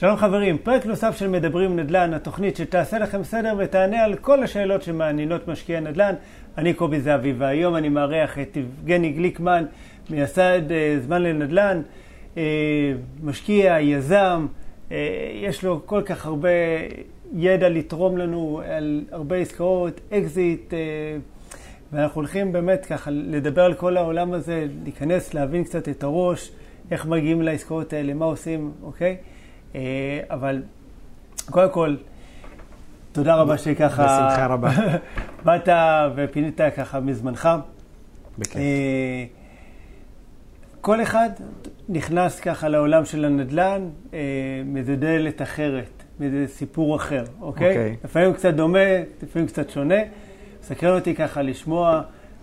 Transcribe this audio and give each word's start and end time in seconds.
שלום 0.00 0.16
חברים, 0.16 0.58
פרק 0.58 0.86
נוסף 0.86 1.16
של 1.16 1.28
מדברים 1.28 1.76
נדל"ן, 1.76 2.14
התוכנית 2.14 2.56
שתעשה 2.56 2.98
לכם 2.98 3.24
סדר 3.24 3.54
ותענה 3.58 4.04
על 4.04 4.16
כל 4.16 4.42
השאלות 4.42 4.82
שמעניינות 4.82 5.48
משקיעי 5.48 5.80
נדל"ן. 5.80 6.14
אני 6.58 6.74
קובי 6.74 7.00
זהבי, 7.00 7.32
והיום 7.32 7.76
אני 7.76 7.88
מארח 7.88 8.38
את 8.38 8.56
יבגני 8.56 9.12
גליקמן, 9.12 9.64
מייסד 10.10 10.72
אה, 10.72 10.96
זמן 11.00 11.22
לנדל"ן, 11.22 11.82
אה, 12.36 12.42
משקיע, 13.22 13.80
יזם, 13.80 14.46
אה, 14.92 14.96
יש 15.34 15.64
לו 15.64 15.86
כל 15.86 16.02
כך 16.02 16.26
הרבה 16.26 16.48
ידע 17.32 17.68
לתרום 17.68 18.18
לנו 18.18 18.60
על 18.64 19.04
הרבה 19.10 19.36
עסקאות, 19.36 20.00
אקזיט, 20.12 20.74
ואנחנו 21.92 22.20
הולכים 22.20 22.52
באמת 22.52 22.86
ככה 22.86 23.10
לדבר 23.10 23.62
על 23.62 23.74
כל 23.74 23.96
העולם 23.96 24.32
הזה, 24.32 24.66
להיכנס, 24.84 25.34
להבין 25.34 25.64
קצת 25.64 25.88
את 25.88 26.02
הראש, 26.02 26.52
איך 26.90 27.06
מגיעים 27.06 27.42
לעסקאות 27.42 27.92
האלה, 27.92 28.14
מה 28.14 28.24
עושים, 28.24 28.72
אוקיי? 28.82 29.10
אה, 29.10 29.39
אבל 30.30 30.62
קודם 31.50 31.72
כל, 31.72 31.96
תודה 33.12 33.34
רבה 33.34 33.58
שככה... 33.58 34.04
בשמחה 34.04 34.46
רבה. 34.46 34.70
באת 35.44 35.68
ופינית 36.14 36.60
ככה 36.76 37.00
מזמנך. 37.00 37.48
בכיף. 38.38 38.56
אה, 38.56 39.24
כל 40.80 41.02
אחד 41.02 41.30
נכנס 41.88 42.40
ככה 42.40 42.68
לעולם 42.68 43.04
של 43.04 43.24
הנדל"ן 43.24 43.88
אה, 44.14 44.18
מאיזה 44.64 44.96
דלת 44.96 45.42
אחרת, 45.42 46.02
מאיזה 46.20 46.46
סיפור 46.46 46.96
אחר, 46.96 47.24
אוקיי? 47.40 47.68
אוקיי. 47.68 47.96
לפעמים 48.04 48.32
קצת 48.32 48.54
דומה, 48.54 48.78
לפעמים 49.22 49.48
קצת 49.48 49.70
שונה. 49.70 50.00
סקרן 50.62 50.94
אותי 50.94 51.14
ככה 51.14 51.42
לשמוע 51.42 52.02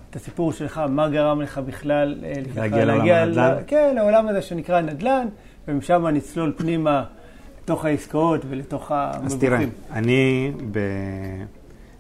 את 0.10 0.16
הסיפור 0.16 0.52
שלך, 0.54 0.82
מה 0.90 1.10
גרם 1.10 1.42
לך 1.42 1.58
בכלל 1.58 2.16
להגיע 2.56 2.86
לעולם 2.86 3.08
הנדל"ן? 3.10 3.64
כן, 3.68 3.94
לעולם 3.96 4.28
הזה 4.28 4.42
שנקרא 4.42 4.82
נדל"ן, 4.82 5.28
ומשם 5.68 6.08
נצלול 6.08 6.54
פנימה 6.58 7.04
לתוך 7.68 7.86
העסקאות 7.86 8.42
ולתוך 8.50 8.92
המבוכים. 8.92 9.26
אז 9.26 9.36
תראה, 9.36 9.60
אני 9.92 10.52
ב... 10.72 10.80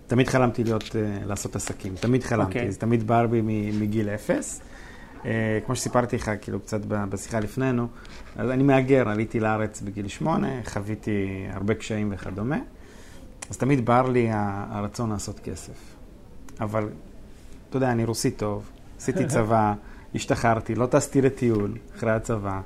תמיד 0.07 0.27
חלמתי 0.27 0.63
להיות, 0.63 0.95
אה, 0.95 1.25
לעשות 1.25 1.55
עסקים, 1.55 1.95
תמיד 1.95 2.23
חלמתי, 2.23 2.47
אוקיי. 2.59 2.71
זה 2.71 2.79
תמיד 2.79 3.07
בער 3.07 3.27
בי 3.27 3.41
מגיל 3.79 4.09
אפס. 4.09 4.61
אה, 5.25 5.59
כמו 5.65 5.75
שסיפרתי 5.75 6.15
לך, 6.15 6.31
כאילו, 6.41 6.59
קצת 6.59 6.81
בשיחה 6.85 7.39
לפנינו, 7.39 7.87
אז 8.37 8.49
אני 8.49 8.63
מהגר, 8.63 9.09
עליתי 9.09 9.39
לארץ 9.39 9.81
בגיל 9.81 10.07
שמונה, 10.07 10.49
חוויתי 10.65 11.47
הרבה 11.51 11.73
קשיים 11.73 12.09
וכדומה, 12.13 12.59
אז 13.49 13.57
תמיד 13.57 13.85
בער 13.85 14.09
לי 14.09 14.27
הרצון 14.31 15.09
לעשות 15.09 15.39
כסף. 15.39 15.95
אבל, 16.59 16.89
אתה 17.69 17.77
יודע, 17.77 17.91
אני 17.91 18.05
רוסי 18.05 18.31
טוב, 18.31 18.69
עשיתי 18.97 19.25
צבא, 19.25 19.73
השתחררתי, 20.15 20.75
לא 20.75 20.85
טסתי 20.85 21.21
לטיול 21.21 21.73
אחרי 21.95 22.11
הצבא. 22.11 22.61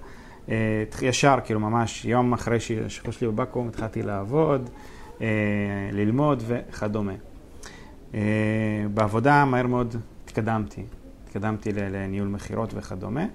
אה, 0.52 0.84
ישר, 1.02 1.38
כאילו 1.46 1.60
ממש, 1.60 2.06
יום 2.06 2.34
אחרי 2.34 2.60
שהשחרור 2.60 3.12
שלי 3.12 3.28
בבקו"ם, 3.28 3.68
התחלתי 3.68 4.02
לעבוד, 4.02 4.70
אה, 5.22 5.28
ללמוד 5.92 6.44
וכדומה. 6.48 7.14
אה, 8.14 8.20
בעבודה 8.94 9.46
מהר 9.46 9.68
מאוד 9.68 9.96
התקדמתי, 10.26 10.84
התקדמתי 11.24 11.72
לניהול 11.74 12.28
מכירות 12.28 12.74
וכדומה, 12.76 13.26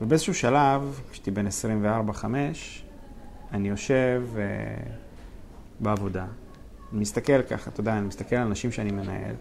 ובאיזשהו 0.00 0.34
שלב, 0.34 1.00
כשהייתי 1.10 1.30
בן 1.30 1.46
24-5, 1.46 2.24
אני 3.52 3.68
יושב 3.68 4.22
בעבודה, 5.80 6.26
מסתכל 6.92 7.42
ככה, 7.42 7.70
אתה 7.70 7.80
יודע, 7.80 7.92
אני 7.98 8.06
מסתכל 8.06 8.36
על 8.36 8.46
אנשים 8.46 8.72
שאני 8.72 8.90
מנהל, 8.90 9.34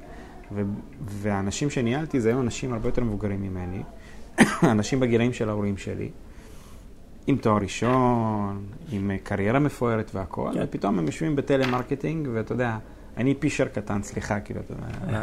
והאנשים 1.06 1.70
שניהלתי 1.70 2.22
זה 2.22 2.30
היו 2.30 2.42
אנשים 2.42 2.74
הרבה 2.74 2.88
יותר 2.88 3.04
מבוגרים 3.04 3.42
ממני, 3.42 3.84
אנשים 4.64 5.00
בגילאים 5.00 5.34
של 5.34 5.50
ההורים 5.50 5.78
שלי. 5.78 6.10
עם 7.30 7.38
תואר 7.38 7.58
ראשון, 7.62 8.66
עם 8.92 9.12
אה, 9.12 9.18
קריירה 9.24 9.60
מפוארת 9.60 10.12
והכול, 10.16 10.54
כן. 10.54 10.60
ופתאום 10.64 11.00
הם 11.00 11.06
יושבים 11.06 11.36
בטלמרקטינג, 11.36 12.28
ואתה 12.34 12.54
יודע, 12.54 12.78
אני 13.18 13.36
פישר 13.36 13.68
קטן, 13.68 14.04
סליחה, 14.04 14.40
כאילו, 14.40 14.62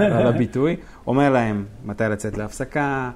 על 0.01 0.27
הביטוי, 0.35 0.77
אומר 1.07 1.31
להם 1.31 1.65
מתי 1.85 2.05
לצאת 2.11 2.39
להפסקה, 2.39 3.11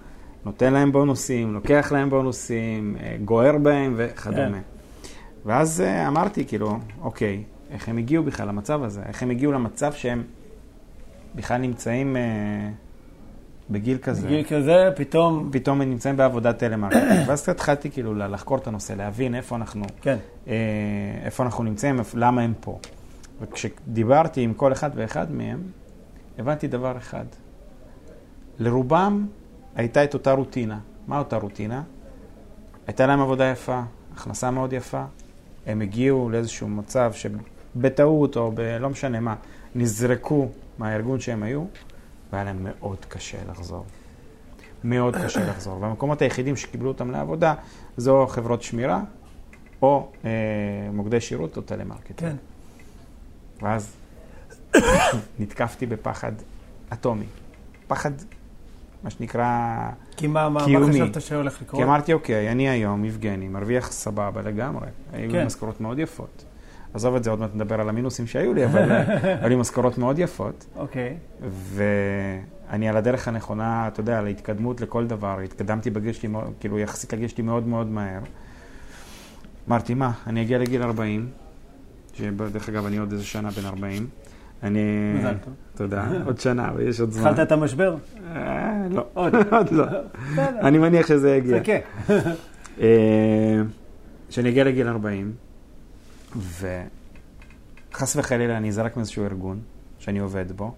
נותן 0.44 0.72
להם 0.72 0.92
בונוסים, 0.92 1.54
לוקח 1.54 1.92
להם 1.92 2.10
בונוסים, 2.10 2.96
אה, 3.00 3.16
גוער 3.24 3.58
בהם 3.58 3.94
וכדומה. 3.96 4.58
כן. 4.58 5.08
ואז 5.46 5.80
אה, 5.80 6.08
אמרתי, 6.08 6.44
כאילו, 6.44 6.78
אוקיי, 7.02 7.42
איך 7.70 7.88
הם 7.88 7.98
הגיעו 7.98 8.24
בכלל 8.24 8.48
למצב 8.48 8.82
הזה? 8.82 9.02
איך 9.06 9.22
הם 9.22 9.30
הגיעו 9.30 9.52
למצב 9.52 9.92
שהם 9.92 10.22
בכלל 11.34 11.58
נמצאים 11.58 12.16
אה, 12.16 12.22
בגיל 13.70 13.98
כזה? 14.03 14.26
בגיל 14.26 14.44
כזה, 14.44 14.88
פתאום, 14.97 15.48
פתאום 15.53 15.81
הם 15.81 15.91
נמצאים 15.91 16.16
בעבודת 16.16 16.58
טלמרקטינג. 16.58 17.25
ואז 17.28 17.48
התחלתי 17.48 17.91
כאילו 17.91 18.14
לחקור 18.14 18.58
את 18.58 18.66
הנושא, 18.66 18.92
להבין 18.92 19.34
איפה 19.34 19.56
אנחנו, 19.56 19.84
כן, 20.03 20.16
אה, 20.48 20.54
איפה 21.25 21.42
אנחנו 21.42 21.64
נמצאים, 21.64 22.00
למה 22.14 22.42
הם 22.42 22.53
פה. 22.60 22.78
וכשדיברתי 23.41 24.41
עם 24.41 24.54
כל 24.54 24.72
אחד 24.72 24.91
ואחד 24.94 25.32
מהם, 25.32 25.62
הבנתי 26.38 26.69
דבר 26.69 26.97
אחד. 26.97 27.25
לרובם 28.59 29.26
הייתה 29.76 30.04
את 30.04 30.14
אותה 30.14 30.32
רוטינה. 30.32 30.78
מה 31.06 31.19
אותה 31.19 31.36
רוטינה? 31.36 31.82
הייתה 32.86 33.06
להם 33.06 33.20
עבודה 33.20 33.44
יפה, 33.44 33.80
הכנסה 34.14 34.50
מאוד 34.50 34.72
יפה. 34.72 35.04
הם 35.66 35.80
הגיעו 35.80 36.30
לאיזשהו 36.30 36.69
מצב 36.69 37.12
שבטעות 37.12 38.36
או 38.36 38.53
בלא 38.53 38.91
משנה 38.91 39.20
מה, 39.20 39.34
נזרקו 39.75 40.48
מהארגון 40.78 41.20
שהם 41.20 41.42
היו, 41.42 41.64
והיה 42.32 42.44
להם 42.44 42.64
מאוד 42.64 43.04
קשה 43.08 43.38
לחזור. 43.50 43.84
מאוד 44.84 45.16
קשה 45.16 45.50
לחזור. 45.50 45.80
והמקומות 45.80 46.22
היחידים 46.22 46.56
שקיבלו 46.56 46.88
אותם 46.88 47.10
לעבודה 47.10 47.54
זו 47.96 48.26
חברות 48.26 48.62
שמירה, 48.62 49.00
או 49.82 50.08
אה, 50.24 50.30
מוקדי 50.92 51.20
שירות 51.20 51.56
או 51.56 51.62
טלמרקטינג. 51.62 52.18
כן. 52.20 52.36
ואז 53.62 53.96
נתקפתי 55.41 55.86
בפחד 55.86 56.32
אטומי. 56.92 57.24
פחד, 57.86 58.10
מה 59.02 59.10
שנקרא, 59.10 59.91
כי 60.16 60.26
מה, 60.26 60.48
מה, 60.48 60.66
מה. 60.66 60.88
חשבת 60.88 61.22
שהולך 61.22 61.62
לקרות? 61.62 61.80
כי 61.80 61.84
אמרתי, 61.86 62.12
אוקיי, 62.12 62.52
אני 62.52 62.68
היום, 62.68 63.04
יבגני, 63.04 63.48
מרוויח 63.48 63.92
סבבה 63.92 64.42
לגמרי. 64.42 64.86
היו 65.12 65.26
לי 65.26 65.32
כן. 65.32 65.47
משכורות 65.47 65.80
מאוד 65.80 65.98
יפות. 65.98 66.44
עזוב 66.94 67.14
את 67.16 67.24
זה, 67.24 67.30
עוד 67.30 67.40
מעט 67.40 67.50
נדבר 67.54 67.80
על 67.80 67.88
המינוסים 67.88 68.26
שהיו 68.26 68.54
לי, 68.54 68.64
אבל 68.64 68.92
אה, 68.92 69.04
היו 69.40 69.48
לי 69.48 69.56
משכורות 69.56 69.98
מאוד 69.98 70.18
יפות. 70.18 70.66
אוקיי, 70.76 71.16
ואני 71.50 72.88
על 72.88 72.96
הדרך 72.96 73.28
הנכונה, 73.28 73.88
אתה 73.88 74.00
יודע, 74.00 74.22
להתקדמות 74.22 74.80
לכל 74.80 75.06
דבר. 75.06 75.40
התקדמתי 75.40 75.90
בגיל 75.90 76.12
שלי, 76.12 76.28
כאילו 76.60 76.78
יחסית 76.78 77.12
לגיל 77.12 77.28
שלי 77.28 77.44
מאוד 77.44 77.66
מאוד 77.66 77.86
מהר. 77.86 78.20
אמרתי, 79.68 79.94
מה, 79.94 80.12
אני 80.26 80.42
אגיע 80.42 80.58
לגיל 80.58 80.82
40, 80.82 81.28
שדרך 82.12 82.68
אגב, 82.68 82.86
אני 82.86 82.96
עוד 82.98 83.12
איזה 83.12 83.24
שנה 83.24 83.50
בן 83.50 83.66
40. 83.66 84.06
אני... 84.62 84.80
מזל 85.18 85.34
טוב. 85.44 85.54
תודה, 85.74 86.06
עוד 86.24 86.40
שנה, 86.40 86.68
אבל 86.68 86.88
יש 86.88 87.00
עוד 87.00 87.10
זמן. 87.10 87.26
התחלת 87.26 87.46
את 87.46 87.52
המשבר? 87.52 87.96
אה, 88.34 88.86
לא, 88.90 89.04
עוד. 89.14 89.34
עוד 89.56 89.72
לא. 89.72 89.84
אני 90.38 90.78
מניח 90.78 91.06
שזה 91.06 91.36
יגיע. 91.36 91.60
חכה. 91.62 91.72
אה, 92.80 93.62
שאני 94.30 94.48
אגיע 94.48 94.64
לגיל 94.64 94.88
40, 94.88 95.32
וחס 96.36 98.16
וחלילה 98.16 98.56
אני 98.56 98.68
אזרק 98.68 98.96
מאיזשהו 98.96 99.24
ארגון 99.24 99.60
שאני 99.98 100.18
עובד 100.18 100.52
בו, 100.52 100.74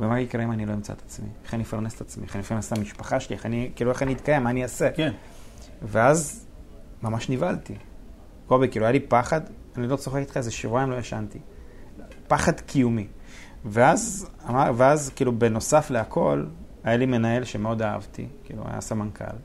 ומה 0.00 0.20
יקרה 0.20 0.44
אם 0.44 0.52
אני 0.52 0.66
לא 0.66 0.72
אמצא 0.72 0.92
את 0.92 1.02
עצמי? 1.06 1.28
איך 1.44 1.54
אני 1.54 1.62
אפרנס 1.62 1.94
את 1.94 2.00
עצמי? 2.00 2.24
איך 2.24 2.36
אני 2.36 2.42
אפרנס 2.42 2.72
את 2.72 2.78
המשפחה 2.78 3.20
שלי? 3.20 3.36
איך 3.36 3.46
אני, 3.46 3.70
כאילו, 3.76 3.90
איך 3.90 4.02
אני 4.02 4.12
אתקיים? 4.12 4.44
מה 4.44 4.50
אני 4.50 4.62
אעשה? 4.62 4.90
כן, 4.96 5.12
ואז 5.82 6.46
ממש 7.02 7.30
נבהלתי. 7.30 7.74
קובי, 8.46 8.68
כאילו, 8.68 8.86
היה 8.86 8.92
לי 8.92 9.00
פחד, 9.00 9.40
אני 9.76 9.88
לא 9.88 9.96
צוחק 9.96 10.18
איתך, 10.18 10.36
איזה 10.36 10.50
שבועיים 10.50 10.90
לא 10.90 10.96
ישנתי. 10.96 11.38
פחד 12.28 12.60
קיומי. 12.60 13.06
ואז, 13.64 14.30
אמר, 14.48 14.72
ואז, 14.76 15.10
כאילו, 15.16 15.38
בנוסף 15.38 15.90
להכל, 15.90 16.44
היה 16.84 16.96
לי 16.96 17.06
מנהל 17.06 17.44
שמאוד 17.44 17.82
אהבתי, 17.82 18.26
כאילו, 18.44 18.62
היה 18.66 18.80
סמנכ"ל. 18.80 19.36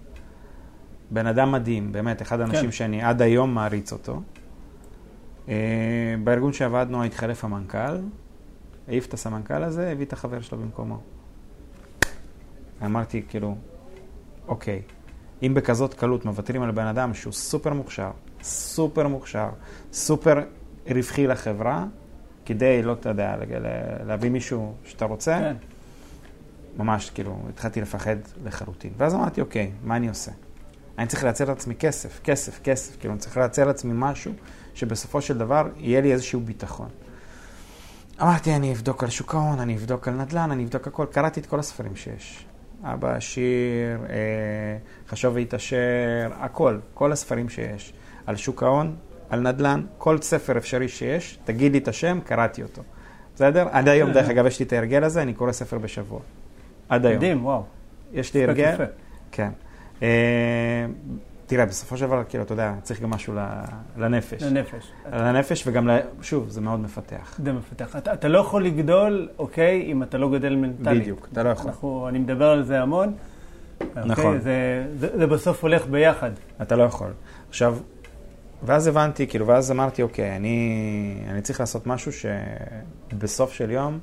בן 1.11 1.27
אדם 1.27 1.51
מדהים, 1.51 1.91
באמת, 1.91 2.21
אחד 2.21 2.39
האנשים 2.39 2.65
כן. 2.65 2.71
שאני 2.71 3.03
עד 3.03 3.21
היום 3.21 3.53
מעריץ 3.53 3.91
אותו. 3.91 4.21
אה, 5.49 6.15
בארגון 6.23 6.53
שעבדנו 6.53 7.03
התחלף 7.03 7.43
המנכ"ל, 7.43 7.97
העיף 8.88 9.05
את 9.05 9.13
הסמנכ"ל 9.13 9.63
הזה, 9.63 9.91
הביא 9.91 10.05
את 10.05 10.13
החבר 10.13 10.41
שלו 10.41 10.57
במקומו. 10.57 10.99
אמרתי, 12.85 13.23
כאילו, 13.29 13.55
אוקיי, 14.47 14.81
אם 15.43 15.53
בכזאת 15.53 15.93
קלות 15.93 16.25
מוותרים 16.25 16.61
על 16.61 16.71
בן 16.71 16.88
אדם 16.88 17.13
שהוא 17.13 17.33
סופר 17.33 17.73
מוכשר, 17.73 18.11
סופר 18.41 19.07
מוכשר, 19.07 19.49
סופר 19.93 20.39
רווחי 20.89 21.27
לחברה, 21.27 21.85
כדי, 22.45 22.81
לא 22.81 22.93
אתה 22.93 23.09
יודע, 23.09 23.35
להביא 24.05 24.29
מישהו 24.29 24.73
שאתה 24.83 25.05
רוצה, 25.05 25.39
כן. 25.39 25.55
ממש, 26.77 27.09
כאילו, 27.09 27.38
התחלתי 27.49 27.81
לפחד 27.81 28.15
לחלוטין. 28.45 28.93
ואז 28.97 29.15
אמרתי, 29.15 29.41
אוקיי, 29.41 29.71
מה 29.83 29.95
אני 29.95 30.09
עושה? 30.09 30.31
אני 30.97 31.07
צריך 31.07 31.23
לייצר 31.23 31.45
לעצמי 31.45 31.75
כסף, 31.75 32.19
כסף, 32.23 32.59
כסף. 32.63 32.99
כאילו, 32.99 33.13
אני 33.13 33.19
צריך 33.19 33.38
לייצר 33.38 33.65
לעצמי 33.65 33.91
משהו 33.95 34.33
שבסופו 34.73 35.21
של 35.21 35.38
דבר 35.38 35.68
יהיה 35.77 36.01
לי 36.01 36.13
איזשהו 36.13 36.39
ביטחון. 36.39 36.89
אמרתי, 38.21 38.56
אני 38.56 38.73
אבדוק 38.73 39.03
על 39.03 39.09
שוק 39.09 39.35
ההון, 39.35 39.59
אני 39.59 39.75
אבדוק 39.75 40.07
על 40.07 40.13
נדל"ן, 40.13 40.51
אני 40.51 40.63
אבדוק 40.63 40.88
הכל. 40.88 41.06
קראתי 41.12 41.39
את 41.39 41.45
כל 41.45 41.59
הספרים 41.59 41.95
שיש. 41.95 42.45
אבא 42.83 43.15
עשיר, 43.15 44.06
אה, 44.09 44.15
חשוב 45.09 45.35
והתעשר, 45.35 46.29
הכל, 46.33 46.79
כל 46.94 47.12
הספרים 47.12 47.50
שיש. 47.50 47.94
על 48.25 48.35
שוק 48.35 48.63
ההון, 48.63 48.95
על 49.29 49.39
נדל"ן, 49.39 49.81
כל 49.97 50.21
ספר 50.21 50.57
אפשרי 50.57 50.88
שיש, 50.88 51.39
תגיד 51.44 51.71
לי 51.71 51.77
את 51.77 51.88
השם, 51.88 52.19
קראתי 52.25 52.63
אותו. 52.63 52.81
בסדר? 53.35 53.67
עד 53.71 53.88
היום, 53.88 54.12
דרך 54.12 54.29
אגב, 54.29 54.45
יש 54.45 54.59
לי 54.59 54.65
את 54.65 54.74
ההרגל 54.74 55.03
הזה, 55.03 55.21
אני 55.21 55.33
קורא 55.33 55.51
ספר 55.51 55.77
בשבוע. 55.77 56.19
עד 56.89 57.06
היום. 57.06 57.17
מדהים, 57.17 57.45
וואו. 57.45 57.63
יש 58.13 58.33
לי 58.33 58.44
הרגל. 58.44 58.75
כן. 59.31 59.50
אה, 61.51 61.56
תראה, 61.56 61.65
בסופו 61.65 61.98
של 61.98 62.06
דבר, 62.06 62.24
כאילו, 62.30 62.44
אתה 62.44 62.53
יודע, 62.53 62.74
צריך 62.83 63.01
גם 63.01 63.09
משהו 63.09 63.33
לנפש. 63.98 64.44
לנפש. 64.44 64.92
לנפש 65.13 65.68
וגם, 65.68 65.89
שוב, 66.21 66.50
זה 66.50 66.62
מאוד 66.62 66.80
מפתח. 66.80 67.39
זה 67.44 67.53
מפתח. 67.53 67.95
אתה, 67.95 68.13
אתה 68.13 68.27
לא 68.27 68.39
יכול 68.39 68.65
לגדול, 68.65 69.30
אוקיי, 69.39 69.92
אם 69.92 70.03
אתה 70.03 70.18
לא 70.18 70.31
גדל 70.31 70.56
מנטלית. 70.56 71.01
בדיוק, 71.01 71.27
אתה 71.31 71.44
לא 71.44 71.50
יכול. 71.50 71.68
אנחנו, 71.68 72.07
אני 72.09 72.19
מדבר 72.19 72.50
על 72.50 72.63
זה 72.63 72.81
המון. 72.81 73.13
נכון. 73.95 74.09
אוקיי? 74.09 74.39
זה, 74.39 74.86
זה, 74.95 75.18
זה 75.18 75.27
בסוף 75.27 75.63
הולך 75.63 75.88
ביחד. 75.88 76.31
אתה 76.62 76.75
לא 76.75 76.83
יכול. 76.83 77.09
עכשיו, 77.50 77.77
ואז 78.63 78.88
הבנתי, 78.88 79.27
כאילו, 79.27 79.48
ואז 79.48 79.71
אמרתי, 79.71 80.01
אוקיי, 80.01 80.36
אני, 80.36 81.24
אני 81.30 81.42
צריך 81.42 81.59
לעשות 81.59 81.88
משהו 81.88 82.12
שבסוף 83.12 83.53
של 83.53 83.71
יום 83.71 84.00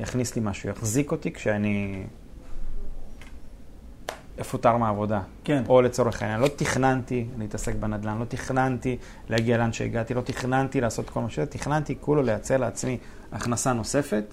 יכניס 0.00 0.36
לי 0.36 0.42
משהו, 0.44 0.68
יחזיק 0.68 1.12
אותי 1.12 1.32
כשאני 1.32 2.04
אפוטר 4.40 4.76
מהעבודה. 4.76 5.20
כן. 5.44 5.62
או 5.68 5.82
לצורך 5.82 6.22
העניין, 6.22 6.40
לא 6.40 6.48
תכננתי 6.56 7.26
להתעסק 7.38 7.74
בנדל"ן, 7.74 8.18
לא 8.18 8.24
תכננתי 8.24 8.96
להגיע 9.28 9.58
לאן 9.58 9.72
שהגעתי, 9.72 10.14
לא 10.14 10.20
תכננתי 10.20 10.80
לעשות 10.80 11.10
כל 11.10 11.20
מה 11.20 11.30
שזה, 11.30 11.46
תכננתי 11.46 11.94
כולו 12.00 12.22
לייצר 12.22 12.56
לעצמי 12.56 12.98
הכנסה 13.32 13.72
נוספת 13.72 14.24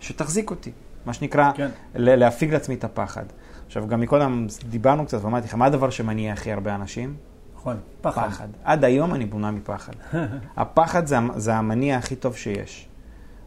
שתחזיק 0.00 0.50
אותי. 0.50 0.72
מה 1.06 1.12
שנקרא, 1.12 1.52
כן. 1.52 1.70
להפיג 1.94 2.52
לעצמי 2.52 2.74
את 2.74 2.84
הפחד. 2.84 3.24
עכשיו, 3.66 3.88
גם 3.88 4.00
מקודם 4.00 4.46
דיברנו 4.68 5.06
קצת 5.06 5.24
ואמרתי 5.24 5.46
לך, 5.46 5.54
מה 5.54 5.66
הדבר 5.66 5.90
שמניע 5.90 6.32
הכי 6.32 6.52
הרבה 6.52 6.74
אנשים? 6.74 7.16
נכון. 7.64 7.76
פחד. 8.00 8.28
פחד. 8.28 8.48
עד 8.64 8.84
היום 8.84 9.14
אני 9.14 9.26
בונה 9.26 9.50
מפחד. 9.50 9.92
הפחד 10.56 11.06
זה, 11.06 11.16
זה 11.36 11.54
המניע 11.54 11.96
הכי 11.96 12.16
טוב 12.16 12.36
שיש, 12.36 12.88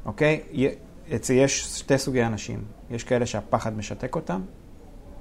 אוקיי? 0.05 0.41
יש 1.33 1.63
שתי 1.79 1.97
סוגי 1.97 2.23
אנשים. 2.23 2.63
יש 2.89 3.03
כאלה 3.03 3.25
שהפחד 3.25 3.77
משתק 3.77 4.15
אותם, 4.15 4.41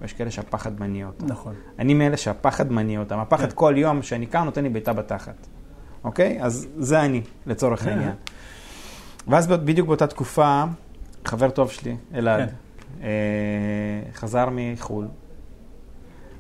ויש 0.01 0.13
כאלה 0.13 0.31
שהפחד 0.31 0.81
מניע 0.81 1.07
אותם. 1.07 1.27
נכון. 1.27 1.55
אני 1.79 1.95
מאלה 1.95 2.17
שהפחד 2.17 2.73
מניע 2.73 3.01
אותם. 3.01 3.19
הפחד 3.19 3.49
כן. 3.49 3.55
כל 3.55 3.75
יום 3.77 4.03
שאני 4.03 4.27
קם 4.27 4.45
נותן 4.45 4.63
לי 4.63 4.69
בעיטה 4.69 4.93
בתחת. 4.93 5.47
אוקיי? 6.05 6.43
אז 6.43 6.69
זה 6.77 7.01
אני, 7.03 7.23
לצורך 7.47 7.87
העניין. 7.87 8.13
ואז 9.29 9.47
בדיוק 9.47 9.87
באותה 9.87 10.07
תקופה, 10.07 10.65
חבר 11.25 11.51
טוב 11.51 11.71
שלי, 11.71 11.97
אלעד, 12.15 12.49
כן. 12.49 12.55
אה, 13.03 13.09
חזר 14.15 14.49
מחו"ל, 14.53 15.07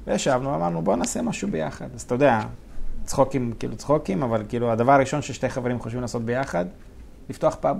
וישבנו, 0.07 0.55
אמרנו, 0.55 0.83
בוא 0.83 0.97
נעשה 0.97 1.23
משהו 1.23 1.49
ביחד. 1.49 1.89
אז 1.95 2.03
אתה 2.03 2.15
יודע, 2.15 2.41
צחוקים, 3.05 3.53
כאילו 3.59 3.77
צחוקים, 3.77 4.23
אבל 4.23 4.43
כאילו 4.49 4.73
הדבר 4.73 4.93
הראשון 4.93 5.23
ששתי 5.23 5.49
חברים 5.49 5.81
חושבים 5.81 6.03
לעשות 6.03 6.23
ביחד, 6.23 6.65
לפתוח 7.29 7.57
פאב. 7.61 7.77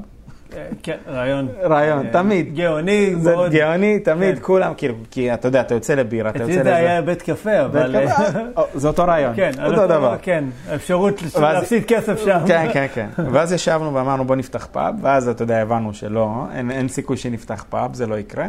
אה, 0.57 0.67
כן, 0.83 0.97
רעיון. 1.09 1.49
רעיון, 1.63 2.07
אה, 2.07 2.13
תמיד. 2.13 2.55
גאוני 2.55 3.15
זה 3.17 3.35
מאוד. 3.35 3.53
גאוני, 3.53 3.99
תמיד, 3.99 4.35
כן. 4.35 4.43
כולם, 4.43 4.73
כאילו, 4.77 4.95
כי 5.11 5.35
אתה 5.35 5.49
יודע, 5.49 5.61
אתה 5.61 5.75
יוצא 5.75 5.95
לבירה, 5.95 6.31
אתה 6.31 6.39
יוצא 6.39 6.53
אצלי 6.53 6.61
לזה. 6.61 6.71
זה 6.71 6.77
היה 6.77 7.03
בית 7.03 7.23
קפה, 7.23 7.65
אבל... 7.65 8.07
קפה, 8.07 8.23
אה, 8.59 8.63
זה 8.75 8.89
אותו 8.89 9.05
רעיון, 9.05 9.37
כן, 9.37 9.51
אותו 9.65 9.87
דבר. 9.87 10.17
כן, 10.23 10.45
האפשרות 10.69 11.23
להפסיד 11.41 11.85
כסף 11.85 12.25
שם. 12.25 12.39
כן, 12.47 12.69
כן, 12.73 12.87
כן. 12.95 13.09
ואז 13.33 13.53
ישבנו 13.53 13.95
ואמרנו 13.95 14.25
בוא 14.25 14.37
נפתח 14.37 14.69
פאב, 14.73 14.95
ואז 15.03 15.29
אתה 15.29 15.43
יודע, 15.43 15.63
הבנו 15.63 15.95
שלא, 15.95 16.45
אין 16.71 16.89
סיכוי 16.89 17.17
שנפתח 17.17 17.65
פאב, 17.71 17.95
זה 17.95 18.07
לא 18.07 18.19
יקרה. 18.19 18.47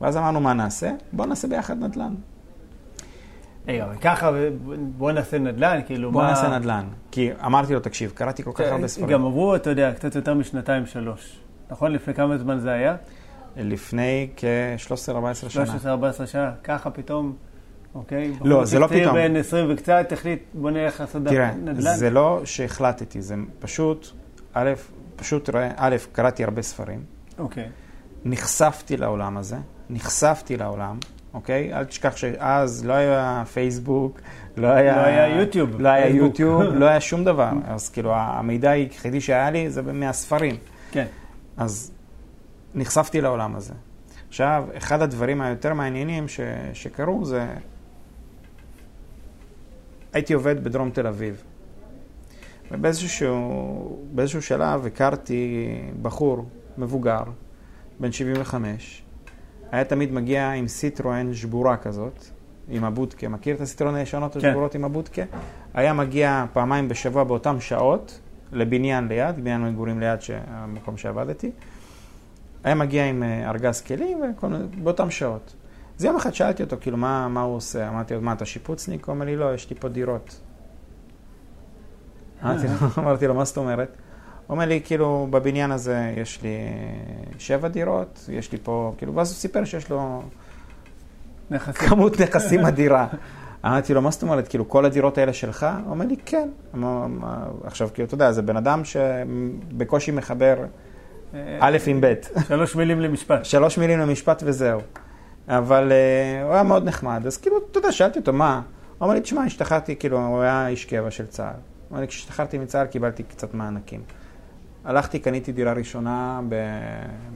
ואז 0.00 0.16
אמרנו 0.16 0.40
מה 0.40 0.52
נעשה? 0.52 0.90
בוא 1.12 1.26
נעשה 1.26 1.48
ביחד 1.48 1.82
נדל"ן. 1.82 2.14
היי, 3.66 3.82
אבל 3.82 3.96
ככה, 4.00 4.30
בוא 4.78 5.12
נעשה 5.12 5.38
נדל"ן, 5.38 5.80
כאילו, 5.86 6.12
בוא 6.12 6.22
מה... 6.22 6.28
נעשה 6.28 6.58
נדל"ן. 6.58 6.84
כי 7.10 7.30
אמרתי 7.46 7.74
לו, 7.74 7.80
תקשיב, 7.80 8.10
קראתי 8.14 8.42
כל 8.42 8.50
כך 8.54 8.64
הרבה 8.64 8.88
ספרים. 8.88 9.08
גם 9.08 9.26
עברו, 9.26 9.56
אתה 9.56 9.70
יודע, 9.70 9.92
קצת 9.92 10.14
יותר 10.14 10.34
משנתיים, 10.34 10.86
שלוש. 10.86 11.38
נכון? 11.70 11.92
לפני 11.92 12.14
כמה 12.14 12.38
זמן 12.38 12.58
זה 12.58 12.72
היה? 12.72 12.96
לפני 13.56 14.28
כ-13-14 14.36 15.48
שנה. 15.48 15.64
13-14 16.22 16.26
שנה. 16.26 16.52
ככה 16.64 16.90
פתאום, 16.90 17.36
אוקיי? 17.94 18.32
לא, 18.40 18.54
בחור 18.54 18.64
זה 18.64 18.78
לא 18.78 18.86
פתאום. 18.86 19.14
בן 19.14 19.36
20 19.36 19.66
וקצת, 19.72 20.12
החליט, 20.12 20.42
בוא 20.54 20.70
נלך 20.70 21.00
לעשות 21.00 21.22
תראה, 21.26 21.54
נדל"ן. 21.54 21.96
זה 21.96 22.10
לא 22.10 22.40
שהחלטתי, 22.44 23.22
זה 23.22 23.34
פשוט, 23.58 24.06
א', 24.52 24.72
פשוט, 25.16 25.48
ראה, 25.50 25.70
א', 25.76 25.96
קראתי 26.12 26.44
הרבה 26.44 26.62
ספרים, 26.62 27.04
אוקיי. 27.38 27.68
נחשפתי 28.24 28.96
לעולם 28.96 29.36
הזה, 29.36 29.56
נחשפתי 29.90 30.56
לעולם, 30.56 30.98
אוקיי? 31.34 31.74
אל 31.74 31.84
תשכח 31.84 32.16
שאז 32.16 32.84
לא 32.84 32.92
היה 32.92 33.42
פייסבוק, 33.52 34.20
לא 34.56 34.66
היה... 34.66 34.96
לא 34.96 35.02
היה 35.06 35.40
יוטיוב, 35.40 35.80
לא 35.80 35.88
היה. 35.88 36.08
יוטיוב, 36.08 36.62
לא 36.80 36.86
היה 36.86 37.00
שום 37.00 37.24
דבר. 37.24 37.50
אז 37.66 37.88
כאילו, 37.88 38.14
המידע 38.14 38.70
היחידי 38.70 39.20
שהיה 39.20 39.50
לי 39.50 39.70
זה 39.70 39.82
מהספרים. 39.82 40.56
כן. 40.90 41.06
אז 41.56 41.92
נחשפתי 42.74 43.20
לעולם 43.20 43.56
הזה. 43.56 43.72
עכשיו, 44.28 44.64
אחד 44.76 45.02
הדברים 45.02 45.40
היותר 45.40 45.74
מעניינים 45.74 46.28
ש, 46.28 46.40
שקרו 46.72 47.24
זה... 47.24 47.46
הייתי 50.12 50.32
עובד 50.32 50.64
בדרום 50.64 50.90
תל 50.90 51.06
אביב. 51.06 51.42
ובאיזשהו 52.70 53.98
באיזשהו 54.12 54.42
שלב 54.42 54.86
הכרתי 54.86 55.66
בחור 56.02 56.46
מבוגר, 56.78 57.22
בן 58.00 58.12
75. 58.12 59.03
היה 59.74 59.84
תמיד 59.84 60.12
מגיע 60.12 60.50
עם 60.50 60.68
סיטרואן 60.68 61.34
שבורה 61.34 61.76
כזאת, 61.76 62.24
עם 62.68 62.84
הבודקה. 62.84 63.28
מכיר 63.28 63.56
את 63.56 63.60
הסיטרואן 63.60 63.94
הישנות 63.94 64.32
כן. 64.32 64.38
השבורות 64.38 64.74
עם 64.74 64.84
הבודקה? 64.84 65.22
היה 65.74 65.92
מגיע 65.92 66.44
פעמיים 66.52 66.88
בשבוע 66.88 67.24
באותן 67.24 67.60
שעות 67.60 68.20
לבניין 68.52 69.08
ליד, 69.08 69.36
בניין 69.36 69.64
מגורים 69.64 70.00
ליד 70.00 70.18
המקום 70.46 70.96
שעבדתי. 70.96 71.50
היה 72.64 72.74
מגיע 72.74 73.04
עם 73.04 73.22
אה, 73.22 73.50
ארגז 73.50 73.80
כלים 73.80 74.20
וכל 74.22 74.52
באותן 74.82 75.10
שעות. 75.10 75.54
אז 75.98 76.04
יום 76.04 76.16
אחד 76.16 76.34
שאלתי 76.34 76.62
אותו, 76.62 76.76
כאילו, 76.80 76.96
מה, 76.96 77.28
מה 77.28 77.42
הוא 77.42 77.56
עושה? 77.56 77.88
אמרתי 77.88 78.14
לו, 78.14 78.20
מה, 78.20 78.32
אתה 78.32 78.44
שיפוצניק? 78.44 79.06
הוא 79.06 79.14
אומר 79.14 79.26
לי, 79.26 79.36
לא, 79.36 79.54
יש 79.54 79.70
לי 79.70 79.76
פה 79.76 79.88
דירות. 79.88 80.40
לו, 82.66 82.88
אמרתי 82.98 83.26
לו, 83.26 83.34
מה 83.34 83.44
זאת 83.44 83.56
אומרת? 83.56 83.96
הוא 84.46 84.54
אומר 84.54 84.66
לי, 84.66 84.80
כאילו, 84.84 85.26
בבניין 85.30 85.70
הזה 85.72 86.12
יש 86.16 86.42
לי 86.42 86.56
שבע 87.38 87.68
דירות, 87.68 88.28
יש 88.32 88.52
לי 88.52 88.58
פה, 88.62 88.92
כאילו, 88.98 89.14
ואז 89.14 89.30
הוא 89.30 89.36
סיפר 89.36 89.64
שיש 89.64 89.90
לו 89.90 90.22
נכסים. 91.50 91.88
כמות 91.88 92.20
נכסים 92.20 92.66
אדירה. 92.68 93.06
אמרתי 93.64 93.94
לו, 93.94 94.02
מה 94.02 94.10
זאת 94.10 94.22
אומרת, 94.22 94.48
כאילו, 94.48 94.68
כל 94.68 94.84
הדירות 94.84 95.18
האלה 95.18 95.32
שלך? 95.32 95.66
הוא 95.84 95.90
אומר 95.90 96.06
לי, 96.06 96.16
כן. 96.26 96.48
עכשיו, 97.64 97.88
כאילו, 97.94 98.06
אתה 98.06 98.14
יודע, 98.14 98.32
זה 98.32 98.42
בן 98.42 98.56
אדם 98.56 98.82
שבקושי 98.84 100.10
מחבר 100.10 100.56
אה, 101.34 101.58
א' 101.60 101.78
עם 101.86 102.00
ב'. 102.00 102.14
שלוש 102.48 102.76
מילים 102.76 103.00
למשפט. 103.00 103.44
שלוש 103.54 103.78
מילים 103.78 103.98
למשפט 103.98 104.42
וזהו. 104.46 104.80
אבל 105.48 105.92
uh, 105.92 106.44
הוא 106.44 106.52
היה 106.54 106.62
מאוד 106.62 106.84
נחמד, 106.84 107.22
אז 107.26 107.36
כאילו, 107.36 107.56
אתה 107.70 107.78
יודע, 107.78 107.92
שאלתי 107.92 108.18
אותו, 108.18 108.32
מה? 108.32 108.62
הוא 108.98 109.06
אמר 109.06 109.14
לי, 109.14 109.20
תשמע, 109.20 109.44
השתחררתי, 109.44 109.96
כאילו, 109.96 110.26
הוא 110.26 110.40
היה 110.40 110.68
איש 110.68 110.84
קבע 110.84 111.10
של 111.10 111.26
צה"ל. 111.26 111.46
הוא 111.46 111.92
אמר 111.92 112.00
לי, 112.00 112.08
כשהשתחררתי 112.08 112.58
מצה"ל 112.58 112.86
קיבלתי 112.86 113.22
קצת 113.22 113.54
מענקים. 113.54 114.00
הלכתי, 114.84 115.18
קניתי 115.18 115.52
דירה 115.52 115.72
ראשונה 115.72 116.40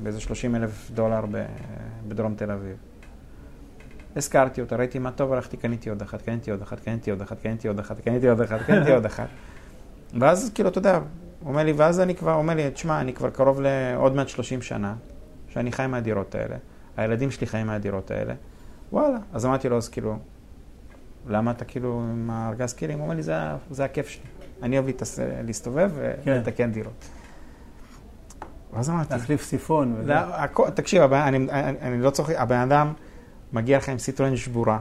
באיזה 0.03 0.21
30 0.21 0.55
אלף 0.55 0.91
דולר 0.95 1.25
בדרום 2.09 2.35
תל 2.35 2.51
אביב. 2.51 2.77
הזכרתי 4.17 4.61
אותה, 4.61 4.77
ראיתי 4.77 4.99
מה 4.99 5.11
טוב, 5.11 5.33
הלכתי, 5.33 5.57
קניתי 5.57 5.91
עוד 5.91 6.03
אחת, 6.03 6.23
קניתי 6.23 6.51
עוד 6.51 6.63
אחת, 6.63 6.81
קניתי 6.81 7.11
עוד 7.11 7.23
אחת, 7.23 7.41
קניתי 7.41 7.69
עוד 7.69 7.81
אחת, 7.81 8.01
קניתי 8.01 8.29
עוד 8.29 8.41
אחת, 8.41 8.63
קניתי 8.67 8.93
עוד 8.93 9.07
אחת. 9.07 9.29
ואז 10.21 10.51
כאילו, 10.55 10.69
אתה 10.69 10.79
יודע, 10.79 10.97
הוא 11.41 11.49
אומר 11.49 11.65
לי, 11.65 11.73
ואז 11.73 12.01
אני 12.01 12.15
כבר, 12.15 12.35
אומר 12.35 12.55
לי, 12.55 12.71
תשמע, 12.71 13.01
אני 13.01 13.13
כבר 13.13 13.31
קרוב 13.31 13.61
לעוד 13.61 14.15
מעט 14.15 14.29
30 14.29 14.63
שנה, 14.63 14.95
שאני 15.49 15.73
חי 15.73 15.87
מהדירות 15.87 16.35
האלה, 16.35 16.57
הילדים 16.97 17.31
שלי 17.31 17.47
חיים 17.47 17.67
מהדירות 17.67 18.11
האלה, 18.11 18.35
וואלה. 18.93 19.19
אז 19.33 19.47
אמרתי 19.47 19.69
לו, 19.69 19.77
אז 19.77 19.89
כאילו, 19.89 20.17
למה 21.27 21.51
אתה 21.51 21.65
כאילו 21.65 22.01
עם 22.13 22.31
הארגז 22.31 22.75
כלים? 22.75 22.99
הוא 22.99 23.05
אומר 23.05 23.15
לי, 23.15 23.23
זה, 23.23 23.35
זה 23.71 23.85
הכיף 23.85 24.09
שלי. 24.09 24.23
אני 24.63 24.79
אוהב 24.79 24.91
להסתובב 25.45 25.91
כן. 26.25 26.31
ולתקן 26.33 26.73
דירות. 26.73 27.09
ואז 28.73 28.91
אמרתי, 28.91 29.15
להחליף 29.15 29.43
סיפון. 29.43 30.09
תקשיב, 30.75 31.13
אני, 31.13 31.37
אני, 31.37 31.79
אני 31.81 32.01
לא 32.01 32.11
צוחק, 32.11 32.35
הבן 32.37 32.59
אדם 32.59 32.93
מגיע 33.53 33.79
לך 33.79 33.89
עם 33.89 33.99
סיטרואן 33.99 34.37
שבורה, 34.37 34.79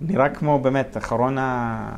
נראה 0.00 0.28
כמו 0.28 0.58
באמת 0.58 0.96
אחרון 0.96 1.38
ה... 1.38 1.90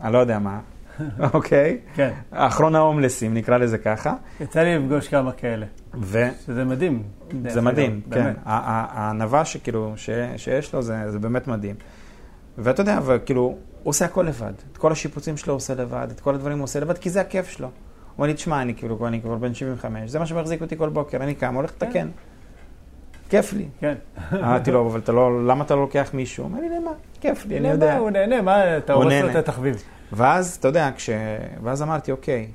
אני 0.00 0.12
לא 0.12 0.18
יודע 0.18 0.38
מה, 0.38 0.60
אוקיי? 1.34 1.78
כן. 1.94 2.12
אחרון 2.30 2.74
ההומלסים, 2.74 3.34
נקרא 3.34 3.58
לזה 3.58 3.78
ככה. 3.78 4.14
יצא 4.40 4.60
לי 4.60 4.78
לפגוש 4.78 5.08
כמה 5.08 5.32
כאלה, 5.32 5.66
וזה 5.94 6.30
שזה 6.46 6.64
מדהים. 6.64 7.02
דרך 7.42 7.56
מדהים, 7.56 8.00
כן. 8.10 8.32
הענווה 8.44 9.44
שכאילו, 9.44 9.92
ש, 9.96 10.10
שיש 10.36 10.74
לו 10.74 10.82
זה, 10.82 11.10
זה 11.10 11.18
באמת 11.18 11.48
מדהים. 11.48 11.76
ואתה 12.58 12.80
יודע, 12.80 13.00
וכאילו, 13.06 13.40
הוא 13.40 13.56
עושה 13.82 14.04
הכל 14.04 14.22
לבד. 14.22 14.52
את 14.72 14.76
כל 14.76 14.92
השיפוצים 14.92 15.36
שלו 15.36 15.52
הוא 15.52 15.56
עושה 15.56 15.74
לבד, 15.74 16.06
את 16.10 16.20
כל 16.20 16.34
הדברים 16.34 16.58
הוא 16.58 16.64
עושה 16.64 16.80
לבד, 16.80 16.98
כי 16.98 17.10
זה 17.10 17.20
הכיף 17.20 17.48
שלו. 17.48 17.68
הוא 18.14 18.18
אומר 18.18 18.28
לי, 18.28 18.34
תשמע, 18.34 18.62
אני 18.62 18.74
כאילו, 18.74 19.06
אני 19.06 19.20
כבר 19.20 19.34
בן 19.34 19.54
75, 19.54 20.10
זה 20.10 20.18
מה 20.18 20.26
שמחזיק 20.26 20.62
אותי 20.62 20.76
כל 20.76 20.88
בוקר, 20.88 21.18
אני 21.18 21.34
קם, 21.34 21.54
הולך 21.54 21.70
לתקן. 21.70 22.08
כיף 23.28 23.52
לי. 23.52 23.66
כן. 23.80 23.94
אמרתי 24.32 24.70
לו, 24.70 24.90
אבל 24.90 25.00
אתה 25.00 25.12
לא, 25.12 25.46
למה 25.46 25.64
אתה 25.64 25.74
לא 25.74 25.80
לוקח 25.80 26.10
מישהו? 26.14 26.44
הוא 26.44 26.50
אומר 26.52 26.60
לי, 26.60 26.68
למה? 26.68 26.90
כיף 27.20 27.46
לי, 27.46 27.58
אני? 27.58 27.68
יודע. 27.68 27.98
הוא 27.98 28.10
נהנה, 28.10 28.42
מה, 28.42 28.78
אתה 28.78 28.92
הורס 28.92 29.12
לו. 29.22 29.30
את 29.30 29.36
התחביב. 29.36 29.82
ואז, 30.12 30.56
אתה 30.60 30.68
יודע, 30.68 30.90
כש... 30.96 31.10
ואז 31.62 31.82
אמרתי, 31.82 32.12
אוקיי, 32.12 32.46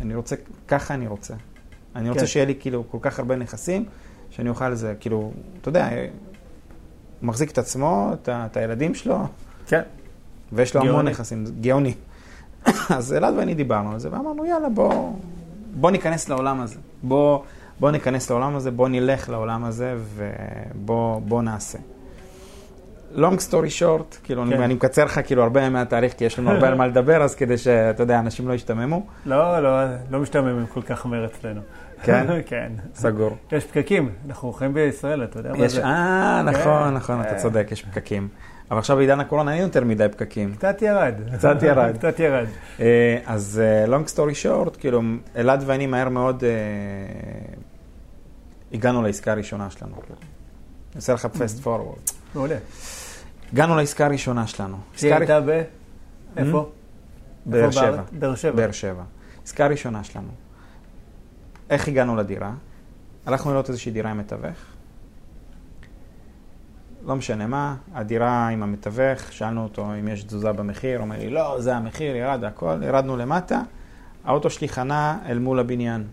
אני 0.00 0.14
רוצה, 0.14 0.36
ככה 0.68 0.94
אני 0.94 1.06
רוצה. 1.06 1.34
אני 1.96 2.08
רוצה 2.08 2.20
כן. 2.20 2.26
שיהיה 2.26 2.46
לי 2.46 2.54
כאילו 2.60 2.84
כל 2.90 2.98
כך 3.00 3.18
הרבה 3.18 3.36
נכסים, 3.36 3.84
שאני 4.30 4.48
אוכל 4.48 4.68
לזה, 4.68 4.94
כאילו, 5.00 5.32
אתה 5.60 5.68
יודע, 5.68 5.88
הוא 5.88 7.28
מחזיק 7.28 7.50
את 7.50 7.58
עצמו, 7.58 8.10
את, 8.22 8.56
הילדים 8.56 8.94
שלו, 8.94 9.18
כן. 9.66 9.82
ויש 10.52 10.74
לו 10.74 10.80
המון. 10.80 11.08
נכסים, 11.08 11.44
גאוני. 11.60 11.94
אז 12.96 13.12
אלעד 13.12 13.34
ואני 13.38 13.54
דיברנו 13.54 13.92
על 13.92 13.98
זה, 13.98 14.08
ואמרנו, 14.12 14.44
יאללה, 14.44 14.68
בוא, 14.68 15.12
בוא 15.74 15.90
ניכנס 15.90 16.28
לעולם 16.28 16.60
הזה. 16.60 16.78
בוא, 17.02 17.42
בוא 17.80 17.90
ניכנס 17.90 18.30
לעולם 18.30 18.56
הזה, 18.56 18.70
בוא 18.70 18.88
נלך 18.88 19.28
לעולם 19.28 19.64
הזה, 19.64 19.94
ובוא 20.14 21.20
בוא 21.20 21.42
נעשה. 21.42 21.78
long 23.14 23.50
story 23.50 23.80
short, 23.80 24.16
כאילו, 24.24 24.44
כן. 24.46 24.52
אני, 24.52 24.64
אני 24.64 24.74
מקצר 24.74 25.04
לך 25.04 25.20
כאילו 25.24 25.42
הרבה 25.42 25.70
מהתהליך, 25.70 26.12
כי 26.12 26.24
יש 26.24 26.38
לנו 26.38 26.50
הרבה 26.50 26.68
על 26.68 26.74
מה 26.74 26.86
לדבר, 26.86 27.22
אז 27.22 27.34
כדי 27.34 27.58
שאתה 27.58 28.02
יודע, 28.02 28.18
אנשים 28.18 28.48
לא 28.48 28.54
ישתממו. 28.54 29.06
לא, 29.26 29.60
לא, 29.60 29.70
לא 30.10 30.20
משתעממים 30.20 30.66
כל 30.66 30.82
כך 30.82 31.06
מהר 31.06 31.24
אצלנו. 31.24 31.60
כן? 32.02 32.26
כן. 32.46 32.72
סגור. 32.94 33.36
יש 33.52 33.64
פקקים, 33.64 34.10
אנחנו 34.28 34.52
חיים 34.52 34.74
בישראל, 34.74 35.24
אתה 35.24 35.38
יודע 35.38 35.52
מה 35.52 35.64
יש, 35.64 35.72
זה? 35.72 35.84
אה, 35.84 36.42
נכון, 36.42 36.88
כן. 36.88 36.94
נכון, 36.94 37.20
אתה 37.20 37.30
אה. 37.32 37.36
צודק, 37.38 37.68
יש 37.70 37.82
פקקים. 37.82 38.28
אבל 38.70 38.78
עכשיו 38.78 38.96
בעידן 38.96 39.20
הקורונה 39.20 39.54
אין 39.54 39.62
יותר 39.62 39.84
מדי 39.84 40.06
פקקים. 40.10 40.54
קצת 40.54 40.82
ירד. 40.82 41.14
קצת 41.36 41.62
ירד. 41.62 41.92
קצת 41.98 42.20
ירד. 42.20 42.46
אה, 42.80 43.18
אז 43.26 43.62
אה, 43.64 43.96
long 43.96 44.08
story 44.08 44.44
short, 44.44 44.78
כאילו, 44.78 45.02
אלעד 45.36 45.62
ואני 45.66 45.86
מהר 45.86 46.08
מאוד 46.08 46.44
אה, 46.44 46.50
הגענו 48.72 49.02
לעסקה 49.02 49.32
הראשונה 49.32 49.70
שלנו. 49.70 49.94
אני 49.94 50.96
עושה 50.96 51.14
לך 51.14 51.28
fast 51.34 51.64
forward. 51.64 52.12
מעולה. 52.34 52.56
הגענו 53.52 53.76
לעסקה 53.76 54.06
הראשונה 54.06 54.46
שלנו. 54.46 54.76
עסקה 54.94 55.16
הייתה 55.16 55.40
ב... 55.40 55.62
איפה? 56.36 56.70
באר 57.46 57.60
איפה 57.60 57.72
שבע. 57.72 58.02
באר 58.12 58.34
שבע. 58.34 58.56
באר 58.56 58.72
שבע. 58.72 59.02
עסקה 59.44 59.66
ראשונה 59.66 60.04
שלנו. 60.04 60.28
איך 61.70 61.88
הגענו 61.88 62.16
לדירה? 62.16 62.52
הלכנו 63.26 63.52
לראות 63.52 63.68
איזושהי 63.68 63.92
דירה 63.92 64.10
עם 64.10 64.18
מתווך. 64.18 64.75
לא 67.06 67.16
משנה 67.16 67.46
מה, 67.46 67.76
הדירה 67.94 68.48
עם 68.48 68.62
המתווך, 68.62 69.32
שאלנו 69.32 69.62
אותו 69.62 69.94
אם 70.00 70.08
יש 70.08 70.24
תזוזה 70.24 70.52
במחיר, 70.52 71.00
אומר 71.00 71.18
לי, 71.18 71.30
לא, 71.30 71.60
זה 71.60 71.76
המחיר, 71.76 72.16
ירד 72.16 72.44
הכל, 72.44 72.80
ירדנו 72.82 73.16
למטה, 73.16 73.62
האוטו 74.24 74.50
שלי 74.50 74.68
חנה 74.68 75.18
אל 75.26 75.38
מול 75.38 75.58
הבניין, 75.58 76.04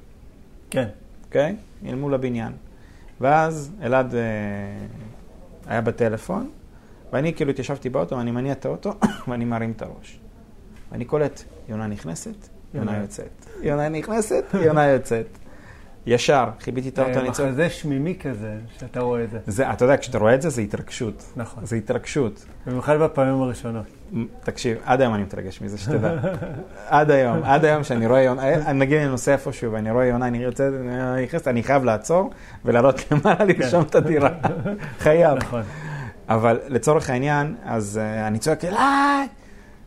כן. 0.70 0.88
אוקיי? 1.26 1.56
אל 1.86 1.96
מול 1.96 2.14
הבניין. 2.14 2.52
ואז 3.22 3.72
אלעד 3.82 4.16
אה, 4.16 4.22
היה 5.68 5.82
בטלפון, 5.82 6.50
ואני 7.14 7.34
כאילו 7.34 7.52
התיישבתי 7.52 7.90
באוטו, 7.90 8.18
ואני 8.18 8.32
מניע 8.32 8.52
את 8.52 8.66
האוטו, 8.66 8.94
ואני 9.28 9.46
מרים 9.46 9.72
את 9.72 9.82
הראש. 9.82 10.20
ואני 10.92 11.06
קולט, 11.06 11.44
יונה 11.70 11.88
נכנסת, 11.88 12.48
יונה. 12.74 12.98
יוצאת. 12.98 13.46
יונה 13.62 13.90
נכנסת, 13.90 14.44
יונה 14.66 14.88
יוצאת. 14.88 15.28
ישר, 16.05 16.50
חיביתי 16.60 16.89
את 16.89 17.00
האוטו, 17.00 17.13
אה, 17.13 17.22
אני 17.22 17.31
צועק. 17.31 17.50
מחזה 17.50 17.69
שמימי 17.69 18.15
כזה, 18.19 18.57
שאתה 18.79 19.00
רואה 19.00 19.24
את 19.24 19.29
זה. 19.29 19.39
זה, 19.48 19.72
אתה 19.72 19.86
יודע, 19.86 19.98
כשאתה 19.98 20.17
רואה 20.17 20.36
את 20.36 20.41
זה, 20.41 20.50
זה 20.50 20.62
התרגשות. 20.62 21.24
נכון. 21.36 21.65
זה 21.65 21.75
התרגשות. 21.75 22.45
במיוחד 22.67 22.98
בפעמים 22.98 23.41
הראשונות. 23.41 23.86
תקשיב, 24.43 24.77
עד 24.86 25.01
היום 25.01 25.13
אני 25.13 25.24
מתרגש 25.24 25.62
מזה, 25.62 25.77
שתדע. 25.77 26.15
עד 26.88 27.12
היום, 27.12 27.43
עד 27.43 27.65
היום 27.65 27.83
שאני 27.83 28.07
רואה 28.07 28.22
יונה, 28.22 28.43
אה, 28.43 28.74
נגיד 28.74 28.98
אני 28.98 29.07
נוסע 29.07 29.31
איפשהו 29.31 29.72
ואני 29.72 29.91
רואה 29.91 30.05
יונה, 30.05 30.27
אני 30.27 30.48
רוצה, 30.48 30.67
אני 31.13 31.24
נכנסת, 31.24 31.48
אני 31.48 31.63
חייב 31.63 31.83
לעצור 31.83 32.31
ולעלות 32.65 33.12
למעלה 33.12 33.45
לרשום 33.45 33.83
את 33.83 33.95
הדירה. 33.95 34.29
חייב. 35.00 35.38
נכון. 35.38 35.62
אבל 36.29 36.60
לצורך 36.67 37.10
העניין, 37.10 37.55
אז 37.63 38.00
uh, 38.01 38.27
אני 38.27 38.39
צועק, 38.39 38.65
אלעד, 38.65 39.29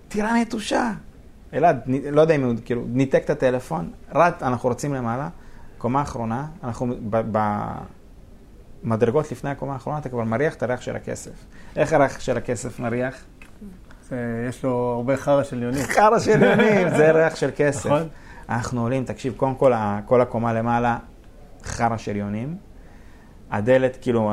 טירה 0.08 0.40
נטושה. 0.40 0.92
אלעד, 1.54 1.80
לא 2.12 2.20
יודע 2.20 2.34
אם 2.34 2.44
הוא, 2.44 2.54
כאילו, 2.64 2.84
ניתק 2.88 3.22
את 3.24 3.30
הטלפון, 3.30 3.90
רץ, 4.14 4.42
אנחנו 4.42 4.68
רצים 4.68 4.94
למעלה, 4.94 5.28
קומה 5.78 6.02
אחרונה, 6.02 6.46
אנחנו 6.64 6.94
במדרגות 8.82 9.32
לפני 9.32 9.50
הקומה 9.50 9.72
האחרונה, 9.72 9.98
אתה 9.98 10.08
כבר 10.08 10.24
מריח 10.24 10.54
את 10.54 10.62
הריח 10.62 10.80
של 10.80 10.96
הכסף. 10.96 11.44
איך 11.76 11.92
הריח 11.92 12.20
של 12.20 12.36
הכסף 12.36 12.80
מריח? 12.80 13.24
יש 14.48 14.64
לו 14.64 14.92
הרבה 14.96 15.16
חרא 15.16 15.42
של 15.42 15.62
יונים. 15.62 15.84
חרא 15.96 16.18
של 16.18 16.42
יונים, 16.42 16.88
זה 16.90 17.12
ריח 17.12 17.36
של 17.36 17.50
כסף. 17.56 17.86
נכון. 17.86 18.08
אנחנו 18.48 18.82
עולים, 18.82 19.04
תקשיב, 19.04 19.34
קודם 19.36 19.54
כל, 19.54 19.72
כל 20.06 20.20
הקומה 20.20 20.52
למעלה, 20.52 20.98
חרא 21.64 21.96
של 21.96 22.16
יונים. 22.16 22.56
הדלת, 23.50 23.98
כאילו, 24.00 24.32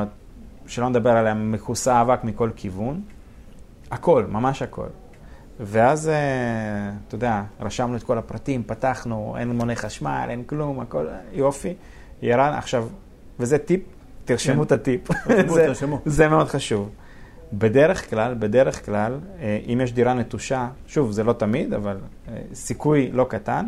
שלא 0.67 0.89
נדבר 0.89 1.09
עליה, 1.09 1.33
מכוסה 1.33 2.01
אבק 2.01 2.23
מכל 2.23 2.50
כיוון. 2.55 3.01
הכל, 3.91 4.25
ממש 4.29 4.62
הכל. 4.62 4.88
ואז, 5.60 6.10
אה, 6.10 6.13
אתה 7.07 7.15
יודע, 7.15 7.43
רשמנו 7.60 7.95
את 7.98 8.03
כל 8.03 8.17
הפרטים, 8.17 8.63
פתחנו, 8.63 9.36
אין 9.39 9.55
מונה 9.57 9.75
חשמל, 9.75 10.25
אין 10.29 10.43
כלום, 10.43 10.79
הכל 10.79 11.07
יופי. 11.33 11.74
ירד, 12.22 12.53
עכשיו, 12.57 12.88
וזה 13.39 13.57
טיפ, 13.57 13.81
תרשמו 14.25 14.55
כן. 14.55 14.62
את 14.62 14.72
הטיפ. 14.72 15.01
תרשמו, 15.27 15.53
זה- 15.53 15.65
תרשמו. 15.67 16.00
זה 16.05 16.27
מאוד 16.27 16.48
חשוב. 16.48 16.89
בדרך 17.53 18.10
כלל, 18.10 18.36
בדרך 18.39 18.86
כלל, 18.86 19.19
אה, 19.39 19.60
אם 19.74 19.81
יש 19.83 19.93
דירה 19.93 20.13
נטושה, 20.13 20.67
שוב, 20.88 21.12
זה 21.12 21.24
לא 21.24 21.33
תמיד, 21.33 21.74
אבל 21.74 21.98
אה, 22.27 22.38
סיכוי 22.53 23.10
לא 23.12 23.25
קטן, 23.29 23.65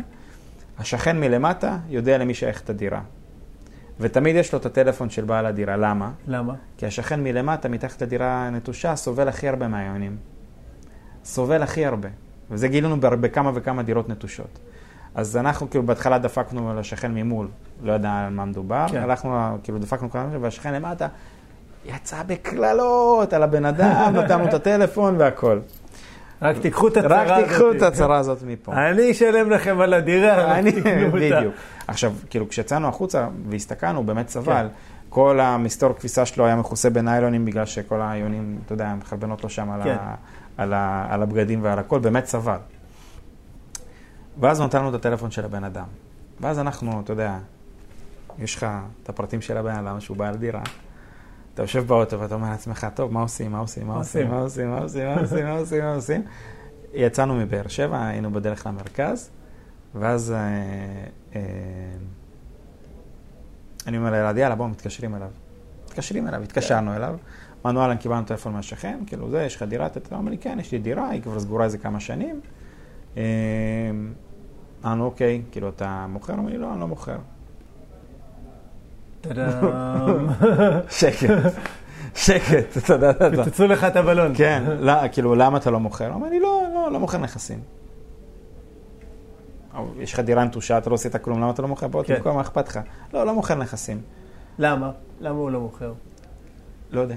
השכן 0.78 1.20
מלמטה 1.20 1.78
יודע 1.88 2.18
למי 2.18 2.34
שייך 2.34 2.60
את 2.62 2.70
הדירה. 2.70 3.00
ותמיד 4.00 4.36
יש 4.36 4.52
לו 4.52 4.58
את 4.58 4.66
הטלפון 4.66 5.10
של 5.10 5.24
בעל 5.24 5.46
הדירה. 5.46 5.76
למה? 5.76 6.10
למה? 6.28 6.54
כי 6.76 6.86
השכן 6.86 7.22
מלמטה, 7.22 7.68
מתחת 7.68 8.02
לדירה 8.02 8.46
הנטושה, 8.46 8.96
סובל 8.96 9.28
הכי 9.28 9.48
הרבה 9.48 9.68
מהיונים. 9.68 10.16
סובל 11.26 11.62
הכי 11.62 11.86
הרבה. 11.86 12.08
וזה 12.50 12.68
גילינו 12.68 12.96
בכמה 13.00 13.50
וכמה 13.54 13.82
דירות 13.82 14.08
נטושות. 14.08 14.58
אז 15.14 15.36
אנחנו 15.36 15.70
כאילו 15.70 15.86
בהתחלה 15.86 16.18
דפקנו 16.18 16.70
על 16.70 16.78
השכן 16.78 17.14
ממול, 17.14 17.48
לא 17.82 17.92
יודע 17.92 18.12
על 18.12 18.32
מה 18.32 18.44
מדובר, 18.44 18.86
כן. 18.90 19.02
הלכנו, 19.02 19.58
כאילו 19.62 19.78
דפקנו 19.78 20.10
כמה 20.10 20.28
והשכן 20.40 20.74
למטה 20.74 21.08
יצא 21.84 22.22
בקללות 22.26 23.32
על 23.32 23.42
הבן 23.42 23.64
אדם, 23.64 24.12
נתנו 24.16 24.44
את 24.44 24.54
הטלפון 24.54 25.14
והכל. 25.18 25.58
רק 26.42 26.58
תיקחו 26.58 26.88
את 26.88 26.96
הצרה 26.96 27.22
הזאת. 27.22 27.38
רק 27.38 27.48
תיקחו 27.48 27.70
את 27.70 27.82
הצרה 27.82 28.18
הזאת 28.18 28.42
מפה. 28.46 28.72
אני 28.72 29.10
אשלם 29.10 29.50
לכם 29.50 29.80
על 29.80 29.94
הדירה, 29.94 30.58
אני, 30.58 30.70
רק 30.70 30.76
תקנו 30.76 31.06
אותה. 31.06 31.16
בדיוק. 31.16 31.54
עכשיו, 31.86 32.12
כאילו, 32.30 32.48
כשיצאנו 32.48 32.88
החוצה 32.88 33.28
והסתכלנו, 33.48 34.04
באמת 34.04 34.28
סבל. 34.28 34.54
כן. 34.54 34.66
כל 35.08 35.40
המסתור 35.40 35.92
כביסה 35.92 36.26
שלו 36.26 36.46
היה 36.46 36.56
מכוסה 36.56 36.90
בניילונים, 36.90 37.44
בגלל 37.44 37.66
שכל 37.66 38.00
היונים, 38.02 38.58
אתה 38.66 38.74
יודע, 38.74 38.94
מחרבנות 38.98 39.44
לו 39.44 39.50
שם 39.50 39.70
על, 39.70 39.82
כן. 39.82 39.96
ה, 40.00 40.14
על, 40.56 40.72
ה, 40.72 41.06
על 41.10 41.22
הבגדים 41.22 41.62
ועל 41.62 41.78
הכל, 41.78 41.98
באמת 41.98 42.26
סבל. 42.26 42.58
ואז 44.40 44.60
נתן 44.60 44.78
לנו 44.78 44.88
את 44.88 44.94
הטלפון 44.94 45.30
של 45.30 45.44
הבן 45.44 45.64
אדם. 45.64 45.86
ואז 46.40 46.58
אנחנו, 46.58 47.00
אתה 47.00 47.12
יודע, 47.12 47.38
יש 48.38 48.56
לך 48.56 48.66
את 49.02 49.08
הפרטים 49.08 49.40
של 49.40 49.56
הבן 49.56 49.74
אדם 49.74 50.00
שהוא 50.00 50.16
בעל 50.16 50.36
דירה. 50.36 50.62
אתה 51.54 51.62
יושב 51.62 51.86
באוטו 51.86 52.20
ואתה 52.20 52.34
אומר 52.34 52.50
לעצמך, 52.50 52.86
טוב, 52.94 53.12
מה 53.12 53.20
עושים, 53.20 53.52
מה 53.52 53.58
עושים, 53.58 53.86
מה 53.86 53.94
עושים, 53.94 54.30
מה 54.30 54.38
עושים, 54.38 54.70
מה 54.70 54.78
עושים, 54.80 55.06
מה 55.06 55.20
עושים, 55.20 55.44
מה 55.44 55.58
עושים, 55.58 55.84
מה 55.84 55.94
עושים. 55.94 56.22
יצאנו 56.94 57.34
מבאר 57.34 57.68
שבע, 57.68 58.06
היינו 58.06 58.32
בדרך 58.32 58.66
למרכז, 58.66 59.30
ואז 59.94 60.32
אה, 60.32 60.36
אה, 61.34 61.40
אני 63.86 63.98
אומר 63.98 64.10
לאלעד, 64.10 64.36
יאללה, 64.36 64.54
בואו, 64.54 64.68
מתקשרים 64.68 65.14
אליו. 65.14 65.28
מתקשרים 65.86 66.28
אליו, 66.28 66.42
התקשרנו 66.42 66.96
אליו. 66.96 67.16
אמרנו, 67.66 67.80
אהלן, 67.80 67.96
קיבלנו 67.96 68.24
טלפון 68.24 68.52
מהשכן, 68.52 68.98
כאילו 69.06 69.30
זה, 69.30 69.42
יש 69.42 69.56
לך 69.56 69.62
דירה? 69.62 69.86
אתה 69.86 70.16
אומר 70.16 70.30
לי, 70.30 70.38
כן, 70.38 70.58
יש 70.60 70.72
לי 70.72 70.78
דירה, 70.78 71.08
היא 71.08 71.22
כבר 71.22 71.40
סגורה 71.40 71.64
איזה 71.64 71.78
כמה 71.78 72.00
שנים. 72.00 72.40
אה, 73.16 73.22
אמרנו, 74.84 75.04
אוקיי, 75.04 75.42
כאילו, 75.50 75.68
אתה 75.68 76.06
מוכר? 76.08 76.32
אומר 76.32 76.50
לי, 76.50 76.58
לא, 76.58 76.72
אני 76.72 76.80
לא 76.80 76.88
מוכר. 76.88 77.16
טאדאם. 79.20 80.26
שקט, 80.98 81.28
שקט, 82.14 82.76
אתה 82.76 82.92
יודע, 82.92 83.10
אתה 83.10 83.24
יודע. 83.24 83.44
פיצצו 83.44 83.66
לך 83.66 83.84
את 83.84 83.96
הבלון. 83.96 84.32
כן, 84.34 84.62
לא, 84.80 84.92
כאילו, 85.12 85.34
למה 85.34 85.58
אתה 85.58 85.70
לא 85.70 85.80
מוכר? 85.80 86.06
הוא 86.06 86.14
אומר 86.14 86.28
לי, 86.28 86.40
לא, 86.40 86.62
לא, 86.74 86.92
לא 86.92 87.00
מוכר 87.00 87.18
נכסים. 87.18 87.60
או, 89.76 89.86
יש 89.98 90.12
לך 90.12 90.20
דירה 90.20 90.44
נטושה, 90.44 90.78
אתה 90.78 90.90
לא 90.90 90.94
עשית 90.94 91.16
כלום, 91.16 91.40
למה 91.40 91.50
אתה 91.50 91.62
לא 91.62 91.68
מוכר? 91.68 91.88
בוא, 91.88 92.02
כן. 92.02 92.16
תמכור, 92.16 92.32
מה 92.32 92.40
אכפת 92.40 92.68
לך? 92.68 92.80
לא, 93.14 93.26
לא 93.26 93.34
מוכר 93.34 93.54
נכסים. 93.54 94.00
למה? 94.58 94.90
למה 95.20 95.38
הוא 95.38 95.50
לא 95.50 95.60
מוכר? 95.60 95.92
לא 96.90 97.00
יודע. 97.00 97.16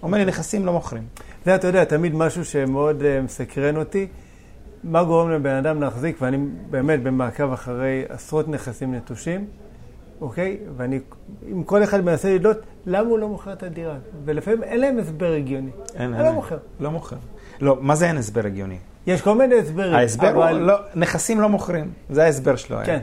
הוא 0.00 0.06
אומר 0.06 0.18
לי, 0.18 0.24
נכסים 0.24 0.66
לא 0.66 0.72
מוכרים. 0.72 1.02
זה, 1.44 1.54
אתה 1.54 1.66
יודע, 1.66 1.84
תמיד 1.84 2.14
משהו 2.14 2.44
שמאוד 2.44 3.02
אה, 3.02 3.20
מסקרן 3.20 3.76
אותי. 3.76 4.06
מה 4.84 5.04
גורם 5.04 5.30
לבן 5.30 5.54
אדם 5.54 5.80
להחזיק, 5.80 6.16
ואני 6.22 6.38
באמת 6.70 7.02
במעקב 7.02 7.52
אחרי 7.52 8.04
עשרות 8.08 8.48
נכסים 8.48 8.94
נטושים, 8.94 9.46
אוקיי? 10.20 10.58
ואני, 10.76 11.00
אם 11.52 11.62
כל 11.62 11.82
אחד 11.82 12.04
מנסה 12.04 12.34
לדלות, 12.34 12.58
למה 12.86 13.08
הוא 13.08 13.18
לא 13.18 13.28
מוכר 13.28 13.52
את 13.52 13.62
הדירה? 13.62 13.96
ולפעמים 14.24 14.62
אין 14.62 14.80
להם 14.80 14.98
הסבר 14.98 15.32
הגיוני. 15.32 15.70
אין, 15.94 16.14
אני 16.14 16.24
לא 16.24 16.32
מוכר. 16.32 16.58
לא 16.80 16.90
מוכר. 16.90 17.16
לא, 17.60 17.76
מה 17.80 17.94
זה 17.94 18.06
אין 18.06 18.16
הסבר 18.16 18.46
הגיוני? 18.46 18.78
יש 19.06 19.22
כל 19.22 19.34
מיני 19.34 19.58
הסברים. 19.58 19.94
ההסבר 19.94 20.34
הוא, 20.34 20.44
אבל... 20.44 20.52
לא, 20.52 20.74
נכסים 20.94 21.40
לא 21.40 21.48
מוכרים. 21.48 21.92
זה 22.10 22.24
ההסבר 22.24 22.56
שלו. 22.56 22.76
היה. 22.76 22.86
כן. 22.86 23.00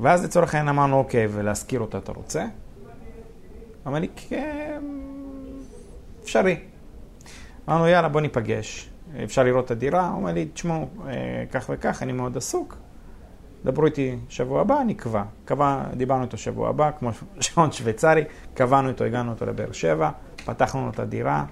ואז 0.00 0.24
לצורך 0.24 0.54
העניין 0.54 0.76
אמרנו, 0.76 0.96
אוקיי, 0.98 1.28
ולהשכיר 1.30 1.80
אותה 1.80 1.98
אתה 1.98 2.12
רוצה? 2.12 2.44
אמר 3.86 3.98
לי, 3.98 4.08
כן, 4.16 4.82
אפשרי. 6.26 6.56
אמרנו, 7.68 7.88
יאללה, 7.88 8.08
בוא 8.08 8.20
ניפגש. 8.20 8.90
אפשר 9.24 9.42
לראות 9.42 9.64
את 9.64 9.70
הדירה? 9.70 10.08
הוא 10.08 10.16
אומר 10.16 10.32
לי, 10.32 10.48
תשמעו, 10.54 10.88
אה, 11.06 11.44
כך 11.52 11.70
וכך, 11.72 12.02
אני 12.02 12.12
מאוד 12.12 12.36
עסוק. 12.36 12.76
דברו 13.64 13.86
איתי 13.86 14.16
שבוע 14.28 14.60
הבא, 14.60 14.82
נקבע. 14.86 15.22
קבע, 15.44 15.82
דיברנו 15.96 16.24
איתו 16.24 16.36
שבוע 16.36 16.68
הבא, 16.68 16.90
כמו 16.98 17.10
שעון 17.40 17.72
שוויצרי, 17.72 18.24
קבענו 18.54 18.88
איתו, 18.88 19.04
הגענו 19.04 19.32
איתו 19.32 19.46
לבאר 19.46 19.72
שבע, 19.72 20.10
פתחנו 20.44 20.84
לו 20.84 20.90
את 20.90 20.98
הדירה, 20.98 21.44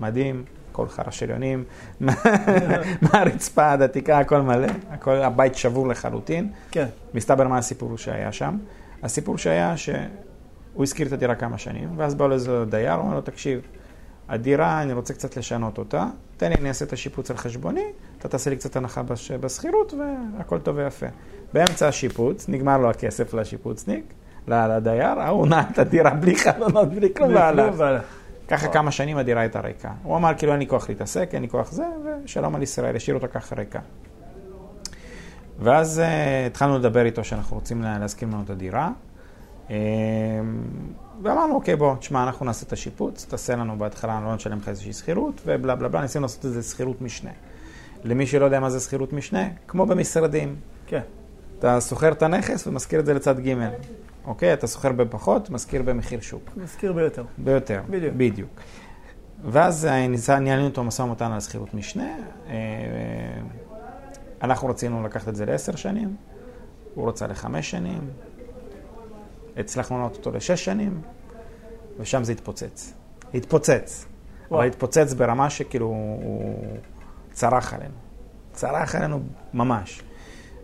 מדהים, 0.00 0.44
כל 0.72 0.88
חרא 0.88 1.10
שריונים, 1.10 1.64
מהרצפה 3.02 3.72
עד 3.72 3.82
התקרה, 3.82 4.18
הכל 4.18 4.40
מלא, 4.40 4.66
הכל, 4.90 5.16
הבית 5.16 5.54
שבור 5.54 5.88
לחלוטין. 5.88 6.52
כן. 6.70 6.86
מסתבר 7.14 7.48
מה 7.48 7.58
הסיפור 7.58 7.98
שהיה 7.98 8.32
שם. 8.32 8.58
הסיפור 9.02 9.38
שהיה 9.38 9.76
שהוא 9.76 10.82
השכיר 10.82 11.06
את 11.06 11.12
הדירה 11.12 11.34
כמה 11.34 11.58
שנים, 11.58 11.88
ואז 11.96 12.14
בא 12.14 12.26
לו 12.26 12.34
איזה 12.34 12.64
דייר, 12.64 12.92
הוא 12.92 13.02
אומר 13.02 13.14
לו, 13.14 13.20
תקשיב, 13.20 13.60
הדירה, 14.30 14.82
אני 14.82 14.92
רוצה 14.92 15.14
קצת 15.14 15.36
לשנות 15.36 15.78
אותה, 15.78 16.06
תן 16.36 16.48
לי, 16.48 16.54
אני 16.54 16.68
אעשה 16.68 16.84
את 16.84 16.92
השיפוץ 16.92 17.30
על 17.30 17.36
חשבוני, 17.36 17.84
אתה 18.18 18.28
תעשה 18.28 18.50
לי 18.50 18.56
קצת 18.56 18.76
הנחה 18.76 19.02
בש... 19.02 19.32
בשכירות, 19.32 19.94
והכל 20.38 20.58
טוב 20.58 20.76
ויפה. 20.76 21.06
באמצע 21.52 21.88
השיפוץ, 21.88 22.48
נגמר 22.48 22.78
לו 22.78 22.90
הכסף 22.90 23.34
לשיפוצניק, 23.34 24.04
לדייר, 24.48 25.20
ההוא 25.20 25.46
נע 25.46 25.62
את 25.72 25.78
הדירה 25.78 26.10
בלי 26.10 26.36
חלונות, 26.36 26.88
בלי 26.88 27.14
כלום, 27.14 27.34
והלך. 27.76 28.04
ככה 28.48 28.68
כמה 28.68 28.90
שנים 28.90 29.16
הדירה 29.16 29.40
הייתה 29.40 29.60
ריקה. 29.60 29.90
הוא 30.02 30.16
אמר, 30.16 30.32
כאילו, 30.38 30.52
אין 30.52 30.60
לי 30.60 30.66
כוח 30.66 30.88
להתעסק, 30.88 31.30
אין 31.32 31.42
לי 31.42 31.48
כוח 31.48 31.72
זה, 31.72 31.84
ושלום 32.24 32.54
על 32.54 32.62
ישראל, 32.62 32.96
השאיר 32.96 33.16
אותה 33.16 33.28
ככה 33.28 33.54
ריקה. 33.54 33.80
ואז 35.58 36.02
uh, 36.04 36.46
התחלנו 36.46 36.78
לדבר 36.78 37.04
איתו 37.04 37.24
שאנחנו 37.24 37.56
רוצים 37.56 37.82
להסכים 37.82 38.28
לנו 38.28 38.42
את 38.44 38.50
הדירה. 38.50 38.90
Uh, 39.70 39.72
ואמרנו, 41.22 41.54
אוקיי, 41.54 41.76
בוא, 41.76 41.96
תשמע, 41.96 42.22
אנחנו 42.22 42.46
נעשה 42.46 42.66
את 42.66 42.72
השיפוץ, 42.72 43.26
תעשה 43.28 43.56
לנו 43.56 43.78
בהתחלה, 43.78 44.20
לא 44.24 44.34
נשלם 44.34 44.58
לך 44.58 44.68
איזושהי 44.68 44.92
שכירות, 44.92 45.40
ובלה 45.46 45.76
בלה 45.76 45.88
בלה, 45.88 46.02
ניסינו 46.02 46.22
לעשות 46.22 46.44
איזה 46.44 46.62
שכירות 46.62 47.02
משנה. 47.02 47.30
למי 48.04 48.26
שלא 48.26 48.44
יודע 48.44 48.60
מה 48.60 48.70
זה 48.70 48.80
שכירות 48.80 49.12
משנה, 49.12 49.48
כמו 49.68 49.86
במשרדים. 49.86 50.56
כן. 50.86 51.00
אתה 51.58 51.80
שוכר 51.80 52.12
את 52.12 52.22
הנכס 52.22 52.66
ומשכיר 52.66 53.00
את 53.00 53.06
זה 53.06 53.14
לצד 53.14 53.40
ג', 53.40 53.54
אוקיי? 54.24 54.52
אתה 54.52 54.66
שוכר 54.66 54.92
בפחות, 54.92 55.50
משכיר 55.50 55.82
במחיר 55.82 56.20
שוק. 56.20 56.50
משכיר 56.56 56.92
ביותר. 56.92 57.24
ביותר, 57.38 57.80
בדיוק. 57.90 58.14
בדיוק. 58.16 58.60
ואז 59.44 59.88
ניהלנו 60.40 60.66
אותו 60.66 60.84
משא 60.84 61.02
ומתן 61.02 61.32
על 61.32 61.40
שכירות 61.40 61.74
משנה. 61.74 62.16
אה, 62.48 62.54
אנחנו 64.42 64.68
רצינו 64.68 65.02
לקחת 65.02 65.28
את 65.28 65.36
זה 65.36 65.46
לעשר 65.46 65.76
שנים, 65.76 66.16
הוא 66.94 67.08
רצה 67.08 67.26
לחמש 67.26 67.70
שנים, 67.70 68.00
הצלחנו 69.56 69.98
לענות 69.98 70.16
אותו 70.16 70.30
לשש 70.30 70.64
שנים, 70.64 71.00
ושם 71.98 72.24
זה 72.24 72.32
התפוצץ. 72.32 72.92
התפוצץ. 73.34 74.06
וואו. 74.48 74.60
אבל 74.60 74.68
התפוצץ 74.68 75.12
ברמה 75.12 75.50
שכאילו 75.50 75.86
הוא 75.86 76.54
צרח 77.32 77.74
עלינו. 77.74 77.94
צרח 78.52 78.94
עלינו 78.94 79.20
ממש. 79.54 80.02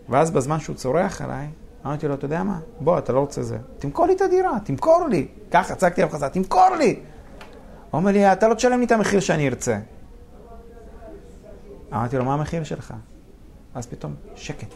ואז 0.09 0.31
בזמן 0.31 0.59
שהוא 0.59 0.75
צורח 0.75 1.21
עליי, 1.21 1.47
אמרתי 1.85 2.07
לו, 2.07 2.13
אתה 2.13 2.25
יודע 2.25 2.43
מה? 2.43 2.59
בוא, 2.79 2.97
אתה 2.97 3.13
לא 3.13 3.19
רוצה 3.19 3.43
זה. 3.43 3.57
תמכור 3.79 4.05
לי 4.05 4.13
את 4.13 4.21
הדירה, 4.21 4.57
תמכור 4.63 5.07
לי. 5.09 5.27
ככה, 5.51 5.75
צעקתי 5.75 6.01
עליו 6.01 6.13
חזרה, 6.13 6.29
תמכור 6.29 6.69
לי. 6.79 6.99
הוא 7.91 7.99
אומר 7.99 8.11
לי, 8.11 8.31
אתה 8.33 8.47
לא 8.47 8.53
תשלם 8.53 8.79
לי 8.79 8.85
את 8.85 8.91
המחיר 8.91 9.19
שאני 9.19 9.47
ארצה. 9.47 9.79
אמרתי 11.93 12.17
לו, 12.17 12.25
מה 12.25 12.33
המחיר 12.33 12.63
שלך? 12.63 12.93
אז 13.75 13.87
פתאום, 13.87 14.15
שקט. 14.35 14.73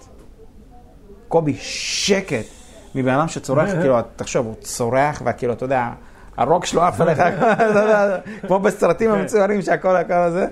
קובי, 1.27 1.53
שקט. 1.60 2.61
מבן 2.95 3.13
אדם 3.13 3.27
שצורח, 3.27 3.69
כאילו, 3.69 3.98
תחשוב, 4.15 4.45
הוא 4.45 4.55
צורח, 4.55 5.21
וכאילו, 5.25 5.53
אתה 5.53 5.65
יודע, 5.65 5.89
הרוק 6.38 6.65
שלו 6.65 6.83
עף 6.83 7.01
עליך, 7.01 7.19
יודע, 7.75 8.17
כמו 8.48 8.60
בסרטים 8.60 9.12
המצוירים 9.12 9.61
שהכל 9.61 9.96
הכל 9.96 10.13
הזה. 10.13 10.48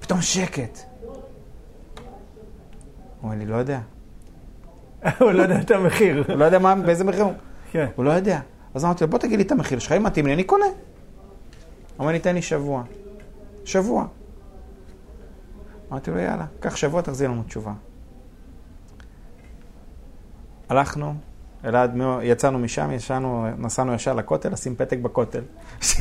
פתאום 0.00 0.20
שקט. 0.20 0.78
הוא 3.20 3.30
אומר 3.30 3.36
לי, 3.36 3.46
לא 3.46 3.56
יודע. 3.56 3.78
הוא 5.20 5.32
לא 5.32 5.42
יודע 5.42 5.60
את 5.60 5.70
המחיר. 5.70 6.24
הוא 6.28 6.36
לא 6.36 6.44
יודע 6.44 6.58
באיזה 6.58 7.04
מחיר 7.04 7.22
הוא. 7.22 7.32
כן. 7.70 7.86
הוא 7.96 8.04
לא 8.04 8.10
יודע. 8.10 8.40
אז 8.74 8.84
אמרתי 8.84 9.04
לו, 9.04 9.10
בוא 9.10 9.18
תגיד 9.18 9.38
לי 9.38 9.44
את 9.44 9.52
המחיר 9.52 9.78
שלך, 9.78 9.92
אם 9.92 10.02
מתאים 10.02 10.26
לי, 10.26 10.34
אני 10.34 10.44
קונה. 10.44 10.66
הוא 10.66 10.74
אומר 11.98 12.12
לי, 12.12 12.18
תן 12.18 12.34
לי 12.34 12.42
שבוע. 12.42 12.82
שבוע. 13.64 14.06
אמרתי 15.90 16.10
לו, 16.10 16.18
יאללה, 16.18 16.46
קח 16.60 16.76
שבוע, 16.76 17.00
תחזיר 17.00 17.30
לנו 17.30 17.42
תשובה. 17.42 17.72
הלכנו, 20.68 21.14
אלעד, 21.64 21.96
יצאנו 22.22 22.58
משם, 22.58 22.90
ישנו, 22.90 23.46
נסענו 23.58 23.94
ישר 23.94 24.14
לכותל, 24.14 24.52
לשים 24.52 24.76
פתק 24.76 24.98
בכותל. 24.98 25.40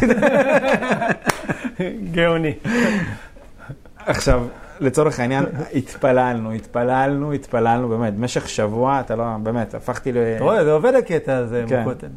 גאוני. 2.14 2.54
עכשיו, 3.98 4.48
לצורך 4.80 5.20
העניין, 5.20 5.46
התפללנו, 5.74 6.52
התפללנו, 6.52 7.34
התפללנו, 7.34 7.90
באמת, 7.90 8.14
במשך 8.14 8.50
שבוע, 8.50 9.00
אתה 9.00 9.16
לא, 9.16 9.26
באמת, 9.44 9.74
הפכתי 9.74 10.12
ל... 10.12 10.18
אתה 10.18 10.44
רואה, 10.44 10.64
זה 10.64 10.72
עובד 10.72 10.96
הקטע 10.96 11.38
הזה 11.38 11.64
כן. 11.68 11.82
בכותל. 11.82 12.08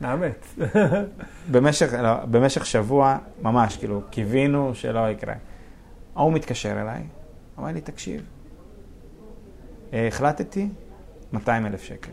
מאמץ. 0.00 0.58
במשך, 1.52 1.92
לא, 1.92 2.14
במשך 2.24 2.66
שבוע, 2.66 3.18
ממש, 3.42 3.76
כאילו, 3.76 4.02
קיווינו 4.10 4.74
שלא 4.74 5.10
יקרה. 5.10 5.34
ההוא 6.16 6.32
מתקשר 6.32 6.80
אליי, 6.80 7.02
אמר 7.58 7.68
לי, 7.68 7.80
תקשיב, 7.80 8.22
אה, 9.92 10.08
החלטתי 10.08 10.68
200 11.32 11.66
אלף 11.66 11.82
שקל. 11.82 12.10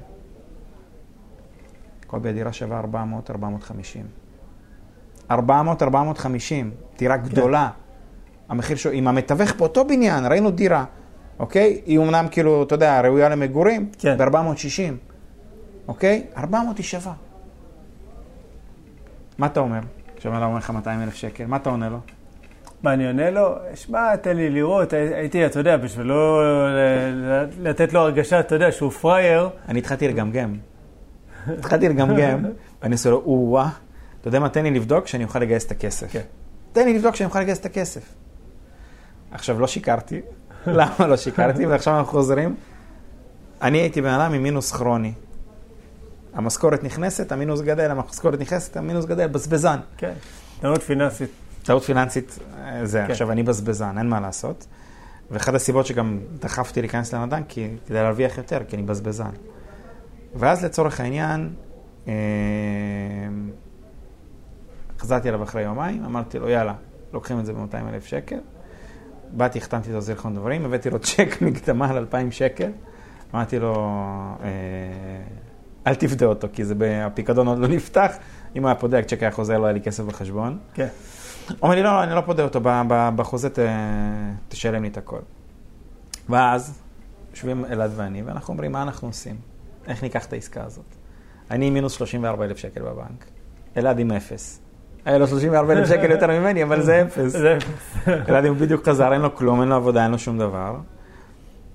קובי, 2.12 2.30
הדירה 2.30 2.54
שווה 2.54 2.80
400, 2.80 3.32
450. 3.32 4.04
400, 5.32 5.84
450, 5.84 6.71
דירה 6.97 7.17
גדולה. 7.17 7.69
המחיר 8.50 8.78
שלו, 8.78 8.91
עם 8.91 9.08
המתווך 9.08 9.54
באותו 9.56 9.86
בניין, 9.86 10.26
ראינו 10.26 10.52
דירה, 10.52 10.86
אוקיי? 11.39 11.82
היא 11.86 11.97
אומנם 11.97 12.26
כאילו, 12.32 12.63
אתה 12.63 12.76
יודע, 12.76 13.02
ראויה 13.02 13.30
למגורים, 13.30 13.89
כן. 14.00 14.17
ב-460, 14.17 14.93
אוקיי? 15.88 16.24
400 16.38 16.78
היא 16.78 16.84
שווה. 16.86 17.13
מה 19.38 19.45
אתה 19.45 19.60
אומר? 19.60 19.80
כשאומר 20.15 20.39
לה, 20.39 20.45
אומר 20.45 20.58
לך 20.58 20.69
200 20.69 21.02
אלף 21.02 21.15
שקל, 21.15 21.45
מה 21.45 21.56
אתה 21.56 21.69
עונה 21.69 21.89
לו? 21.89 21.97
מה 22.84 22.93
אני 22.93 23.08
עונה 23.08 23.30
לו? 23.30 23.56
שמע, 23.76 24.15
תן 24.15 24.38
לי 24.38 24.50
לראות, 24.50 24.93
הי- 24.93 25.13
הייתי, 25.15 25.45
אתה 25.45 25.60
יודע, 25.60 25.78
בשביל 25.78 26.08
לא 26.08 26.41
לתת 27.60 27.93
לו 27.93 28.00
הרגשה, 28.00 28.39
אתה 28.39 28.56
יודע, 28.56 28.71
שהוא 28.71 28.91
פראייר. 28.91 29.50
אני 29.69 29.80
התחלתי 29.80 30.08
לגמגם. 30.08 30.54
התחלתי 31.48 31.90
לגמגם, 31.90 32.46
ואני 32.82 32.94
עושה 32.94 33.10
לו, 33.10 33.18
או-אה, 33.26 33.70
אתה 34.22 34.28
יודע 34.28 34.40
מה, 34.40 34.50
תן 34.50 34.64
לי 34.64 34.72
לבדוק 34.72 35.08
שאני 35.08 35.24
אוכל 35.24 35.40
לגייס 35.40 35.66
את 35.66 35.72
הכסף. 35.72 36.08
כן. 36.12 36.22
תן 36.72 36.86
לי 36.86 36.94
לבדוק 36.94 37.16
שאני 37.16 37.28
אוכל 37.28 37.40
לגייס 37.40 37.60
את 37.60 37.66
הכסף. 37.66 38.02
עכשיו, 39.32 39.60
לא 39.60 39.68
שיקרתי. 39.68 40.22
למה 40.68 41.08
לא 41.08 41.18
שיקרתי? 41.18 41.66
ועכשיו 41.66 41.98
אנחנו 41.98 42.12
חוזרים. 42.12 42.56
אני 43.62 43.78
הייתי 43.78 44.02
בן 44.02 44.10
אדם 44.10 44.34
עם 44.34 44.44
מינוס 44.44 44.72
כרוני. 44.72 45.14
המשכורת 46.34 46.84
נכנסת, 46.84 47.32
המינוס 47.32 47.62
גדל, 47.62 47.92
המשכורת 47.92 48.40
נכנסת, 48.40 48.78
המינוס 48.78 49.06
גדל, 49.06 49.28
בזבזן. 49.28 49.80
כן. 49.98 50.14
טעות 50.62 50.82
פיננסית. 50.84 51.30
טעות 51.64 51.84
פיננסית, 51.84 52.40
אה, 52.58 52.86
זה, 52.86 53.04
כן. 53.06 53.12
עכשיו 53.12 53.32
אני 53.32 53.44
בזבזן, 53.44 53.98
אין 53.98 54.10
מה 54.10 54.20
לעשות. 54.20 54.68
ואחת 55.32 55.54
הסיבות 55.54 55.86
שגם 55.86 56.20
דחפתי 56.40 56.82
להיכנס 56.82 57.14
לנדל"ן, 57.14 57.44
כי 57.48 57.68
כדי 57.88 58.04
להרוויח 58.04 58.38
יותר, 58.38 58.60
כי 58.68 58.76
אני 58.76 58.84
בזבזן. 58.84 59.32
ואז 60.36 60.65
לצורך 60.65 61.00
העניין, 61.00 61.50
אה, 62.08 62.13
חזרתי 65.00 65.30
אליו 65.30 65.44
אחרי 65.44 65.62
יומיים, 65.62 66.06
אמרתי 66.06 66.39
לו, 66.39 66.50
יאללה, 66.50 66.74
לוקחים 67.13 67.39
את 67.39 67.46
זה 67.46 67.54
ב-200 67.54 67.89
אלף 67.94 68.06
שקל. 68.06 68.39
באתי, 69.32 69.60
החתמתי 69.60 69.89
את 69.89 69.96
הזיכרון 69.96 70.36
דברים, 70.36 70.65
הבאתי 70.65 70.89
לו 70.89 71.00
צ'ק 71.00 71.38
מקדמה 71.41 71.89
על 71.89 71.98
2,000 71.98 72.32
שקל. 72.32 72.72
אמרתי 73.34 73.60
לו, 73.60 73.76
אה, 74.44 74.50
אל 75.88 75.96
תפדה 75.96 76.26
אותו, 76.26 76.48
כי 76.54 76.65
זה, 76.65 76.76
הפיקדון 77.06 77.48
עוד 77.48 77.60
לא 77.60 77.67
נפתח. 77.67 78.15
אם 78.56 78.62
הוא 78.62 78.70
היה 78.70 78.76
פודה, 78.76 79.00
הצ'ק 79.00 79.22
היה 79.22 79.32
חוזר, 79.32 79.58
לא 79.58 79.65
היה 79.65 79.74
לי 79.74 79.82
כסף 79.82 80.04
בחשבון. 80.04 80.58
כן. 80.74 80.88
אומר 81.62 81.76
לי, 81.76 81.84
לא, 81.84 81.91
לא, 81.91 82.04
אני 82.04 82.15
לא 82.15 82.22
פודה 82.22 82.44
אותו, 82.44 82.60
בחוזה 83.15 83.50
ת, 83.50 83.60
תשלם 84.48 84.84
לי 84.84 84.89
את 84.89 84.98
הכל. 84.98 85.20
ואז 86.30 86.82
יושבים 87.32 87.65
אלעד 87.65 87.91
ואני, 87.96 88.22
ואנחנו 88.22 88.52
אומרים, 88.52 88.72
מה 88.72 88.82
אנחנו 88.82 89.08
עושים? 89.08 89.51
איך 89.88 90.04
ניקח 90.04 90.26
את 90.26 90.34
העסקה 90.34 90.63
הזאת? 90.63 90.86
אני 91.52 91.67
עם 91.67 91.74
מינוס 91.74 91.94
34 91.94 92.46
אלף 92.46 92.58
שקל 92.58 92.82
בבנק, 92.82 93.26
אלעד 93.78 94.00
עם 94.00 94.12
אפס. 94.12 94.62
היה 95.06 95.17
לו 95.17 95.28
34 95.28 95.74
אלף 95.74 95.88
שקל 95.88 96.12
יותר 96.12 96.28
ממני, 96.28 96.63
אבל 96.63 96.82
זה 96.82 97.02
אפס. 97.02 97.32
זה 97.32 97.58
אלעד 98.30 98.46
אם 98.46 98.54
בדיוק 98.54 98.89
חזר, 98.89 99.13
אין 99.13 99.22
לו 99.22 99.36
כלום, 99.36 99.62
אין 99.62 99.70
לו 99.70 99.76
עבודה, 99.76 100.04
אין 100.04 100.12
לו 100.12 100.20
שום 100.20 100.39
דבר. 100.39 100.76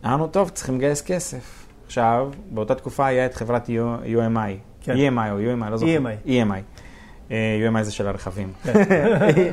אמרנו, 0.05 0.27
טוב, 0.27 0.49
צריכים 0.49 0.77
לגייס 0.77 1.03
כסף. 1.03 1.67
עכשיו, 1.87 2.31
באותה 2.51 2.75
תקופה 2.75 3.07
היה 3.07 3.27
את 3.27 3.35
חברת 3.35 3.69
UMI, 4.05 4.81
כן. 4.81 4.95
EMI 4.95 5.31
או 5.31 5.39
UMI, 5.39 5.71
לא 5.71 5.77
זוכר. 5.77 5.99
EMI. 5.99 6.29
EMI. 6.29 6.81
אה, 7.31 7.69
UMI 7.69 7.83
זה 7.83 7.93
של 7.93 8.09
הרכבים. 8.09 8.53
כן. 8.63 8.83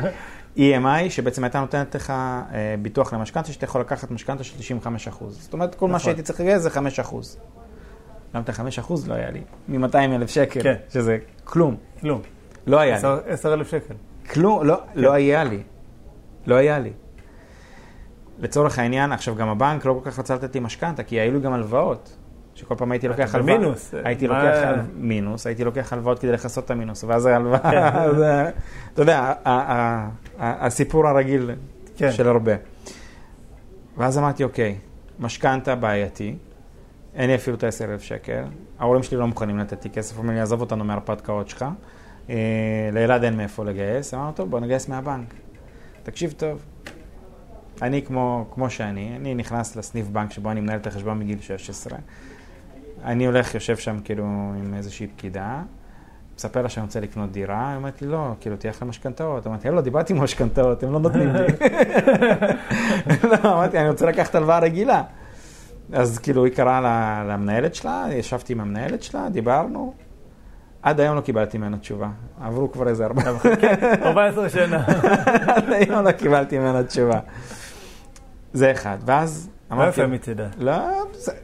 EMI, 0.57 1.09
שבעצם 1.09 1.43
הייתה 1.43 1.59
נותנת 1.59 1.95
לך 1.95 2.09
אה, 2.09 2.75
ביטוח 2.81 3.13
למשכנתה, 3.13 3.51
שאתה 3.51 3.65
יכול 3.65 3.81
לקחת 3.81 4.11
משכנתה 4.11 4.43
של 4.43 4.77
95%. 5.11 5.23
זאת 5.29 5.53
אומרת, 5.53 5.75
כל 5.75 5.87
מה 5.87 5.93
נכון. 5.93 6.05
שהייתי 6.05 6.21
צריך 6.21 6.39
לגייס 6.39 6.61
זה 6.61 6.69
5%. 6.69 7.15
גם 8.35 8.41
את 8.41 8.49
ה-5% 8.49 8.93
לא 9.07 9.13
היה 9.13 9.29
לי, 9.31 9.41
מ-200 9.67 9.95
אלף 9.97 10.29
שקל, 10.29 10.63
כן. 10.63 10.75
שזה 10.89 11.17
כלום. 11.43 11.75
כלום. 12.01 12.21
לא 12.67 12.79
היה 12.79 12.91
לי. 12.99 13.21
עשר- 13.27 13.53
אלף 13.53 13.67
שקל. 13.71 13.93
כלום, 14.33 14.65
לא, 14.65 14.81
לא 14.95 15.13
היה 15.13 15.43
לי. 15.43 15.63
לא 16.47 16.55
היה 16.55 16.79
לי. 16.79 16.91
לצורך 18.39 18.79
העניין, 18.79 19.11
עכשיו 19.11 19.35
גם 19.35 19.49
הבנק 19.49 19.85
לא 19.85 19.99
כל 20.03 20.11
כך 20.11 20.19
רצה 20.19 20.35
לתת 20.35 20.55
לי 20.55 20.59
משכנתה, 20.61 21.03
כי 21.03 21.15
היו 21.19 21.31
לי 21.33 21.39
גם 21.39 21.53
הלוואות. 21.53 22.17
שכל 22.55 22.75
פעם 22.77 22.91
הייתי 22.91 23.07
לוקח 23.07 23.29
אתה 23.29 23.37
הלוואה. 23.37 23.57
במינוס. 23.57 23.93
הייתי 24.03 24.27
מה- 24.27 24.43
לוקח 24.43 24.57
הל- 24.67 24.79
מינוס, 24.95 25.47
הייתי 25.47 25.63
לוקח 25.63 25.93
הלוואות 25.93 26.19
כדי 26.19 26.31
לכסות 26.31 26.65
את 26.65 26.71
המינוס, 26.71 27.03
ואז 27.03 27.25
ההלוואה, 27.25 27.59
כן. 27.71 28.49
אתה 28.93 29.01
יודע, 29.01 29.33
הסיפור 30.39 31.07
הרגיל 31.07 31.51
כן. 31.97 32.11
של 32.11 32.27
הרבה. 32.27 32.51
ואז 33.97 34.17
אמרתי, 34.17 34.43
אוקיי, 34.43 34.77
משכנתה 35.19 35.75
בעייתי, 35.75 36.35
אין 37.15 37.29
לי 37.29 37.35
אפילו 37.35 37.57
את 37.57 37.63
ה-10,000 37.63 37.99
שקל, 37.99 38.43
ההורים 38.79 39.03
שלי 39.03 39.17
לא 39.17 39.27
מוכנים 39.27 39.59
לתת 39.59 39.85
לי 39.85 39.91
כסף, 39.91 40.17
אומרים 40.17 40.35
לי, 40.35 40.41
עזוב 40.41 40.61
אותנו 40.61 40.83
מההרפתקאות 40.83 41.49
שלך, 41.49 41.65
אה, 42.29 42.35
לאלעד 42.93 43.23
אין 43.23 43.37
מאיפה 43.37 43.65
לגייס, 43.65 44.13
אמרנו, 44.13 44.31
טוב, 44.31 44.49
בוא 44.49 44.59
נגייס 44.59 44.89
מהבנק. 44.89 45.33
תקשיב 46.03 46.33
טוב, 46.37 46.65
אני 47.81 48.01
כמו, 48.01 48.45
כמו 48.53 48.69
שאני, 48.69 49.15
אני 49.15 49.35
נכנס 49.35 49.75
לסניף 49.75 50.07
בנק 50.07 50.31
שבו 50.31 50.51
אני 50.51 50.61
מנהל 50.61 50.79
את 50.79 50.87
החשבון 50.87 51.19
מגיל 51.19 51.39
16, 51.39 51.97
אני 53.03 53.25
הולך, 53.25 53.53
יושב 53.53 53.77
שם 53.77 53.99
כאילו 54.03 54.23
עם 54.57 54.73
איזושהי 54.73 55.07
פקידה, 55.07 55.61
מספר 56.37 56.61
לה 56.61 56.69
שאני 56.69 56.85
רוצה 56.85 56.99
לקנות 56.99 57.31
דירה, 57.31 57.69
היא 57.69 57.77
אומרת 57.77 58.01
לי, 58.01 58.07
לא, 58.07 58.31
כאילו, 58.39 58.57
תהיה 58.57 58.71
לך 58.71 58.83
משכנתאות. 58.83 59.47
אמרתי, 59.47 59.69
לא, 59.69 59.81
דיברתי 59.81 60.13
עם 60.13 60.23
משכנתאות, 60.23 60.83
הם 60.83 60.93
לא 60.93 60.99
נותנים 60.99 61.29
לי. 61.33 61.47
לא, 63.31 63.37
אמרתי, 63.43 63.79
אני 63.79 63.89
רוצה 63.89 64.05
לקחת 64.05 64.35
הלוואה 64.35 64.59
רגילה. 64.59 65.03
אז 65.93 66.19
כאילו, 66.19 66.45
היא 66.45 66.53
קראה 66.53 66.81
למנהלת 67.27 67.75
שלה, 67.75 68.05
ישבתי 68.11 68.53
עם 68.53 68.61
המנהלת 68.61 69.03
שלה, 69.03 69.29
דיברנו. 69.29 69.93
עד 70.83 70.99
היום 70.99 71.15
לא 71.15 71.21
קיבלתי 71.21 71.57
ממנה 71.57 71.77
תשובה. 71.77 72.09
עברו 72.41 72.71
כבר 72.71 72.87
איזה 72.87 73.05
ארבע... 73.05 73.21
14 74.01 74.49
שנה. 74.49 74.83
עד 75.55 75.69
היום 75.69 76.05
לא 76.05 76.11
קיבלתי 76.11 76.57
ממנה 76.57 76.83
תשובה. 76.83 77.19
זה 78.53 78.71
אחד. 78.71 78.97
ואז 79.05 79.49
לא 79.71 79.75
אמרתי... 79.75 80.01
יפה 80.01 80.07
מצידה. 80.07 80.47
לא, 80.59 80.73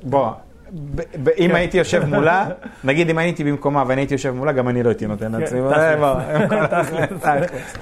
בוא, 0.04 0.32
אם 1.38 1.56
הייתי 1.56 1.78
יושב 1.78 2.06
מולה, 2.06 2.47
נגיד 2.84 3.10
אם 3.10 3.17
הייתי 3.17 3.43
במקומה 3.43 3.84
ואני 3.88 4.02
הייתי 4.02 4.13
יושב 4.13 4.32
מולה, 4.32 4.52
גם 4.52 4.69
אני 4.69 4.84
לא 4.84 4.89
הייתי 4.89 5.08
נותן 5.08 5.25
כן, 5.25 5.41
לעצמי. 5.41 5.60
תכלס. 7.19 7.75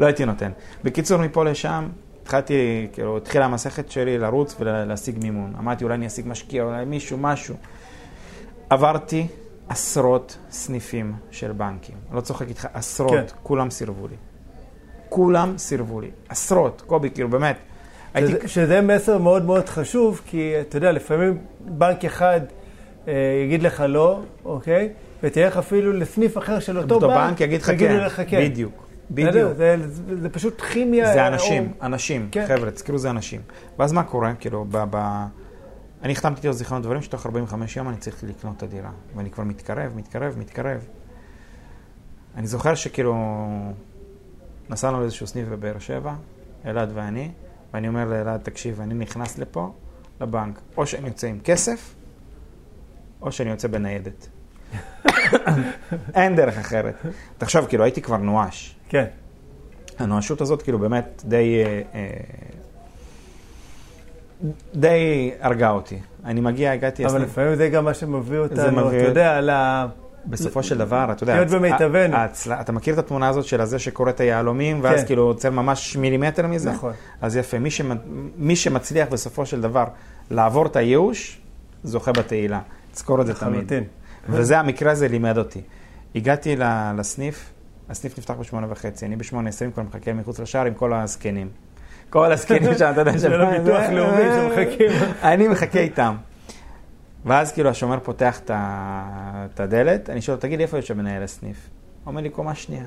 לא 0.00 0.06
הייתי 0.06 0.24
נותן. 0.24 0.50
בקיצור, 0.84 1.20
מפה 1.20 1.44
לשם, 1.44 1.88
התחלתי, 2.22 2.86
כאילו, 2.92 3.16
התחילה 3.16 3.44
המסכת 3.44 3.90
שלי 3.90 4.18
לרוץ 4.18 4.56
ולהשיג 4.60 5.18
מימון. 5.22 5.52
אמרתי, 5.58 5.84
אולי 5.84 5.94
אני 5.94 6.06
אשיג 6.06 6.28
משקיע, 6.28 6.62
אולי 6.62 6.84
מישהו, 6.84 7.18
משהו. 7.18 7.54
עברתי 8.70 9.26
עשרות 9.68 10.38
סניפים 10.50 11.12
של 11.30 11.52
בנקים. 11.52 11.94
לא 12.12 12.20
צוחק 12.20 12.48
איתך, 12.48 12.68
עשרות, 12.74 13.12
כן. 13.12 13.24
כולם 13.42 13.70
סירבו 13.70 14.08
לי. 14.08 14.16
כולם 15.08 15.58
סירבו 15.58 16.00
לי. 16.00 16.10
עשרות, 16.28 16.82
קובי, 16.86 17.10
כאילו, 17.10 17.28
באמת. 17.28 17.56
הייתי... 18.14 18.48
שזה- 18.48 18.80
מסר 18.80 19.18
מאוד 19.18 19.44
מאוד 19.44 19.68
חשוב, 19.68 20.20
כי 20.26 20.52
אתה 20.60 20.76
יודע, 20.76 20.92
לפעמים 20.92 21.38
בנק 21.60 22.04
אחד 22.04 22.40
אה, 23.08 23.12
יגיד 23.44 23.62
לך 23.62 23.84
לא, 23.88 24.20
אוקיי? 24.44 24.88
ותלך 25.22 25.56
אפילו 25.56 25.92
לסניף 25.92 26.38
אחר 26.38 26.58
של 26.60 26.78
אותו 26.78 27.00
בנק, 27.00 27.10
בנק 27.30 27.40
יגיד 27.40 27.60
לך 27.62 27.72
כן. 27.78 27.96
לך 27.96 28.22
כן. 28.28 28.40
בדיוק. 28.40 28.81
בדיוק. 29.14 29.52
זה, 29.56 29.76
זה, 29.88 30.20
זה 30.20 30.28
פשוט 30.28 30.60
כימיה. 30.60 31.12
זה 31.12 31.22
אה, 31.22 31.28
אנשים, 31.28 31.72
או- 31.80 31.86
אנשים, 31.86 32.28
כן. 32.32 32.46
חבר'ה, 32.46 32.70
תזכרו 32.70 32.98
זה 32.98 33.10
אנשים. 33.10 33.40
ואז 33.78 33.92
מה 33.92 34.02
קורה? 34.02 34.34
כאילו, 34.34 34.64
ב... 34.70 34.84
ב... 34.90 35.24
אני 36.02 36.12
החתמתי 36.12 36.46
על 36.46 36.52
זיכרון 36.52 36.82
דברים 36.82 37.02
שתוך 37.02 37.26
45 37.26 37.76
יום 37.76 37.88
אני 37.88 37.96
צריך 37.96 38.24
לקנות 38.24 38.56
את 38.56 38.62
הדירה. 38.62 38.90
ואני 39.16 39.30
כבר 39.30 39.44
מתקרב, 39.44 39.92
מתקרב, 39.96 40.38
מתקרב. 40.38 40.86
אני 42.36 42.46
זוכר 42.46 42.74
שכאילו, 42.74 43.16
נסענו 44.70 45.00
לאיזשהו 45.00 45.26
סניף 45.26 45.48
בבאר 45.48 45.78
שבע, 45.78 46.14
אלעד 46.66 46.90
ואני, 46.94 47.30
ואני 47.74 47.88
אומר 47.88 48.04
לאלעד, 48.04 48.40
תקשיב, 48.40 48.80
אני 48.80 48.94
נכנס 48.94 49.38
לפה, 49.38 49.72
לבנק, 50.20 50.60
או 50.76 50.86
שאני 50.86 51.08
יוצא 51.08 51.26
עם 51.26 51.40
כסף, 51.44 51.94
או 53.22 53.32
שאני 53.32 53.50
יוצא 53.50 53.68
בניידת. 53.68 54.28
אין 56.14 56.36
דרך 56.36 56.58
אחרת. 56.58 56.94
תחשוב, 57.38 57.66
כאילו, 57.66 57.84
הייתי 57.84 58.02
כבר 58.02 58.16
נואש. 58.16 58.74
כן. 58.88 59.04
הנואשות 59.98 60.40
הזאת 60.40 60.62
כאילו 60.62 60.78
באמת 60.78 61.22
די, 61.24 61.64
אה, 61.64 61.80
אה, 61.94 62.08
די 64.74 65.30
הרגה 65.40 65.70
אותי. 65.70 65.98
אני 66.24 66.40
מגיע, 66.40 66.72
הגעתי, 66.72 67.06
אבל 67.06 67.22
לפעמים 67.22 67.54
זה 67.54 67.68
גם 67.68 67.84
מה 67.84 67.94
שמביא 67.94 68.38
אותנו, 68.38 68.88
אתה 68.88 68.96
יודע, 68.96 69.40
ל... 69.40 69.50
בסופו 70.26 70.62
של 70.62 70.78
דבר, 70.78 71.08
אתה 71.12 71.22
יודע, 71.22 71.34
להיות 71.34 71.48
במיטבנו. 71.48 72.16
אתה 72.60 72.72
מכיר 72.72 72.94
את 72.94 72.98
התמונה 72.98 73.28
הזאת 73.28 73.44
של 73.44 73.60
הזה 73.60 73.78
שקורא 73.78 74.10
את 74.10 74.20
היהלומים, 74.20 74.78
ואז 74.82 75.00
כן. 75.00 75.06
כאילו 75.06 75.22
עוצר 75.22 75.50
ממש 75.50 75.96
מילימטר 75.96 76.46
מזה? 76.46 76.70
נכון. 76.70 76.92
אז 77.20 77.36
יפה, 77.36 77.56
מי 78.36 78.56
שמצליח 78.56 79.08
בסופו 79.08 79.46
של 79.46 79.60
דבר 79.60 79.84
לעבור 80.30 80.66
את 80.66 80.76
הייאוש, 80.76 81.40
זוכה 81.84 82.12
בתהילה. 82.12 82.60
תזכור 82.92 83.20
את 83.20 83.26
זה 83.26 83.34
תמיד. 83.34 83.72
וזה 84.28 84.58
המקרה 84.58 84.92
הזה 84.92 85.08
לימד 85.08 85.38
אותי. 85.38 85.60
הגעתי 86.14 86.56
לסניף, 86.98 87.52
הסניף 87.88 88.18
נפתח 88.18 88.34
בשמונה 88.34 88.66
וחצי, 88.70 89.06
אני 89.06 89.16
בשמונה 89.16 89.48
עשרים 89.48 89.72
כבר 89.72 89.82
מחכה 89.82 90.12
מחוץ 90.12 90.40
לשער 90.40 90.66
עם 90.66 90.74
כל 90.74 90.92
הזקנים. 90.92 91.48
כל 92.10 92.32
הזקנים 92.32 92.74
שם, 92.78 92.90
אתה 92.92 93.00
יודע, 93.00 93.18
של 93.18 93.40
הביטוח 93.40 93.82
לאומי 93.90 94.22
שמחכים. 94.22 94.90
אני 95.22 95.48
מחכה 95.48 95.78
איתם. 95.78 96.16
ואז 97.24 97.52
כאילו 97.52 97.70
השומר 97.70 97.98
פותח 98.00 98.40
את 98.44 99.60
הדלת, 99.60 100.10
אני 100.10 100.20
שואל, 100.20 100.38
תגיד 100.38 100.58
לי, 100.58 100.62
איפה 100.64 100.76
יושב 100.76 100.94
מנהל 100.94 101.22
הסניף? 101.22 101.56
הוא 102.04 102.10
אומר 102.10 102.20
לי, 102.20 102.30
קומה 102.30 102.54
שנייה. 102.54 102.84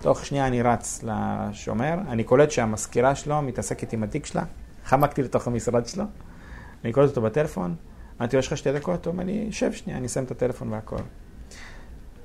תוך 0.00 0.26
שנייה 0.26 0.46
אני 0.46 0.62
רץ 0.62 1.04
לשומר, 1.04 1.94
אני 2.08 2.24
קולט 2.24 2.50
שהמזכירה 2.50 3.14
שלו 3.14 3.42
מתעסקת 3.42 3.92
עם 3.92 4.02
התיק 4.02 4.26
שלה, 4.26 4.42
חמקתי 4.84 5.22
לתוך 5.22 5.46
המשרד 5.46 5.86
שלו, 5.86 6.04
אני 6.84 6.92
קולט 6.92 7.08
אותו 7.08 7.22
בטלפון, 7.22 7.74
אמרתי 8.20 8.36
לו, 8.36 8.40
יש 8.40 8.46
לך 8.46 8.56
שתי 8.56 8.72
דקות? 8.72 9.06
הוא 9.06 9.12
אומר 9.12 9.24
לי, 9.24 9.52
שב 9.52 9.72
שנייה, 9.72 9.98
אני 9.98 10.06
אסיים 10.06 10.24
את 10.24 10.30
הטלפון 10.30 10.72
והכל. 10.72 10.96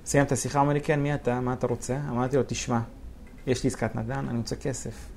סיים 0.06 0.26
את 0.26 0.32
השיחה, 0.32 0.60
הוא 0.60 0.64
אומר 0.64 0.74
לי, 0.74 0.82
כן, 0.82 1.00
מי 1.00 1.16
אתה? 1.16 1.40
מה 1.40 1.54
אתה 1.54 1.68
רוצה? 1.68 1.98
אמרתי 2.10 2.38
לו, 2.38 2.44
תשמע, 2.48 2.80
יש 3.48 3.64
לי 3.64 3.68
עסקת 3.68 3.96
נדל"ן, 3.96 4.26
אני 4.30 4.38
רוצה 4.38 4.56
כסף. 4.56 5.10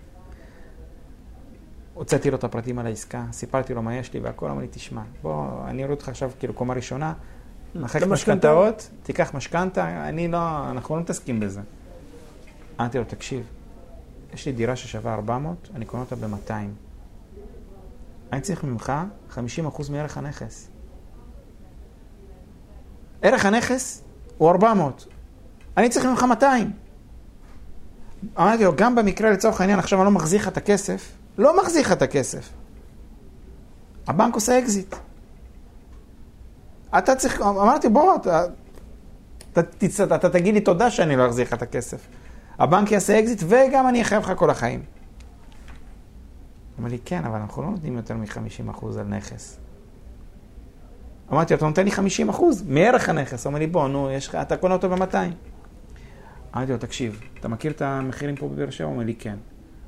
הוצאתי 1.95 2.31
לו 2.31 2.37
את 2.37 2.45
הפרטים 2.45 2.79
על 2.79 2.87
העסקה, 2.87 3.25
סיפרתי 3.33 3.75
לו 3.75 3.83
מה 3.83 3.97
יש 3.97 4.13
לי 4.13 4.21
והכל, 4.21 4.51
אמר 4.51 4.61
לי, 4.61 4.69
תשמע, 4.71 5.03
בוא, 5.23 5.65
אני 5.67 5.85
אראה 5.85 5.95
אותך 5.95 6.09
עכשיו 6.09 6.31
כאילו 6.39 6.55
קומה 6.55 6.75
ראשונה, 6.75 7.13
מחק 7.75 8.03
למשכנתאות. 8.03 8.13
משכנתאות, 8.13 8.91
תיקח 9.03 9.35
משכנתה, 9.35 10.09
אני 10.09 10.29
לא, 10.29 10.71
אנחנו 10.71 10.97
לא 10.97 11.03
מתעסקים 11.03 11.41
בזה. 11.41 11.61
אמרתי 12.81 12.99
לו, 12.99 13.05
תקשיב, 13.05 13.47
יש 14.35 14.47
לי 14.47 14.53
דירה 14.53 14.77
ששווה 14.77 15.15
400, 15.15 15.71
אני 15.75 15.85
קונה 15.85 16.03
אותה 16.03 16.17
ב-200. 16.17 16.88
אני 18.33 18.41
צריך 18.41 18.65
ממך 18.65 18.93
50% 19.31 19.37
מערך 19.91 20.19
הנכס. 20.19 20.69
ערך 23.23 23.45
הנכס 23.45 24.03
הוא 24.39 24.51
400, 24.51 25.07
אני 25.77 25.89
צריך 25.89 26.07
ממך 26.07 26.23
200. 26.23 26.73
אמרתי 28.39 28.65
לו, 28.65 28.77
גם 28.77 28.95
במקרה 28.95 29.31
לצורך 29.31 29.61
העניין, 29.61 29.79
עכשיו 29.79 29.99
אני 29.99 30.05
לא 30.05 30.11
מחזיר 30.11 30.41
לך 30.41 30.49
את 30.49 30.57
הכסף, 30.57 31.13
לא 31.39 31.63
מחזיר 31.63 31.83
לך 31.83 31.93
את 31.93 32.03
הכסף. 32.03 32.51
הבנק 34.07 34.35
עושה 34.35 34.59
אקזיט. 34.59 34.95
אתה 36.99 37.15
צריך, 37.15 37.41
אמרתי, 37.41 37.89
בוא, 37.89 38.17
אתה, 38.17 38.45
אתה, 39.53 39.63
תצ... 39.63 40.01
אתה 40.01 40.29
תגיד 40.31 40.55
לי 40.55 40.61
תודה 40.61 40.91
שאני 40.91 41.17
לא 41.17 41.27
אחזיר 41.27 41.45
לך 41.47 41.55
את 41.55 41.63
הכסף. 41.63 42.07
הבנק 42.59 42.93
יעשה 42.93 43.19
אקזיט 43.19 43.43
וגם 43.49 43.89
אני 43.89 44.03
אחייב 44.03 44.23
לך 44.23 44.33
כל 44.37 44.51
החיים. 44.51 44.98
אמר 46.79 46.89
לי, 46.89 46.99
כן, 47.05 47.25
אבל 47.25 47.39
אנחנו 47.39 47.63
לא 47.63 47.71
נותנים 47.71 47.97
יותר 47.97 48.17
מ-50% 48.17 48.87
על 48.99 49.07
נכס. 49.07 49.61
אמרתי, 51.33 51.55
אתה 51.55 51.67
נותן 51.67 51.85
לי 51.85 51.91
50% 51.91 52.43
מערך 52.69 53.09
הנכס. 53.09 53.45
הוא 53.45 53.51
אומר 53.51 53.59
לי, 53.59 53.67
בוא, 53.67 53.89
נו, 53.89 54.11
יש 54.11 54.29
לך, 54.29 54.35
אתה 54.35 54.57
קונה 54.57 54.75
אותו 54.75 54.89
ב-200. 54.91 55.17
אמרתי 56.57 56.73
לו, 56.73 56.79
תקשיב, 56.79 57.21
אתה 57.41 57.49
מכיר 57.49 57.73
את 57.73 57.83
המחירים 57.83 58.37
פה 58.37 58.49
בבאר 58.49 58.71
שבע? 58.71 58.87
הוא 58.87 58.95
אומר 58.95 59.05
לי, 59.05 59.15
כן. 59.15 59.37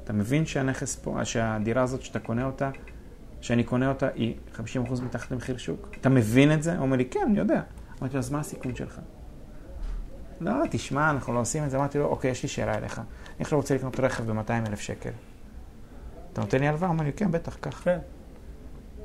אתה 0.05 0.13
מבין 0.13 0.47
שהנכס 0.47 0.97
פה, 0.97 1.25
שהדירה 1.25 1.83
הזאת 1.83 2.03
שאתה 2.03 2.19
קונה 2.19 2.45
אותה, 2.45 2.71
שאני 3.41 3.65
קונה 3.65 3.89
אותה, 3.89 4.09
היא 4.15 4.35
50% 4.57 4.61
מתחת 5.03 5.31
למחיר 5.31 5.57
שוק? 5.57 5.89
אתה 6.01 6.09
מבין 6.09 6.53
את 6.53 6.63
זה? 6.63 6.73
הוא 6.73 6.83
אומר 6.83 6.97
לי, 6.97 7.05
כן, 7.05 7.21
אני 7.27 7.39
יודע. 7.39 7.63
אמרתי 8.01 8.15
לו, 8.15 8.19
אז 8.19 8.31
מה 8.31 8.41
הסיכון 8.41 8.75
שלך? 8.75 9.01
לא, 10.41 10.53
תשמע, 10.71 11.11
אנחנו 11.11 11.33
לא 11.33 11.41
עושים 11.41 11.65
את 11.65 11.71
זה. 11.71 11.77
אמרתי 11.77 11.99
לו, 11.99 12.05
אוקיי, 12.05 12.31
יש 12.31 12.43
לי 12.43 12.49
שאלה 12.49 12.75
אליך. 12.75 12.99
אני 12.99 13.07
עכשיו 13.41 13.59
רוצה 13.59 13.75
לקנות 13.75 14.01
רכב 14.01 14.33
ב-200,000 14.33 14.77
שקל. 14.77 15.11
אתה 16.33 16.41
נותן 16.41 16.59
לי 16.59 16.69
הלוואה? 16.69 16.89
הוא 16.89 16.95
אומר 16.95 17.05
לי, 17.05 17.13
כן, 17.13 17.31
בטח, 17.31 17.57
קח. 17.61 17.81
כן. 17.85 17.99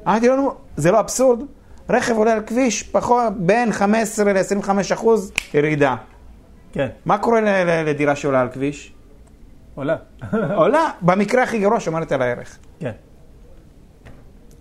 אמרתי 0.08 0.28
לו, 0.28 0.56
זה 0.78 0.92
לא 0.92 1.00
אבסורד? 1.00 1.40
רכב 1.90 2.14
עולה 2.18 2.34
על 2.34 2.42
כביש, 2.42 2.84
פחות, 2.84 3.34
בין 3.38 3.72
15 3.72 4.34
ל-25 4.34 4.70
אחוז 4.94 5.32
ירידה. 5.54 5.96
כן. 6.72 6.88
מה 7.06 7.18
קורה 7.18 7.42
לדירה 7.84 8.16
שעולה 8.16 8.42
על 8.42 8.50
כביש? 8.50 8.94
עולה. 9.76 9.96
עולה, 10.56 10.90
במקרה 11.02 11.44
הכי 11.44 11.60
גרוע 11.60 11.80
שומרת 11.80 12.12
על 12.12 12.22
הערך. 12.22 12.58
כן. 12.80 12.92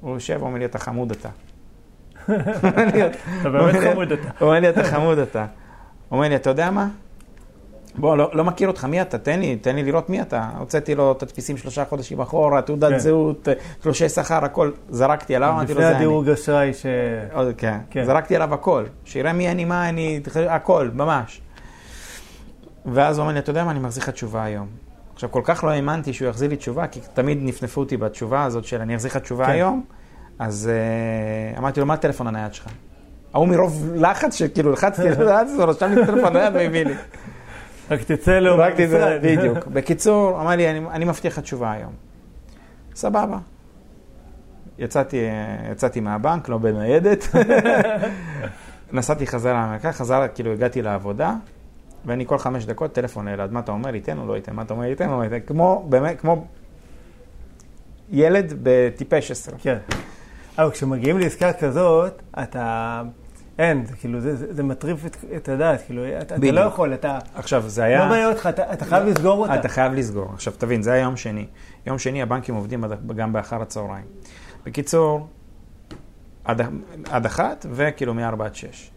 הוא 0.01 0.15
יושב, 0.15 0.39
אומר 0.43 0.59
לי, 0.59 0.65
אתה 0.65 0.79
חמוד 0.79 1.11
אתה. 1.11 1.29
אתה 3.41 3.51
באמת 3.51 3.75
חמוד 3.93 4.13
אתה. 4.13 4.29
הוא 4.39 4.49
אומר 4.49 4.61
לי, 4.61 4.69
אתה 4.69 4.85
חמוד 4.85 5.19
אתה. 5.19 5.47
הוא 6.09 6.17
אומר 6.19 6.29
לי, 6.29 6.37
אתה 6.37 6.51
יודע 6.51 6.71
מה? 6.71 6.89
בוא, 7.99 8.17
לא, 8.17 8.31
לא 8.33 8.45
מכיר 8.45 8.69
אותך, 8.69 8.85
מי 8.85 9.03
אתה? 9.03 9.19
תן 9.19 9.41
לי, 9.41 9.57
תן 9.57 9.77
לי 9.77 9.83
לראות 9.83 10.11
מי 10.11 10.23
אתה. 10.23 10.49
הוצאתי 10.59 10.95
לו 10.95 11.15
תדפיסים 11.15 11.57
שלושה 11.57 11.85
חודשים 11.85 12.21
אחורה, 12.21 12.63
תעודת 12.63 12.91
כן. 12.91 12.99
זהות, 12.99 13.49
תלושי 13.81 14.09
שכר, 14.09 14.45
הכל. 14.45 14.71
זרקתי 14.91 15.37
עליו, 15.37 15.51
אמרתי 15.51 15.75
לו, 15.75 15.81
לפני 15.81 15.85
זה 15.85 15.91
אני. 15.91 15.97
הדירוג 15.97 16.29
אשראי 16.29 16.75
ש... 16.75 16.87
עוד, 17.33 17.55
כן. 17.57 17.79
כן. 17.91 18.05
זרקתי 18.05 18.37
עליו 18.37 18.55
הכל. 18.55 18.85
שיראה 19.05 19.33
מי 19.33 19.51
אני, 19.51 19.65
מה 19.65 19.89
אני, 19.89 20.21
הכל, 20.49 20.91
ממש. 20.95 21.41
ואז 22.87 23.19
הוא 23.19 23.23
אומר 23.23 23.35
לי, 23.35 23.39
אתה 23.39 23.51
יודע 23.51 23.65
מה, 23.65 23.71
אני 23.71 23.79
מחזיר 23.79 24.03
לך 24.03 24.11
תשובה 24.11 24.45
היום. 24.45 24.67
עכשיו, 25.15 25.31
כל 25.31 25.41
כך 25.45 25.65
לא 25.65 25.71
האמנתי 25.71 26.13
שהוא 26.13 26.29
יחזיר 26.29 26.51
לי 26.51 26.57
תשובה, 26.57 26.87
כי 26.87 27.01
תמיד 27.15 27.39
נפנפו 27.43 27.81
אותי 27.81 27.97
בתשובה 27.97 28.45
הזאת 28.45 28.65
של 28.65 28.81
אני 28.81 28.97
אחזיר 28.97 29.11
לך 29.11 29.17
תשובה 29.17 29.47
כן. 29.47 29.51
היום, 29.51 29.85
אז 30.39 30.71
uh, 31.55 31.59
אמרתי 31.59 31.81
לו, 31.81 31.87
מה 31.87 31.95
הטלפון 31.95 32.27
הנייד 32.27 32.55
שלך? 32.55 32.67
ההוא 33.35 33.49
מרוב 33.49 33.93
לחץ, 33.95 34.35
שכאילו 34.35 34.73
לחצתי, 34.73 35.09
לחצתי, 35.11 35.55
הוא 35.57 35.65
רשם 35.65 35.93
לי 35.93 36.03
את 36.03 36.09
הטלפון 36.09 36.37
הנייד 36.37 36.55
והביא 36.55 36.85
לי. 36.85 36.95
רק 37.91 38.03
תצא 38.03 38.39
לו 38.39 38.59
רק 38.59 38.81
את 38.81 38.89
זה, 38.89 38.99
מהמשרד. 38.99 39.39
בדיוק. 39.39 39.67
בקיצור, 39.67 40.41
אמר 40.41 40.51
לי, 40.51 40.71
אני, 40.71 40.79
אני 40.91 41.05
מבטיח 41.05 41.33
לך 41.33 41.45
תשובה 41.45 41.73
היום. 41.73 41.93
סבבה. 42.95 43.39
יצאתי, 44.79 45.17
יצאתי 45.73 46.01
מהבנק, 46.01 46.49
לא 46.49 46.59
בניידת. 46.59 47.25
נסעתי 48.93 49.27
חזרה 49.27 49.53
למרכז, 49.53 49.95
חזר, 49.95 50.27
כאילו 50.35 50.53
הגעתי 50.53 50.83
לעבודה, 50.83 51.35
ואני 52.05 52.27
כל 52.27 52.39
חמש 52.39 52.67
דקות 52.67 52.93
טלפון 52.93 53.29
לאלעד, 53.29 53.53
מה 53.53 53.61
אתה 53.61 53.73
אומר 53.73 53.91
לי, 53.91 54.01
תן 54.01 54.19
או 54.19 54.27
לא 54.27 54.37
ייתן, 54.37 54.55
מה 54.55 54.63
אתה 54.63 54.75
אומר 54.75 54.85
ייתן 54.85 55.09
או 55.09 55.19
לא 55.19 55.25
ייתן, 55.25 55.47
כמו, 55.47 55.87
באמת, 55.89 56.21
כמו 56.21 56.47
ילד 58.11 58.53
בטיפש 58.63 59.31
עשרה. 59.31 59.55
כן. 59.59 59.79
אבל 60.59 60.71
כשמגיעים 60.71 61.19
לעסקה 61.19 61.53
כזאת, 61.53 62.23
אתה... 62.43 63.03
אין, 63.59 63.87
זה 63.87 63.97
כאילו, 63.97 64.21
זה, 64.21 64.37
זה, 64.37 64.55
זה 64.55 64.63
מטריף 64.63 65.07
את, 65.07 65.17
את 65.37 65.49
הדעת, 65.49 65.83
כאילו, 65.87 66.03
אתה, 66.23 66.37
אתה. 66.37 66.53
לא 66.53 66.61
יכול, 66.61 66.95
אתה... 66.95 67.19
עכשיו, 67.35 67.69
זה 67.69 67.85
היה... 67.85 67.99
לא 67.99 68.09
מעניין 68.09 68.29
אותך, 68.29 68.47
אתה, 68.47 68.73
אתה 68.73 68.85
חייב 68.85 69.05
לסגור 69.05 69.39
אותה. 69.39 69.55
אתה 69.55 69.69
חייב 69.69 69.93
לסגור. 69.93 70.31
עכשיו, 70.35 70.53
תבין, 70.59 70.83
זה 70.83 70.93
היה 70.93 71.03
יום 71.03 71.17
שני. 71.17 71.47
יום 71.87 71.99
שני 71.99 72.23
הבנקים 72.23 72.55
עובדים 72.55 72.85
גם 73.17 73.33
באחר 73.33 73.63
הצהריים. 73.63 74.05
בקיצור, 74.67 75.29
עד, 76.45 76.61
עד 77.11 77.27
אחת, 77.27 77.67
וכאילו 77.71 78.15
מ-4 78.15 78.45
עד 78.45 78.55
6. 78.55 78.91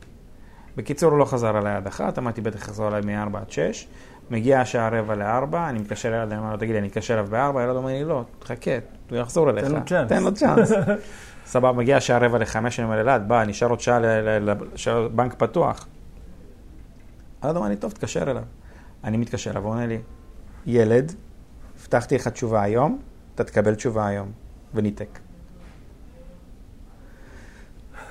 בקיצור, 0.77 1.11
הוא 1.11 1.19
לא 1.19 1.25
חזר 1.25 1.57
אליי 1.57 1.75
עד 1.75 1.87
אחת, 1.87 2.17
אמרתי, 2.17 2.41
בטח 2.41 2.59
יחזור 2.59 2.87
אליי 2.87 3.01
מ-4 3.01 3.37
עד 3.37 3.51
6. 3.51 3.87
מגיע 4.29 4.61
השעה 4.61 4.89
רבע 4.89 5.15
לארבע, 5.15 5.69
אני 5.69 5.79
מתקשר 5.79 6.09
אליו, 6.09 6.27
אני 6.27 6.37
אומר 6.37 6.51
לו, 6.51 6.57
תגיד 6.57 6.71
לי, 6.71 6.79
אני 6.79 6.87
אתקשר 6.87 7.13
אליו 7.13 7.25
בארבע, 7.29 7.61
הילד 7.61 7.75
אומר 7.75 7.87
לי, 7.87 8.03
לא, 8.03 8.23
תחכה, 8.39 8.71
הוא 9.09 9.17
יחזור 9.17 9.49
אליך. 9.49 9.65
תן 9.65 9.73
לו 9.73 9.85
צ'אנס. 9.85 10.09
תן 10.09 10.23
לו 10.23 10.33
צ'אנס. 10.33 10.71
סבבה, 11.47 11.71
מגיע 11.71 11.97
השעה 11.97 12.17
רבע 12.17 12.37
לחמש, 12.37 12.79
אני 12.79 12.85
אומר, 12.85 13.01
אלעד, 13.01 13.27
בא, 13.27 13.43
נשאר 13.43 13.67
עוד 13.69 13.79
שעה 13.79 13.99
ל- 13.99 14.05
ל- 14.05 14.49
ל- 14.51 14.77
שהבנק 14.77 15.33
פתוח. 15.33 15.87
אלעד 17.43 17.55
אומר 17.55 17.67
לי, 17.67 17.75
טוב, 17.75 17.91
תתקשר 17.91 18.31
אליו. 18.31 18.43
אני 19.03 19.17
מתקשר 19.17 19.51
אליו, 19.51 19.63
הוא 19.63 19.71
עונה 19.71 19.85
לי, 19.85 19.99
ילד, 20.65 21.11
הבטחתי 21.81 22.15
לך 22.15 22.27
תשובה 22.27 22.61
היום, 22.61 22.99
אתה 23.35 23.43
תקבל 23.43 23.75
תשובה 23.75 24.07
היום. 24.07 24.31
וניתק. 24.73 25.19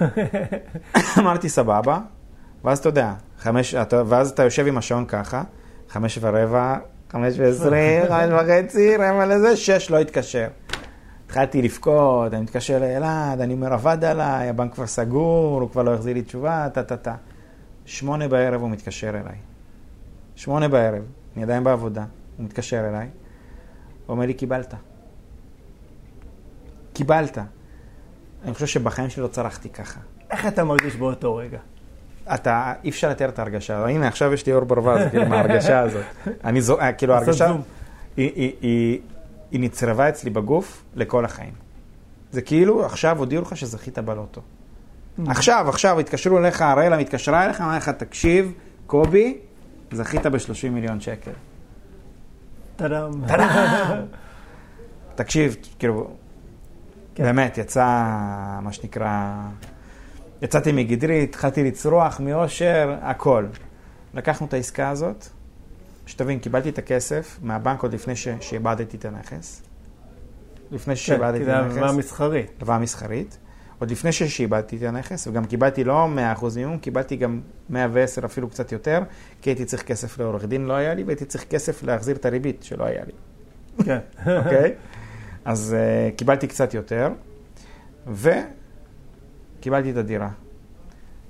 אמרתי, 1.19 1.49
סבבה, 1.49 1.99
ואז 2.65 2.79
אתה 2.79 2.89
יודע, 2.89 3.15
חמש, 3.39 3.75
אתה, 3.75 4.03
ואז 4.07 4.31
אתה 4.31 4.43
יושב 4.43 4.67
עם 4.67 4.79
השעון 4.79 5.05
ככה, 5.07 5.43
חמש 5.89 6.19
ורבע, 6.23 6.77
חמש 7.11 7.35
ועשרים, 7.39 8.03
חמש 8.09 8.31
וחצי, 8.33 8.97
רבע 8.97 9.27
לזה, 9.27 9.57
שש, 9.57 9.91
לא 9.91 9.99
התקשר. 9.99 10.49
התחלתי 11.27 11.63
לבכות, 11.63 12.35
אני 12.35 12.43
מתקשר 12.43 12.79
לאלעד, 12.79 13.41
אני 13.41 13.55
אומר, 13.55 13.73
עבד 13.73 14.05
עליי, 14.05 14.49
הבנק 14.49 14.75
כבר 14.75 14.87
סגור, 14.87 15.61
הוא 15.61 15.71
כבר 15.71 15.83
לא 15.83 15.95
החזיר 15.95 16.15
לי 16.15 16.23
תשובה, 16.23 16.69
טה-טה-טה. 16.73 17.15
שמונה 17.85 18.29
בערב 18.29 18.61
הוא 18.61 18.71
מתקשר 18.71 19.09
אליי. 19.09 19.37
שמונה 20.37 20.69
בערב, 20.69 21.03
אני 21.37 21.43
עדיין 21.43 21.65
בעבודה, 21.65 22.05
הוא 22.37 22.45
מתקשר 22.45 22.89
אליי, 22.89 23.09
הוא 24.07 24.15
אומר 24.15 24.27
לי, 24.27 24.35
קיבלת. 24.35 24.75
קיבלת. 26.93 27.39
אני 28.45 28.55
חושב 28.55 28.67
שבחיים 28.67 29.11
שלי 29.11 29.23
לא 29.23 29.29
צרחתי 29.29 29.69
ככה. 29.69 30.01
איך 30.31 30.47
אתה 30.47 30.65
מרגיש 30.65 30.97
באותו 30.97 31.37
רגע? 31.37 31.59
אתה, 32.35 32.73
אי 32.85 32.91
אפשר 32.91 33.11
לתאר 33.11 33.29
את 33.29 33.39
ההרגשה. 33.39 33.87
הנה, 33.87 34.09
עכשיו 34.09 34.33
יש 34.33 34.47
לי 34.47 34.53
אור 34.53 34.65
ברווז, 34.65 35.01
כאילו, 35.11 35.27
מההרגשה 35.27 35.81
הזאת. 35.81 36.05
אני 36.45 36.61
זו, 36.61 36.81
אה, 36.81 36.93
כאילו, 36.93 37.15
ההרגשה. 37.15 37.53
היא, 38.17 38.33
היא, 38.35 38.53
היא, 38.61 39.01
היא 39.51 39.61
נצרבה 39.61 40.09
אצלי 40.09 40.31
בגוף 40.31 40.85
לכל 40.95 41.25
החיים. 41.25 41.53
זה 42.31 42.43
כאילו, 42.43 42.85
עכשיו 42.85 43.19
הודיעו 43.19 43.43
לך 43.43 43.57
שזכית 43.57 43.99
בלוטו. 43.99 44.41
עכשיו, 45.27 45.67
עכשיו, 45.69 46.01
התקשרו 46.01 46.39
אליך, 46.39 46.63
הראלה 46.63 46.97
מתקשרה 46.97 47.45
אליך, 47.45 47.61
אמרה 47.61 47.77
לך, 47.77 47.89
תקשיב, 47.89 48.53
קובי, 48.87 49.39
זכית 49.93 50.27
ב-30 50.27 50.69
מיליון 50.71 51.01
שקל. 51.01 51.31
טאדאם. 52.77 53.11
תקשיב, 55.15 55.57
כאילו, 55.79 56.11
כן. 57.15 57.25
באמת, 57.25 57.59
יצא, 57.59 57.85
מה 58.63 58.73
שנקרא, 58.73 59.33
יצאתי 60.43 60.73
מגדרי, 60.73 61.23
התחלתי 61.23 61.65
לצרוח 61.65 62.21
מאושר, 62.21 62.95
הכל. 63.03 63.47
לקחנו 64.15 64.47
את 64.47 64.55
העסקה 64.55 64.89
הזאת, 64.89 65.29
שתבין, 66.07 66.39
קיבלתי 66.39 66.69
את 66.69 66.79
הכסף 66.79 67.39
מהבנק 67.43 67.83
עוד 67.83 67.95
לפני 67.95 68.17
ש- 68.17 68.29
שאיבדתי 68.41 68.97
את 68.97 69.05
הנכס. 69.05 69.63
לפני 70.71 70.95
כן, 70.95 71.01
שאיבדתי 71.01 71.39
כי 71.39 71.43
את 71.43 71.47
זה 71.47 71.57
הנכס. 71.57 71.77
הלוואה 71.77 71.93
מסחרית. 71.93 72.51
הלוואה 72.59 72.79
מסחרית. 72.79 73.39
עוד 73.79 73.91
לפני 73.91 74.13
שאיבדתי 74.13 74.77
את 74.77 74.83
הנכס, 74.83 75.27
וגם 75.27 75.45
קיבלתי 75.45 75.85
לא 75.85 76.09
100% 76.41 76.45
מימון, 76.57 76.79
קיבלתי 76.79 77.17
גם 77.17 77.41
110 77.71 78.25
אפילו 78.25 78.49
קצת 78.49 78.73
יותר, 78.73 79.03
כי 79.43 79.51
הייתי 79.51 79.65
צריך 79.65 79.83
כסף 79.83 80.19
לעורך 80.19 80.45
דין, 80.45 80.67
לא 80.67 80.73
היה 80.73 80.95
לי, 80.95 81.03
והייתי 81.03 81.25
צריך 81.25 81.45
כסף 81.45 81.83
להחזיר 81.83 82.17
את 82.17 82.27
הריבית, 82.27 82.63
שלא 82.63 82.85
היה 82.85 83.05
לי. 83.05 83.13
כן. 83.85 83.99
אוקיי? 84.45 84.75
אז 85.45 85.77
uh, 85.77 86.15
קיבלתי 86.17 86.47
קצת 86.47 86.75
יותר, 86.75 87.09
וקיבלתי 88.07 89.91
את 89.91 89.97
הדירה. 89.97 90.29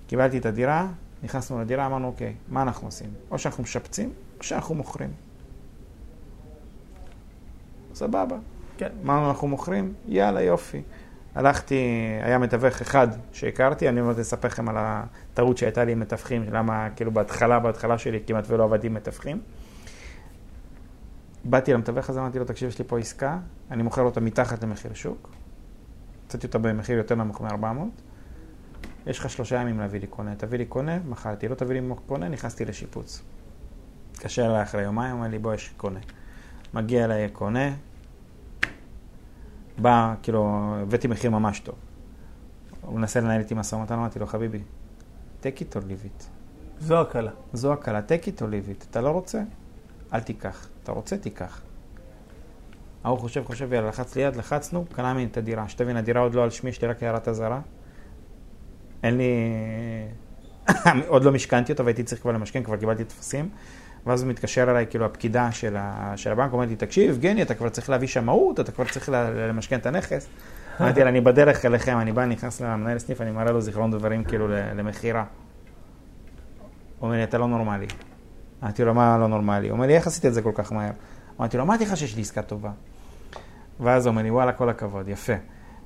קיבלתי 0.06 0.38
את 0.38 0.46
הדירה, 0.46 0.86
נכנסנו 1.22 1.60
לדירה, 1.60 1.86
אמרנו, 1.86 2.06
אוקיי, 2.06 2.34
מה 2.48 2.62
אנחנו 2.62 2.88
עושים? 2.88 3.10
או 3.30 3.38
שאנחנו 3.38 3.62
משפצים, 3.62 4.12
או 4.38 4.44
שאנחנו 4.44 4.74
מוכרים. 4.74 5.10
סבבה. 7.94 8.36
כן. 8.78 8.88
אמרנו, 9.04 9.28
אנחנו 9.28 9.48
מוכרים? 9.48 9.94
יאללה, 10.08 10.42
יופי. 10.42 10.82
הלכתי, 11.34 11.74
היה 12.22 12.38
מתווך 12.38 12.80
אחד 12.80 13.08
שהכרתי, 13.32 13.88
אני 13.88 14.00
עוד 14.00 14.18
אספר 14.18 14.48
לכם 14.48 14.68
על 14.68 14.76
הטעות 14.78 15.58
שהייתה 15.58 15.84
לי 15.84 15.92
עם 15.92 16.00
מתווכים, 16.00 16.44
למה 16.52 16.88
כאילו 16.96 17.10
בהתחלה, 17.10 17.58
בהתחלה 17.58 17.98
שלי 17.98 18.20
כמעט 18.26 18.44
ולא 18.48 18.64
עבדתי 18.64 18.86
עם 18.86 18.94
מתווכים. 18.94 19.40
באתי 21.44 21.72
למתווך 21.72 22.10
הזה, 22.10 22.20
אמרתי 22.20 22.38
לו, 22.38 22.44
תקשיב, 22.44 22.68
יש 22.68 22.78
לי 22.78 22.84
פה 22.84 22.98
עסקה, 22.98 23.38
אני 23.70 23.82
מוכר 23.82 24.02
אותה 24.02 24.20
מתחת 24.20 24.64
למחיר 24.64 24.94
שוק. 24.94 25.30
הוצאתי 26.24 26.46
אותה 26.46 26.58
במחיר 26.58 26.98
יותר 26.98 27.14
נמוך 27.14 27.40
מ-400. 27.40 27.66
יש 29.06 29.18
לך 29.18 29.30
שלושה 29.30 29.60
ימים 29.60 29.80
להביא 29.80 30.00
לי 30.00 30.06
קונה. 30.06 30.34
תביא 30.34 30.58
לי 30.58 30.64
קונה, 30.64 30.98
מכרתי. 31.08 31.48
לא 31.48 31.54
תביא 31.54 31.80
לי 31.80 31.88
קונה, 32.06 32.28
נכנסתי 32.28 32.64
לשיפוץ. 32.64 33.22
התקשר 34.16 34.46
אליי 34.46 34.62
אחרי 34.62 34.82
יומיים, 34.82 35.16
אומר 35.16 35.28
לי, 35.28 35.38
בוא, 35.38 35.54
יש 35.54 35.72
קונה. 35.76 36.00
מגיע 36.74 37.04
אליי 37.04 37.28
קונה, 37.28 37.70
בא, 39.78 40.14
כאילו, 40.22 40.74
הבאתי 40.82 41.08
מחיר 41.08 41.30
ממש 41.30 41.60
טוב. 41.60 41.74
הוא 42.80 42.98
מנסה 42.98 43.20
לנהל 43.20 43.40
איתי 43.40 43.54
משא 43.54 43.74
ומתן, 43.74 43.94
אמרתי 43.94 44.18
לו, 44.18 44.26
חביבי, 44.26 44.62
take 45.42 45.60
it 45.60 45.72
or 45.72 45.78
leave 45.78 46.06
it. 46.06 46.24
זו 46.80 47.00
הקלה. 47.00 47.30
זו 47.52 47.72
הקלה, 47.72 48.00
take 48.00 48.24
it 48.26 48.38
or 48.38 48.42
leave 48.42 48.80
it. 48.80 48.86
אתה 48.90 49.00
לא 49.00 49.10
רוצה? 49.10 49.42
אל 50.12 50.20
תיקח. 50.20 50.68
אתה 50.82 50.92
רוצה? 50.92 51.16
תיקח. 51.16 51.60
ההוא 53.04 53.18
חושב, 53.18 53.44
חושב, 53.44 53.72
יאללה, 53.72 53.88
לחץ 53.88 54.16
לי 54.16 54.22
יד, 54.22 54.36
לחצנו, 54.36 54.84
קנה 54.92 55.12
ממני 55.12 55.26
את 55.26 55.36
הדירה. 55.36 55.68
שתבין, 55.68 55.96
הדירה 55.96 56.20
עוד 56.20 56.34
לא 56.34 56.42
על 56.42 56.50
שמי, 56.50 56.70
יש 56.70 56.82
לי 56.82 56.88
רק 56.88 57.02
הערת 57.02 57.28
אזהרה. 57.28 57.60
אין 59.02 59.16
לי... 59.16 59.32
עוד 61.08 61.24
לא 61.24 61.32
משכנתי 61.32 61.72
אותה 61.72 61.82
והייתי 61.82 62.02
צריך 62.02 62.22
כבר 62.22 62.32
למשכן, 62.32 62.62
כבר 62.62 62.76
קיבלתי 62.76 63.04
טפסים. 63.04 63.48
ואז 64.06 64.24
מתקשר 64.24 64.70
אליי, 64.70 64.86
כאילו, 64.90 65.04
הפקידה 65.04 65.52
של, 65.52 65.76
ה... 65.78 66.12
של 66.16 66.32
הבנק, 66.32 66.52
אומרת 66.52 66.68
לי, 66.68 66.76
תקשיב, 66.76 67.10
יבגני, 67.10 67.42
אתה 67.42 67.54
כבר 67.54 67.68
צריך 67.68 67.90
להביא 67.90 68.08
שמאות, 68.08 68.60
אתה 68.60 68.72
כבר 68.72 68.84
צריך 68.84 69.08
למשכן 69.48 69.78
את 69.78 69.86
הנכס. 69.86 70.28
אמרתי 70.80 71.04
לה, 71.04 71.08
אני 71.08 71.20
בדרך 71.20 71.64
אליכם, 71.64 71.98
אני 71.98 72.12
בא, 72.12 72.24
נכנס 72.24 72.60
למנהל 72.60 72.98
סניף, 72.98 73.20
אני 73.20 73.30
מראה 73.30 73.52
לו 73.52 73.60
זיכרון 73.60 73.90
דברים, 73.90 74.24
כאילו, 74.24 74.48
למכירה. 74.48 75.24
הוא 76.98 77.06
אומר 77.06 77.16
לי, 77.16 77.24
אתה 77.24 77.38
לא 77.38 77.48
נורמלי. 77.48 77.86
אמרתי 78.62 78.84
לו, 78.84 78.94
מה 78.94 79.18
לא 79.18 79.28
נורמלי? 79.28 79.68
הוא 79.68 79.76
אומר 79.76 79.86
לי, 79.86 79.94
איך 79.94 80.06
עשית 80.06 80.26
את 80.26 80.34
זה 80.34 80.42
כל 80.42 80.52
כך 80.54 80.72
מהר? 80.72 80.90
אמרתי 81.40 81.56
לו, 81.56 81.62
אמרתי 81.62 81.84
לך 81.84 81.96
שיש 81.96 82.16
לי 82.16 82.22
עסקה 82.22 82.42
טובה. 82.42 82.70
ואז 83.80 84.06
הוא 84.06 84.10
אומר 84.10 84.22
לי, 84.22 84.30
וואלה, 84.30 84.52
כל 84.52 84.68
הכבוד, 84.68 85.08
יפה. 85.08 85.32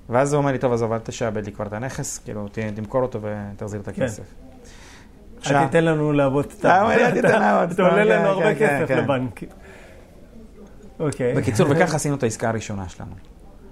ואז 0.09 0.33
הוא 0.33 0.39
אומר 0.39 0.53
לי, 0.53 0.59
טוב, 0.59 0.73
עזוב, 0.73 0.93
אל 0.93 0.99
תשעבד 0.99 1.45
לי 1.45 1.53
כבר 1.53 1.67
את 1.67 1.73
הנכס, 1.73 2.19
כאילו, 2.19 2.49
תמכור 2.75 3.03
אותו 3.03 3.19
ותחזיר 3.23 3.81
את 3.81 3.89
הכסף. 3.89 4.50
אל 5.51 5.65
תיתן 5.67 5.85
לנו 5.85 6.13
לעבוד 6.13 6.51
סתם. 6.53 6.69
אתה 6.69 6.83
אומר 6.83 6.97
לי, 6.97 7.05
אל 7.07 7.11
תיתן 7.11 7.41
לעבוד 7.41 7.65
אתה 7.65 7.75
סתם, 7.75 7.83
עולה 7.83 8.05
כן, 8.05 8.09
לנו 8.09 8.29
הרבה 8.29 8.55
כן, 8.55 8.67
כסף 8.79 8.89
כן. 8.89 8.99
לבנק. 8.99 9.41
אוקיי. 11.01 11.35
בקיצור, 11.35 11.67
וככה 11.71 11.97
עשינו 11.97 12.15
את 12.17 12.23
העסקה 12.23 12.49
הראשונה 12.49 12.89
שלנו. 12.89 13.11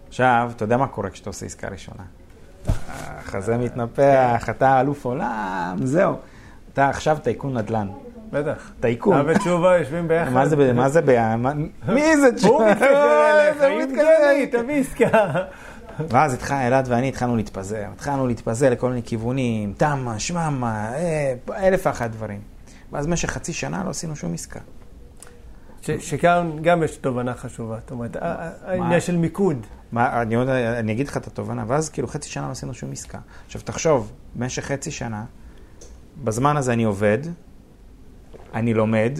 עכשיו, 0.08 0.50
אתה 0.56 0.64
יודע 0.64 0.76
מה 0.76 0.86
קורה 0.86 1.10
כשאתה 1.10 1.30
עושה 1.30 1.46
עסקה 1.46 1.68
ראשונה? 1.68 2.02
החזה 2.88 3.56
מתנפח, 3.56 4.46
אתה 4.50 4.80
אלוף 4.80 5.04
עולם, 5.04 5.76
זהו. 5.84 6.14
אתה 6.72 6.88
עכשיו 6.88 7.18
טייקון 7.22 7.56
נדל"ן. 7.58 7.88
בטח. 8.32 8.70
טייקון. 8.80 9.20
אתה 9.20 9.30
ותשובה 9.30 9.78
יושבים 9.78 10.08
ביחד. 10.08 10.32
מה 10.32 10.46
זה, 10.46 10.56
ב- 10.56 10.72
מה 10.72 10.88
זה, 10.88 11.00
ב- 11.04 11.36
מה- 11.36 11.52
מי 11.88 12.16
זה 12.16 12.26
הוא 12.26 12.34
תשובה? 12.36 12.72
אליך, 12.72 13.62
הוא 13.62 13.82
מתקשר 13.82 14.02
יבגני, 14.32 14.62
תביא 14.62 14.80
עסקה. 14.80 15.32
ואז 16.08 16.34
התח- 16.34 16.52
אלעד 16.52 16.88
ואני 16.88 17.08
התחלנו 17.08 17.36
להתפזר, 17.36 17.84
התחלנו 17.92 18.26
להתפזר 18.26 18.70
לכל 18.70 18.88
מיני 18.88 19.02
כיוונים, 19.02 19.72
תמה, 19.76 20.18
שממה, 20.18 20.94
אה, 20.94 21.34
אלף 21.56 21.86
ואחת 21.86 22.10
דברים. 22.10 22.40
ואז 22.92 23.06
במשך 23.06 23.30
חצי 23.30 23.52
שנה 23.52 23.84
לא 23.84 23.90
עשינו 23.90 24.16
שום 24.16 24.34
עסקה. 24.34 24.60
ש- 25.82 25.90
שכאן 25.90 26.50
גם 26.62 26.82
יש 26.82 26.96
תובנה 26.96 27.34
חשובה. 27.34 27.78
זאת 27.80 27.90
אומרת, 27.90 28.16
העניין 28.20 29.00
של 29.00 29.16
מיקוד. 29.16 29.66
מה, 29.92 30.22
אני, 30.22 30.34
עוד, 30.34 30.48
אני 30.48 30.92
אגיד 30.92 31.08
לך 31.08 31.16
את 31.16 31.26
התובנה, 31.26 31.64
ואז 31.66 31.88
כאילו 31.90 32.08
חצי 32.08 32.28
שנה 32.30 32.46
לא 32.46 32.52
עשינו 32.52 32.74
שום 32.74 32.92
עסקה. 32.92 33.18
עכשיו 33.46 33.60
תחשוב, 33.62 34.12
במשך 34.34 34.64
חצי 34.64 34.90
שנה, 34.90 35.24
בזמן 36.24 36.56
הזה 36.56 36.72
אני 36.72 36.84
עובד, 36.84 37.18
אני 38.54 38.74
לומד, 38.74 39.18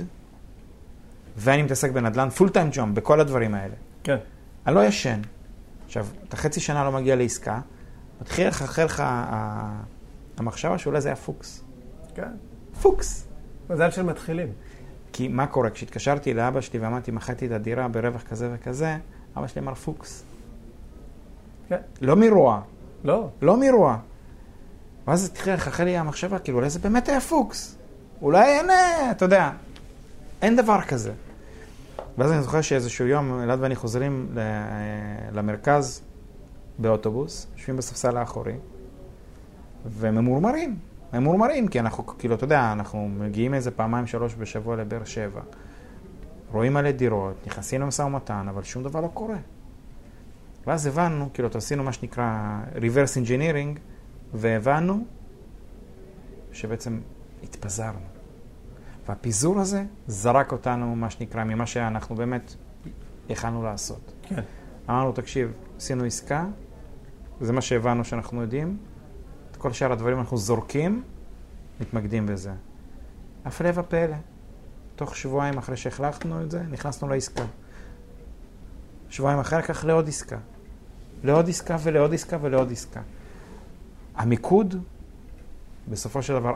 ואני 1.37 1.63
מתעסק 1.63 1.91
בנדל"ן, 1.91 2.29
full 2.31 2.49
time 2.49 2.69
job, 2.73 2.95
בכל 2.95 3.21
הדברים 3.21 3.55
האלה. 3.55 3.75
כן. 4.05 4.17
אני 4.67 4.75
לא 4.75 4.85
ישן. 4.85 5.21
עכשיו, 5.89 6.07
אתה 6.29 6.37
חצי 6.37 6.61
שנה 6.61 6.85
לא 6.85 6.93
מגיע 6.93 7.17
לעסקה, 7.17 7.61
מתחיל 8.21 8.49
לחלחל 8.49 8.85
לך 8.85 9.03
המחשבה 10.37 10.79
שאולי 10.79 11.01
זה 11.01 11.09
היה 11.09 11.17
פוקס. 11.17 11.65
כן. 12.15 12.29
פוקס. 12.83 13.27
מזל 13.71 13.91
של 13.91 14.03
מתחילים. 14.03 14.53
כי 15.13 15.29
מה 15.29 15.47
קורה? 15.47 15.71
כשהתקשרתי 15.71 16.35
לאבא 16.35 16.61
שלי 16.61 16.79
ואמרתי, 16.79 17.11
מכרתי 17.11 17.47
את 17.47 17.51
הדירה 17.51 17.89
ברווח 17.89 18.23
כזה 18.23 18.51
וכזה, 18.55 18.97
אבא 19.37 19.47
שלי 19.47 19.63
אמר 19.63 19.75
פוקס. 19.75 20.25
כן. 21.69 21.81
לא 22.01 22.17
מרוע, 22.17 22.61
לא. 23.05 23.29
לא 23.43 23.57
מרוע. 23.61 23.97
ואז 25.07 25.25
התחילה 25.25 25.57
לחלחל 25.57 25.85
לי 25.85 25.97
המחשבה, 25.97 26.39
כאילו, 26.39 26.59
אולי 26.59 26.71
זה 26.71 26.79
באמת 26.79 27.09
היה 27.09 27.21
פוקס. 27.21 27.77
אולי 28.23 28.45
אין, 28.45 28.71
אה, 28.71 29.11
אתה 29.11 29.25
יודע, 29.25 29.51
אין 30.43 30.57
דבר 30.57 30.81
כזה. 30.83 31.13
ואז 32.19 32.33
אני 32.33 32.43
זוכר 32.43 32.61
שאיזשהו 32.61 33.07
יום, 33.07 33.41
אלעד 33.41 33.59
ואני 33.63 33.77
חוזרים 33.77 34.35
למרכז 35.33 36.03
באוטובוס, 36.79 37.47
יושבים 37.57 37.77
בספסל 37.77 38.17
האחורי, 38.17 38.55
וממורמרים. 39.87 40.79
ממורמרים, 41.13 41.69
כי 41.69 41.81
אנחנו, 41.81 42.07
כאילו, 42.07 42.35
אתה 42.35 42.45
יודע, 42.45 42.73
אנחנו 42.73 43.09
מגיעים 43.09 43.55
איזה 43.55 43.71
פעמיים, 43.71 44.07
שלוש 44.07 44.35
בשבוע 44.35 44.77
לבאר 44.77 45.05
שבע. 45.05 45.41
רואים 46.53 46.75
מלא 46.75 46.91
דירות, 46.91 47.47
נכנסים 47.47 47.81
למשא 47.81 48.03
ומתן, 48.03 48.47
אבל 48.49 48.63
שום 48.63 48.83
דבר 48.83 49.01
לא 49.01 49.09
קורה. 49.15 49.39
ואז 50.67 50.87
הבנו, 50.87 51.29
כאילו, 51.35 51.49
עשינו 51.55 51.85
מה 51.85 51.93
שנקרא 51.93 52.61
reverse 52.75 53.27
engineering, 53.27 53.79
והבנו 54.35 55.05
שבעצם 56.53 57.01
התפזרנו. 57.43 58.08
והפיזור 59.09 59.61
הזה 59.61 59.85
זרק 60.07 60.53
אותנו, 60.53 60.97
מה 60.97 61.11
שנקרא, 61.11 61.45
ממה 61.45 61.67
שאנחנו 61.67 62.17
באמת 62.17 62.55
יכלנו 63.29 63.63
לעשות. 63.63 64.13
כן. 64.23 64.43
אמרנו, 64.91 65.13
תקשיב, 65.13 65.53
עשינו 65.77 66.05
עסקה, 66.05 66.47
זה 67.41 67.53
מה 67.53 67.61
שהבנו 67.61 68.05
שאנחנו 68.05 68.43
יודעים, 68.43 68.77
את 69.51 69.57
כל 69.57 69.73
שאר 69.73 69.93
הדברים 69.93 70.19
אנחנו 70.19 70.37
זורקים, 70.37 71.03
מתמקדים 71.81 72.27
בזה. 72.27 72.53
הפלא 73.45 73.71
ופלא, 73.75 74.17
תוך 74.97 75.17
שבועיים 75.17 75.59
אחרי 75.59 75.77
שהחלטנו 75.77 76.43
את 76.43 76.51
זה, 76.51 76.63
נכנסנו 76.63 77.09
לעסקה. 77.09 77.45
שבועיים 79.09 79.39
אחר 79.39 79.63
כך 79.63 79.85
לעוד 79.85 80.09
עסקה. 80.09 80.39
לעוד 81.25 81.49
עסקה 81.49 81.77
ולעוד 81.83 82.15
עסקה 82.15 82.39
ולעוד 82.41 82.73
עסקה. 82.73 83.01
המיקוד, 84.15 84.83
בסופו 85.89 86.23
של 86.23 86.35
דבר, 86.35 86.55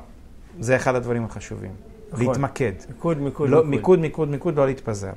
זה 0.61 0.77
אחד 0.77 0.95
הדברים 0.95 1.25
החשובים. 1.25 1.92
נכון. 2.13 2.27
להתמקד. 2.27 2.73
מיקוד, 2.89 3.19
מיקוד, 3.19 3.51
לא, 3.51 3.65
מיקוד, 3.65 3.99
מיקוד, 3.99 4.29
מיקוד, 4.29 4.57
לא 4.57 4.67
להתפזר. 4.67 5.13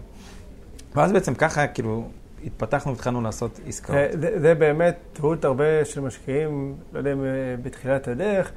ואז 0.96 1.12
בעצם 1.12 1.34
ככה, 1.34 1.68
כאילו, 1.68 2.08
התפתחנו 2.46 2.92
והתחלנו 2.92 3.22
לעשות 3.22 3.60
עסקאות. 3.68 3.98
זה, 4.22 4.40
זה, 4.40 4.56
באמת 4.56 4.96
טעות 5.14 5.46
הרבה 5.46 5.86
של 5.86 6.02
משקיעים, 6.02 6.76
לא 6.94 6.98
יודע 6.98 7.14
אם 7.14 7.24
אה, 7.24 7.56
בתחילת 7.62 8.08
הדרך, 8.08 8.52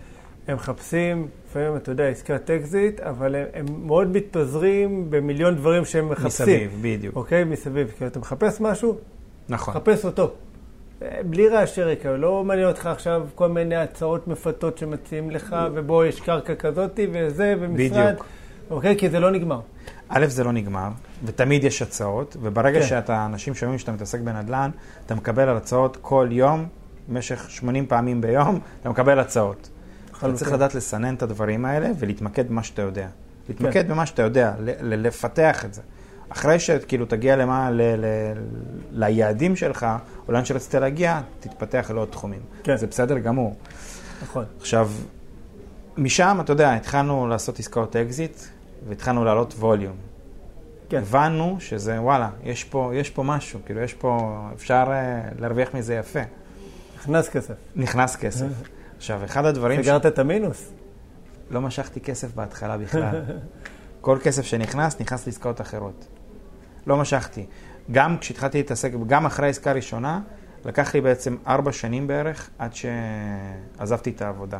הם 0.48 0.56
מחפשים, 0.56 1.28
לפעמים, 1.48 1.76
אתה 1.76 1.90
יודע, 1.90 2.08
עסקת 2.08 2.50
אקזיט, 2.50 3.00
אבל 3.00 3.34
הם, 3.34 3.46
הם 3.54 3.66
מאוד 3.86 4.08
מתפזרים 4.08 5.10
במיליון 5.10 5.54
דברים 5.54 5.84
שהם 5.84 6.08
מחפשים. 6.08 6.46
מסביב, 6.46 6.78
בדיוק. 6.82 7.16
אוקיי? 7.16 7.44
מסביב. 7.44 7.92
כי 7.98 8.06
אתה 8.06 8.18
מחפש 8.18 8.60
משהו, 8.60 8.98
נכון. 9.48 9.74
חפש 9.74 10.04
אותו. 10.04 10.34
בלי 11.00 11.48
רעשי 11.48 11.82
רקע, 11.82 12.16
לא 12.16 12.44
מעניין 12.44 12.68
אותך 12.68 12.86
עכשיו 12.86 13.26
כל 13.34 13.48
מיני 13.48 13.76
הצעות 13.76 14.28
מפתות 14.28 14.78
שמציעים 14.78 15.30
לך, 15.30 15.56
ובו 15.74 16.04
יש 16.04 16.20
קרקע 16.20 16.54
כזאתי 16.54 17.06
וזה, 17.12 17.54
ומשרד. 17.60 18.04
בדיוק. 18.12 18.26
אוקיי? 18.70 18.96
כי 18.98 19.10
זה 19.10 19.20
לא 19.20 19.30
נגמר. 19.30 19.60
א', 20.08 20.26
זה 20.26 20.44
לא 20.44 20.52
נגמר, 20.52 20.88
ותמיד 21.24 21.64
יש 21.64 21.82
הצעות, 21.82 22.36
וברגע 22.42 22.80
כן. 22.80 22.86
שאתה, 22.86 23.26
אנשים 23.26 23.54
שומעים 23.54 23.78
שאתה 23.78 23.92
מתעסק 23.92 24.20
בנדל"ן, 24.20 24.70
אתה 25.06 25.14
מקבל 25.14 25.48
על 25.48 25.56
הצעות 25.56 25.98
כל 26.00 26.28
יום, 26.30 26.66
במשך 27.08 27.50
80 27.50 27.86
פעמים 27.86 28.20
ביום, 28.20 28.60
אתה 28.80 28.90
מקבל 28.90 29.18
הצעות. 29.18 29.70
אתה 30.18 30.32
צריך 30.32 30.52
לדעת 30.52 30.74
לסנן 30.74 31.14
את 31.14 31.22
הדברים 31.22 31.64
האלה 31.64 31.88
ולהתמקד 31.98 32.48
במה 32.48 32.62
שאתה 32.62 32.82
יודע. 32.82 33.08
להתמקד 33.48 33.82
כן. 33.82 33.88
במה 33.88 34.06
שאתה 34.06 34.22
יודע, 34.22 34.52
לפתח 34.82 35.64
את 35.64 35.74
זה. 35.74 35.82
אחרי 36.28 36.60
שכאילו 36.60 37.06
תגיע 37.06 37.36
למה, 37.36 37.70
ל- 37.70 37.82
ל- 37.82 38.34
ליעדים 38.92 39.56
שלך, 39.56 39.86
או 40.28 40.32
לאן 40.32 40.44
שרצית 40.44 40.74
להגיע, 40.74 41.20
תתפתח 41.40 41.90
לעוד 41.94 42.08
תחומים. 42.08 42.40
כן. 42.62 42.76
זה 42.76 42.86
בסדר 42.86 43.18
גמור. 43.18 43.56
נכון. 44.22 44.44
עכשיו, 44.60 44.90
משם, 45.96 46.38
אתה 46.40 46.52
יודע, 46.52 46.74
התחלנו 46.74 47.26
לעשות 47.26 47.58
עסקאות 47.58 47.96
אקזיט, 47.96 48.40
והתחלנו 48.88 49.24
לעלות 49.24 49.54
volume. 49.58 49.96
כן. 50.88 50.98
הבנו 50.98 51.56
שזה, 51.60 52.00
וואלה, 52.00 52.30
יש 52.44 52.64
פה, 52.64 52.90
יש 52.94 53.10
פה 53.10 53.22
משהו, 53.22 53.60
כאילו, 53.66 53.80
יש 53.80 53.94
פה, 53.94 54.38
אפשר 54.54 54.84
אה, 54.86 55.40
להרוויח 55.40 55.74
מזה 55.74 55.94
יפה. 55.94 56.20
נכנס 56.96 57.28
כסף. 57.28 57.54
נכנס 57.76 58.16
כסף. 58.16 58.46
עכשיו, 58.96 59.24
אחד 59.24 59.44
הדברים... 59.44 59.82
סגרת 59.82 60.06
את 60.06 60.18
המינוס. 60.18 60.72
לא 61.50 61.60
משכתי 61.60 62.00
כסף 62.00 62.34
בהתחלה 62.34 62.78
בכלל. 62.78 63.20
כל 64.00 64.18
כסף 64.22 64.42
שנכנס, 64.42 65.00
נכנס 65.00 65.26
לעסקאות 65.26 65.60
אחרות. 65.60 66.06
לא 66.86 66.96
משכתי. 66.96 67.46
גם 67.90 68.18
כשהתחלתי 68.18 68.58
להתעסק, 68.58 68.92
גם 69.06 69.26
אחרי 69.26 69.46
העסקה 69.46 69.70
הראשונה, 69.70 70.20
לקח 70.64 70.94
לי 70.94 71.00
בעצם 71.00 71.36
ארבע 71.46 71.72
שנים 71.72 72.06
בערך 72.06 72.50
עד 72.58 72.70
שעזבתי 72.74 74.10
את 74.10 74.22
העבודה. 74.22 74.58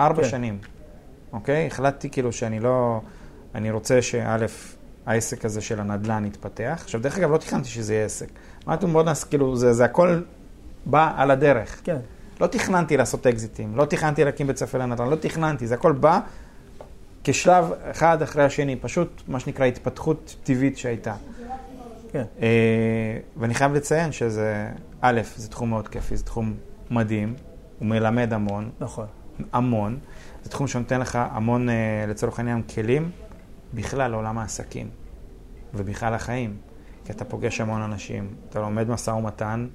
ארבע 0.00 0.22
כן. 0.22 0.28
שנים, 0.28 0.58
אוקיי? 1.32 1.66
החלטתי 1.66 2.10
כאילו 2.10 2.32
שאני 2.32 2.60
לא... 2.60 3.00
אני 3.54 3.70
רוצה 3.70 4.02
שא', 4.02 4.36
העסק 5.06 5.44
הזה 5.44 5.60
של 5.60 5.80
הנדל"ן 5.80 6.24
יתפתח. 6.24 6.80
עכשיו, 6.82 7.00
דרך 7.00 7.18
אגב, 7.18 7.30
לא 7.30 7.38
תכננתי 7.38 7.68
שזה 7.68 7.94
יהיה 7.94 8.04
עסק. 8.04 8.28
אמרתי, 8.66 8.86
בוא 8.86 9.02
נעשה, 9.02 9.26
כאילו, 9.26 9.56
זה, 9.56 9.72
זה 9.72 9.84
הכל 9.84 10.22
בא 10.86 11.12
על 11.16 11.30
הדרך. 11.30 11.80
כן. 11.84 11.96
לא 12.40 12.46
תכננתי 12.46 12.96
לעשות 12.96 13.26
אקזיטים, 13.26 13.76
לא 13.76 13.84
תכננתי 13.84 14.24
להקים 14.24 14.46
בית 14.46 14.56
ספר 14.56 14.78
לנדל"ן, 14.78 15.08
לא 15.08 15.16
תכננתי, 15.16 15.66
זה 15.66 15.74
הכל 15.74 15.92
בא 15.92 16.20
כשלב 17.24 17.64
אחד 17.90 18.22
אחרי 18.22 18.44
השני, 18.44 18.76
פשוט 18.76 19.22
מה 19.28 19.40
שנקרא 19.40 19.66
התפתחות 19.66 20.36
טבעית 20.44 20.78
שהייתה. 20.78 21.14
כן. 22.08 22.24
אה, 22.42 23.18
ואני 23.36 23.54
חייב 23.54 23.74
לציין 23.74 24.12
שזה, 24.12 24.68
א', 25.00 25.20
זה 25.36 25.48
תחום 25.48 25.70
מאוד 25.70 25.88
כיפי, 25.88 26.16
זה 26.16 26.24
תחום 26.24 26.54
מדהים, 26.90 27.34
הוא 27.78 27.88
מלמד 27.88 28.32
המון, 28.32 28.70
נכון. 28.80 29.06
המון, 29.52 29.98
זה 30.42 30.50
תחום 30.50 30.66
שנותן 30.66 31.00
לך 31.00 31.18
המון, 31.30 31.68
אה, 31.68 32.04
לצורך 32.08 32.38
העניין, 32.38 32.62
כלים 32.62 33.10
בכלל 33.74 34.10
לעולם 34.10 34.38
העסקים 34.38 34.88
ובכלל 35.74 36.14
החיים, 36.14 36.56
כי 37.04 37.12
אתה 37.12 37.24
פוגש 37.24 37.60
המון 37.60 37.82
אנשים, 37.82 38.34
אתה 38.48 38.60
לומד 38.60 38.88
משא 38.88 39.10
ומתן 39.10 39.66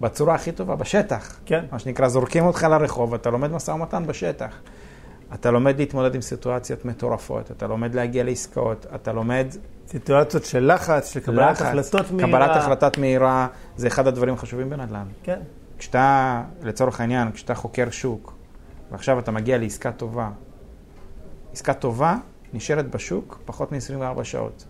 בצורה 0.00 0.34
הכי 0.34 0.52
טובה, 0.52 0.76
בשטח. 0.76 1.38
כן. 1.46 1.64
מה 1.72 1.78
שנקרא, 1.78 2.08
זורקים 2.08 2.44
אותך 2.44 2.62
לרחוב, 2.70 3.14
אתה 3.14 3.30
לומד 3.30 3.50
משא 3.50 3.70
ומתן 3.70 4.06
בשטח. 4.06 4.60
אתה 5.34 5.50
לומד 5.50 5.78
להתמודד 5.78 6.14
עם 6.14 6.20
סיטואציות 6.20 6.84
מטורפות, 6.84 7.50
אתה 7.50 7.66
לומד 7.66 7.94
להגיע 7.94 8.24
לעסקאות, 8.24 8.86
אתה 8.94 9.12
לומד 9.12 9.46
סיטואציות 9.88 10.44
של 10.44 10.72
לחץ, 10.74 11.12
של 11.12 11.20
קבלת 11.20 11.50
לחץ, 11.50 11.62
החלטות 11.62 12.10
מהירה. 12.10 12.28
קבלת 12.28 12.56
החלטת 12.56 12.98
מהירה, 12.98 13.46
זה 13.76 13.86
אחד 13.86 14.06
הדברים 14.06 14.34
החשובים 14.34 14.70
בנדל"ן. 14.70 15.06
כן. 15.22 15.38
כשאתה, 15.78 16.42
לצורך 16.62 17.00
העניין, 17.00 17.32
כשאתה 17.32 17.54
חוקר 17.54 17.90
שוק, 17.90 18.34
ועכשיו 18.92 19.18
אתה 19.18 19.30
מגיע 19.30 19.58
לעסקה 19.58 19.92
טובה, 19.92 20.30
עסקה 21.52 21.74
טובה 21.74 22.16
נשארת 22.52 22.90
בשוק 22.90 23.40
פחות 23.44 23.72
מ-24 23.72 24.24
שעות. 24.24 24.64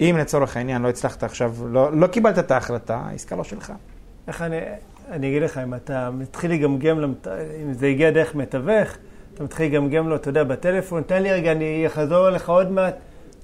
אם 0.00 0.16
לצורך 0.20 0.56
העניין 0.56 0.82
לא 0.82 0.88
הצלחת 0.88 1.22
עכשיו, 1.22 1.54
לא, 1.68 1.92
לא 1.92 2.06
קיבלת 2.06 2.38
את 2.38 2.50
ההחלטה, 2.50 2.96
העסקה 3.04 3.36
לא 3.36 3.44
שלך. 3.44 3.72
איך 4.28 4.42
אני, 4.42 4.56
אני 5.10 5.28
אגיד 5.28 5.42
לך, 5.42 5.58
אם 5.58 5.74
אתה 5.74 6.10
מתחיל 6.10 6.50
לגמגם, 6.52 7.00
למת- 7.00 7.26
אם 7.62 7.72
זה 7.72 7.86
הגיע 7.86 8.10
דרך 8.10 8.34
מתווך, 8.34 8.96
אתה 9.34 9.44
מתחיל 9.44 9.66
לגמגם 9.72 10.08
לו, 10.08 10.16
אתה 10.16 10.28
יודע, 10.30 10.44
בטלפון, 10.44 11.02
תן 11.02 11.22
לי 11.22 11.32
רגע, 11.32 11.52
אני 11.52 11.86
אחזור 11.86 12.28
אליך 12.28 12.48
עוד 12.48 12.70
מעט. 12.70 12.94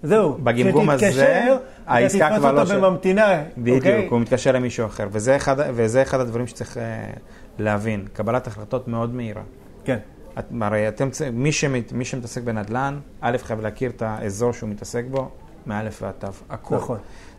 זהו. 0.03 0.38
בגמגום 0.42 0.90
הזה, 0.90 1.57
העסקה 1.86 2.28
אתה 2.28 2.36
כבר 2.38 2.53
לא 2.53 2.57
תתפוס 2.57 2.68
של- 2.68 2.74
אותו 2.76 2.90
בממתינה. 2.90 3.42
בדיוק, 3.59 3.76
אוקיי? 3.76 4.07
הוא 4.11 4.20
מתקשר 4.20 4.53
למישהו 4.53 4.86
אחר, 4.86 5.09
וזה 5.12 5.36
אחד, 5.36 5.57
וזה 5.74 6.03
אחד 6.03 6.20
הדברים 6.20 6.46
שצריך 6.46 6.78
אה, 6.78 7.11
להבין. 7.59 8.05
קבלת 8.12 8.46
החלטות 8.46 8.88
מאוד 8.88 9.14
מהירה. 9.14 9.42
כן. 9.84 9.98
את, 10.38 10.44
הרי 10.61 10.88
אתם, 10.88 11.09
מי, 11.32 11.53
שמת, 11.53 11.92
מי 11.92 12.05
שמתעסק 12.05 12.42
בנדל"ן, 12.42 12.98
א', 13.20 13.36
חייב 13.42 13.61
להכיר 13.61 13.90
את 13.90 14.03
האזור 14.03 14.53
שהוא 14.53 14.68
מתעסק 14.68 15.05
בו, 15.11 15.30
מאלף 15.66 16.03
ועד 16.03 16.14
תו, 16.18 16.28
הכל. 16.50 16.76
נכון. 16.76 16.98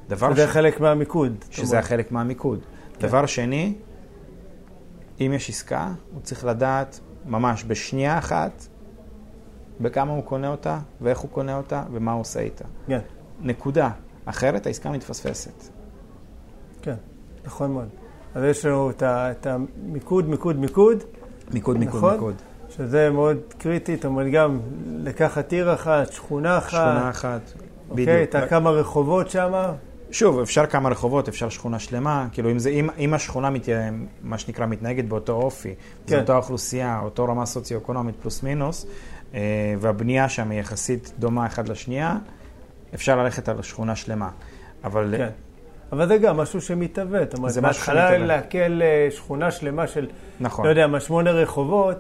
דבר 0.10 0.34
זה 0.36 0.48
ש... 0.48 0.50
חלק 0.50 0.80
מהמיקוד. 0.80 1.46
שזה. 1.52 1.80
החלק 1.80 2.12
מהמיקוד. 2.12 2.60
כן. 3.00 3.08
דבר 3.08 3.26
שני, 3.26 3.74
אם 5.22 5.32
יש 5.36 5.50
עסקה, 5.50 5.92
הוא 6.14 6.22
צריך 6.22 6.46
לדעת 6.46 7.00
ממש 7.26 7.64
בשנייה 7.68 8.18
אחת 8.18 8.68
בכמה 9.82 10.12
הוא 10.14 10.24
קונה 10.24 10.48
אותה, 10.48 10.80
ואיך 11.02 11.20
הוא 11.20 11.30
קונה 11.32 11.58
אותה, 11.58 11.84
ומה 11.92 12.12
הוא 12.12 12.22
עושה 12.22 12.40
איתה. 12.40 12.66
כן, 12.88 13.00
נקודה. 13.42 13.90
אחרת 14.26 14.66
העסקה 14.68 14.90
מתפספסת. 14.92 15.64
כן, 16.82 16.96
נכון 17.46 17.72
מאוד. 17.72 17.88
אז 18.36 18.44
יש 18.44 18.66
לנו 18.66 18.90
את 18.90 19.04
ה- 19.04 19.32
את 19.32 19.48
המיקוד, 19.48 20.30
מיקוד, 20.30 20.60
מיקוד, 20.60 21.04
מיקוד, 21.54 21.78
מיקוד, 21.78 21.98
נכון? 21.98 22.14
מיקוד. 22.14 22.36
שזה 22.70 23.10
מאוד 23.10 23.38
קריטי, 23.58 23.96
זאת 23.96 24.06
אומרת, 24.06 24.32
גם 24.32 24.60
לקחת 24.98 25.52
עיר 25.52 25.74
אחת, 25.74 26.12
שכונה 26.14 26.58
אחת, 26.58 26.70
שכונה 26.70 27.10
אחת, 27.10 27.42
אוקיי, 27.90 28.06
בדיוק. 28.06 28.36
את 28.44 28.50
כמה 28.50 28.70
רחובות 28.70 29.30
שם, 29.30 29.52
שוב, 30.12 30.40
אפשר 30.40 30.66
כמה 30.66 30.90
רחובות, 30.90 31.28
אפשר 31.28 31.50
שכונה 31.50 31.80
שלמה, 31.80 32.28
כאילו 32.32 32.52
אם, 32.52 32.60
זה, 32.60 32.70
אם, 32.70 32.90
אם 32.98 33.14
השכונה, 33.14 33.50
מת, 33.50 33.68
מה 34.22 34.38
שנקרא, 34.38 34.66
מתנהגת 34.66 35.06
באותו 35.06 35.34
אופי, 35.34 35.76
כן. 35.76 36.16
זו 36.16 36.22
אותה 36.22 36.36
אוכלוסייה, 36.36 37.00
אותו 37.04 37.26
רמה 37.26 37.46
סוציו-אקונומית 37.46 38.16
פלוס 38.22 38.44
מינוס, 38.44 38.86
אה, 38.86 38.90
והבנייה 39.80 40.30
שם 40.30 40.52
היא 40.52 40.60
יחסית 40.60 41.14
דומה 41.20 41.46
אחת 41.46 41.70
לשנייה, 41.70 42.18
אפשר 42.94 43.24
ללכת 43.24 43.50
על 43.50 43.62
שכונה 43.62 43.96
שלמה. 43.96 44.30
אבל 44.84 45.14
כן. 45.18 45.30
אבל 45.92 46.08
זה 46.08 46.18
גם 46.18 46.38
משהו 46.38 46.62
שמתהווה, 46.62 47.20
זאת 47.24 47.34
אומרת, 47.34 47.58
בהתחלה. 47.58 48.18
לעכל 48.18 48.82
אה, 48.82 49.08
שכונה 49.12 49.52
שלמה 49.52 49.88
של, 49.88 50.08
נכון. 50.40 50.66
לא 50.66 50.70
יודע 50.70 50.88
מה, 50.88 51.00
שמונה 51.00 51.32
רחובות, 51.32 51.98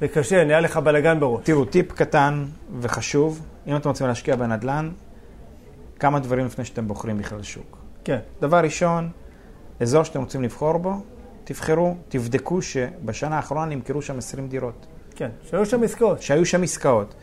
זה 0.00 0.08
קשה, 0.08 0.44
נהיה 0.44 0.60
לך 0.60 0.76
בלאגן 0.76 1.20
בראש. 1.20 1.40
תראו, 1.44 1.64
טיפ 1.64 1.92
קטן 1.92 2.44
וחשוב, 2.80 3.46
אם 3.66 3.76
אתם 3.76 3.88
רוצים 3.88 4.06
להשקיע 4.06 4.36
בנדל"ן, 4.36 4.90
כמה 5.98 6.18
דברים 6.18 6.46
לפני 6.46 6.64
שאתם 6.64 6.88
בוחרים 6.88 7.18
בכלל 7.18 7.42
שוק. 7.42 7.78
כן, 8.04 8.18
דבר 8.40 8.58
ראשון, 8.58 9.10
אזור 9.80 10.02
שאתם 10.02 10.20
רוצים 10.20 10.42
לבחור 10.42 10.76
בו, 10.76 10.94
תבחרו, 11.44 11.96
תבדקו 12.08 12.62
שבשנה 12.62 13.36
האחרונה 13.36 13.64
נמכרו 13.64 14.02
שם 14.02 14.18
20 14.18 14.48
דירות. 14.48 14.86
כן, 15.16 15.30
שהיו 15.50 15.66
שם 15.66 15.82
עסקאות. 15.82 16.22
שהיו 16.22 16.46
שם 16.46 16.62
עסקאות. 16.62 17.14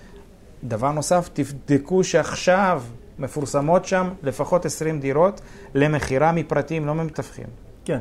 דבר 0.64 0.92
נוסף, 0.92 1.30
תבדקו 1.34 2.04
שעכשיו 2.04 2.84
מפורסמות 3.20 3.86
שם 3.86 4.10
לפחות 4.24 4.66
20 4.66 5.00
דירות 5.00 5.42
למכירה 5.74 6.32
מפרטיים, 6.32 6.86
לא 6.86 6.96
ממתווכים. 6.96 7.48
כן, 7.86 8.00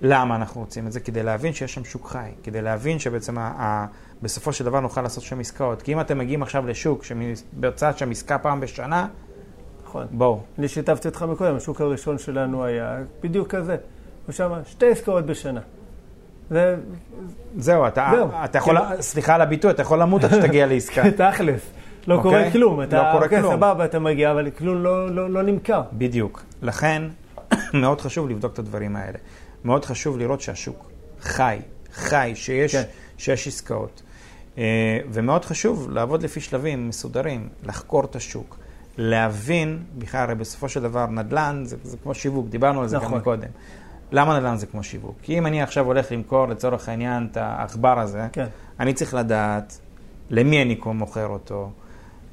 למה 0.00 0.36
אנחנו 0.36 0.60
רוצים 0.60 0.86
את 0.86 0.92
זה? 0.92 1.00
כדי 1.00 1.22
להבין 1.22 1.52
שיש 1.52 1.74
שם 1.74 1.84
שוק 1.84 2.08
חי, 2.08 2.30
כדי 2.42 2.62
להבין 2.62 2.98
שבעצם 2.98 3.38
ה- 3.38 3.52
ה- 3.56 3.86
בסופו 4.22 4.52
של 4.52 4.64
דבר 4.64 4.80
נוכל 4.80 5.02
לעשות 5.02 5.24
שם 5.24 5.40
עסקאות. 5.40 5.82
כי 5.82 5.92
אם 5.92 6.00
אתם 6.00 6.18
מגיעים 6.18 6.42
עכשיו 6.42 6.66
לשוק 6.66 7.04
שמבצעת 7.04 7.98
שם 7.98 8.10
עסקה 8.10 8.38
פעם 8.38 8.60
בשנה, 8.60 9.06
נכון. 9.84 10.06
בואו. 10.10 10.40
אני 10.58 10.68
שיתפתי 10.68 11.08
אותך 11.08 11.22
מקודם, 11.22 11.56
השוק 11.56 11.80
הראשון 11.80 12.18
שלנו 12.18 12.64
היה 12.64 12.98
בדיוק 13.22 13.48
כזה. 13.48 13.76
היו 14.26 14.32
שם 14.34 14.52
שתי 14.66 14.90
עסקאות 14.90 15.26
בשנה. 15.26 15.60
זה 16.52 16.76
זהו, 17.56 17.86
אתה, 17.86 18.12
זהו. 18.16 18.28
אתה 18.44 18.58
יכול, 18.58 18.78
כאילו- 18.78 19.02
סליחה 19.02 19.34
על 19.34 19.40
הביטוי, 19.40 19.70
אתה 19.70 19.82
יכול 19.82 20.02
למות 20.02 20.24
עד 20.24 20.30
שתגיע 20.30 20.66
לעסקה. 20.66 21.02
תכלס. 21.30 21.60
לא 22.06 22.14
אוקיי? 22.14 22.30
קורה 22.30 22.50
כלום. 22.50 22.82
אתה, 22.82 22.96
לא 22.96 23.12
קורה 23.12 23.24
אוקיי, 23.24 23.40
כלום. 23.40 23.54
סבבה, 23.54 23.84
אתה 23.84 23.98
מגיע, 23.98 24.30
אבל 24.30 24.50
כלום 24.50 24.82
לא, 24.82 25.10
לא, 25.10 25.30
לא 25.30 25.42
נמכר. 25.42 25.82
בדיוק. 25.92 26.42
לכן, 26.62 27.02
מאוד 27.82 28.00
חשוב 28.00 28.30
לבדוק 28.30 28.52
את 28.52 28.58
הדברים 28.58 28.96
האלה. 28.96 29.18
מאוד 29.64 29.84
חשוב 29.84 30.18
לראות 30.18 30.40
שהשוק 30.40 30.90
חי, 31.20 31.58
חי, 31.92 32.32
שיש, 32.34 32.76
כן. 32.76 32.82
שיש 33.18 33.48
עסקאות. 33.48 34.02
אה, 34.58 34.98
ומאוד 35.12 35.44
חשוב 35.44 35.90
לעבוד 35.90 36.22
לפי 36.22 36.40
שלבים 36.40 36.88
מסודרים, 36.88 37.48
לחקור 37.62 38.04
את 38.04 38.16
השוק, 38.16 38.58
להבין, 38.98 39.78
בכלל, 39.98 40.20
הרי 40.20 40.34
בסופו 40.34 40.68
של 40.68 40.82
דבר 40.82 41.06
נדל"ן 41.06 41.62
זה, 41.64 41.76
זה 41.82 41.96
כמו 42.02 42.14
שיווק, 42.14 42.48
דיברנו 42.48 42.80
על 42.82 42.88
זה 42.88 42.96
נכון. 42.96 43.12
גם 43.12 43.20
קודם. 43.20 43.48
למה 44.12 44.38
נדל"ן 44.38 44.56
זה 44.56 44.66
כמו 44.66 44.82
שיווק? 44.82 45.16
כי 45.22 45.38
אם 45.38 45.46
אני 45.46 45.62
עכשיו 45.62 45.86
הולך 45.86 46.12
למכור 46.12 46.46
לצורך 46.48 46.88
העניין 46.88 47.28
את 47.30 47.36
העכבר 47.36 47.98
הזה, 48.00 48.26
כן. 48.32 48.46
אני 48.80 48.94
צריך 48.94 49.14
לדעת 49.14 49.78
למי 50.30 50.62
אני 50.62 50.78
מוכר 50.84 51.26
אותו, 51.26 51.70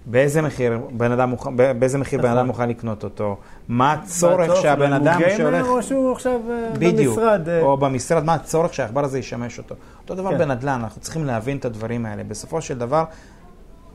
באיזה 0.06 0.42
מחיר 0.42 0.80
בן 0.92 1.12
אדם 1.12 1.30
מוכן, 1.30 1.58
באיזה 1.80 1.98
מחיר 1.98 2.20
בן 2.20 2.26
נכון. 2.26 2.38
אדם 2.38 2.48
מוכן 2.48 2.70
לקנות 2.70 3.04
אותו, 3.04 3.38
מה 3.68 3.94
הצורך 3.94 4.62
שהבן 4.62 4.94
אדם 4.94 5.22
שהולך... 5.38 5.68
או 5.68 5.84
שהוא 5.84 6.12
עכשיו 6.12 6.40
אה, 6.50 6.70
בדיוק, 6.74 7.18
במשרד. 7.18 7.50
אה, 7.50 7.62
או 7.62 7.78
במשרד, 7.78 8.24
מה 8.24 8.34
הצורך 8.34 8.74
שהעכבר 8.74 9.04
הזה 9.04 9.20
ישמש 9.20 9.58
אותו. 9.58 9.76
אותו 10.02 10.16
דבר 10.16 10.32
כן. 10.32 10.38
בנדל"ן, 10.38 10.80
אנחנו 10.84 11.02
צריכים 11.02 11.26
להבין 11.26 11.58
את 11.58 11.66
הדברים 11.66 12.06
האלה. 12.06 12.24
בסופו 12.24 12.62
של 12.62 12.78
דבר, 12.78 13.04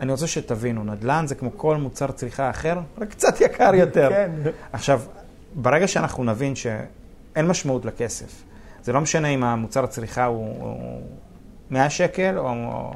אני 0.01 0.13
רוצה 0.13 0.27
שתבינו, 0.27 0.85
נדל"ן 0.85 1.25
זה 1.27 1.35
כמו 1.35 1.51
כל 1.57 1.77
מוצר 1.77 2.11
צריכה 2.11 2.51
אחר, 2.51 2.79
רק 2.99 3.09
קצת 3.09 3.41
יקר 3.41 3.75
יותר. 3.75 4.09
כן. 4.09 4.31
עכשיו, 4.73 5.01
ברגע 5.55 5.89
שאנחנו 5.89 6.25
נבין 6.25 6.55
שאין 7.35 7.49
משמעות 7.49 7.85
לכסף, 7.85 8.43
זה 8.83 8.93
לא 8.93 9.01
משנה 9.01 9.29
אם 9.29 9.45
המוצר 9.45 9.85
הצריכה 9.85 10.25
הוא, 10.25 10.47
הוא 10.59 11.03
100 11.71 11.91
שקל 11.91 12.39
או 12.39 12.93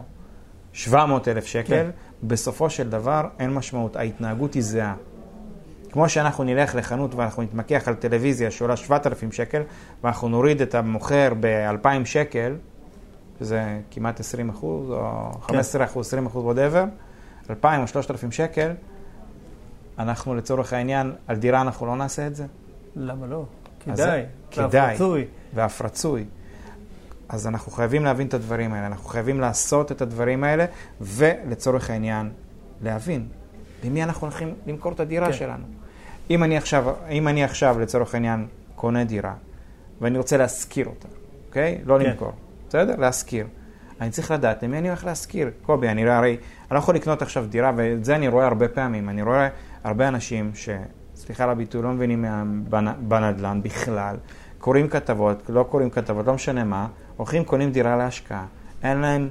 700 0.72 1.28
אלף 1.28 1.46
שקל, 1.46 1.68
כן. 1.68 1.90
בסופו 2.22 2.70
של 2.70 2.90
דבר 2.90 3.28
אין 3.38 3.54
משמעות, 3.54 3.96
ההתנהגות 3.96 4.54
היא 4.54 4.62
זהה. 4.62 4.94
כמו 5.92 6.08
שאנחנו 6.08 6.44
נלך 6.44 6.74
לחנות 6.74 7.14
ואנחנו 7.14 7.42
נתמקח 7.42 7.88
על 7.88 7.94
טלוויזיה 7.94 8.50
שעולה 8.50 8.76
7,000 8.76 9.32
שקל, 9.32 9.62
ואנחנו 10.04 10.28
נוריד 10.28 10.60
את 10.60 10.74
המוכר 10.74 11.32
ב-2,000 11.40 12.04
שקל, 12.04 12.54
שזה 13.38 13.80
כמעט 13.90 14.20
20 14.20 14.48
אחוז, 14.48 14.90
או 14.90 15.32
15 15.40 15.84
אחוז, 15.84 16.06
20 16.06 16.26
אחוז, 16.26 16.56
whatever, 16.56 16.86
2,000 17.50 17.80
או 17.80 17.86
3,000 17.86 18.32
שקל, 18.32 18.72
אנחנו 19.98 20.34
לצורך 20.34 20.72
העניין, 20.72 21.12
על 21.26 21.36
דירה 21.36 21.60
אנחנו 21.60 21.86
לא 21.86 21.96
נעשה 21.96 22.26
את 22.26 22.36
זה, 22.36 22.46
למה 22.96 23.26
לא? 23.26 23.44
כדאי. 23.94 24.22
זה- 24.52 24.62
ואף 24.62 24.68
כדאי. 24.70 24.94
רצוי. 24.94 25.24
ואף 25.54 25.82
רצוי. 25.82 26.24
אז 27.28 27.46
אנחנו 27.46 27.72
חייבים 27.72 28.04
להבין 28.04 28.26
את 28.26 28.34
הדברים 28.34 28.72
האלה, 28.72 28.86
אנחנו 28.86 29.08
חייבים 29.08 29.40
לעשות 29.40 29.92
את 29.92 30.02
הדברים 30.02 30.44
האלה, 30.44 30.64
ולצורך 31.00 31.90
העניין, 31.90 32.30
להבין 32.82 33.28
למי 33.84 34.02
אנחנו 34.02 34.26
הולכים 34.26 34.54
למכור 34.66 34.92
את 34.92 35.00
הדירה 35.00 35.26
כן. 35.26 35.32
שלנו. 35.32 35.64
אם 36.30 36.44
אני, 36.44 36.56
עכשיו, 36.56 36.94
אם 37.10 37.28
אני 37.28 37.44
עכשיו, 37.44 37.78
לצורך 37.80 38.14
העניין, 38.14 38.46
קונה 38.74 39.04
דירה, 39.04 39.34
ואני 40.00 40.18
רוצה 40.18 40.36
להשכיר 40.36 40.86
אותה, 40.86 41.08
אוקיי? 41.48 41.78
לא 41.84 41.98
כן. 41.98 42.04
למכור, 42.04 42.32
בסדר? 42.68 42.96
להשכיר. 42.96 43.46
אני 44.00 44.10
צריך 44.10 44.30
לדעת 44.30 44.62
למי 44.62 44.78
אני 44.78 44.88
הולך 44.88 45.04
להשכיר. 45.04 45.50
קובי, 45.62 45.88
אני 45.88 46.10
הרי, 46.10 46.30
אני 46.30 46.38
לא 46.70 46.78
יכול 46.78 46.94
לקנות 46.94 47.22
עכשיו 47.22 47.46
דירה, 47.46 47.72
ואת 47.76 48.04
זה 48.04 48.16
אני 48.16 48.28
רואה 48.28 48.46
הרבה 48.46 48.68
פעמים. 48.68 49.08
אני 49.08 49.22
רואה 49.22 49.48
הרבה 49.84 50.08
אנשים 50.08 50.50
ש... 50.54 50.68
סליחה 51.28 51.44
על 51.44 51.50
הביטוי, 51.50 51.82
לא 51.82 51.92
מבינים 51.92 52.24
בנדל"ן 52.98 53.60
בכלל, 53.62 54.16
קוראים 54.58 54.88
כתבות, 54.88 55.42
לא 55.48 55.62
קוראים 55.62 55.90
כתבות, 55.90 56.26
לא 56.26 56.34
משנה 56.34 56.64
מה, 56.64 56.86
הולכים, 57.16 57.44
קונים 57.44 57.72
דירה 57.72 57.96
להשקעה. 57.96 58.44
אין 58.82 58.98
להם 58.98 59.28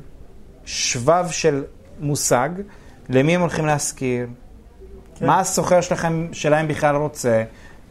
שבב 0.66 1.26
של 1.30 1.64
מושג 2.00 2.50
למי 3.10 3.36
הם 3.36 3.41
הולכים 3.41 3.66
להשכיר, 3.66 4.28
כן. 5.16 5.26
מה 5.26 5.39
הסוחר 5.39 5.82
שלכם, 5.82 6.28
שלהם 6.32 6.68
בכלל 6.68 6.95
רוצה, 6.95 7.43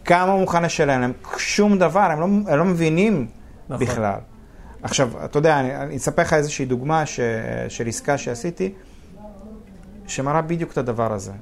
כמה 0.04 0.32
הוא 0.32 0.40
מוכן 0.40 0.62
לשלם 0.62 1.00
להם, 1.00 1.12
שום 1.38 1.78
דבר, 1.78 2.00
הם 2.00 2.20
לא, 2.20 2.24
הם 2.24 2.58
לא 2.58 2.64
מבינים 2.64 3.26
נכון. 3.68 3.86
בכלל. 3.86 4.18
עכשיו, 4.82 5.24
אתה 5.24 5.38
יודע, 5.38 5.60
אני, 5.60 5.76
אני 5.76 5.96
אספר 5.96 6.22
לך 6.22 6.32
איזושהי 6.32 6.64
דוגמה 6.64 7.06
ש, 7.06 7.20
של 7.68 7.86
עסקה 7.86 8.18
שעשיתי, 8.18 8.72
שמראה 10.06 10.42
בדיוק 10.42 10.72
את 10.72 10.78
הדבר 10.78 11.12
הזה. 11.12 11.32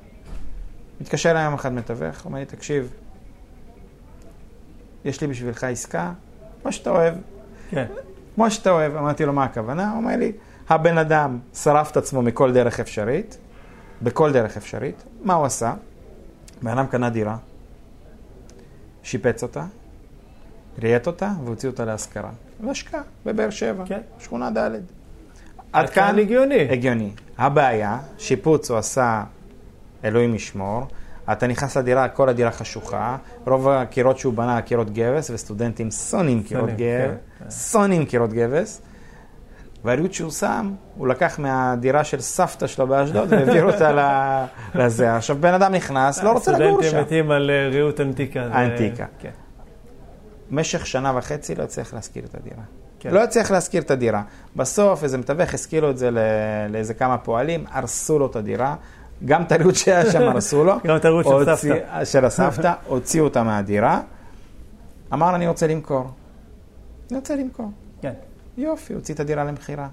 מתקשר 1.01 1.30
אליי 1.30 1.45
יום 1.45 1.55
אחד 1.55 1.72
מתווך, 1.72 2.24
אומר 2.24 2.38
לי, 2.38 2.45
תקשיב, 2.45 2.92
יש 5.05 5.20
לי 5.20 5.26
בשבילך 5.26 5.64
עסקה, 5.64 6.12
מה 6.64 6.72
שאתה 6.72 6.90
אוהב, 6.90 7.14
כן. 7.70 7.86
כמו 8.34 8.51
שאתה 8.51 8.70
אוהב. 8.70 8.97
אמרתי 8.97 9.24
לו, 9.24 9.32
מה 9.32 9.45
הכוונה? 9.45 9.90
הוא 9.90 9.97
אומר 9.97 10.16
לי, 10.16 10.32
הבן 10.68 10.99
אדם 10.99 11.38
שרף 11.55 11.90
את 11.90 11.97
עצמו 11.97 12.22
מכל 12.22 12.53
דרך 12.53 12.80
אפשרית, 12.80 13.38
בכל 14.03 14.32
דרך 14.32 14.57
אפשרית. 14.57 15.05
מה 15.22 15.34
הוא 15.34 15.47
עשה? 15.47 15.74
בן 16.62 16.70
אדם 16.78 16.86
קנה 16.86 17.11
דירה, 17.11 17.36
שיפץ 19.03 19.42
אותה, 19.42 19.64
ראיית 20.82 21.07
אותה 21.07 21.32
והוציא 21.45 21.68
אותה 21.68 21.84
להשכרה. 21.84 22.30
להשקעה 22.61 23.03
בבאר 23.26 23.51
שבע, 23.51 23.84
כן. 23.86 24.01
שכונה 24.18 24.51
ד'. 24.51 24.70
עד 25.72 25.90
כאן 25.90 26.18
הגיוני. 26.18 26.68
הגיוני. 26.70 27.11
הבעיה, 27.38 27.99
שיפוץ 28.18 28.70
הוא 28.70 28.78
עשה, 28.78 29.24
אלוהים 30.05 30.35
ישמור, 30.35 30.87
אתה 31.33 31.47
נכנס 31.47 31.77
לדירה, 31.77 32.09
כל 32.09 32.29
הדירה 32.29 32.51
חשוכה, 32.51 33.17
רוב 33.47 33.69
הקירות 33.69 34.19
שהוא 34.19 34.35
בנה, 34.35 34.63
קירות 34.63 34.91
גבס, 34.91 35.31
וסטודנטים 35.31 35.91
שונאים 35.91 36.43
קירות 36.43 36.71
גבס, 36.71 37.15
כן. 37.39 37.51
שונאים 37.51 38.07
קירות 38.07 38.33
גבס. 38.33 38.83
והריהוט 39.85 40.13
שהוא 40.13 40.31
שם, 40.31 40.73
הוא 40.97 41.09
לקח 41.09 41.39
מהדירה 41.39 42.05
של 42.05 42.21
סבתא 42.21 42.67
שלו 42.67 42.87
באשדוד 42.87 43.33
והעביר 43.33 43.65
אותה 43.65 43.93
לזה. 44.75 45.17
עכשיו, 45.17 45.37
בן 45.41 45.55
אדם 45.55 45.73
נכנס, 45.73 46.23
לא 46.23 46.33
רוצה 46.33 46.53
לגור 46.53 46.83
שם. 46.83 46.89
סטודנטים 46.89 47.07
מתים 47.07 47.31
על 47.31 47.51
אה, 47.51 47.69
ריהוט 47.69 48.01
אנטיקה. 48.01 48.45
אנטיקה. 48.45 49.07
כן. 49.19 49.31
במשך 50.51 50.87
שנה 50.87 51.13
וחצי 51.17 51.55
לא 51.55 51.63
הצליח 51.63 51.95
להשכיר 51.95 52.25
את 52.25 52.35
הדירה. 52.35 52.63
כן. 53.01 53.11
לא 53.11 53.23
הצליח 53.23 53.51
להשכיר 53.51 53.83
את 53.83 53.91
הדירה. 53.91 54.23
בסוף 54.57 55.05
איזה 55.05 55.19
מתווך 55.19 55.55
השכיר 55.55 55.83
לו 55.83 55.91
את 55.91 55.99
זה 55.99 56.11
לאיזה 56.71 56.95
כמה 56.95 57.19
פועלים, 57.19 57.65
הרסו 57.71 58.19
לו 58.19 58.27
את 58.27 58.37
הדירה. 58.37 58.75
גם 59.25 59.43
את 59.43 59.53
הריהוט 59.53 59.75
שהיה 59.75 60.12
שם 60.12 60.23
הרסו 60.29 60.65
לו. 60.65 60.75
גם 60.87 60.97
את 60.97 61.05
הריהוט 61.05 61.27
של 61.27 61.57
סבתא. 61.57 62.05
של 62.05 62.25
הסבתא, 62.25 62.73
הוציאו 62.87 63.25
אותה 63.25 63.43
מהדירה. 63.43 64.01
אמר, 65.12 65.35
אני 65.35 65.47
רוצה 65.47 65.67
למכור. 65.67 66.11
אני 67.11 67.19
רוצה 67.19 67.37
למכור. 67.37 67.71
כן. 68.03 68.12
יופי, 68.57 68.95
הוציא 68.95 69.15
את 69.15 69.21
הדירה 69.21 69.45
למכירה. 69.45 69.89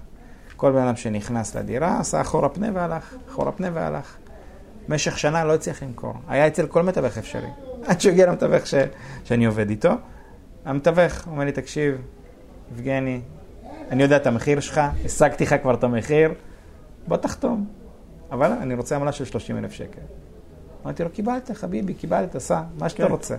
כל 0.56 0.72
בן 0.72 0.78
אדם 0.78 0.96
שנכנס 0.96 1.54
לדירה, 1.54 2.00
עשה 2.00 2.20
אחורה 2.20 2.48
פנה 2.48 2.68
והלך, 2.74 3.14
אחורה 3.28 3.52
פנה 3.52 3.68
והלך. 3.72 4.16
במשך 4.88 5.18
שנה 5.18 5.44
לא 5.44 5.54
הצליח 5.54 5.82
למכור. 5.82 6.14
היה 6.28 6.46
אצל 6.46 6.66
כל 6.66 6.82
מתווך 6.82 7.18
אפשרי. 7.18 7.48
עד 7.86 8.00
שהוא 8.00 8.12
הגיע 8.12 8.26
למתווך 8.26 8.66
ש... 8.66 8.74
שאני 9.24 9.44
עובד 9.44 9.70
איתו. 9.70 9.90
המתווך 10.64 11.26
אומר 11.26 11.44
לי, 11.44 11.52
תקשיב, 11.52 11.96
יבגני, 12.72 13.20
אני 13.90 14.02
יודע 14.02 14.16
את 14.16 14.26
המחיר 14.26 14.60
שלך, 14.60 14.80
השגתי 15.04 15.44
לך 15.44 15.54
כבר 15.62 15.74
את 15.74 15.84
המחיר, 15.84 16.34
בוא 17.08 17.16
תחתום. 17.16 17.66
אבל 18.32 18.52
אני 18.52 18.74
רוצה 18.74 18.96
עמלה 18.96 19.12
של 19.12 19.24
30 19.24 19.56
אלף 19.56 19.72
שקל. 19.72 20.00
אמרתי 20.84 21.04
לו, 21.04 21.10
קיבלת, 21.10 21.50
חביבי, 21.54 21.94
קיבלת, 21.94 22.38
סע, 22.38 22.62
מה 22.78 22.88
שאתה 22.88 23.02
כן. 23.02 23.10
רוצה. 23.10 23.36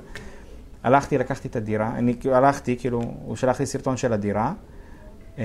הלכתי, 0.84 1.18
לקחתי 1.18 1.48
את 1.48 1.56
הדירה, 1.56 1.91
אני 1.96 2.16
הלכתי, 2.32 2.78
כאילו, 2.80 3.04
הוא 3.26 3.36
שלח 3.36 3.60
לי 3.60 3.66
סרטון 3.66 3.98
של 3.98 4.14
הדירה, 4.14 4.54
אה, 5.38 5.44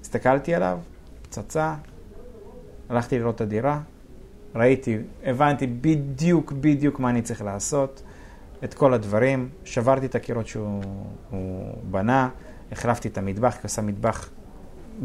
הסתכלתי 0.00 0.54
עליו, 0.54 0.78
פצצה, 1.22 1.74
הלכתי 2.88 3.18
לראות 3.18 3.34
את 3.34 3.40
הדירה, 3.40 3.80
ראיתי, 4.54 4.98
הבנתי 5.24 5.66
בדיוק 5.66 6.52
בדיוק 6.52 7.00
מה 7.00 7.10
אני 7.10 7.22
צריך 7.22 7.42
לעשות, 7.42 8.02
את 8.64 8.74
כל 8.74 8.94
הדברים, 8.94 9.48
שברתי 9.64 10.06
את 10.06 10.14
הקירות 10.14 10.46
שהוא 10.46 10.82
הוא 11.30 11.74
בנה, 11.90 12.28
החלפתי 12.72 13.08
את 13.08 13.18
המטבח, 13.18 13.52
כי 13.52 13.58
הוא 13.58 13.66
עשה 13.66 13.82
מטבח 13.82 14.30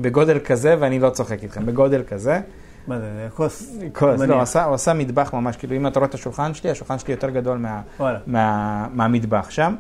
בגודל 0.01 0.39
כזה, 0.39 0.75
ואני 0.79 0.99
לא 0.99 1.09
צוחק 1.09 1.43
איתכם, 1.43 1.65
בגודל 1.65 2.03
כזה. 2.07 2.41
מה 2.87 2.99
זה, 2.99 3.27
כוס? 3.35 3.77
כוס. 3.93 4.21
לא, 4.21 4.33
הוא 4.33 4.41
עשה, 4.41 4.63
הוא 4.63 4.75
עשה 4.75 4.93
מטבח 4.93 5.33
ממש, 5.33 5.57
כאילו 5.57 5.75
אם 5.75 5.87
אתה 5.87 5.99
רואה 5.99 6.09
את 6.09 6.13
השולחן 6.13 6.53
שלי, 6.53 6.69
השולחן 6.69 6.99
שלי 6.99 7.13
יותר 7.13 7.29
גדול 7.29 7.57
מה. 7.57 7.81
מה, 8.27 8.87
מהמטבח 8.93 9.49
שם. 9.49 9.75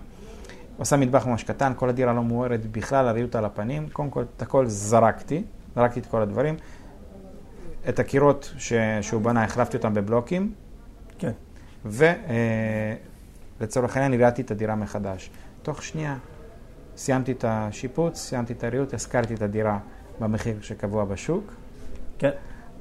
הוא 0.77 0.81
עשה 0.81 0.97
מטבח 0.97 1.27
ממש 1.27 1.43
קטן, 1.43 1.73
כל 1.75 1.89
הדירה 1.89 2.13
לא 2.13 2.23
מוארת 2.23 2.65
בכלל, 2.65 3.07
הריהוט 3.07 3.35
על 3.35 3.45
הפנים. 3.45 3.89
קודם 3.89 4.09
כל, 4.09 4.23
את 4.37 4.41
הכל 4.41 4.67
זרקתי, 4.67 5.43
זרקתי 5.75 5.99
את 5.99 6.05
כל 6.05 6.21
הדברים. 6.21 6.55
את 7.89 7.99
הקירות 7.99 8.53
ש, 8.57 8.73
שהוא 9.01 9.21
בנה, 9.21 9.43
החלפתי 9.43 9.77
אותם 9.77 9.93
בבלוקים, 9.93 10.53
כן. 11.17 11.31
ולצורך 13.59 13.97
העניין 13.97 14.21
הראיתי 14.21 14.41
את 14.41 14.51
הדירה 14.51 14.75
מחדש. 14.75 15.29
תוך 15.61 15.83
שנייה 15.83 16.15
סיימתי 16.97 17.31
את 17.31 17.45
השיפוץ, 17.47 18.17
סיימתי 18.17 18.53
את 18.53 18.63
הריהוט, 18.63 18.93
השכרתי 18.93 19.33
את 19.33 19.41
הדירה 19.41 19.77
במחיר 20.19 20.57
שקבוע 20.61 21.05
בשוק. 21.05 21.53
כן. 22.17 22.31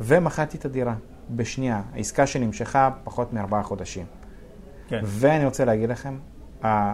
ומכרתי 0.00 0.56
את 0.56 0.64
הדירה 0.64 0.94
בשנייה. 1.30 1.82
העסקה 1.94 2.26
שנמשכה 2.26 2.90
פחות 3.04 3.32
מארבעה 3.32 3.62
חודשים. 3.62 4.06
כן. 4.88 5.00
ואני 5.04 5.44
רוצה 5.44 5.64
להגיד 5.64 5.90
לכם, 5.90 6.18
ה- 6.64 6.92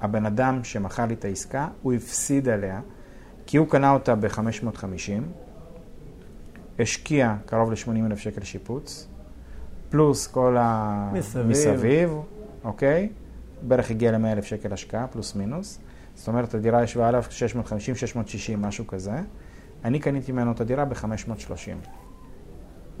הבן 0.00 0.26
אדם 0.26 0.64
שמכר 0.64 1.06
לי 1.06 1.14
את 1.14 1.24
העסקה, 1.24 1.68
הוא 1.82 1.92
הפסיד 1.92 2.48
עליה, 2.48 2.80
כי 3.46 3.56
הוא 3.56 3.68
קנה 3.68 3.90
אותה 3.92 4.14
ב-550, 4.14 5.22
השקיע 6.78 7.34
קרוב 7.46 7.70
ל-80 7.70 8.06
אלף 8.06 8.18
שקל 8.18 8.44
שיפוץ, 8.44 9.08
פלוס 9.90 10.26
כל 10.26 10.56
ה... 10.60 11.10
מסביב. 11.12 11.46
מסביב, 11.46 12.14
אוקיי? 12.64 13.08
בערך 13.62 13.90
הגיע 13.90 14.12
ל-100 14.18 14.26
אלף 14.32 14.44
שקל 14.44 14.72
השקעה, 14.72 15.06
פלוס 15.06 15.34
מינוס. 15.34 15.78
זאת 16.14 16.28
אומרת, 16.28 16.54
הדירה 16.54 16.82
ישבה 16.82 17.08
עליו 17.08 17.24
650, 17.30 17.94
660, 17.94 18.62
משהו 18.62 18.86
כזה. 18.86 19.12
אני 19.84 19.98
קניתי 19.98 20.32
ממנו 20.32 20.52
את 20.52 20.60
הדירה 20.60 20.84
ב-530. 20.84 21.86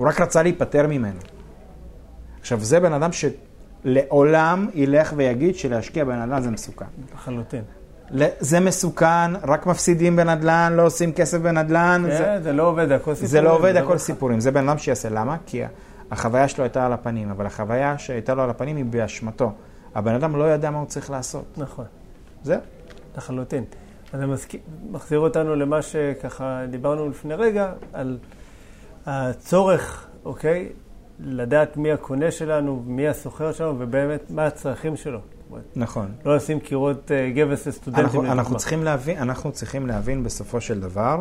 הוא 0.02 0.08
רק 0.08 0.20
רצה 0.20 0.42
להיפטר 0.42 0.86
ממנו. 0.86 1.18
עכשיו, 2.40 2.60
זה 2.60 2.80
בן 2.80 2.92
אדם 2.92 3.10
שלעולם 3.84 4.68
ילך 4.74 5.12
ויגיד 5.16 5.54
שלהשקיע 5.54 6.04
בנדל"ן 6.04 6.42
זה 6.42 6.50
מסוכן. 6.50 6.84
לחלוטין. 7.14 7.62
זה 8.40 8.60
מסוכן, 8.60 9.06
רק 9.42 9.66
מפסידים 9.66 10.16
בנדל"ן, 10.16 10.72
לא 10.76 10.86
עושים 10.86 11.12
כסף 11.12 11.38
בנדל"ן. 11.38 12.02
זה, 12.06 12.18
כן, 12.18 12.42
זה 12.42 12.52
לא 12.52 12.62
עובד, 12.68 12.92
הכל 12.92 13.14
סיפורים. 13.14 13.26
זה 13.30 13.40
לא 13.40 13.54
עובד, 13.56 13.72
זה 13.72 13.80
הכל 13.80 13.92
לא- 13.92 13.98
סיפורים. 13.98 14.40
זה 14.40 14.50
בן 14.50 14.68
אדם 14.68 14.78
שיעשה. 14.78 15.08
למה? 15.08 15.36
כי 15.46 15.62
החוויה 16.10 16.48
שלו 16.48 16.64
הייתה 16.64 16.86
על 16.86 16.92
הפנים, 16.92 17.30
אבל 17.30 17.46
החוויה 17.46 17.98
שהייתה 17.98 18.34
לו 18.34 18.42
על 18.42 18.50
הפנים 18.50 18.76
היא 18.76 18.84
באשמתו. 18.84 19.52
הבן 19.94 20.14
אדם 20.14 20.36
לא 20.36 20.52
ידע 20.54 20.70
מה 20.70 20.78
הוא 20.78 20.86
צריך 20.86 21.10
לעשות. 21.10 21.44
נכון, 21.56 21.84
זהו. 22.42 22.60
לחלוטין. 23.16 23.64
אז 24.12 24.20
זה 24.20 24.26
מזכיר- 24.26 24.60
מחזיר 24.90 25.18
אותנו 25.18 25.54
למה 25.56 25.82
שככה 25.82 26.60
דיברנו 26.70 27.08
לפני 27.08 27.34
רגע, 27.34 27.72
על 27.92 28.18
הצורך, 29.06 30.06
אוקיי? 30.24 30.68
לדעת 31.20 31.76
מי 31.76 31.92
הקונה 31.92 32.30
שלנו, 32.30 32.82
מי 32.86 33.08
הסוחר 33.08 33.52
שלנו, 33.52 33.74
ובאמת 33.78 34.30
מה 34.30 34.46
הצרכים 34.46 34.96
שלו. 34.96 35.18
נכון. 35.76 36.08
לא 36.24 36.36
לשים 36.36 36.60
קירות 36.60 37.10
אה, 37.12 37.30
גבס 37.30 37.66
לסטודנטים. 37.66 38.04
אנחנו, 38.04 38.22
לדוגמה. 38.22 38.40
אנחנו, 38.40 38.56
צריכים 38.56 38.84
להבין, 38.84 39.18
אנחנו 39.18 39.52
צריכים 39.52 39.86
להבין 39.86 40.24
בסופו 40.24 40.60
של 40.60 40.80
דבר 40.80 41.20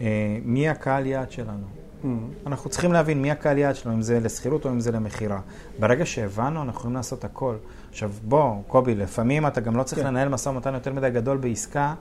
אה, 0.00 0.06
מי 0.44 0.68
הקהל 0.68 1.06
יעד 1.06 1.30
שלנו. 1.30 1.66
Mhm. 2.02 2.06
אנחנו 2.46 2.70
צריכים 2.70 2.92
להבין 2.92 3.22
מי 3.22 3.30
הקהל 3.30 3.58
יעד 3.58 3.76
שלנו, 3.76 3.94
אם 3.94 4.02
זה 4.02 4.20
לשכירות 4.20 4.64
או 4.64 4.70
אם 4.70 4.80
זה 4.80 4.92
למכירה. 4.92 5.40
ברגע 5.78 6.06
שהבנו, 6.06 6.62
אנחנו 6.62 6.78
יכולים 6.78 6.96
לעשות 6.96 7.24
הכל. 7.24 7.56
עכשיו, 7.90 8.10
בוא, 8.24 8.54
קובי, 8.66 8.94
לפעמים 8.94 9.46
אתה 9.46 9.60
גם 9.60 9.76
לא 9.76 9.82
צריך 9.82 10.02
כן. 10.02 10.06
לנהל 10.06 10.28
משא 10.28 10.48
ומתן 10.48 10.74
יותר 10.74 10.92
מדי 10.92 11.10
גדול 11.10 11.36
בעסקה, 11.36 11.94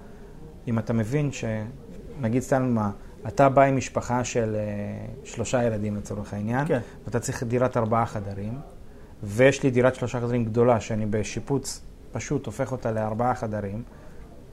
אם 0.67 0.79
אתה 0.79 0.93
מבין 0.93 1.31
ש... 1.31 1.45
נגיד 2.21 2.41
סתם 2.41 2.63
מה, 2.63 2.91
אתה 3.27 3.49
בא 3.49 3.61
עם 3.61 3.77
משפחה 3.77 4.23
של 4.23 4.55
אה, 4.55 4.61
שלושה 5.23 5.63
ילדים 5.63 5.95
לצורך 5.95 6.33
העניין, 6.33 6.65
כן. 6.67 6.79
ואתה 7.05 7.19
צריך 7.19 7.43
דירת 7.43 7.77
ארבעה 7.77 8.05
חדרים, 8.05 8.59
ויש 9.23 9.63
לי 9.63 9.71
דירת 9.71 9.95
שלושה 9.95 10.19
חדרים 10.19 10.45
גדולה, 10.45 10.79
שאני 10.79 11.05
בשיפוץ 11.05 11.81
פשוט 12.11 12.45
הופך 12.45 12.71
אותה 12.71 12.91
לארבעה 12.91 13.35
חדרים, 13.35 13.83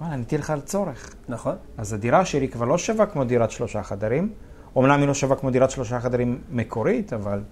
וואלה, 0.01 0.14
עניתי 0.14 0.39
לך 0.39 0.51
על 0.51 0.61
צורך. 0.61 1.14
נכון, 1.29 1.55
אז 1.79 1.93
הדירה 1.93 2.25
שלי 2.25 2.49
כבר 2.49 2.64
לא 2.64 2.79
שווה 2.79 3.07
כמו 3.07 3.25
דירת 3.25 3.51
שלושה 3.51 3.83
חדרים. 3.83 4.33
אומנם 4.77 5.01
היא 5.01 5.09
לא 5.09 5.14
שווה 5.14 5.37
כמו 5.37 5.51
דירת 5.51 5.70
שלושה 5.70 6.01
חדרים 6.01 6.41
מקורית, 6.51 7.12
אבל 7.12 7.43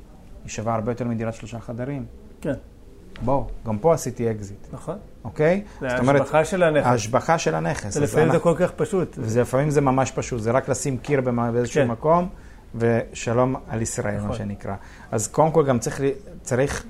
היא 0.45 0.51
שווה 0.51 0.75
הרבה 0.75 0.93
יותר 0.93 1.05
מדירת 1.05 1.35
שלושה 1.35 1.61
חדרים. 1.61 2.07
כן, 2.41 2.55
בואו, 3.25 3.47
גם 3.67 3.79
פה 3.79 3.95
עשיתי 3.95 4.31
אקזיט, 4.31 4.67
נכון. 4.73 4.99
אוקיי? 5.25 5.63
זה 5.81 5.87
ההשבחה 5.89 6.45
של 6.45 6.63
הנכס. 6.63 6.87
ההשבחה 6.87 7.39
של 7.39 7.55
הנכס. 7.55 7.83
זה 7.95 8.03
אז 8.03 8.11
לפעמים 8.11 8.33
זה 8.33 8.39
כל 8.39 8.55
כך 8.59 8.71
פשוט. 8.71 9.17
וזה 9.19 9.41
לפעמים 9.41 9.71
זה 9.71 9.81
ממש 9.81 10.11
פשוט, 10.11 10.41
זה 10.43 10.51
רק 10.51 10.69
לשים 10.69 10.99
קיר 10.99 11.21
במה- 11.21 11.53
באיזשהו 11.53 11.83
כן. 11.83 11.89
מקום, 11.91 12.29
ושלום 12.75 13.55
על 13.69 13.83
ישראל, 13.83 14.17
מה 14.17 14.25
נכון. 14.25 14.37
שנקרא. 14.37 14.75
אז 15.11 15.27
קודם 15.29 15.51
כל 15.51 15.65
גם 15.67 15.79
צריך, 16.43 16.85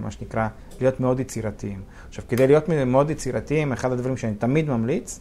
מה 0.00 0.10
שנקרא, 0.10 0.48
להיות 0.80 1.00
מאוד 1.00 1.20
יצירתיים. 1.20 1.82
עכשיו, 2.08 2.24
כדי 2.28 2.46
להיות 2.46 2.64
מאוד 2.86 3.10
יצירתיים, 3.10 3.72
אחד 3.72 3.92
הדברים 3.92 4.16
שאני 4.16 4.34
תמיד 4.34 4.70
ממליץ, 4.70 5.20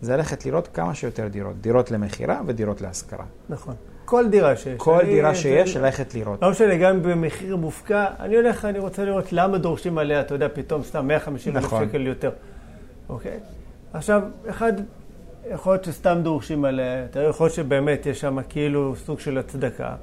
זה 0.00 0.16
ללכת 0.16 0.46
לראות 0.46 0.68
כמה 0.74 0.94
שיותר 0.94 1.28
דירות. 1.28 1.60
דירות 1.60 1.90
למכירה 1.90 2.40
ודירות 2.46 2.80
להשכרה. 2.80 3.24
נכון. 3.48 3.74
כל 4.12 4.28
דירה 4.28 4.56
שיש. 4.56 4.74
כל 4.76 5.00
אני- 5.00 5.04
דירה 5.14 5.34
שיש, 5.34 5.76
ללכת 5.76 6.14
לראות. 6.14 6.42
לא 6.42 6.50
משנה, 6.50 6.76
גם 6.76 7.02
במחיר 7.02 7.56
מופקע, 7.56 8.06
אני 8.20 8.36
הולך, 8.36 8.64
אני 8.64 8.78
רוצה 8.78 9.04
לראות 9.04 9.32
למה 9.32 9.58
דורשים 9.58 9.98
עליה, 9.98 10.20
אתה 10.20 10.34
יודע, 10.34 10.48
פתאום 10.52 10.82
סתם 10.82 11.06
150 11.08 11.56
אלף 11.56 11.64
נכון. 11.64 11.88
שקל 11.88 12.06
יותר. 12.06 12.30
אוקיי? 13.08 13.38
עכשיו, 13.92 14.22
אחד, 14.50 14.72
יכול 15.50 15.72
להיות 15.72 15.84
שסתם 15.84 16.18
דורשים 16.22 16.64
עליה, 16.64 17.04
יודע, 17.18 17.28
יכול 17.28 17.44
להיות 17.44 17.54
שבאמת 17.54 18.06
יש 18.06 18.20
שם 18.20 18.38
כאילו 18.48 18.94
סוג 18.96 19.20
של 19.20 19.38
הצדקה, 19.38 19.94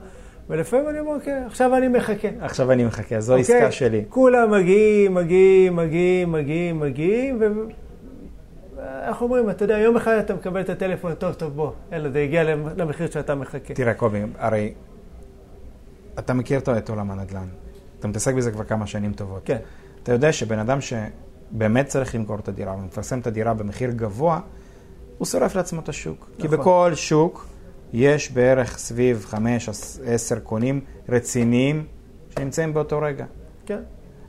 ולפעמים 0.49 0.89
אני 0.89 0.99
אומר, 0.99 1.11
אוקיי, 1.15 1.43
עכשיו 1.45 1.75
אני 1.77 1.87
מחכה. 1.87 2.27
עכשיו 2.41 2.71
אני 2.71 2.85
מחכה, 2.85 3.19
זו 3.19 3.37
אוקיי? 3.37 3.55
עסקה 3.57 3.71
שלי. 3.71 4.03
כולם 4.09 4.51
מגיעים, 4.51 5.13
מגיעים, 5.13 5.75
מגיעים, 5.75 6.31
מגיעים, 6.31 6.79
מגיעים, 6.79 7.37
ו... 7.41 7.45
איך 9.07 9.21
אומרים, 9.21 9.49
אתה 9.49 9.63
יודע, 9.63 9.77
יום 9.77 9.95
אחד 9.95 10.11
אתה 10.11 10.33
מקבל 10.33 10.61
את 10.61 10.69
הטלפון, 10.69 11.13
טוב, 11.13 11.33
טוב, 11.33 11.55
בוא, 11.55 11.71
יאללה, 11.91 12.11
זה 12.11 12.19
הגיע 12.19 12.43
למחיר 12.53 13.09
שאתה 13.09 13.35
מחכה. 13.35 13.73
תראה, 13.73 13.93
קובי, 13.93 14.21
הרי 14.37 14.73
אתה 16.19 16.33
מכיר 16.33 16.59
את 16.77 16.89
עולם 16.89 17.11
הנדל"ן. 17.11 17.47
אתה 17.99 18.07
מתעסק 18.07 18.33
בזה 18.33 18.51
כבר 18.51 18.63
כמה 18.63 18.87
שנים 18.87 19.13
טובות. 19.13 19.41
כן, 19.45 19.57
אתה 20.03 20.11
יודע 20.11 20.31
שבן 20.31 20.59
אדם 20.59 20.77
שבאמת 20.81 21.87
צריך 21.87 22.15
למכור 22.15 22.39
את 22.39 22.47
הדירה, 22.47 22.75
ומפרסם 22.75 23.19
את 23.19 23.27
הדירה 23.27 23.53
במחיר 23.53 23.91
גבוה, 23.91 24.39
הוא 25.17 25.25
שורף 25.25 25.55
לעצמו 25.55 25.81
את 25.81 25.89
השוק. 25.89 26.29
כי 26.37 26.47
נכון. 26.47 26.59
בכל 26.59 26.91
שוק 26.95 27.47
יש 27.93 28.31
בערך 28.31 28.77
סביב 28.77 29.33
5-10 30.35 30.39
קונים 30.43 30.81
רציניים 31.09 31.85
שנמצאים 32.29 32.73
באותו 32.73 32.99
רגע. 33.01 33.25
כן, 33.65 33.79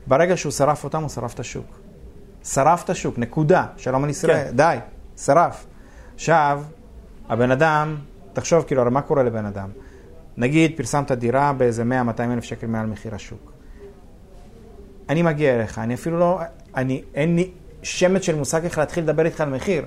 ברגע 0.07 0.37
שהוא 0.37 0.51
שרף 0.51 0.83
אותם, 0.83 1.01
הוא 1.01 1.09
שרף 1.09 1.33
את 1.33 1.39
השוק. 1.39 1.80
שרף 2.43 2.83
את 2.83 2.89
השוק, 2.89 3.17
נקודה. 3.17 3.65
שלום 3.77 4.03
על 4.03 4.09
ישראל, 4.09 4.47
כן. 4.47 4.55
די, 4.55 4.77
שרף. 5.17 5.65
עכשיו, 6.15 6.63
הבן 7.29 7.51
אדם, 7.51 7.95
תחשוב 8.33 8.63
כאילו, 8.63 8.81
הרי 8.81 8.91
מה 8.91 9.01
קורה 9.01 9.23
לבן 9.23 9.45
אדם? 9.45 9.69
נגיד, 10.37 10.71
פרסמת 10.77 11.11
דירה 11.11 11.53
באיזה 11.53 11.83
100-200 11.83 12.21
אלף 12.33 12.43
שקל 12.43 12.67
מעל 12.67 12.85
מחיר 12.85 13.15
השוק. 13.15 13.51
אני 15.09 15.21
מגיע 15.21 15.55
אליך, 15.55 15.79
אני 15.79 15.93
אפילו 15.93 16.19
לא, 16.19 16.39
אני, 16.75 17.03
אין 17.15 17.35
לי 17.35 17.51
שמץ 17.83 18.21
של 18.21 18.35
מושג 18.35 18.63
איך 18.63 18.77
להתחיל 18.77 19.03
לדבר 19.03 19.25
איתך 19.25 19.41
על 19.41 19.49
מחיר. 19.49 19.85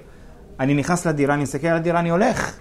אני 0.61 0.75
נכנס 0.75 1.07
לדירה, 1.07 1.35
אני 1.35 1.43
מסתכל 1.43 1.67
על 1.67 1.77
הדירה, 1.77 2.01
אני 2.01 2.11
הולך. 2.11 2.57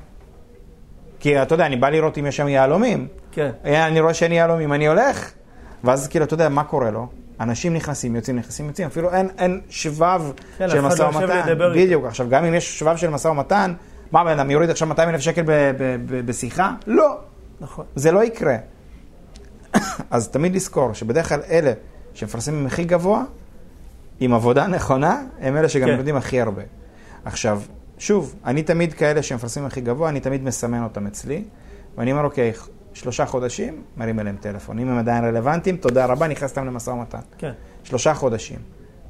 כי 1.19 1.41
אתה 1.41 1.55
יודע, 1.55 1.65
אני 1.65 1.75
בא 1.75 1.89
לראות 1.89 2.17
אם 2.17 2.25
יש 2.25 2.37
שם 2.37 2.47
יהלומים. 2.47 3.07
כן. 3.31 3.51
אני 3.63 3.99
רואה 3.99 4.13
שאין 4.13 4.31
יהלומים, 4.31 4.73
אני 4.73 4.87
הולך. 4.87 5.31
ואז 5.83 6.07
כאילו, 6.07 6.25
אתה 6.25 6.33
יודע, 6.33 6.49
מה 6.49 6.63
קורה 6.63 6.91
לו? 6.91 7.07
אנשים 7.39 7.73
נכנסים, 7.73 8.15
יוצאים, 8.15 8.35
נכנסים, 8.35 8.67
יוצאים, 8.67 8.87
אפילו 8.87 9.11
אין, 9.13 9.29
אין 9.37 9.61
שבב 9.69 10.21
כן, 10.57 10.69
של 10.69 10.81
משא 10.81 11.01
לא 11.01 11.07
יושב 11.07 11.19
ומתן. 11.19 11.55
בדיוק. 11.75 12.05
עכשיו, 12.05 12.29
גם 12.29 12.45
אם 12.45 12.53
יש 12.53 12.79
שבב 12.79 12.95
של 12.95 13.09
משא 13.09 13.27
ומתן, 13.27 13.73
מה, 14.11 14.23
בן 14.23 14.39
אדם 14.39 14.51
יוריד 14.51 14.69
עכשיו 14.69 14.87
200 14.87 15.09
אלף 15.09 15.21
שקל 15.21 15.41
ב- 15.41 15.51
ב- 15.51 15.97
ב- 16.05 16.25
בשיחה? 16.25 16.73
לא. 16.87 17.17
נכון. 17.61 17.85
זה 17.95 18.11
לא 18.11 18.23
יקרה. 18.23 18.55
אז 20.11 20.27
תמיד 20.29 20.55
לזכור 20.55 20.93
שבדרך 20.93 21.29
כלל 21.29 21.41
אלה 21.49 21.73
שמפרסמים 22.13 22.65
הכי 22.65 22.83
גבוה, 22.83 23.23
עם 24.19 24.33
עבודה 24.33 24.67
נכונה, 24.67 25.21
הם 25.39 25.57
אלה 25.57 25.69
שגם 25.69 25.87
כן. 25.87 25.97
יודעים 25.97 26.15
הכי 26.15 26.41
הרבה. 26.41 26.61
עכשיו, 27.25 27.61
שוב, 27.97 28.35
אני 28.45 28.63
תמיד 28.63 28.93
כאלה 28.93 29.23
שמפרסמים 29.23 29.65
הכי 29.65 29.81
גבוה, 29.81 30.09
אני 30.09 30.19
תמיד 30.19 30.43
מסמן 30.43 30.83
אותם 30.83 31.07
אצלי, 31.07 31.43
ואני 31.97 32.11
אומר, 32.11 32.23
אוקיי, 32.23 32.53
שלושה 32.93 33.25
חודשים, 33.25 33.83
מרים 33.97 34.19
אליהם 34.19 34.35
טלפון. 34.39 34.79
אם 34.79 34.89
הם 34.89 34.97
עדיין 34.97 35.23
רלוונטיים, 35.25 35.77
תודה 35.77 36.05
רבה, 36.05 36.27
נכנס 36.27 36.49
אותם 36.49 36.65
למשא 36.65 36.89
ומתן. 36.89 37.19
כן. 37.37 37.51
שלושה 37.83 38.13
חודשים. 38.13 38.59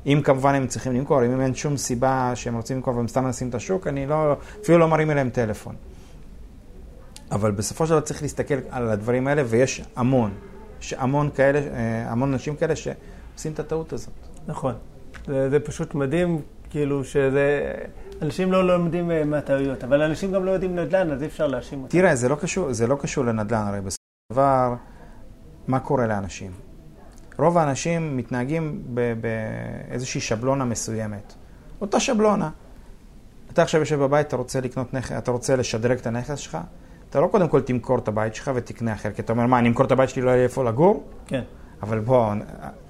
אם 0.06 0.22
כמובן 0.24 0.56
הם 0.56 0.68
צריכים 0.68 0.94
למכור, 0.94 1.26
אם 1.26 1.42
אין 1.42 1.56
שום 1.56 1.78
סיבה 1.78 2.32
שהם 2.36 2.56
רוצים 2.56 2.78
למכור 2.78 2.96
והם 2.98 3.08
סתם 3.08 3.24
מנסים 3.24 3.50
את 3.50 3.56
השוק, 3.56 3.88
אני 3.88 4.08
לא, 4.08 4.36
אפילו 4.62 4.78
לא 4.78 4.88
מרים 4.88 5.12
אליהם 5.12 5.30
טלפון. 5.30 5.76
אבל 7.32 7.52
בסופו 7.52 7.86
של 7.86 7.92
דבר 7.92 8.02
צריך 8.02 8.22
להסתכל 8.22 8.56
על 8.70 8.90
הדברים 8.90 9.28
האלה, 9.28 9.44
ויש 9.46 9.82
המון, 9.96 10.32
יש 10.82 10.94
המון 10.94 11.30
כאלה, 11.36 11.60
אה, 11.60 12.12
המון 12.12 12.34
אנשים 12.34 12.56
כאלה 12.56 12.76
שעושים 12.76 13.52
את 13.54 13.60
הטעות 13.60 13.94
הזאת. 13.94 14.14
נכון. 14.48 14.74
זה, 15.28 15.50
זה 15.50 15.60
פשוט 15.60 15.96
מדהים, 15.96 16.42
כאילו 16.70 17.04
שזה... 17.04 17.74
אנשים 18.24 18.52
לא 18.52 18.68
לומדים 18.68 19.12
אה, 19.12 19.24
מהטעויות, 19.24 19.84
אבל 19.84 20.02
אנשים 20.02 20.32
גם 20.32 20.46
לא 20.46 20.52
יודעים 20.52 20.76
נדל"ן, 20.76 21.12
אז 21.12 21.22
אי 21.22 21.28
אפשר 21.28 21.48
להאשים 21.48 21.80
אותם. 21.80 21.92
תראה, 21.92 22.16
זה 22.16 22.30
לא 22.30 22.36
קשור, 22.36 22.74
זה 22.74 22.88
לא 22.88 22.96
קשור 22.96 23.26
לנדל"ן, 23.26 23.68
הרי 23.68 23.82
בסופו 23.82 24.04
של 24.30 24.34
דבר, 24.34 24.74
מה 25.68 25.80
קורה 25.80 26.08
לאנשים? 26.08 26.52
רוב 27.40 27.58
האנשים 27.58 28.18
מתנהגים 28.18 28.84
באיזושהי 29.22 30.22
שבלונה 30.22 30.66
מסוימת. 30.66 31.34
אותה 31.82 32.00
שבלונה. 32.00 32.50
אתה 33.54 33.62
עכשיו 33.62 33.80
יושב 33.80 34.00
בבית, 34.00 34.28
אתה 34.28 34.36
רוצה 34.36 34.62
לקנות 34.62 34.94
נכס, 34.94 35.12
אתה 35.12 35.32
רוצה 35.32 35.56
לשדרג 35.56 35.98
את 35.98 36.08
הנכס 36.08 36.40
שלך, 36.40 36.58
אתה 37.10 37.20
לא 37.20 37.28
קודם 37.28 37.48
כל 37.48 37.62
תמכור 37.62 37.98
את 37.98 38.08
הבית 38.08 38.36
שלך 38.36 38.52
ותקנה 38.56 38.94
אחר, 38.94 39.12
כי 39.12 39.22
אתה 39.22 39.34
אומר, 39.34 39.46
מה, 39.46 39.60
אני 39.60 39.68
אמכור 39.68 39.86
את 39.86 39.92
הבית 39.92 40.10
שלי, 40.10 40.22
לא 40.22 40.30
יהיה 40.30 40.38
לי 40.38 40.44
איפה 40.44 40.64
לגור? 40.64 41.04
כן. 41.28 41.44
אבל 41.82 42.00
בוא, 42.00 42.34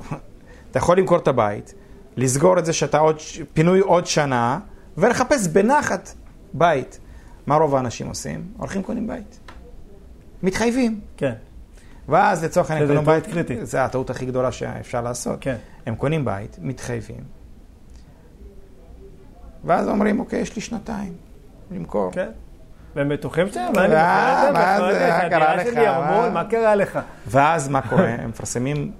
אתה 0.72 0.80
יכול 0.80 0.98
למכור 0.98 1.18
את 1.18 1.28
הבית, 1.28 1.74
לסגור 2.18 2.60
את 2.60 2.66
זה 2.66 2.74
שאתה 2.74 3.00
עוד, 3.00 3.18
פינוי 3.54 3.80
עוד 3.80 4.06
שנה, 4.06 4.60
ולחפש 4.98 5.48
בנחת 5.48 6.10
בית. 6.54 7.00
מה 7.48 7.56
רוב 7.56 7.76
האנשים 7.76 8.08
עושים? 8.08 8.48
הולכים 8.58 8.84
קונים 8.84 9.08
בית. 9.08 9.40
מתחייבים. 10.44 11.00
כן. 11.18 11.34
ואז 12.10 12.44
לצורך 12.44 12.72
העניין 12.72 12.88
קונים 12.90 13.06
בית, 13.06 13.26
קריטית. 13.28 13.60
זה 13.68 13.84
הטעות 13.86 14.10
הכי 14.10 14.26
גדולה 14.26 14.52
שאפשר 14.52 15.02
לעשות. 15.02 15.38
כן. 15.42 15.56
הם 15.86 15.96
קונים 15.96 16.26
בית, 16.26 16.58
מתחייבים, 16.62 17.24
ואז 19.66 19.88
אומרים, 19.88 20.20
אוקיי, 20.20 20.40
יש 20.40 20.56
לי 20.56 20.62
שנתיים 20.62 21.14
למכור. 21.72 22.12
כן. 22.12 22.30
והם 22.96 23.10
בטוחים 23.10 23.48
שהם, 23.52 23.74
מה 23.76 23.86
אני 23.86 23.96
אה, 23.96 24.52
מה? 24.54 24.80
מה 25.24 25.30
קרה 25.30 25.56
לך? 25.56 25.68
מה? 26.34 26.44
קרה 26.44 26.76
לך? 26.76 27.00
ואז 27.28 27.68
מה 27.70 27.82
קורה? 27.90 28.08
הם 28.10 28.30
מפרסמים 28.30 28.92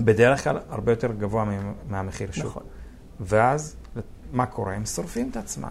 בדרך 0.00 0.44
כלל 0.44 0.58
הרבה 0.70 0.92
יותר 0.92 1.12
גבוה 1.12 1.44
מה- 1.44 1.52
מהמחיר 1.88 2.32
שוק. 2.32 2.46
נכון. 2.46 2.62
ואז 3.20 3.76
מה 4.32 4.46
קורה? 4.46 4.72
הם 4.72 4.86
שורפים 4.86 5.28
את 5.30 5.36
עצמם. 5.36 5.68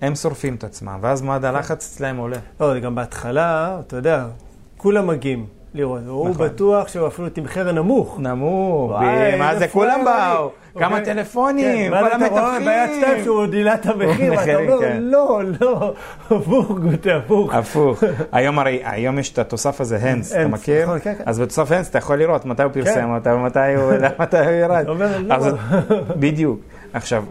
הם 0.00 0.14
שורפים 0.14 0.54
את 0.54 0.64
עצמם, 0.64 0.98
ואז 1.00 1.22
מד 1.22 1.44
הלחץ 1.44 1.92
אצלהם 1.92 2.16
עולה. 2.16 2.38
לא, 2.60 2.78
גם 2.78 2.94
בהתחלה, 2.94 3.76
אתה 3.86 3.96
יודע, 3.96 4.26
כולם 4.76 5.06
מגיעים 5.06 5.46
לראות. 5.74 6.00
הוא 6.06 6.28
נכון. 6.30 6.46
בטוח 6.46 6.88
שהוא 6.88 7.06
אפילו 7.06 7.28
תמחר 7.28 7.72
נמוך. 7.72 8.20
נמוך, 8.20 8.92
מה 9.38 9.56
זה 9.58 9.68
כולם. 9.68 10.04
באו, 10.04 10.50
כמה 10.78 10.98
אוקיי. 10.98 11.14
טלפונים, 11.14 11.92
כן, 11.92 12.00
כל 12.00 12.06
אתה 12.16 12.28
רואה 12.28 12.58
ביד 12.58 12.68
שתיים 12.68 13.04
המתווכים. 13.04 13.24
שהוא 13.24 13.46
דילה 13.46 13.74
את 13.74 13.86
המחיר, 13.86 14.30
ואתה 14.30 14.42
מחירים, 14.42 14.70
אומר, 14.70 14.80
כן. 14.80 14.98
לא, 15.00 15.40
לא, 15.60 15.94
הפוך, 16.30 16.70
גוטה, 16.70 17.16
הפוך. 17.16 17.54
הפוך. 17.54 18.02
היום 18.32 18.58
הרי, 18.58 18.80
היום 18.84 19.18
יש 19.18 19.32
את 19.32 19.38
התוסף 19.38 19.80
הזה, 19.80 19.96
הנס, 19.96 20.32
אתה 20.32 20.48
מכיר? 20.48 20.82
נכון, 20.82 20.98
כן. 20.98 21.14
אז 21.26 21.40
בתוסף 21.40 21.72
הנס 21.72 21.90
אתה 21.90 21.98
יכול 21.98 22.18
לראות 22.18 22.44
מתי 22.44 22.62
הוא 22.62 22.72
פרסם. 22.72 23.14
אותה 23.14 23.34
ומתי 23.34 23.74
הוא 23.76 23.82
הוא 23.82 23.92
ירד. 23.92 24.12
אתה 24.22 25.38
לא. 25.38 25.52
בדיוק. 26.16 26.60
עכשיו, 26.92 27.24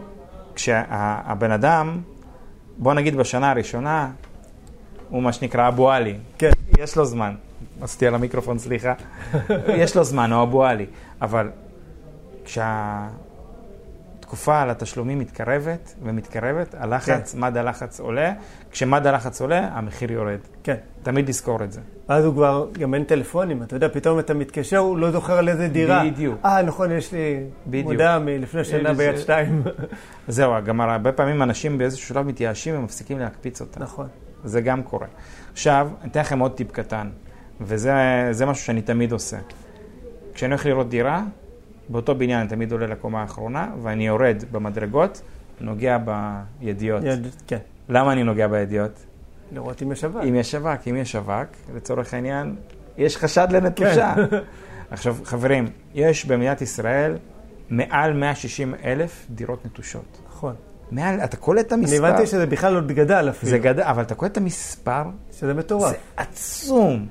כשהבן 0.54 1.50
אדם, 1.50 2.00
בוא 2.78 2.94
נגיד 2.94 3.16
בשנה 3.16 3.50
הראשונה, 3.50 4.10
הוא 5.08 5.22
מה 5.22 5.32
שנקרא 5.32 5.68
אבו 5.68 5.90
עלי. 5.90 6.16
כן. 6.38 6.50
יש 6.78 6.96
לו 6.96 7.04
זמן. 7.04 7.34
עשיתי 7.80 8.06
על 8.06 8.14
המיקרופון, 8.14 8.58
סליחה. 8.58 8.94
יש 9.82 9.96
לו 9.96 10.04
זמן, 10.04 10.32
הוא 10.32 10.42
אבו 10.42 10.64
עלי. 10.64 10.86
אבל 11.22 11.50
כשהתקופה 14.32 14.62
על 14.62 14.70
התשלומים 14.70 15.18
מתקרבת 15.18 15.94
ומתקרבת, 16.02 16.74
הלחץ, 16.78 17.34
מד 17.34 17.56
הלחץ 17.56 18.00
עולה. 18.00 18.32
כשמד 18.70 19.06
הלחץ 19.06 19.40
עולה, 19.40 19.68
המחיר 19.72 20.12
יורד. 20.12 20.38
כן. 20.64 20.76
תמיד 21.02 21.28
לזכור 21.28 21.64
את 21.64 21.72
זה. 21.72 21.80
אז 22.08 22.24
הוא 22.24 22.34
כבר, 22.34 22.66
גם 22.78 22.94
אין 22.94 23.04
טלפונים, 23.04 23.62
אתה 23.62 23.76
יודע, 23.76 23.88
פתאום 23.88 24.18
אתה 24.18 24.34
מתקשר, 24.34 24.78
הוא 24.78 24.98
לא 24.98 25.10
זוכר 25.10 25.38
על 25.38 25.48
איזה 25.48 25.68
דירה. 25.68 26.04
בדיוק. 26.04 26.38
אה, 26.44 26.62
נכון, 26.62 26.90
יש 26.90 27.12
לי 27.12 27.44
בדיוק. 27.66 27.86
מודעה 27.86 28.18
מלפני 28.18 28.64
שנה 28.64 28.94
ביד 28.94 29.18
שתיים. 29.18 29.62
זהו, 30.28 30.52
גם 30.64 30.80
הרבה 30.80 31.12
פעמים 31.12 31.42
אנשים 31.42 31.78
באיזשהו 31.78 32.08
שלב 32.08 32.26
מתייאשים 32.26 32.78
ומפסיקים 32.78 33.18
להקפיץ 33.18 33.60
אותם. 33.60 33.82
נכון. 33.82 34.08
זה 34.44 34.60
גם 34.60 34.82
קורה. 34.82 35.06
עכשיו, 35.52 35.88
אני 36.02 36.10
אתן 36.10 36.20
לכם 36.20 36.38
עוד 36.38 36.52
טיפ 36.52 36.72
קטן, 36.72 37.10
וזה 37.60 37.92
זה 38.30 38.46
משהו 38.46 38.64
שאני 38.64 38.82
תמיד 38.82 39.12
עושה. 39.12 39.36
כשאני 40.34 40.52
הולך 40.52 40.66
לראות 40.66 40.88
דירה, 40.88 41.22
באותו 41.92 42.14
בניין 42.14 42.40
אני 42.40 42.48
תמיד 42.48 42.72
עולה 42.72 42.86
לקומה 42.86 43.20
האחרונה, 43.20 43.68
ואני 43.82 44.06
יורד 44.06 44.44
במדרגות, 44.52 45.22
נוגע 45.60 45.98
בידיעות. 46.60 47.02
יד- 47.04 47.26
כן. 47.46 47.58
למה 47.88 48.12
אני 48.12 48.24
נוגע 48.24 48.46
בידיעות? 48.48 48.90
לראות 49.52 49.82
אם 49.82 49.92
יש 49.92 50.04
אבק. 50.04 50.20
אם 50.28 50.34
יש 50.34 50.54
אבק, 50.54 50.88
אם 50.88 50.96
יש 50.96 51.16
אבק, 51.16 51.46
לצורך 51.76 52.14
העניין, 52.14 52.56
יש 52.98 53.16
חשד 53.16 53.48
לנטושה. 53.50 54.14
כן. 54.30 54.36
עכשיו, 54.90 55.16
חברים, 55.24 55.64
יש 55.94 56.24
במדינת 56.26 56.62
ישראל 56.62 57.16
מעל 57.70 58.12
160 58.12 58.74
אלף 58.84 59.26
דירות 59.30 59.66
נטושות. 59.66 60.18
נכון. 60.28 60.54
מעל, 60.90 61.20
אתה 61.20 61.36
קולט 61.36 61.66
את 61.66 61.72
אני 61.72 61.80
המספר. 61.82 62.06
הבנתי 62.06 62.26
שזה 62.26 62.46
בכלל 62.46 62.74
עוד 62.74 62.92
גדל 62.92 63.26
אפילו. 63.30 63.50
זה 63.50 63.58
גדל, 63.58 63.82
אבל 63.82 64.02
אתה 64.02 64.14
קולט 64.14 64.32
את 64.32 64.36
המספר, 64.36 65.02
שזה 65.32 65.54
מטורף. 65.54 65.90
זה 65.90 65.96
עצום. 66.16 67.06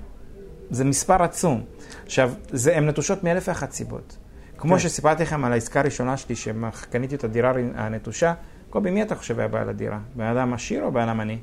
זה 0.72 0.84
מספר 0.86 1.24
עצום. 1.24 1.64
עכשיו, 2.06 2.32
זה, 2.50 2.78
הן 2.78 2.90
נטושות 2.90 3.24
מאלף 3.24 3.48
ואחת 3.48 3.72
סיבות. 3.72 4.18
כמו 4.62 4.74
כן. 4.74 4.80
שסיפרתי 4.80 5.24
לכם 5.24 5.46
על 5.46 5.54
העסקה 5.54 5.80
הראשונה 5.80 6.18
שלי, 6.18 6.36
שקניתי 6.36 7.16
את 7.16 7.24
הדירה 7.24 7.52
הנטושה, 7.76 8.34
קובי, 8.70 8.92
מי 8.92 9.02
אתה 9.02 9.16
חושב 9.16 9.40
היה 9.40 9.48
בעל 9.48 9.70
הדירה? 9.70 10.00
בן 10.16 10.24
אדם 10.26 10.54
עשיר 10.54 10.84
או 10.84 10.92
בן 10.92 11.02
אדם 11.02 11.20
עני? 11.20 11.38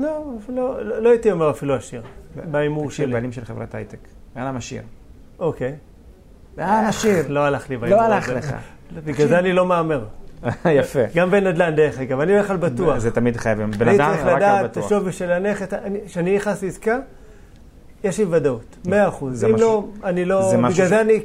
לא, 0.00 0.24
לא, 0.48 0.84
לא, 0.84 1.02
לא 1.02 1.10
הייתי 1.10 1.32
אומר 1.32 1.50
אפילו 1.50 1.74
עשיר. 1.74 2.02
בהימור 2.50 2.84
תקשיב, 2.88 3.04
שלי. 3.04 3.12
בעלים 3.12 3.32
של 3.32 3.44
חברת 3.44 3.74
הייטק. 3.74 3.98
בן 4.36 4.42
אדם 4.42 4.56
עשיר. 4.56 4.82
אוקיי. 5.38 5.74
בן 6.56 6.62
אדם 6.62 6.84
עשיר. 6.88 7.24
לא 7.28 7.40
הלך 7.40 7.70
לי 7.70 7.76
בהימור 7.76 8.00
לא. 8.00 8.04
הלך 8.06 8.28
לך. 8.28 8.54
בגלל 9.04 9.28
זה 9.28 9.38
אני 9.38 9.52
לא 9.52 9.66
מהמר. 9.66 10.04
יפה. 10.78 11.00
גם 11.14 11.30
בנדל"ן, 11.30 11.74
דרך 11.76 11.98
אגב, 11.98 12.20
אני 12.20 12.32
הולך 12.32 12.50
על 12.50 12.56
בטוח. 12.56 12.98
זה 12.98 13.10
תמיד 13.10 13.36
חייבים. 13.36 13.70
בן 13.70 13.88
אני 13.88 13.96
אדם 13.96 14.10
צריך 14.10 14.20
רק 14.26 14.28
על 14.32 14.36
לדעת 14.36 14.64
את 14.64 14.70
בטוח. 14.70 14.84
השווי 14.86 15.12
של 15.12 15.32
הנכס. 15.32 15.72
אני- 15.72 15.98
כשאני 16.06 16.36
נכנס 16.36 16.62
לעסקה, 16.62 16.98
יש 18.04 18.18
לי 18.18 18.24
ודאות, 18.30 18.76
מאה 18.86 19.08
אחוז. 19.08 19.40
זה 19.40 19.46
אם 19.46 19.54
משהו- 19.54 19.66
לא, 20.02 20.08
אני 20.08 20.24
לא... 20.24 20.52
בגלל 20.56 20.86
זה 20.88 21.00
אני... 21.00 21.20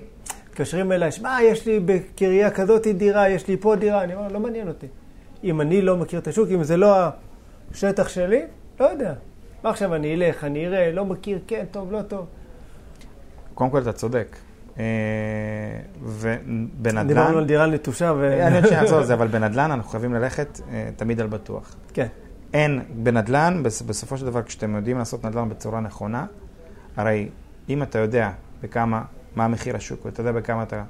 מתקשרים 0.53 0.91
אליי, 0.91 1.11
שמע, 1.11 1.37
יש 1.43 1.65
לי 1.65 1.79
בקריה 1.79 2.51
כזאת 2.51 2.87
דירה, 2.87 3.29
יש 3.29 3.47
לי 3.47 3.57
פה 3.57 3.75
דירה. 3.75 4.03
אני 4.03 4.15
אומר, 4.15 4.27
לא 4.27 4.39
מעניין 4.39 4.67
אותי. 4.67 4.87
אם 5.43 5.61
אני 5.61 5.81
לא 5.81 5.97
מכיר 5.97 6.19
את 6.19 6.27
השוק, 6.27 6.49
אם 6.53 6.63
זה 6.63 6.77
לא 6.77 6.95
השטח 7.71 8.07
שלי, 8.09 8.41
לא 8.79 8.85
יודע. 8.85 9.13
מה 9.63 9.69
עכשיו 9.69 9.95
אני 9.95 10.13
אלך, 10.15 10.43
אני 10.43 10.67
אראה, 10.67 10.91
לא 10.91 11.05
מכיר, 11.05 11.39
כן, 11.47 11.65
טוב, 11.71 11.91
לא 11.91 12.01
טוב. 12.01 12.25
קודם 13.53 13.69
כל, 13.69 13.81
אתה 13.81 13.91
צודק. 13.93 14.35
אה, 14.79 14.83
ובנדל"ן... 16.03 17.07
דיברנו 17.07 17.37
על 17.37 17.45
דירה 17.45 17.65
נטושה 17.67 18.13
ו... 18.17 18.33
אני 18.47 18.55
עוד 18.55 18.65
שנייה 18.67 18.83
אחזור 18.83 18.99
לזה, 18.99 19.13
אבל 19.13 19.27
בנדל"ן 19.27 19.71
אנחנו 19.71 19.89
חייבים 19.91 20.13
ללכת 20.13 20.59
אה, 20.71 20.89
תמיד 20.95 21.21
על 21.21 21.27
בטוח. 21.27 21.75
כן, 21.93 22.07
אין, 22.53 22.81
בנדל"ן, 22.95 23.63
בס- 23.63 23.81
בסופו 23.81 24.17
של 24.17 24.25
דבר, 24.25 24.43
כשאתם 24.43 24.75
יודעים 24.75 24.97
לעשות 24.97 25.25
נדל"ן 25.25 25.49
בצורה 25.49 25.79
נכונה, 25.79 26.25
הרי 26.97 27.29
אם 27.69 27.83
אתה 27.83 27.99
יודע 27.99 28.29
בכמה, 28.63 29.01
מה 29.35 29.45
המחיר 29.45 29.75
השוק, 29.75 30.05
ואתה 30.05 30.21
יודע 30.21 30.31
בכמה 30.31 30.63
אתה 30.63 30.83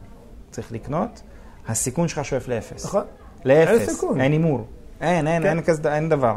צריך 0.52 0.72
לקנות, 0.72 1.22
הסיכון 1.68 2.08
שלך 2.08 2.26
שואף 2.26 2.48
לאפס. 2.48 2.86
נכון. 2.86 3.04
לאפס. 3.46 4.04
אין 4.20 4.32
הימור. 4.32 4.68
אין, 5.02 5.28
אין, 5.28 5.44
כן. 5.44 5.50
אין 5.50 5.62
כזה, 5.62 5.96
אין 5.96 6.10
דבר. 6.10 6.36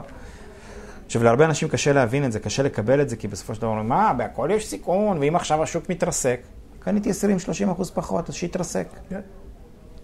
עכשיו, 1.07 1.25
להרבה 1.25 1.45
אנשים 1.45 1.69
קשה 1.69 1.93
להבין 1.93 2.25
את 2.25 2.33
זה, 2.33 2.41
קשה 2.41 2.63
לקבל 2.63 3.01
את 3.01 3.09
זה, 3.09 3.17
כי 3.17 3.29
בסופו 3.29 3.55
של 3.55 3.61
דבר 3.61 3.71
אומרים, 3.71 3.89
מה, 3.89 4.13
בהכל 4.13 4.49
יש 4.53 4.67
סיכון, 4.69 5.19
ואם 5.19 5.37
עכשיו 5.37 5.63
השוק 5.63 5.91
מתרסק, 5.91 6.41
קניתי 6.81 7.11
20-30 7.11 7.15
אחוז 7.73 7.91
פחות, 7.91 8.29
אז 8.29 8.35
שיתרסק. 8.35 8.87
כן. 9.09 9.21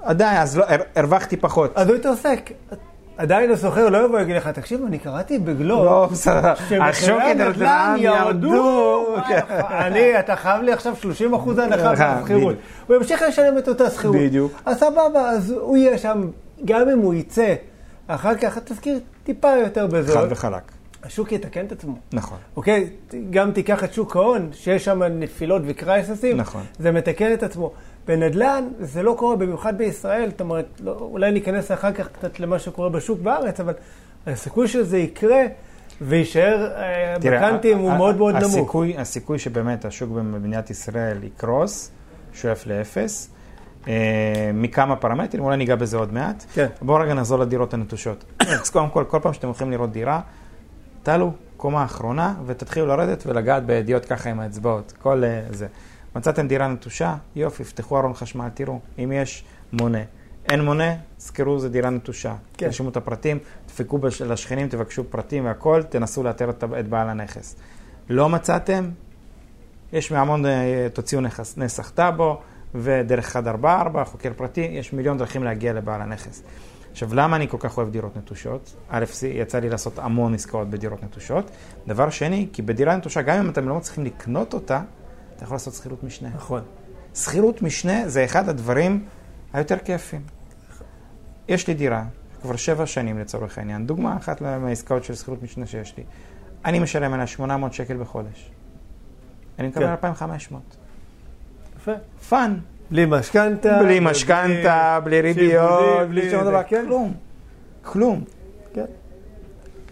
עדיין, 0.01 0.41
אז 0.41 0.57
לא, 0.57 0.65
הר- 0.65 0.83
הרווחתי 0.97 1.37
פחות. 1.37 1.73
אז 1.77 1.89
הוא 1.89 1.97
התרסק. 1.97 2.51
עדיין 3.17 3.51
הסוחר 3.51 3.89
לא 3.89 4.05
יבוא 4.05 4.19
ויגיד 4.19 4.37
לך, 4.37 4.49
תקשיב, 4.49 4.81
אני 4.87 4.99
קראתי 4.99 5.39
בגלוב, 5.39 5.85
לא, 5.85 6.09
בסדר. 6.13 6.53
השוקת 6.81 7.25
הנדל"ן 7.41 7.95
ירדו, 7.99 9.07
כן. 9.29 9.41
אני, 9.71 10.19
אתה 10.19 10.37
חייב 10.37 10.63
לי 10.63 10.73
עכשיו 10.73 10.97
30 10.97 11.35
אחוז 11.35 11.59
הנחה 11.59 12.05
אה, 12.05 12.21
בשכירות. 12.21 12.57
הוא 12.87 12.97
ימשיך 12.97 13.23
לשלם 13.29 13.59
את 13.59 13.69
אותה 13.69 13.91
שכירות. 13.91 14.17
בדיוק. 14.17 14.53
אז 14.65 14.79
סבבה, 14.79 15.31
אז 15.31 15.51
הוא 15.51 15.77
יהיה 15.77 15.99
שם, 15.99 16.29
גם 16.65 16.89
אם 16.89 16.99
הוא 16.99 17.15
יצא, 17.15 17.55
אחר 18.07 18.35
כך 18.35 18.57
התזכיר 18.57 19.01
טיפה 19.25 19.51
יותר 19.51 19.87
בזול. 19.87 20.17
חד 20.17 20.27
וחלק. 20.31 20.73
השוק 21.05 21.33
יתקן 21.33 21.67
את 21.67 21.73
עצמו. 21.73 21.95
נכון. 22.13 22.39
אוקיי? 22.57 22.91
גם 23.31 23.53
תיקח 23.53 23.85
את 23.85 23.93
שוק 23.95 24.17
ההון, 24.17 24.51
שיש 24.53 24.85
שם 24.85 25.03
נפילות 25.03 25.63
וקרייססים, 25.67 26.37
נכון. 26.37 26.63
זה 26.79 26.93
מתקן 26.93 27.33
את 27.33 27.43
עצמו. 27.43 27.73
בנדל"ן 28.07 28.65
זה 28.79 29.03
לא 29.03 29.15
קורה, 29.19 29.37
במיוחד 29.37 29.79
בישראל, 29.79 30.31
זאת 30.31 30.41
אומרת, 30.41 30.67
לא, 30.81 30.97
אולי 31.01 31.33
ניכנס 31.33 31.71
אחר 31.73 31.93
כך 31.93 32.09
קצת 32.09 32.41
למה 32.41 32.59
שקורה 32.59 32.89
בשוק 32.89 33.21
בארץ, 33.21 33.61
אבל 33.61 33.75
הסיכוי 34.27 34.69
שזה 34.69 34.99
יקרה 34.99 35.43
ויישאר 36.01 36.67
אה, 36.77 37.15
בקאנטים 37.19 37.79
הוא 37.79 37.93
מאוד 37.93 38.17
מאוד 38.17 38.35
נמוך. 38.37 38.77
הסיכוי, 38.99 39.39
שבאמת 39.39 39.85
השוק 39.85 40.11
במדינת 40.11 40.71
ישראל 40.71 41.25
יקרוס, 41.25 41.91
שואף 42.33 42.67
לאפס, 42.67 43.31
אה, 43.89 44.51
מכמה 44.55 44.97
פרמטרים, 44.97 45.45
אולי 45.45 45.57
ניגע 45.57 45.77
בזה 45.77 45.97
עוד 45.97 46.13
מעט. 46.13 46.45
כן. 46.55 46.67
בואו 46.83 47.01
רגע 47.01 47.15
נחזור 47.15 47.39
לדירות 47.39 47.75
הנטושות. 47.75 48.25
אז 48.61 48.71
קודם 48.71 48.91
כל, 48.91 49.05
כל 49.09 49.19
פעם 49.23 49.33
שאתם 49.33 49.47
הולכים 49.47 49.71
לראות 49.71 49.93
דירה, 49.93 50.21
תעלו 51.03 51.33
קומה 51.57 51.85
אחרונה 51.85 52.35
ותתחילו 52.47 52.87
לרדת 52.87 53.23
ולגעת 53.27 53.67
בידיעות 53.67 54.05
ככה 54.05 54.31
עם 54.31 54.41
האצבעות, 54.41 54.93
כל 55.03 55.25
אה, 55.25 55.41
זה. 55.51 55.67
מצאתם 56.17 56.49
דירה 56.49 56.69
נטושה, 56.69 57.17
יופי, 57.37 57.65
פתחו 57.65 57.99
ארון 57.99 58.15
חשמל, 58.15 58.49
תראו, 58.55 58.81
אם 58.99 59.13
יש 59.13 59.45
מונה. 59.73 60.03
אין 60.49 60.65
מונה, 60.65 60.95
זכרו, 61.19 61.59
זו 61.59 61.69
דירה 61.69 61.91
נטושה. 61.91 62.35
כן. 62.57 62.67
תרשמו 62.67 62.89
את 62.89 62.97
הפרטים, 62.97 63.39
דפקו 63.69 63.99
בש- 63.99 64.23
לשכנים, 64.23 64.69
תבקשו 64.69 65.05
פרטים 65.11 65.45
והכל, 65.45 65.83
תנסו 65.83 66.23
לאתר 66.23 66.51
את, 66.51 66.65
את 66.81 66.89
בעל 66.89 67.09
הנכס. 67.09 67.57
לא 68.09 68.29
מצאתם, 68.29 68.91
יש 69.93 70.13
מהמון, 70.13 70.47
אה, 70.47 70.87
תוציאו 70.93 71.21
נכס, 71.21 71.57
נסח 71.57 71.91
טאבו, 71.91 72.41
ודרך 72.75 73.37
144, 73.37 74.05
חוקר 74.05 74.33
פרטי, 74.37 74.61
יש 74.61 74.93
מיליון 74.93 75.19
דרכים 75.19 75.45
להגיע 75.45 75.73
לבעל 75.73 76.03
הנכס. 76.03 76.43
עכשיו, 76.93 77.15
למה 77.15 77.37
אני 77.37 77.49
כל 77.49 77.57
כך 77.61 77.79
אוהב 77.79 77.91
דירות 77.91 78.17
נטושות? 78.17 78.77
א', 78.89 79.05
יצא 79.35 79.59
לי 79.59 79.69
לעשות 79.69 79.99
המון 79.99 80.35
עסקאות 80.35 80.71
בדירות 80.71 81.03
נטושות. 81.03 81.51
דבר 81.87 82.11
שני, 82.11 82.49
כי 82.53 82.63
בדירה 82.63 82.97
נטושה, 82.97 83.23
גם 83.23 83.39
אם 83.39 83.51
אתם 83.51 83.69
לא 83.69 83.75
מצליחים 83.75 84.05
לקנות 84.05 84.55
אותה, 84.55 84.81
אתה 85.37 85.45
יכול 85.45 85.55
לעשות 85.55 85.75
שכירות 85.75 86.05
משנה. 86.05 86.29
נכון. 86.35 86.63
שכירות 87.15 87.63
משנה 87.63 88.09
זה 88.09 88.25
אחד 88.25 88.49
הדברים 88.49 89.05
היותר 89.53 89.79
כיפים. 89.79 90.21
יש 91.49 91.69
לי 91.69 91.75
דירה, 91.75 92.05
כבר 92.43 92.57
שבע 92.57 92.87
שנים 92.87 93.19
לצורך 93.19 93.59
העניין, 93.59 93.87
דוגמה 93.87 94.17
אחת 94.17 94.41
מהעסקאות 94.41 95.05
של 95.05 95.15
שכירות 95.15 95.43
משנה 95.43 95.67
שיש 95.67 95.97
לי. 95.97 96.05
אני 96.65 96.79
משלם 96.79 97.13
עליה 97.13 97.27
800 97.27 97.73
שקל 97.73 97.97
בחודש. 97.97 98.51
אני 99.59 99.69
מקבל 99.69 99.85
כן. 99.85 99.91
2,500. 99.91 100.63
יפה. 101.77 101.93
fun. 102.29 102.59
בלי 102.91 103.07
משכנתה. 103.09 103.79
בלי 103.83 104.01
משכנתה, 104.01 105.01
בלי 105.05 105.21
ריביות, 105.21 106.09
בלי 106.09 106.31
שום 106.31 106.45
דבר, 106.45 106.63
כן. 106.63 106.85
כלום. 106.87 107.15
כלום. 107.83 108.25
כן. 108.75 108.85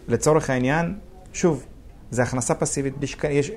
לצורך 0.09 0.51
העניין, 0.51 0.99
שוב, 1.33 1.67
זה 2.11 2.23
הכנסה 2.23 2.55
פסיבית, 2.55 2.99
בלי 2.99 3.07
שק... 3.07 3.25
יש... 3.25 3.51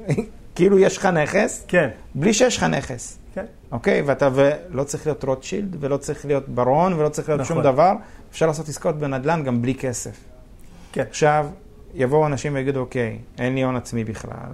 כאילו 0.56 0.80
יש 0.80 0.98
לך 0.98 1.06
נכס, 1.06 1.66
כן. 1.68 1.90
בלי 2.16 2.34
שיש 2.34 2.58
לך 2.58 2.64
נכס. 2.64 3.20
כן. 3.34 3.46
אוקיי? 3.72 4.02
ואתה 4.02 4.30
ולא 4.34 4.84
צריך 4.84 5.08
להיות 5.08 5.24
רוטשילד, 5.24 5.76
ולא 5.80 5.98
צריך 5.98 6.26
להיות 6.26 6.50
ברון, 6.50 6.94
ולא 6.94 7.10
צריך 7.10 7.30
להיות 7.30 7.42
נכון. 7.42 7.56
שום 7.56 7.64
דבר. 7.64 7.94
אפשר 8.32 8.46
לעשות 8.46 8.70
עסקאות 8.70 8.98
בנדל"ן 8.98 9.44
גם 9.44 9.62
בלי 9.62 9.76
כסף. 9.76 10.20
כן. 10.92 11.02
עכשיו, 11.10 11.48
יבואו 11.94 12.26
אנשים 12.26 12.54
ויגידו, 12.54 12.80
אוקיי, 12.80 13.20
אין 13.38 13.56
לי 13.56 13.64
הון 13.64 13.76
עצמי 13.76 14.04
בכלל, 14.04 14.52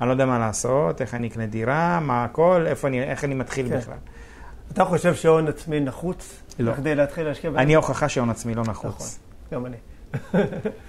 אני 0.00 0.08
לא 0.08 0.12
יודע 0.12 0.26
מה 0.26 0.38
לעשות, 0.38 1.00
איך 1.00 1.14
אני 1.14 1.28
אקנה 1.28 1.46
דירה, 1.46 2.00
מה 2.00 2.24
הכל, 2.24 2.64
איפה 2.66 2.88
אני, 2.88 3.02
איך 3.02 3.24
אני 3.24 3.34
מתחיל 3.34 3.68
כן. 3.68 3.78
בכלל. 3.78 3.96
אתה 4.72 4.84
חושב 4.84 5.14
שהון 5.14 5.48
עצמי 5.48 5.80
נחוץ? 5.80 6.42
לא. 6.58 6.74
כדי 6.74 6.94
להתחיל 6.94 7.26
להשקיע? 7.26 7.50
אני 7.56 7.74
ההוכחה 7.74 8.08
שהון 8.08 8.30
עצמי 8.30 8.54
לא 8.54 8.62
נחוץ. 8.62 8.94
נכון. 8.94 9.06
גם 9.52 9.66
אני. 9.66 9.76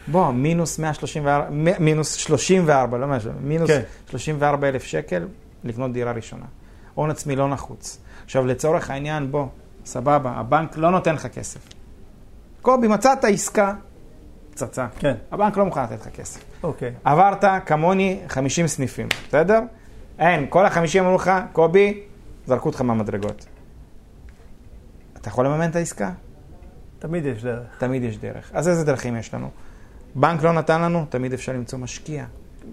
בוא, 0.07 0.31
מינוס 0.31 0.79
134, 0.79 1.47
מ- 1.51 1.83
מינוס 1.85 2.13
34, 2.13 2.97
לא 2.97 3.07
משהו, 3.07 3.31
מינוס 3.41 3.69
כן. 3.69 3.81
34 4.09 4.67
אלף 4.69 4.83
שקל 4.83 5.27
לקנות 5.63 5.93
דירה 5.93 6.11
ראשונה. 6.11 6.45
הון 6.93 7.11
עצמי 7.11 7.35
לא 7.35 7.49
נחוץ. 7.49 7.97
עכשיו, 8.25 8.45
לצורך 8.45 8.89
העניין, 8.89 9.31
בוא, 9.31 9.45
סבבה, 9.85 10.31
הבנק 10.31 10.77
לא 10.77 10.91
נותן 10.91 11.15
לך 11.15 11.27
כסף. 11.27 11.59
קובי, 12.61 12.87
מצאת 12.87 13.23
עסקה, 13.25 13.73
פצצה. 14.51 14.87
כן. 14.99 15.15
הבנק 15.31 15.57
לא 15.57 15.65
מוכן 15.65 15.83
לתת 15.83 16.01
לך 16.01 16.07
כסף. 16.13 16.41
אוקיי. 16.63 16.93
עברת, 17.03 17.43
כמוני, 17.65 18.19
50 18.27 18.67
סניפים, 18.67 19.07
בסדר? 19.27 19.59
אין, 20.19 20.45
כל 20.49 20.65
החמישים 20.65 21.03
אמרו 21.03 21.15
לך, 21.15 21.31
קובי, 21.53 22.01
זרקו 22.47 22.69
אותך 22.69 22.81
מהמדרגות. 22.81 23.45
אתה 25.17 25.29
יכול 25.29 25.45
לממן 25.45 25.69
את 25.69 25.75
העסקה? 25.75 26.11
תמיד 27.01 27.25
יש 27.25 27.43
דרך. 27.43 27.77
תמיד 27.77 28.03
יש 28.03 28.17
דרך. 28.17 28.51
אז 28.53 28.67
איזה 28.69 28.85
דרכים 28.85 29.15
יש 29.15 29.33
לנו? 29.33 29.49
בנק 30.15 30.43
לא 30.43 30.53
נתן 30.53 30.81
לנו, 30.81 31.05
תמיד 31.09 31.33
אפשר 31.33 31.51
למצוא 31.51 31.79
משקיע. 31.79 32.25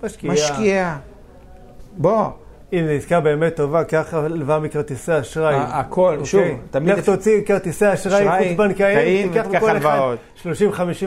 משקיע. 0.02 0.32
משקיע. 0.32 0.96
בוא, 1.96 2.30
אם 2.72 2.84
זו 2.86 2.92
עסקה 2.92 3.20
באמת 3.20 3.56
טובה, 3.56 3.84
קח 3.84 4.14
הלוואה 4.14 4.58
מכרטיסי 4.58 5.20
אשראי. 5.20 5.54
הכל, 5.56 6.12
אוקיי? 6.12 6.26
שוב, 6.26 6.42
תמיד 6.70 6.98
לך 6.98 7.04
תוציא 7.04 7.42
כרטיסי 7.46 7.92
אשראי 7.92 8.48
חוץ-בנקאיים, 8.48 9.32
תיקח 9.32 9.46
מכל 9.46 9.76
אחד 9.76 9.92
הלוואות. 9.92 10.18
30-50 10.42 10.46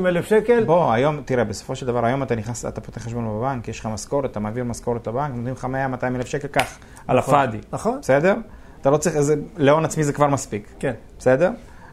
אלף 0.06 0.26
שקל. 0.26 0.64
בוא, 0.64 0.94
היום, 0.94 1.22
תראה, 1.26 1.44
בסופו 1.44 1.76
של 1.76 1.86
דבר, 1.86 2.06
היום 2.06 2.24
אתה 2.24 2.36
נכנס, 2.36 2.66
אתה 2.66 2.82
פותח 2.82 3.02
חשבון 3.02 3.28
בבנק, 3.28 3.68
יש 3.68 3.80
לך 3.80 3.86
משכורת, 3.86 4.32
אתה 4.32 4.40
מעביר 4.40 4.64
משכורת 4.64 5.08
לבנק, 5.08 5.36
נותנים 5.36 5.54
לך 5.54 5.68
100-200 6.02 6.06
אלף 6.16 6.28
שקל, 6.28 6.48
קח, 6.48 6.78
על 7.08 7.18
נכון. 7.18 7.34
הפאדי. 7.34 7.58
נכון. 7.72 7.98
בסדר? 8.02 8.36
אתה 8.82 8.90
לא 8.90 8.98
צריך, 8.98 9.16
איזה, 9.16 9.36
להון 9.58 9.86
עצמי 9.86 10.04
זה 10.04 10.14
כבר 10.14 10.28
מספיק. 10.28 10.68
כן. 10.80 10.94
בסדר? 11.20 11.52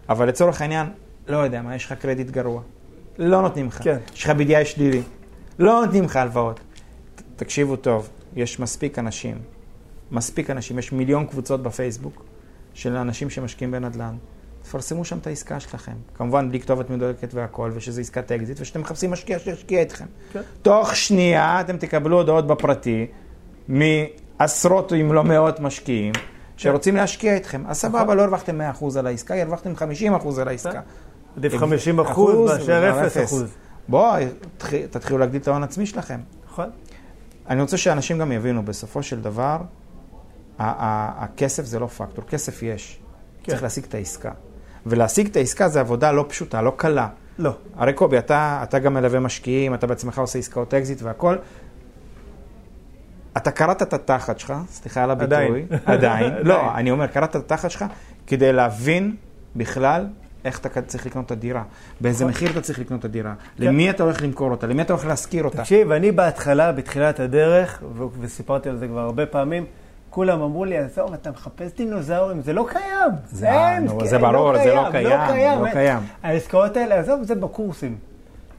אבל 0.08 0.28
לצורך 0.28 0.60
העניין, 0.60 0.86
לא 1.28 1.36
יודע 1.36 1.62
מה, 1.62 1.76
יש 1.76 1.86
לך 1.86 1.92
קרדיט 1.92 2.30
גרוע. 2.30 2.62
לא 3.18 3.42
נותנים 3.42 3.66
לך. 3.66 3.82
כן. 3.82 3.96
יש 4.14 4.24
לך 4.24 4.30
BDI 4.30 4.64
שלילי. 4.64 5.02
לא 5.58 5.84
נותנים 5.84 6.04
לך 6.04 6.16
הלוואות. 6.16 6.60
תקשיבו 7.36 7.76
טוב, 7.76 8.08
יש 8.36 8.60
מספיק 8.60 8.98
אנשים, 8.98 9.38
מספיק 10.10 10.50
אנשים, 10.50 10.78
יש 10.78 10.92
מיליון 10.92 11.26
קבוצות 11.26 11.62
בפייסבוק 11.62 12.24
של 12.74 12.96
אנשים 12.96 13.30
שמשקיעים 13.30 13.70
בנדל"ן. 13.70 14.16
תפרסמו 14.62 15.04
שם 15.04 15.18
את 15.18 15.26
העסקה 15.26 15.60
שלכם. 15.60 15.92
כמובן, 16.14 16.48
בלי 16.48 16.60
כתובת 16.60 16.90
מדויקת 16.90 17.34
והכל, 17.34 17.70
ושזו 17.74 18.00
עסקת 18.00 18.32
אקזיט, 18.32 18.60
ושאתם 18.60 18.80
מחפשים 18.80 19.10
משקיע 19.10 19.38
שישקיע 19.38 19.80
איתכם. 19.80 20.04
כן. 20.32 20.40
תוך 20.62 20.96
שנייה 20.96 21.60
אתם 21.60 21.76
תקבלו 21.76 22.16
הודעות 22.16 22.46
בפרטי 22.46 23.06
מעשרות 23.68 24.92
אם 24.92 25.12
לא 25.12 25.24
מאות 25.24 25.60
משקיעים 25.60 26.12
שרוצים 26.56 26.96
להשקיע 26.96 27.34
איתכם. 27.34 27.62
אז 27.66 27.84
נכון. 27.84 28.00
סבבה, 28.00 28.14
לא 28.14 28.22
הרווחתם 28.22 28.60
100% 28.80 28.84
על 28.98 29.06
העסקה, 29.06 29.42
הרווחתם 29.42 29.72
50% 29.76 30.40
על 30.40 30.48
העסקה. 30.48 30.80
עדיף 31.38 31.56
50 31.56 32.00
אחוז 32.00 32.50
מאשר 32.50 32.90
0 33.06 33.16
אחוז. 33.16 33.54
בואו, 33.88 34.16
תתחיל- 34.56 34.86
תתחילו 34.86 35.18
להגדיל 35.18 35.40
את 35.40 35.48
ההון 35.48 35.62
העצמי 35.62 35.86
שלכם. 35.86 36.20
נכון? 36.50 36.70
אני 37.48 37.60
רוצה 37.62 37.76
שאנשים 37.76 38.18
גם 38.18 38.32
יבינו, 38.32 38.64
בסופו 38.64 39.02
של 39.02 39.20
דבר, 39.20 39.58
הכסף 40.58 41.64
זה 41.64 41.78
לא 41.78 41.86
פקטור, 41.86 42.24
כסף 42.24 42.62
יש. 42.62 42.98
כן. 43.42 43.52
צריך 43.52 43.62
להשיג 43.62 43.84
את 43.84 43.94
העסקה. 43.94 44.30
ולהשיג 44.86 45.26
את 45.28 45.36
העסקה 45.36 45.68
זה 45.68 45.80
עבודה 45.80 46.12
לא 46.12 46.24
פשוטה, 46.28 46.62
לא 46.62 46.72
קלה. 46.76 47.08
לא. 47.38 47.50
הרי 47.76 47.92
קובי, 47.92 48.18
אתה, 48.18 48.60
אתה 48.62 48.78
גם 48.78 48.94
מלווה 48.94 49.20
משקיעים, 49.20 49.74
אתה 49.74 49.86
בעצמך 49.86 50.18
עושה 50.18 50.38
עסקאות 50.38 50.74
אקזיט 50.74 51.02
והכל. 51.02 51.36
אתה 53.36 53.50
קרעת 53.50 53.82
את 53.82 53.92
התחת 53.92 54.38
שלך, 54.38 54.54
סליחה 54.68 55.04
על 55.04 55.10
הביטוי, 55.10 55.36
עדיין. 55.36 55.66
עדיין, 55.86 56.24
עדיין. 56.24 56.46
לא, 56.48 56.74
אני 56.74 56.90
אומר, 56.90 57.06
קרעת 57.06 57.30
את 57.30 57.36
התחת 57.36 57.70
שלך 57.70 57.84
כדי 58.26 58.52
להבין 58.52 59.16
בכלל 59.56 60.06
איך 60.48 60.58
אתה 60.58 60.82
צריך 60.82 61.06
לקנות 61.06 61.26
את 61.26 61.30
הדירה, 61.30 61.62
באיזה 62.00 62.24
נכון. 62.24 62.30
מחיר 62.34 62.50
אתה 62.50 62.60
צריך 62.60 62.78
לקנות 62.78 63.00
את 63.00 63.04
הדירה, 63.04 63.34
למי 63.58 63.90
אתה 63.90 64.02
הולך 64.02 64.22
למכור 64.22 64.50
אותה, 64.50 64.66
למי 64.66 64.82
אתה 64.82 64.92
הולך 64.92 65.06
להשכיר 65.06 65.44
אותה. 65.44 65.58
תקשיב, 65.58 65.90
אני 65.92 66.12
בהתחלה, 66.12 66.72
בתחילת 66.72 67.20
הדרך, 67.20 67.82
וסיפרתי 68.20 68.68
על 68.68 68.76
זה 68.76 68.86
כבר 68.88 69.00
הרבה 69.00 69.26
פעמים, 69.26 69.64
כולם 70.10 70.42
אמרו 70.42 70.64
לי, 70.64 70.78
עזוב, 70.78 71.12
אתה 71.12 71.30
מחפש 71.30 71.70
דינוזאורים, 71.76 72.42
זה 72.42 72.52
לא 72.52 72.66
קיים. 72.72 73.10
זה- 73.32 73.50
אין, 73.52 73.84
נו, 73.84 73.98
כן, 73.98 74.06
זה 74.06 74.18
ברור, 74.18 74.56
זה 74.58 74.74
לא 74.74 74.82
לא 74.84 74.90
קיים, 74.90 75.20
קיים. 75.28 75.62
לא. 75.64 75.70
קיים. 75.72 75.98
העסקאות 76.22 76.76
האלה, 76.76 76.98
עזוב, 76.98 77.22
זה 77.22 77.34
בקורסים, 77.34 77.96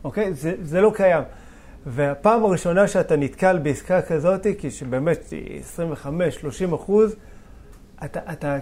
אוקיי? 0.03 0.33
זה, 0.33 0.53
זה 0.63 0.81
לא 0.81 0.91
קיים. 0.95 1.23
והפעם 1.85 2.43
הראשונה 2.45 2.87
שאתה 2.87 3.15
נתקל 3.15 3.57
בעסקה 3.57 4.01
כזאת, 4.01 4.47
כי 4.57 4.71
שבאמת 4.71 5.19
היא 5.31 5.61
25-30 6.71 6.75
אחוז, 6.75 7.15
אתה, 8.05 8.19
אתה, 8.31 8.57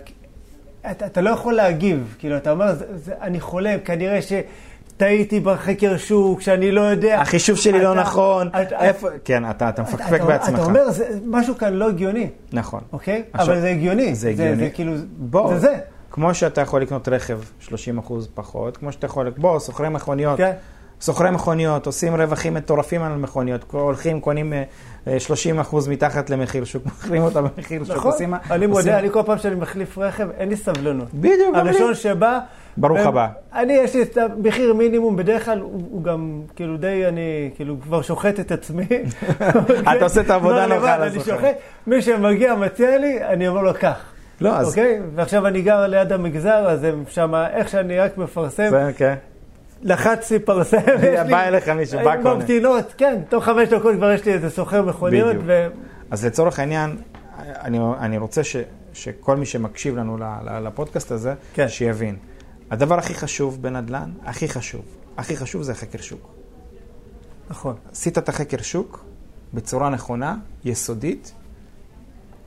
אתה, 0.91 1.05
אתה 1.05 1.21
לא 1.21 1.29
יכול 1.29 1.53
להגיב. 1.53 2.15
כאילו, 2.19 2.37
אתה 2.37 2.51
אומר, 2.51 2.73
זה, 2.75 2.85
זה, 2.97 3.13
אני 3.21 3.39
חולם, 3.39 3.79
כנראה 3.85 4.19
שטעיתי 4.21 5.39
בחקר 5.39 5.97
שוק, 5.97 6.41
שאני 6.41 6.71
לא 6.71 6.81
יודע. 6.81 7.21
החישוב 7.21 7.57
שלי 7.57 7.83
לא 7.83 7.91
אתה- 7.91 8.01
נכון, 8.01 8.47
אתה- 8.47 8.79
איפה, 8.79 9.07
כן, 9.25 9.49
אתה 9.49 9.69
אתה 9.69 9.81
מפקפק 9.81 10.15
אתה- 10.15 10.25
בעצמך. 10.25 10.53
אתה 10.59 10.63
אומר, 10.65 10.91
זה, 10.91 11.05
משהו 11.25 11.57
כאן 11.57 11.73
לא 11.73 11.87
הגיוני, 11.89 12.29
נכון. 12.53 12.81
אוקיי? 12.93 13.23
עכשיו, 13.33 13.53
אבל 13.53 13.61
זה 13.61 13.69
הגיוני. 13.69 14.15
זה 14.15 14.29
הגיוני. 14.29 14.55
זה, 14.55 14.69
כאילו, 14.69 14.93
בוא, 15.17 15.53
זה 15.53 15.59
זה. 15.59 15.75
כמו 16.11 16.33
שאתה 16.33 16.61
יכול 16.61 16.81
לקנות 16.81 17.07
רכב 17.07 17.39
30 17.59 17.97
אחוז 17.97 18.29
פחות, 18.33 18.77
כמו 18.77 18.91
שאתה 18.91 19.05
יכול, 19.05 19.29
בוא, 19.37 19.59
סוחרי 19.59 19.89
מכוניות. 19.89 20.37
כן. 20.37 20.51
סוחרי 21.01 21.31
מכוניות, 21.31 21.85
עושים 21.85 22.15
רווחים 22.15 22.53
מטורפים 22.53 23.01
על 23.03 23.15
מכוניות, 23.17 23.65
הולכים, 23.71 24.19
קונים 24.21 24.53
אה, 24.53 24.63
30 25.19 25.59
אחוז 25.59 25.87
מתחת 25.87 26.29
למחיר 26.29 26.63
שוק, 26.63 26.85
מוכרים 26.85 27.21
אותם 27.23 27.43
במחיר 27.57 27.83
שוק. 27.83 27.95
נכון, 27.95 28.11
עושים, 28.11 28.33
אני 28.33 28.41
עושים- 28.51 28.69
מודה, 28.69 28.99
אני 28.99 29.09
כל 29.11 29.21
פעם 29.25 29.37
שאני 29.37 29.55
מחליף 29.55 29.97
רכב, 29.97 30.27
אין 30.37 30.49
לי 30.49 30.55
סבלנות. 30.57 31.07
בדיוק, 31.13 31.55
גם 31.55 31.63
לי. 31.65 31.69
הראשון 31.69 31.95
שבא... 31.95 32.39
ברוך 32.77 32.99
ו- 32.99 33.07
הבא. 33.07 33.27
אני, 33.53 33.73
יש 33.73 33.95
לי 33.95 34.01
את 34.01 34.17
המחיר 34.17 34.73
מינימום, 34.73 35.15
בדרך 35.15 35.45
כלל 35.45 35.59
הוא, 35.59 35.81
הוא 35.91 36.03
גם, 36.03 36.41
כאילו 36.55 36.77
די, 36.77 37.05
אני 37.07 37.49
כאילו 37.55 37.75
כבר 37.81 38.01
שוחט 38.01 38.39
את 38.39 38.51
עצמי. 38.51 38.85
אתה 39.95 40.03
עושה 40.03 40.21
את 40.21 40.29
העבודה 40.29 40.67
לא, 40.67 40.75
נוחה 40.75 40.95
אני 40.95 41.05
הסוחר. 41.17 41.35
שוחט, 41.35 41.55
מי 41.87 42.01
שמגיע 42.01 42.55
מציע 42.55 42.97
לי, 42.97 43.23
אני 43.23 43.47
אומר 43.47 43.61
לו, 43.61 43.73
קח. 43.73 43.99
לא, 44.41 44.55
אז... 44.57 44.67
אוקיי? 44.69 44.99
ועכשיו 45.15 45.47
אני 45.47 45.61
גר 45.61 45.87
ליד 45.87 46.11
המגזר, 46.13 46.69
אז 46.69 46.83
הם 46.83 47.03
שם, 47.09 47.33
איך 47.53 47.69
שאני 47.69 47.99
רק 47.99 48.17
מפרסם, 48.17 48.69
זה, 48.69 48.91
כן. 48.97 49.15
לחצתי 49.81 50.39
פרסם. 50.39 50.77
בא 51.29 51.43
אליך 51.43 51.69
מישהו, 51.69 51.99
בא 52.03 52.21
קונה. 52.21 52.35
ממתינות, 52.35 52.93
כן, 52.97 53.21
תוך 53.29 53.43
חמש 53.43 53.69
דקות 53.69 53.95
כבר 53.95 54.11
יש 54.11 54.25
לי 54.25 54.33
איזה 54.33 54.49
סוחר 54.49 54.81
מכוניות. 54.81 55.35
ו... 55.45 55.67
אז 56.11 56.25
לצורך 56.25 56.59
העניין, 56.59 56.97
אני, 57.37 57.79
אני 57.99 58.17
רוצה 58.17 58.43
ש, 58.43 58.55
שכל 58.93 59.35
מי 59.37 59.45
שמקשיב 59.45 59.97
לנו 59.97 60.17
לפודקאסט 60.63 61.11
הזה, 61.11 61.33
כן. 61.53 61.69
שיבין. 61.69 62.15
הדבר 62.71 62.97
הכי 62.97 63.13
חשוב 63.13 63.61
בנדל"ן, 63.61 64.11
הכי 64.25 64.49
חשוב, 64.49 64.85
הכי 65.17 65.37
חשוב 65.37 65.61
זה 65.61 65.71
החקר 65.71 66.01
שוק. 66.01 66.33
נכון. 67.49 67.75
עשית 67.91 68.17
את 68.17 68.29
החקר 68.29 68.61
שוק 68.61 69.05
בצורה 69.53 69.89
נכונה, 69.89 70.35
יסודית, 70.65 71.33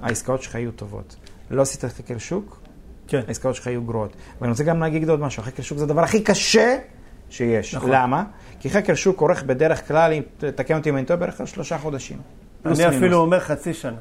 העסקאות 0.01 0.43
שלך 0.43 0.55
יהיו 0.55 0.73
טובות. 0.73 1.17
לא 1.51 1.63
עשית 1.63 1.85
חקר 1.85 2.19
שוק, 2.19 2.61
כן. 3.09 3.21
העסקאות 3.29 3.55
שלך 3.55 3.67
יהיו 3.67 3.83
גרועות. 3.83 4.17
ואני 4.41 4.51
רוצה 4.51 4.65
גם 4.65 4.81
להגיד 4.81 5.09
עוד 5.09 5.21
משהו, 5.21 5.43
חקר 5.43 5.63
שוק 5.63 5.79
זה 5.79 5.85
הדבר 5.85 6.03
הכי 6.03 6.23
קשה 6.23 6.79
שיש. 7.31 7.75
נכון. 7.75 7.91
למה? 7.93 8.25
כי 8.61 8.71
חקר 8.71 8.95
שוק 8.95 9.21
אורך 9.21 9.43
בדרך 9.43 9.89
כלל, 9.89 10.13
אם 10.13 10.23
תקן 10.55 10.77
אותי 10.77 10.91
אם 10.91 10.97
אני 10.97 11.05
טועה, 11.05 11.17
בערך 11.17 11.37
כלל 11.37 11.47
שלושה 11.47 11.79
חודשים. 11.79 12.17
אני 12.65 12.75
מינוס. 12.79 12.95
אפילו 12.97 13.17
אומר 13.17 13.41
חצי 13.41 13.75
שנה, 13.75 13.97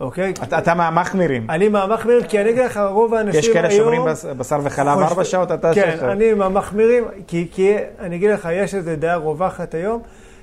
אוקיי? 0.00 0.30
אתה, 0.42 0.58
אתה 0.58 0.74
מהמחמירים. 0.74 1.50
אני 1.50 1.68
מהמחמירים, 1.68 2.22
כי 2.28 2.40
אני 2.40 2.50
אגיד 2.50 2.64
לך, 2.64 2.80
רוב 2.90 3.14
האנשים 3.14 3.40
יש 3.40 3.46
היום... 3.46 3.54
כאלה 3.54 3.70
שאומרים 3.70 4.02
בשר 4.38 4.58
וחלב 4.62 4.94
חושב- 4.94 5.06
ארבע 5.06 5.24
שעות, 5.24 5.52
אתה 5.52 5.70
כן, 5.74 5.94
שש. 5.96 6.02
אני 6.02 6.34
מהמחמירים, 6.34 7.04
כי, 7.26 7.48
כי 7.52 7.74
אני 7.98 8.16
אגיד 8.16 8.30
לך, 8.30 8.48
יש 8.52 8.74
איזו 8.74 8.90
דעה 8.98 9.16
רווחת 9.16 9.74
היום, 9.74 10.02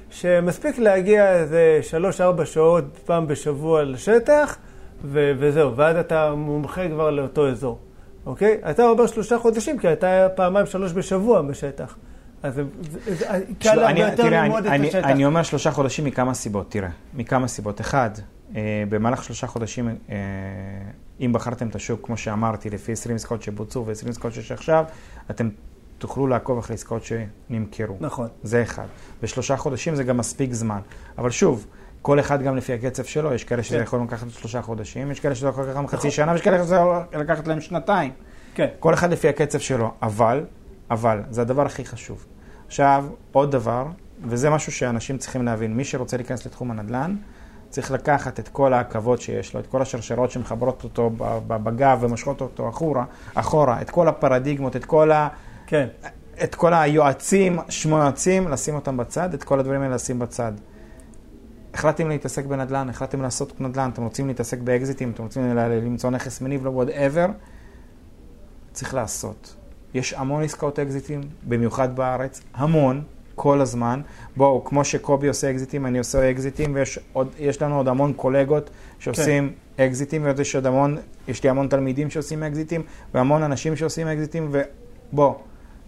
שמספיק 0.10 0.78
להגיע 0.80 1.32
איזה 1.34 1.80
שלוש-ארבע 1.82 2.46
שעות 2.46 2.84
פעם 3.06 3.28
בשבוע 3.28 3.84
לשטח, 3.84 4.58
ו- 5.06 5.32
וזהו, 5.40 5.76
ואז 5.76 5.98
אתה 5.98 6.34
מומחה 6.36 6.90
כבר 6.90 7.10
לאותו 7.10 7.48
אזור, 7.50 7.80
אוקיי? 8.26 8.58
אתה 8.70 8.84
אומר 8.84 9.08
שלושה 9.08 9.38
חודשים, 9.38 9.80
כי 9.80 9.94
אתה 9.94 10.28
פעמיים 10.36 10.66
שלוש 10.66 10.94
בשבוע 10.94 11.42
בשטח. 11.42 11.96
אז 12.44 12.54
זה, 12.54 12.64
קל 13.60 13.80
הרבה 13.80 14.00
יותר 14.00 14.30
ללמוד 14.30 14.66
את 14.66 14.72
השטח. 14.86 15.06
אני 15.06 15.26
אומר 15.26 15.44
שלושה 15.44 15.72
חודשים 15.72 16.06
מכמה 16.06 16.34
סיבות, 16.34 16.72
תראה, 16.72 16.90
מכמה 17.14 17.48
סיבות. 17.48 17.82
אחד, 17.82 18.10
אה, 18.56 18.84
במהלך 18.90 19.24
שלושה 19.24 19.48
חודשים, 19.48 19.88
אה, 20.10 20.16
אם 21.22 21.34
בחרתם 21.34 21.68
את 21.68 21.76
השוק, 21.76 22.00
כמו 22.04 22.18
שאמרתי, 22.18 22.70
לפי 22.70 22.92
20 22.92 23.16
עסקאות 23.16 23.44
שבוצעו 23.44 23.86
ו-20 23.86 24.10
עסקאות 24.10 24.34
שיש 24.34 24.52
עכשיו, 24.52 24.86
אתם 25.32 25.50
תוכלו 25.98 26.28
לעקוב 26.28 26.58
אחרי 26.58 26.74
עסקאות 26.74 27.04
שנמכרו. 27.04 27.98
נכון. 28.00 28.28
זה 28.44 28.62
אחד. 28.62 28.86
ושלושה 29.24 29.58
חודשים 29.58 29.96
זה 29.96 30.04
גם 30.04 30.18
מספיק 30.18 30.54
זמן. 30.54 30.80
אבל 31.18 31.30
שוב, 31.30 31.68
כל 32.02 32.20
אחד 32.20 32.42
גם 32.42 32.58
לפי 32.58 32.74
הקצב 32.74 33.04
שלו, 33.04 33.34
יש 33.34 33.44
כאלה 33.44 33.64
שזה 33.64 33.78
כן. 33.78 33.84
יכול 33.84 34.02
לקחת 34.08 34.30
שלושה 34.30 34.62
חודשים, 34.62 35.12
יש 35.12 35.20
כאלה 35.20 35.36
שזה 35.36 35.48
יכול 35.48 35.64
לקחת 35.64 35.86
חצי 35.86 35.96
נכון. 35.98 36.12
שנה, 36.12 36.32
ויש 36.32 36.42
כאלה 36.42 36.64
שזה 36.64 36.76
יכול 36.76 37.22
לקחת 37.22 37.48
להם 37.48 37.62
שנתיים. 37.62 38.12
כן, 38.56 38.68
כל 38.80 38.94
אחד 38.94 39.12
לפי 39.12 39.30
הקצב 39.30 39.60
שלו, 39.60 39.92
אבל, 40.02 40.46
אבל, 40.92 41.22
זה 41.30 41.42
הדבר 41.42 41.66
הכי 41.66 41.86
חשוב. 41.86 42.26
עכשיו, 42.74 43.06
עוד 43.32 43.52
דבר, 43.52 43.86
וזה 44.24 44.50
משהו 44.50 44.72
שאנשים 44.72 45.18
צריכים 45.18 45.46
להבין, 45.46 45.78
מי 45.78 45.84
שרוצה 45.84 46.18
להיכנס 46.18 46.46
לתחום 46.46 46.72
הנדל"ן, 46.72 47.16
צריך 47.70 47.92
לקחת 47.92 48.40
את 48.40 48.48
כל 48.48 48.74
העכבות 48.74 49.22
שיש 49.22 49.54
לו, 49.54 49.60
את 49.60 49.68
כל 49.68 49.82
השרשרות 49.82 50.32
שמחברות 50.32 50.84
אותו 50.84 51.12
בגב 51.48 51.98
ומושכות 52.02 52.42
אותו 52.42 52.70
אחורה, 52.70 53.06
אחורה, 53.34 53.82
את 53.82 53.90
כל 53.90 54.08
הפרדיגמות, 54.08 54.76
את 54.76 54.86
כל, 54.86 55.12
ה, 55.12 55.28
כן. 55.68 55.88
את 56.44 56.56
כל 56.56 56.74
היועצים, 56.74 57.60
שמו 57.70 57.98
יועצים, 57.98 58.48
לשים 58.48 58.76
אותם 58.76 58.98
בצד, 58.98 59.34
את 59.34 59.44
כל 59.44 59.60
הדברים 59.60 59.82
האלה 59.82 59.96
לשים 59.96 60.20
בצד. 60.20 60.52
החלטתם 61.74 62.10
להתעסק 62.10 62.46
בנדל"ן, 62.46 62.90
החלטתם 62.90 63.22
לעשות 63.22 63.62
נדל"ן, 63.62 63.90
אתם 63.94 64.04
רוצים 64.04 64.28
להתעסק 64.28 64.60
באקזיטים, 64.60 65.12
אתם 65.12 65.24
רוצים 65.24 65.58
למצוא 65.58 66.10
נכס 66.10 66.42
מניב, 66.42 66.66
לא 66.66 66.84
whatever, 66.84 67.32
צריך 68.72 68.94
לעשות. 68.94 69.63
יש 69.94 70.14
המון 70.14 70.44
עסקאות 70.44 70.80
אקזיטים, 70.80 71.22
במיוחד 71.48 71.96
בארץ, 71.96 72.42
המון, 72.54 73.02
כל 73.36 73.62
הזמן. 73.62 74.02
בואו, 74.38 74.64
כמו 74.64 74.86
שקובי 74.86 75.28
עושה 75.28 75.52
אקזיטים, 75.52 75.86
אני 75.86 75.98
עושה 75.98 76.32
אקזיטים, 76.32 76.76
ויש 76.76 77.00
עוד, 77.14 77.30
יש 77.40 77.62
לנו 77.62 77.78
עוד 77.78 77.88
המון 77.88 78.14
קולגות 78.14 78.70
שעושים 79.00 79.54
כן. 79.78 79.84
אקזיטים, 79.84 80.26
ויש 80.38 80.56
עוד 80.56 80.66
המון, 80.66 80.98
יש 81.28 81.44
לי 81.44 81.50
המון 81.50 81.68
תלמידים 81.68 82.10
שעושים 82.10 82.44
אקזיטים, 82.44 82.82
והמון 83.14 83.44
אנשים 83.44 83.76
שעושים 83.76 84.08
אקזיטים, 84.08 84.52
ובוא, 84.52 85.34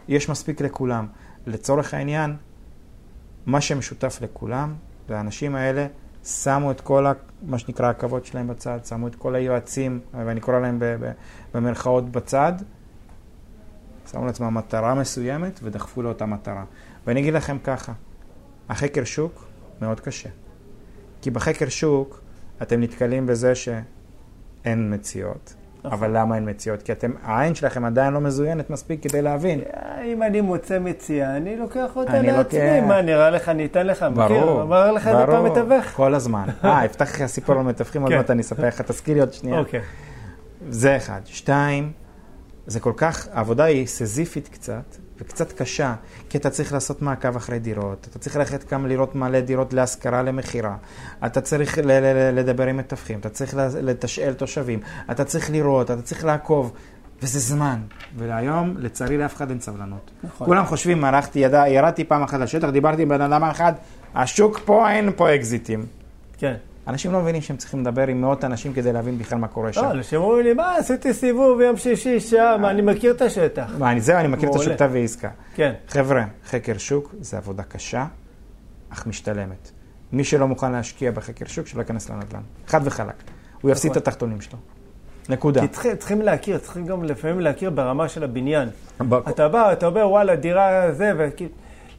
יש 0.08 0.30
מספיק 0.30 0.62
לכולם. 0.62 1.08
לצורך 1.48 1.94
העניין, 1.94 2.36
מה 3.46 3.62
שמשותף 3.62 4.20
לכולם, 4.22 4.74
זה 5.08 5.18
האנשים 5.18 5.56
האלה 5.56 5.88
שמו 6.24 6.72
את 6.72 6.82
כל, 6.82 7.06
ה, 7.06 7.14
מה 7.42 7.60
שנקרא, 7.60 7.90
הכבוד 7.90 8.26
שלהם 8.26 8.48
בצד, 8.48 8.80
שמו 8.86 9.08
את 9.08 9.16
כל 9.16 9.36
היועצים, 9.36 10.00
ואני 10.26 10.40
קורא 10.40 10.60
להם 10.60 10.80
ב, 10.80 10.86
ב, 10.86 11.12
במרכאות 11.54 12.10
בצד, 12.10 12.54
שמו 14.12 14.26
לעצמם 14.26 14.54
מטרה 14.54 14.96
מסוימת 14.96 15.60
ודחפו 15.64 16.02
לאותה 16.02 16.26
מטרה. 16.26 16.64
ואני 17.08 17.20
אגיד 17.20 17.34
לכם 17.34 17.58
ככה, 17.64 17.94
החקר 18.70 19.04
שוק 19.04 19.46
מאוד 19.82 20.00
קשה. 20.00 20.30
כי 21.22 21.32
בחקר 21.32 21.70
שוק 21.70 22.22
אתם 22.62 22.82
נתקלים 22.82 23.28
בזה 23.28 23.56
שאין 23.56 24.94
מציאות. 24.94 25.56
נכון. 25.86 26.00
אבל 26.00 26.18
למה 26.18 26.36
אין 26.36 26.50
מציאות? 26.50 26.82
כי 26.82 26.92
אתם, 26.92 27.12
העין 27.24 27.56
שלכם 27.56 27.86
עדיין 27.86 28.14
לא 28.14 28.22
מזוינת 28.22 28.70
מספיק 28.70 29.04
כדי 29.04 29.22
להבין. 29.22 29.62
אם 30.06 30.24
אני 30.24 30.42
מוצא 30.42 30.80
מציאה, 30.80 31.38
אני 31.38 31.58
לוקח 31.58 31.96
אותה 31.96 32.20
אני 32.20 32.28
לעצמי. 32.28 32.60
לוקח. 32.60 32.88
מה, 32.88 33.02
נראה 33.02 33.30
לך, 33.30 33.50
אני 33.50 33.66
אתן 33.66 33.88
לך? 33.88 34.04
מכיר? 34.04 34.28
ברור, 34.28 34.62
אמר 34.62 34.92
לך 34.92 35.08
את 35.08 35.18
זה 35.18 35.26
פעם 35.26 35.46
מתווך? 35.46 35.86
כל 35.86 36.14
הזמן. 36.14 36.46
אה, 36.64 36.86
אפתח 36.86 37.22
לך 37.22 37.26
סיפור 37.26 37.56
על 37.56 37.62
מתווכים, 37.62 38.02
עוד 38.02 38.12
כן. 38.12 38.18
מעט 38.18 38.32
אני 38.32 38.42
אספר 38.42 38.68
לך, 38.68 38.82
תזכיר 38.82 39.14
לי 39.14 39.20
עוד 39.20 39.34
שנייה. 39.34 39.60
אוקיי. 39.60 39.82
זה 40.70 40.98
אחד. 40.98 41.22
שתיים, 41.26 41.92
זה 42.68 42.80
כל 42.80 42.94
כך, 42.98 43.28
העבודה 43.32 43.64
היא 43.64 43.88
סזיפית 43.88 44.48
קצת, 44.48 44.96
וקצת 45.20 45.52
קשה, 45.52 45.96
כי 46.30 46.38
אתה 46.38 46.50
צריך 46.50 46.74
לעשות 46.74 47.02
מעקב 47.02 47.36
אחרי 47.36 47.60
דירות, 47.60 48.08
אתה 48.10 48.20
צריך 48.20 48.36
ללכת 48.36 48.64
כמה 48.64 48.88
לראות 48.88 49.16
מלא 49.16 49.40
דירות 49.40 49.74
להשכרה, 49.74 50.24
למכירה, 50.24 50.78
אתה 51.26 51.42
צריך 51.42 51.80
לדבר 52.34 52.68
עם 52.68 52.78
מתווכים, 52.78 53.20
אתה 53.20 53.30
צריך 53.30 53.54
לתשאל 53.82 54.34
תושבים, 54.34 54.80
אתה 55.12 55.24
צריך 55.24 55.52
לראות, 55.52 55.92
אתה 55.92 56.02
צריך 56.02 56.26
לעקוב, 56.26 56.74
וזה 57.22 57.40
זמן. 57.40 57.80
והיום, 58.18 58.76
לצערי, 58.78 59.18
לאף 59.18 59.36
אחד 59.36 59.50
אין 59.50 59.60
סבלנות. 59.60 60.12
נכון. 60.24 60.48
כולם 60.48 60.66
חושבים, 60.66 61.06
הלכתי, 61.06 61.40
ידע, 61.40 61.68
ירדתי 61.68 62.04
פעם 62.04 62.24
אחת 62.24 62.40
לשטח, 62.40 62.70
דיברתי 62.70 63.02
עם 63.02 63.10
בן 63.10 63.22
אדם 63.22 63.44
אחד, 63.44 63.74
השוק 64.16 64.60
פה, 64.66 64.92
אין 64.92 65.12
פה 65.16 65.36
אקזיטים. 65.36 65.86
כן. 66.38 66.56
אנשים 66.88 67.12
לא 67.12 67.22
מבינים 67.22 67.42
שהם 67.42 67.58
צריכים 67.58 67.82
לדבר 67.82 68.08
עם 68.08 68.22
מאות 68.22 68.44
אנשים 68.44 68.74
כדי 68.74 68.94
להבין 68.94 69.18
בכלל 69.18 69.38
מה 69.38 69.48
קורה 69.48 69.74
שם. 69.74 69.82
לא, 69.82 69.92
אנשים 69.92 70.22
אומרים 70.22 70.46
לי, 70.46 70.54
מה, 70.54 70.76
עשיתי 70.76 71.14
סיבוב 71.14 71.62
יום 71.62 71.78
שישי, 71.78 72.20
שעה, 72.20 72.58
מה, 72.58 72.72
אני 72.72 72.82
מכיר 72.82 73.12
את 73.12 73.22
השטח. 73.22 73.72
מה, 73.80 73.92
אני, 73.92 74.02
זהו, 74.02 74.18
אני 74.18 74.28
מכיר 74.28 74.50
את 74.50 74.56
מעולה. 74.56 74.74
השוק 74.74 74.88
תביא 74.88 75.04
עסקה. 75.04 75.30
כן. 75.56 75.74
חבר'ה, 75.88 76.26
חקר 76.46 76.78
שוק 76.78 77.16
זה 77.22 77.38
עבודה 77.38 77.64
קשה, 77.64 78.06
אך 78.90 79.08
משתלמת. 79.08 79.72
מי 80.12 80.24
שלא 80.24 80.48
מוכן 80.48 80.72
להשקיע 80.72 81.12
בחקר 81.12 81.46
שוק, 81.46 81.68
שלא 81.68 81.82
ייכנס 81.82 82.10
לנדל"ן. 82.10 82.42
חד 82.68 82.82
וחלק. 82.84 83.24
הוא 83.62 83.72
יפסיד 83.72 83.92
את 83.92 83.98
נכון. 83.98 84.02
התחתונים 84.10 84.42
שלו. 84.42 84.58
נקודה. 85.30 85.62
כי 85.62 85.68
צריכים, 85.68 85.96
צריכים 85.96 86.22
להכיר, 86.22 86.58
צריכים 86.58 86.86
גם 86.86 87.04
לפעמים 87.04 87.40
להכיר 87.40 87.70
ברמה 87.70 88.10
של 88.10 88.24
הבניין. 88.24 88.70
ב- 89.10 89.14
אתה 89.14 89.48
בא, 89.48 89.72
אתה 89.74 89.88
אומר, 89.88 90.10
וואלה, 90.10 90.36
דירה 90.36 90.92
זה, 90.92 91.12
וכי... 91.18 91.48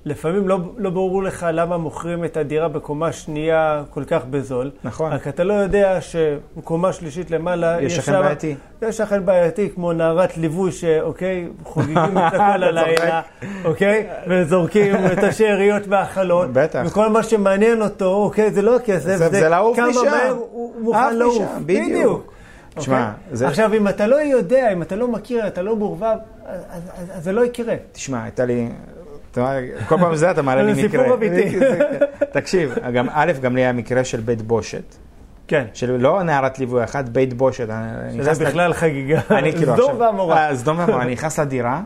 לפעמים 0.07 0.49
לא, 0.49 0.59
לא 0.79 0.91
ברור 0.91 1.23
לך 1.23 1.47
למה 1.53 1.77
מוכרים 1.77 2.25
את 2.25 2.37
הדירה 2.37 2.69
בקומה 2.69 3.13
שנייה 3.13 3.83
כל 3.91 4.05
כך 4.05 4.25
בזול. 4.31 4.71
נכון. 4.85 5.13
רק 5.13 5.29
אתה 5.29 5.45
לא 5.45 5.53
יודע 5.55 5.99
שבקומה 6.01 6.93
שלישית 6.93 7.31
למעלה 7.31 7.77
יש 7.83 7.97
שכן 7.97 8.13
בעייתי. 8.13 8.55
יש 8.83 8.97
שכן 8.97 9.25
בעייתי, 9.25 9.71
כמו 9.75 9.93
נערת 9.93 10.37
ליווי 10.39 10.73
שאוקיי, 10.73 11.49
חוגגים 11.65 11.97
את 12.19 12.35
הכל 12.35 12.43
הלילה, 12.63 13.21
אוקיי? 13.65 14.07
וזורקים 14.29 14.95
את 15.13 15.25
השאריות 15.25 15.87
מהחלון. 15.87 16.51
בטח. 16.53 16.83
וכל 16.87 17.09
מה 17.09 17.23
שמעניין 17.23 17.83
אותו, 17.83 18.15
אוקיי, 18.15 18.51
זה 18.51 18.63
לא 18.63 18.77
הכסף, 18.77 19.17
זה- 19.17 19.29
זה 19.29 19.49
לעוף 19.49 19.77
כמה 19.77 19.89
משם. 19.89 20.01
מהר 20.05 20.37
הוא 20.51 20.73
מוכן 20.81 21.17
לעוף. 21.17 21.43
בדיוק. 21.67 22.33
תשמע, 22.75 22.99
אוקיי? 23.11 23.37
זה- 23.37 23.49
עכשיו, 23.49 23.75
אם 23.75 23.89
אתה 23.89 24.07
לא 24.07 24.17
יודע, 24.17 24.73
אם 24.73 24.83
אתה 24.83 24.97
לא 24.97 25.09
מכיר, 25.09 25.47
אתה 25.47 25.63
לא 25.63 25.77
מעורבב, 25.77 26.17
אז- 26.47 26.61
אז 26.73 26.83
אז 27.17 27.25
זה 27.25 27.33
לא 27.33 27.45
יקרה. 27.45 27.75
תשמע, 27.93 28.23
הייתה 28.23 28.45
לי... 28.45 28.69
כל 29.89 29.97
פעם 29.99 30.16
זה 30.16 30.30
אתה 30.30 30.43
מעלה 30.43 30.62
לי 30.62 30.74
זה 30.74 30.82
מקרה. 30.82 31.03
סיפור 31.03 31.16
אמיתי. 31.16 31.59
זה- 31.59 31.78
תקשיב, 32.32 32.74
גם, 32.95 33.07
א', 33.12 33.32
גם 33.43 33.57
לי 33.57 33.61
היה 33.61 33.72
מקרה 33.72 34.05
של 34.05 34.20
בית 34.20 34.43
בושת. 34.43 34.95
כן. 35.49 35.64
של 35.74 35.97
לא 35.97 36.22
נערת 36.22 36.59
ליווי 36.59 36.84
אחת, 36.84 37.09
בית 37.09 37.34
בושת. 37.34 37.66
שזה 38.16 38.45
בכלל 38.45 38.72
חגיגה. 38.72 39.20
אני 39.30 39.53
כאילו 39.53 39.72
סדום 39.74 39.80
עכשיו- 39.91 39.99
ועמורה. 39.99 40.49
אה, 40.49 40.57
סדום 40.57 40.78
ועמורה. 40.78 41.03
אני 41.03 41.12
נכנס 41.12 41.39
לדירה, 41.39 41.80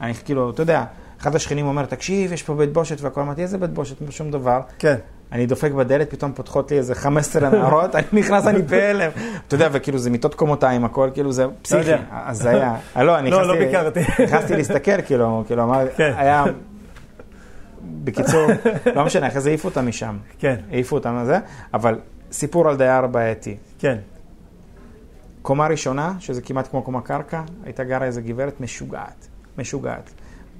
אני 0.00 0.14
כאילו, 0.14 0.50
אתה 0.50 0.62
יודע, 0.62 0.84
אחד 1.20 1.34
השכנים 1.34 1.66
אומר, 1.66 1.84
תקשיב, 1.86 2.32
יש 2.32 2.42
פה 2.42 2.54
בית 2.54 2.72
בושת 2.72 3.00
והכל, 3.00 3.20
אמרתי, 3.20 3.42
איזה 3.42 3.58
בית 3.58 3.70
בושת? 3.70 3.96
שום 4.10 4.30
דבר. 4.30 4.60
כן. 4.78 4.94
אני 5.32 5.46
דופק 5.46 5.70
בדלת, 5.72 6.10
פתאום 6.10 6.32
פותחות 6.32 6.70
לי 6.70 6.78
איזה 6.78 6.94
15 6.94 7.50
נערות, 7.50 7.94
אני 7.94 8.04
נכנס, 8.12 8.46
אני 8.46 8.62
בהלם. 8.62 9.10
אתה 9.48 9.54
יודע, 9.54 9.68
וכאילו 9.72 9.98
זה 9.98 10.10
מיטות 10.10 10.34
קומותיים, 10.34 10.84
הכל, 10.84 11.10
כאילו 11.14 11.32
זה 11.32 11.46
פסיכי. 11.62 11.90
אז 12.26 12.38
זה 12.42 12.50
היה, 12.50 12.74
אה, 12.96 13.02
לא, 13.02 13.18
אני 13.18 13.30
לא, 13.30 13.36
נכנסתי, 13.42 13.58
לא 13.60 13.66
ביקרתי. 13.66 14.00
נכנסתי 14.24 14.56
להסתכל, 14.56 15.02
כאילו, 15.02 15.44
כאילו, 15.46 15.62
אמר, 15.62 15.84
כן. 15.96 16.12
היה, 16.16 16.44
בקיצור, 18.04 18.46
לא 18.94 19.04
משנה, 19.04 19.28
אחרי 19.28 19.40
זה 19.40 19.48
העיפו 19.48 19.68
אותם 19.68 19.86
משם. 19.86 20.16
כן, 20.38 20.56
העיפו 20.70 20.96
אותם 20.96 21.16
לזה, 21.22 21.38
אבל 21.74 21.98
סיפור 22.32 22.68
על 22.68 22.76
דייר 22.76 23.06
בעייתי. 23.06 23.56
כן. 23.78 23.98
קומה 25.42 25.66
ראשונה, 25.66 26.12
שזה 26.18 26.42
כמעט 26.42 26.68
כמו 26.70 26.82
קומה 26.82 27.00
קרקע, 27.00 27.42
הייתה 27.64 27.84
גרה 27.84 28.06
איזה 28.06 28.20
גברת 28.20 28.60
משוגעת, 28.60 29.28
משוגעת. 29.58 30.10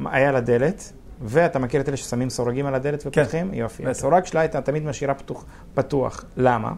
היה 0.04 0.32
לה 0.32 0.40
דלת, 0.40 0.92
ואתה 1.22 1.58
מכיר 1.58 1.80
את 1.80 1.88
אלה 1.88 1.96
ששמים 1.96 2.30
סורגים 2.30 2.66
על 2.66 2.74
הדלת 2.74 3.00
ופותחים? 3.06 3.50
כן, 3.50 3.54
יופי. 3.54 3.86
הסורג 3.86 4.24
שלה 4.24 4.40
הייתה 4.40 4.60
תמיד 4.60 4.84
משאירה 4.84 5.14
פתוח, 5.14 5.44
פתוח. 5.74 6.24
למה? 6.36 6.72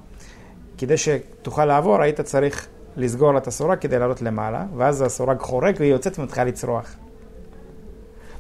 כדי 0.79 0.97
שתוכל 0.97 1.65
לעבור, 1.65 2.03
היית 2.03 2.21
צריך 2.21 2.67
לסגור 2.97 3.33
לה 3.33 3.39
את 3.39 3.47
הסורג 3.47 3.79
כדי 3.79 3.99
לעלות 3.99 4.23
למעלה, 4.23 4.65
ואז 4.77 5.03
הסורג 5.03 5.39
חורק 5.39 5.75
והיא 5.79 5.93
יוצאת 5.93 6.19
ומתחילה 6.19 6.45
לצרוח. 6.45 6.95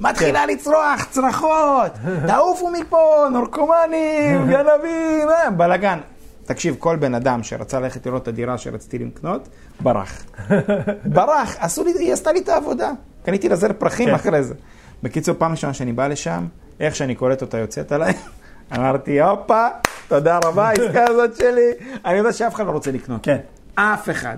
מתחילה 0.01 0.47
לצרוח, 0.47 1.05
צרחות, 1.11 1.92
תעופו 2.26 2.70
מפה, 2.70 3.26
נורקומנים, 3.32 4.47
גנבים, 4.51 5.28
אה, 5.30 5.51
בלאגן. 5.51 5.99
תקשיב, 6.44 6.76
כל 6.78 6.97
בן 6.97 7.14
אדם 7.14 7.42
שרצה 7.42 7.80
ללכת 7.80 8.07
לראות 8.07 8.22
את 8.22 8.28
הדירה 8.28 8.59
שרציתי 8.59 8.99
לקנות, 8.99 9.49
ברח. 9.80 10.24
ברח, 11.14 11.57
עשו 11.61 11.84
לי, 11.84 11.92
היא 11.99 12.12
עשתה 12.12 12.32
לי 12.32 12.40
את 12.40 12.49
העבודה. 12.49 12.90
קניתי 13.24 13.49
לה 13.49 13.57
זר 13.57 13.72
פרחים 13.78 14.09
כן. 14.09 14.14
אחרי 14.14 14.42
זה. 14.42 14.55
בקיצור, 15.03 15.34
פעם 15.38 15.51
ראשונה 15.51 15.74
שאני 15.74 15.92
בא 15.92 16.07
לשם, 16.07 16.47
איך 16.80 16.97
שאני 16.97 17.14
קולט 17.14 17.42
אותה 17.42 17.59
יוצאת 17.59 17.92
עליי, 17.92 18.12
אמרתי, 18.76 19.20
הופה, 19.20 19.66
תודה 20.09 20.38
רבה, 20.44 20.68
העסקה 20.68 21.05
הזאת 21.09 21.36
שלי. 21.36 21.70
אני 22.05 22.18
יודע 22.18 22.32
שאף 22.32 22.55
אחד 22.55 22.66
לא 22.66 22.70
רוצה 22.70 22.90
לקנות. 22.90 23.20
כן. 23.22 23.38
אף 23.74 24.11
אחד. 24.11 24.36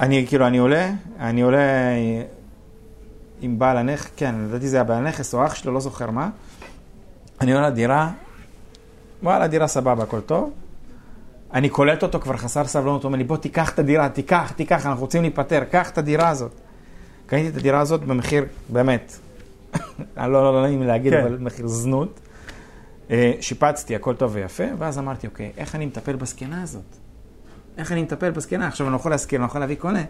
אני 0.00 0.24
כאילו, 0.28 0.46
אני 0.46 0.58
עולה, 0.58 0.90
אני 1.20 1.42
עולה 1.42 1.58
עם 3.44 3.58
בעל 3.58 3.76
הנכס, 3.76 4.10
כן, 4.16 4.34
לדעתי 4.48 4.68
זה 4.68 4.76
היה 4.76 4.84
בעל 4.84 5.06
הנכס 5.06 5.34
או 5.34 5.46
אח 5.46 5.54
שלו, 5.54 5.72
לא 5.72 5.80
זוכר 5.80 6.10
מה. 6.10 6.30
אני 7.40 7.52
עולה 7.52 7.68
לדירה, 7.68 8.10
וואלה, 9.22 9.46
דירה 9.46 9.66
סבבה, 9.66 10.02
הכל 10.02 10.20
טוב. 10.20 10.52
אני 11.52 11.68
קולט 11.68 12.02
אותו 12.02 12.20
כבר 12.20 12.36
חסר 12.36 12.66
סבלנות, 12.66 13.02
הוא 13.02 13.08
אומר 13.08 13.18
לי, 13.18 13.24
בוא 13.24 13.36
תיקח 13.36 13.74
את 13.74 13.78
הדירה, 13.78 14.08
תיקח, 14.08 14.52
תיקח, 14.56 14.86
אנחנו 14.86 15.00
רוצים 15.00 15.22
להיפטר, 15.22 15.64
קח 15.70 15.90
את 15.90 15.98
הדירה 15.98 16.28
הזאת. 16.28 16.52
קניתי 17.26 17.48
את 17.48 17.56
הדירה 17.56 17.80
הזאת 17.80 18.00
במחיר, 18.00 18.44
באמת, 18.68 19.18
לא, 20.16 20.32
לא, 20.32 20.54
לא 20.54 20.62
נעים 20.62 20.80
לי 20.80 20.86
להגיד, 20.86 21.12
כן. 21.12 21.20
אבל 21.20 21.38
מחיר 21.38 21.66
זנות. 21.66 22.20
אה, 23.10 23.32
שיפצתי, 23.40 23.96
הכל 23.96 24.14
טוב 24.14 24.30
ויפה, 24.34 24.64
ואז 24.78 24.98
אמרתי, 24.98 25.26
אוקיי, 25.26 25.52
איך 25.56 25.74
אני 25.74 25.86
מטפל 25.86 26.16
בזקנה 26.16 26.62
הזאת? 26.62 26.96
איך 27.78 27.92
אני 27.92 28.02
מטפל 28.02 28.30
בזקנה? 28.30 28.68
עכשיו 28.68 28.86
אני 28.86 28.92
לא 28.92 28.96
יכול 28.96 29.10
להזכיר, 29.10 29.36
אני 29.36 29.42
לא 29.42 29.46
יכול 29.48 29.60
להביא 29.60 29.76
קונה. 29.76 30.02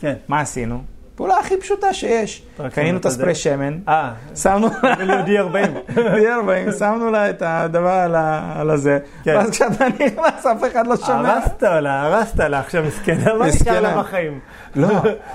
כן. 0.00 0.14
מה 0.28 0.40
עשינו? 0.40 0.82
פעולה 1.14 1.38
הכי 1.38 1.56
פשוטה 1.60 1.94
שיש. 1.94 2.42
קנינו 2.72 2.98
את 2.98 3.06
הספרי. 3.06 3.34
שמן, 3.34 3.78
אה, 3.88 4.12
שמנו 4.34 4.66
ול-D40. 4.98 5.68
ב-40, 5.94 6.72
שמנו 6.78 7.10
לה 7.10 7.30
את 7.30 7.42
הדבר 7.46 8.14
על 8.56 8.70
הזה, 8.70 8.98
כן. 9.24 9.34
ואז 9.36 9.50
כשאתה 9.50 9.88
נכנס 9.88 10.46
אף 10.46 10.64
אחד 10.72 10.86
לא 10.86 10.96
שומע. 10.96 11.34
הרסת 11.34 11.62
לה, 11.62 12.02
הרסת 12.02 12.38
לה, 12.40 12.60
עכשיו 12.60 12.84
מסכנה, 12.84 13.34
מה 13.34 13.46
מסכנה. 13.46 13.72
נשאר 13.72 13.80
לה 13.80 13.98
בחיים? 14.02 14.40
לא, 14.76 14.88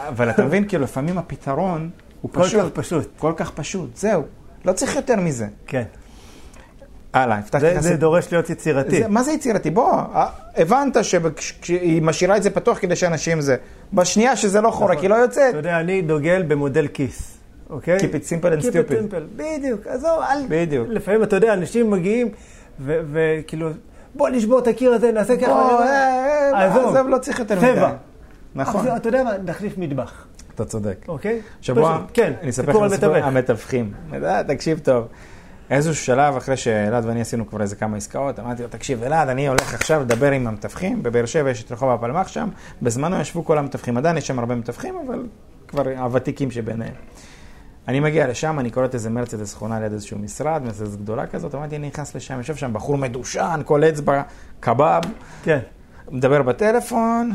אבל 0.07 0.29
אתה 0.29 0.45
מבין, 0.45 0.67
כאילו, 0.67 0.83
לפעמים 0.83 1.17
הפתרון 1.17 1.89
הוא 2.21 2.31
כל 2.31 2.43
פשוט. 2.43 2.61
כך 2.61 2.69
פשוט. 2.73 3.07
כל 3.17 3.33
כך 3.37 3.51
פשוט, 3.51 3.95
זהו. 3.95 4.23
לא 4.65 4.71
צריך 4.71 4.95
יותר 4.95 5.15
מזה. 5.15 5.47
כן. 5.67 5.83
הלאה, 7.17 7.37
הבטחתי 7.37 7.65
לך 7.65 7.79
זה. 7.79 7.95
דורש 7.95 8.31
להיות 8.31 8.49
יצירתי. 8.49 9.01
זה- 9.01 9.07
מה 9.07 9.23
זה 9.23 9.31
יצירתי? 9.31 9.69
בוא, 9.69 9.91
אה, 9.93 10.27
הבנת 10.57 10.97
שהיא 11.61 12.01
משאירה 12.01 12.37
את 12.37 12.43
זה 12.43 12.49
פתוח 12.49 12.77
כדי 12.81 12.95
שאנשים 12.95 13.41
זה. 13.41 13.55
בשנייה 13.93 14.35
שזה 14.35 14.61
לא 14.61 14.71
חורק, 14.71 14.91
נכון. 14.91 15.01
היא 15.03 15.09
לא 15.09 15.15
יוצאת. 15.15 15.49
אתה 15.49 15.57
יודע, 15.57 15.79
אני 15.79 16.01
דוגל 16.01 16.43
במודל 16.47 16.87
כיס, 16.87 17.37
אוקיי? 17.69 17.97
Keep 17.97 18.01
it 18.01 18.03
simple 18.03 18.59
and 18.59 18.63
Keep 18.63 18.67
it 18.67 18.91
stupid. 18.91 18.91
simple, 19.13 19.35
בדיוק, 19.35 19.87
עזוב, 19.87 20.19
אל... 20.29 20.37
בדיוק. 20.49 20.87
לפעמים, 20.89 21.23
אתה 21.23 21.35
יודע, 21.35 21.53
אנשים 21.53 21.91
מגיעים, 21.91 22.29
וכאילו, 22.85 23.69
בוא 24.15 24.29
נשבור 24.29 24.59
את 24.59 24.67
הקיר 24.67 24.93
הזה, 24.93 25.11
נעשה 25.11 25.37
ככה. 25.37 25.47
בוא, 25.53 25.79
אה, 25.79 26.51
אה, 26.53 26.65
עזוב. 26.65 26.95
עזוב, 26.95 27.07
לא 27.09 27.17
צריך 27.17 27.39
יותר 27.39 27.59
צבע. 27.59 27.71
מדי. 27.87 27.95
נכון, 28.55 28.87
אז 28.87 28.97
אתה 28.97 29.09
יודע 29.09 29.23
מה, 29.23 29.31
נחליף 29.45 29.77
מטבח, 29.77 30.25
אתה 30.55 30.65
צודק. 30.65 30.97
אוקיי? 31.07 31.41
שבוע, 31.61 32.01
כן, 32.13 32.33
אני 32.41 32.49
אספר 32.49 32.71
לך 32.71 32.81
על 32.81 32.89
סיפור. 32.89 33.15
המתווכים. 33.15 33.91
תקשיב 34.47 34.79
טוב. 34.83 35.07
איזשהו 35.69 35.95
שלב 35.95 36.35
אחרי 36.35 36.57
שאלעד 36.57 37.05
ואני 37.05 37.21
עשינו 37.21 37.47
כבר 37.47 37.61
איזה 37.61 37.75
כמה 37.75 37.97
עסקאות, 37.97 38.39
אמרתי 38.39 38.63
לו, 38.63 38.69
תקשיב, 38.69 39.03
אלעד, 39.03 39.29
אני 39.29 39.47
הולך 39.47 39.73
עכשיו 39.73 40.01
לדבר 40.01 40.31
עם 40.31 40.47
המתווכים, 40.47 41.03
בבאר 41.03 41.25
שבע 41.25 41.49
יש 41.49 41.63
את 41.63 41.71
רחוב 41.71 41.89
הפלמ"ח 41.89 42.27
שם, 42.27 42.49
בזמנו 42.81 43.19
ישבו 43.19 43.45
כל 43.45 43.57
המתווכים, 43.57 43.97
עדיין 43.97 44.17
יש 44.17 44.27
שם 44.27 44.39
הרבה 44.39 44.55
מתווכים, 44.55 44.95
אבל 45.07 45.25
כבר 45.67 45.83
הוותיקים 45.97 46.51
שביניהם. 46.51 46.93
אני 47.87 47.99
מגיע 47.99 48.27
לשם, 48.27 48.59
אני 48.59 48.69
קולט 48.69 48.93
איזה 48.93 49.09
מרצדס 49.09 49.51
שכונה 49.51 49.79
ליד 49.79 49.93
איזשהו 49.93 50.19
משרד, 50.19 50.61
מרצדס 50.63 50.95
גדולה 50.95 51.27
כזאת, 51.27 51.55
אמרתי, 51.55 51.75
אני 51.75 51.87
נכנס 51.87 52.15
לשם, 52.15 52.37
יושב 52.37 52.55
שם 52.55 52.73
בחור 52.73 52.97
מדושן, 52.97 53.61
כל 53.65 53.83
אצבע, 53.83 54.21
קבב, 54.59 55.01
כן, 55.43 55.59
מדבר 56.11 56.41
בטלפון, 56.41 57.31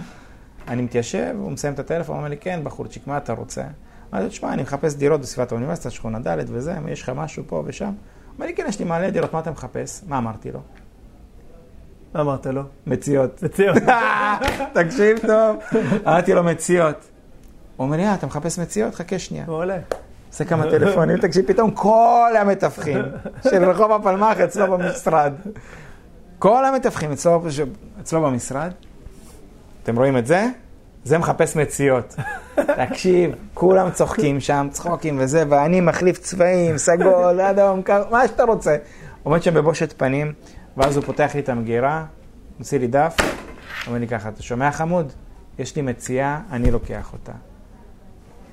אני 0.68 0.82
מתיישב, 0.82 1.34
הוא 1.38 1.52
מסיים 1.52 1.74
את 1.74 1.78
הטלפון, 1.78 2.16
אומר 2.16 2.28
לי, 2.28 2.36
כן, 2.36 2.60
בחורצ'יק, 2.64 3.06
מה 3.06 3.16
אתה 3.16 3.32
רוצה? 3.32 3.62
אמרתי 4.12 4.24
לו, 4.24 4.30
תשמע, 4.30 4.52
אני 4.52 4.62
מחפש 4.62 4.94
דירות 4.94 5.20
בסביבת 5.20 5.52
האוניברסיטה, 5.52 5.90
שכונה 5.90 6.18
ד' 6.18 6.44
וזה, 6.46 6.74
יש 6.88 7.02
לך 7.02 7.12
משהו 7.16 7.42
פה 7.46 7.62
ושם? 7.66 7.92
אומר 8.42 8.50
לי, 8.50 8.56
כן, 8.56 8.64
יש 8.68 8.78
לי 8.78 8.84
מעלה 8.84 9.10
דירות, 9.10 9.32
מה 9.32 9.40
אתה 9.40 9.50
מחפש? 9.50 10.02
מה 10.08 10.18
אמרתי 10.18 10.52
לו? 10.52 10.60
מה 12.14 12.20
אמרת 12.20 12.46
לו? 12.46 12.62
מציאות. 12.86 13.42
מציאות. 13.42 13.76
תקשיב 14.74 15.18
טוב. 15.18 15.56
אמרתי 16.06 16.34
לו, 16.34 16.42
מציאות. 16.42 16.96
הוא 17.76 17.86
אומר 17.86 17.96
לי, 17.96 18.04
אה, 18.04 18.14
אתה 18.14 18.26
מחפש 18.26 18.58
מציאות? 18.58 18.94
חכה 18.94 19.18
שנייה. 19.18 19.44
מעולה. 19.46 19.78
עושה 20.30 20.44
כמה 20.44 20.62
טלפונים, 20.62 21.18
תקשיב, 21.26 21.46
פתאום 21.46 21.70
כל 21.70 22.32
המתווכים 22.38 23.04
של 23.42 23.64
רחוב 23.64 23.92
הפלמ"ח 23.92 24.40
אצלו 24.40 24.78
במשרד. 24.78 25.32
כל 26.38 26.64
המתווכים 26.64 27.12
אצלו, 27.12 27.42
אצלו 28.00 28.22
במשרד. 28.22 28.72
אתם 29.82 29.96
רואים 29.96 30.18
את 30.18 30.26
זה? 30.26 30.48
זה 31.04 31.18
מחפש 31.18 31.56
מציאות. 31.56 32.16
תקשיב, 32.88 33.30
כולם 33.54 33.90
צוחקים 33.90 34.40
שם, 34.40 34.68
צחוקים 34.70 35.16
וזה, 35.20 35.44
ואני 35.48 35.80
מחליף 35.80 36.18
צבעים, 36.18 36.78
סגול, 36.78 37.40
אדום, 37.50 37.82
קר- 37.82 38.04
מה 38.10 38.28
שאתה 38.28 38.42
רוצה. 38.44 38.76
עומד 39.22 39.42
שם 39.42 39.54
בבושת 39.54 39.94
פנים, 39.96 40.32
ואז 40.76 40.96
הוא 40.96 41.04
פותח 41.04 41.30
לי 41.34 41.40
את 41.40 41.48
המגירה, 41.48 42.04
מוציא 42.58 42.78
לי 42.78 42.86
דף, 42.86 43.16
אומר 43.86 43.98
לי 43.98 44.08
ככה, 44.08 44.28
אתה 44.28 44.42
שומע 44.42 44.70
חמוד? 44.70 45.12
יש 45.58 45.76
לי 45.76 45.82
מציאה, 45.82 46.40
אני 46.52 46.70
לוקח 46.70 47.12
אותה. 47.12 47.32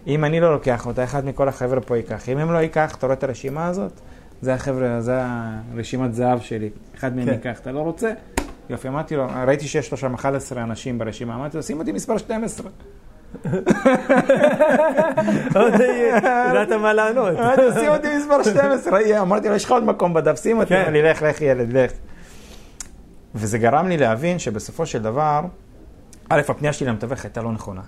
אם 0.08 0.26
אני 0.26 0.40
לא 0.40 0.52
לוקח 0.54 0.86
אותה, 0.86 1.04
אחד 1.04 1.26
מכל 1.26 1.48
החבר'ה 1.48 1.82
פה 1.82 1.98
ייקח. 1.98 2.30
אם 2.30 2.38
הם 2.38 2.52
לא 2.54 2.58
ייקח, 2.58 2.96
אתה 2.96 3.06
רואה 3.06 3.18
את 3.18 3.24
הרשימה 3.24 3.68
הזאת? 3.68 3.92
זה 4.42 4.54
החבר'ה, 4.54 5.02
זה 5.02 5.22
הרשימת 5.74 6.14
זהב 6.14 6.40
שלי. 6.42 6.70
אחד 6.98 7.16
מהם 7.16 7.26
כן. 7.26 7.32
ייקח, 7.32 7.60
אתה 7.60 7.72
לא 7.72 7.80
רוצה? 7.80 8.12
יופי, 8.70 8.88
אמרתי 8.88 9.16
לו, 9.16 9.28
ראיתי 9.48 9.68
שיש 9.68 9.92
לו 9.92 9.98
שם 9.98 10.14
11 10.14 10.64
אנשים 10.64 10.98
ברשימה, 10.98 11.36
אמרתי 11.36 11.58
לו, 11.58 11.64
שים 11.64 11.80
אותי 11.80 11.92
מספר 11.92 12.18
12. 12.18 12.70
עוד 15.56 15.74
ידעת 16.18 16.72
מה 16.72 16.94
לענות. 16.94 17.40
אמרתי 17.40 17.62
לו, 17.62 17.74
שים 17.74 17.90
אותי 17.90 18.08
מספר 18.18 18.44
12. 18.44 19.02
יהיה. 19.02 19.22
אמרתי 19.22 19.50
לו, 19.50 19.56
יש 19.56 19.66
לך 19.66 19.72
עוד 19.72 19.84
מקום 19.84 20.14
בדף, 20.14 20.42
שים 20.42 20.58
אותי. 20.58 20.70
כן. 20.70 20.82
אמר 20.82 20.90
לי, 20.90 21.02
לך, 21.02 21.22
לך 21.22 21.42
ילד, 21.42 21.74
לך. 21.74 21.92
וזה 23.36 23.58
גרם 23.58 23.88
לי 23.88 23.98
להבין 23.98 24.40
שבסופו 24.40 24.86
של 24.86 25.02
דבר, 25.02 25.42
א', 26.30 26.42
הפנייה 26.50 26.74
שלי 26.74 26.88
למתווך 26.88 27.26
הייתה 27.26 27.42
לא 27.42 27.52
נכונה. 27.52 27.82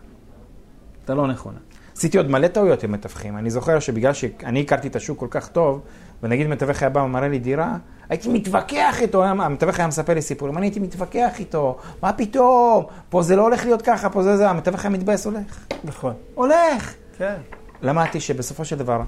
הייתה 1.00 1.14
לא 1.14 1.28
נכונה. 1.28 1.60
עשיתי 1.98 2.18
עוד 2.18 2.30
מלא 2.30 2.48
טעויות 2.48 2.84
עם 2.84 2.92
מתווכים. 2.92 3.38
אני 3.38 3.50
זוכר 3.50 3.80
שבגלל 3.80 4.14
שאני 4.14 4.62
הכרתי 4.62 4.88
את 4.88 4.96
השוק 4.96 5.20
כל 5.20 5.28
כך 5.30 5.48
טוב, 5.48 5.82
ונגיד 6.24 6.48
מתווך 6.48 6.82
היה 6.82 6.90
בא 6.90 7.00
ומראה 7.00 7.28
לי 7.28 7.40
דירה, 7.40 7.76
הייתי 8.10 8.30
מתווכח 8.30 9.02
איתו, 9.02 9.24
המתווך 9.24 9.80
היה 9.80 9.88
מספר 9.88 10.14
לי 10.14 10.22
סיפורים, 10.22 10.58
אני 10.58 10.66
הייתי 10.66 10.80
מתווכח 10.80 11.40
איתו, 11.40 11.78
מה 12.02 12.14
פתאום, 12.14 12.86
פה 13.10 13.24
זה 13.24 13.36
לא 13.36 13.42
הולך 13.42 13.66
להיות 13.66 13.82
ככה, 13.82 14.10
פה 14.10 14.24
זה 14.24 14.38
זה, 14.38 14.50
המתווך 14.50 14.86
היה 14.86 14.90
מתבאס, 14.90 15.26
הולך. 15.26 15.66
נכון. 15.84 16.14
הולך. 16.36 16.94
כן. 17.18 17.36
למדתי 17.82 18.20
שבסופו 18.20 18.66
של 18.66 18.78
דבר, 18.78 19.02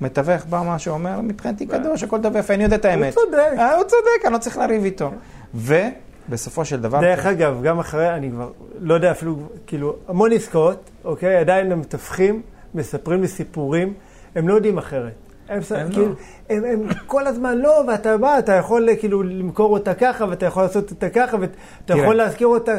מתווך 0.00 0.44
בא 0.44 0.62
מה 0.66 0.78
שאומר, 0.78 1.20
מבחינתי 1.20 1.66
קדוש, 1.66 2.02
הכל 2.02 2.22
טוב 2.22 2.34
ויפה, 2.34 2.54
אני 2.54 2.64
יודע 2.64 2.76
את 2.76 2.84
האמת. 2.84 3.14
צודק. 3.14 3.38
אה, 3.58 3.76
הוא 3.76 3.84
צודק, 3.84 4.24
אני 4.24 4.32
לא 4.32 4.38
צריך 4.38 4.58
לריב 4.58 4.84
איתו. 4.84 5.10
ובסופו 5.54 6.64
של 6.64 6.80
דבר... 6.80 7.00
דרך 7.00 7.26
אגב, 7.26 7.62
גם 7.62 7.78
אחרי, 7.78 8.14
אני 8.14 8.30
כבר 8.30 8.50
לא 8.80 8.94
יודע 8.94 9.10
אפילו, 9.10 9.36
כאילו, 9.66 9.96
המון 10.08 10.32
עסקאות, 10.32 10.90
אוקיי? 11.04 11.36
עדיין 11.36 11.72
המתווכים 11.72 12.42
מספרים 12.74 13.22
לי 13.22 13.28
סיפורים, 13.28 13.94
הם 14.34 14.48
לא 14.48 14.54
יודעים 14.54 14.78
אחרת. 14.78 15.25
הם, 15.48 15.60
הם 15.76 15.90
כאילו, 15.90 16.08
לא. 16.08 16.14
הם, 16.50 16.64
הם 16.64 16.82
כל 17.06 17.26
הזמן 17.26 17.58
לא, 17.58 17.84
ואתה 17.88 18.18
בא, 18.18 18.38
אתה 18.38 18.52
יכול 18.52 18.88
כאילו 19.00 19.22
למכור 19.22 19.72
אותה 19.72 19.94
ככה, 19.94 20.24
ואתה 20.30 20.46
יכול 20.46 20.62
לעשות 20.62 20.90
אותה 20.90 21.08
ככה, 21.08 21.36
ואתה. 21.40 21.96
יכול 21.98 22.14
להזכיר 22.14 22.46
אותה, 22.46 22.72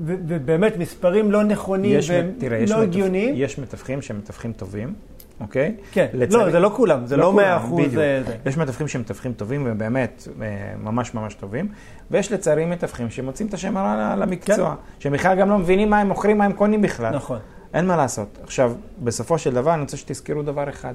ו- 0.00 0.14
ובאמת 0.28 0.76
מספרים 0.76 1.30
לא 1.32 1.42
נכונים 1.44 1.98
יש, 1.98 2.10
והם 2.10 2.30
תראה, 2.38 2.58
יש, 2.58 2.70
לא 2.70 2.82
הגיוניים. 2.82 3.34
יש 3.36 3.58
מתווכים 3.58 4.02
שהם 4.02 4.18
מתווכים 4.18 4.52
טובים, 4.52 4.94
אוקיי? 5.40 5.74
כן, 5.92 6.06
לצערי- 6.12 6.44
לא, 6.44 6.50
זה 6.50 6.60
לא 6.60 6.70
כולם, 6.76 7.06
זה 7.06 7.16
לא 7.16 7.24
כולם, 7.24 7.36
מאה 7.36 7.56
אחוז. 7.56 7.80
זה- 7.90 8.22
זה. 8.26 8.36
יש 8.46 8.56
מתווכים 8.58 8.88
שהם 8.88 9.00
מתווכים 9.00 9.32
טובים 9.32 9.62
ובאמת 9.70 10.28
אה, 10.42 10.46
ממש 10.82 11.14
ממש 11.14 11.34
טובים, 11.34 11.68
ויש 12.10 12.32
לצערי 12.32 12.64
מתווכים 12.66 13.10
שמוצאים 13.10 13.48
את 13.48 13.54
השם 13.54 13.76
הרע 13.76 14.16
למקצוע, 14.16 14.74
שהם 14.98 15.12
בכלל 15.12 15.38
גם 15.40 15.48
לא 15.50 15.58
מבינים 15.58 15.90
מה 15.90 16.00
הם 16.00 16.08
מוכרים, 16.08 16.38
מה 16.38 16.44
הם 16.44 16.52
קונים 16.52 16.82
בכלל. 16.82 17.10
כן. 17.10 17.16
נכון. 17.16 17.38
אין 17.74 17.86
מה 17.86 17.96
לעשות. 17.96 18.38
עכשיו, 18.42 18.72
בסופו 18.98 19.38
של 19.38 19.54
דבר 19.54 19.74
אני 19.74 19.80
רוצה 19.82 19.96
שתזכרו 19.96 20.42
דבר 20.42 20.68
אחד. 20.68 20.94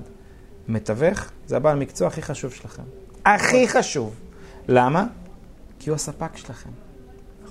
מתווך 0.72 1.30
זה 1.48 1.58
הבעל 1.58 1.78
מקצוע 1.80 2.08
הכי 2.08 2.22
חשוב 2.22 2.52
שלכם. 2.54 2.84
הכי 3.26 3.68
חשוב. 3.68 4.16
למה? 4.68 5.06
כי 5.80 5.90
הוא 5.90 5.96
הספק 5.96 6.38
שלכם. 6.38 6.70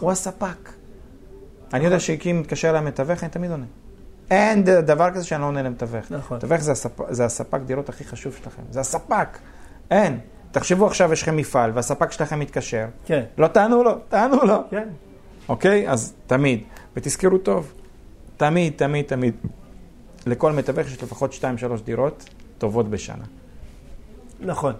הוא 0.01 0.11
הספק. 0.13 0.73
אני 1.75 1.85
יודע 1.85 2.01
שאם 2.01 2.39
מתקשר 2.41 2.71
אליי 2.71 2.81
מתווך, 2.81 3.23
אני 3.23 3.31
תמיד 3.31 3.51
עונה. 3.51 3.65
אין 4.31 4.65
ד- 4.65 4.71
דבר 4.71 5.11
כזה 5.11 5.25
שאני 5.25 5.41
לא 5.41 5.47
עונה 5.47 5.63
למתווך. 5.63 6.11
נכון. 6.13 6.37
מתווך 6.37 6.61
זה, 6.61 6.73
הספ... 6.73 7.13
זה 7.13 7.25
הספק 7.25 7.61
דירות 7.67 7.89
הכי 7.89 8.05
חשוב 8.05 8.35
שלכם. 8.43 8.63
זה 8.71 8.81
הספק. 8.81 9.39
אין. 9.91 10.19
תחשבו 10.53 10.87
עכשיו, 10.87 11.13
יש 11.13 11.23
לכם 11.23 11.37
מפעל, 11.37 11.71
והספק 11.75 12.13
שלכם 12.13 12.39
מתקשר. 12.41 12.87
כן, 13.07 13.25
לא 13.39 13.47
תענו 13.47 13.83
לו, 13.85 13.93
תענו 14.09 14.37
לו. 14.45 14.57
כן. 14.71 14.89
אוקיי? 15.49 15.91
אז 15.91 16.15
תמיד. 16.27 16.63
ותזכרו 16.97 17.39
טוב, 17.39 17.73
תמיד, 18.37 18.73
תמיד, 18.77 19.05
תמיד. 19.05 19.35
לכל 20.27 20.53
מתווך 20.53 20.87
יש 20.87 21.03
לפחות 21.03 21.33
2-3 21.33 21.45
דירות 21.85 22.25
טובות 22.61 22.91
בשנה. 22.91 23.25
נכון. 24.41 24.73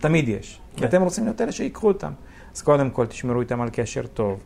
תמיד 0.00 0.28
יש. 0.28 0.60
כן. 0.76 0.78
כי 0.78 0.84
אתם 0.84 1.02
רוצים 1.02 1.24
להיות 1.24 1.40
אלה 1.40 1.52
שיקחו 1.52 1.88
אותם. 1.88 2.12
אז 2.54 2.62
קודם 2.62 2.90
כל, 2.90 3.06
תשמרו 3.06 3.40
איתם 3.40 3.60
על 3.60 3.68
קשר 3.72 4.06
טוב. 4.06 4.40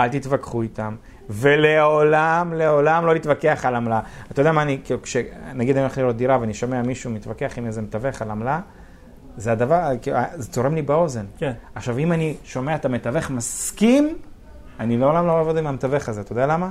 אל 0.00 0.08
תתווכחו 0.08 0.62
איתם, 0.62 0.94
ולעולם, 1.30 2.52
לעולם 2.52 3.06
לא 3.06 3.12
להתווכח 3.12 3.64
על 3.64 3.74
עמלה. 3.74 4.00
אתה 4.30 4.40
יודע 4.40 4.52
מה 4.52 4.62
אני, 4.62 4.78
כאילו, 4.84 5.02
כש... 5.02 5.16
נגיד 5.54 5.76
אני 5.76 5.84
הולך 5.84 5.98
לראות 5.98 6.16
דירה 6.16 6.38
ואני 6.40 6.54
שומע 6.54 6.82
מישהו 6.82 7.10
מתווכח 7.10 7.58
עם 7.58 7.66
איזה 7.66 7.82
מתווך 7.82 8.22
על 8.22 8.30
עמלה, 8.30 8.60
זה 9.36 9.52
הדבר, 9.52 9.90
כאילו, 10.02 10.18
זה 10.34 10.52
צורם 10.52 10.74
לי 10.74 10.82
באוזן. 10.82 11.24
כן. 11.38 11.52
עכשיו, 11.74 11.98
אם 11.98 12.12
אני 12.12 12.36
שומע 12.44 12.74
את 12.74 12.84
המתווך 12.84 13.30
מסכים, 13.30 14.16
אני 14.80 14.98
לעולם 14.98 15.26
לא 15.26 15.38
אעבוד 15.38 15.56
עם 15.56 15.66
המתווך 15.66 16.08
הזה. 16.08 16.20
אתה 16.20 16.32
יודע 16.32 16.46
למה? 16.46 16.70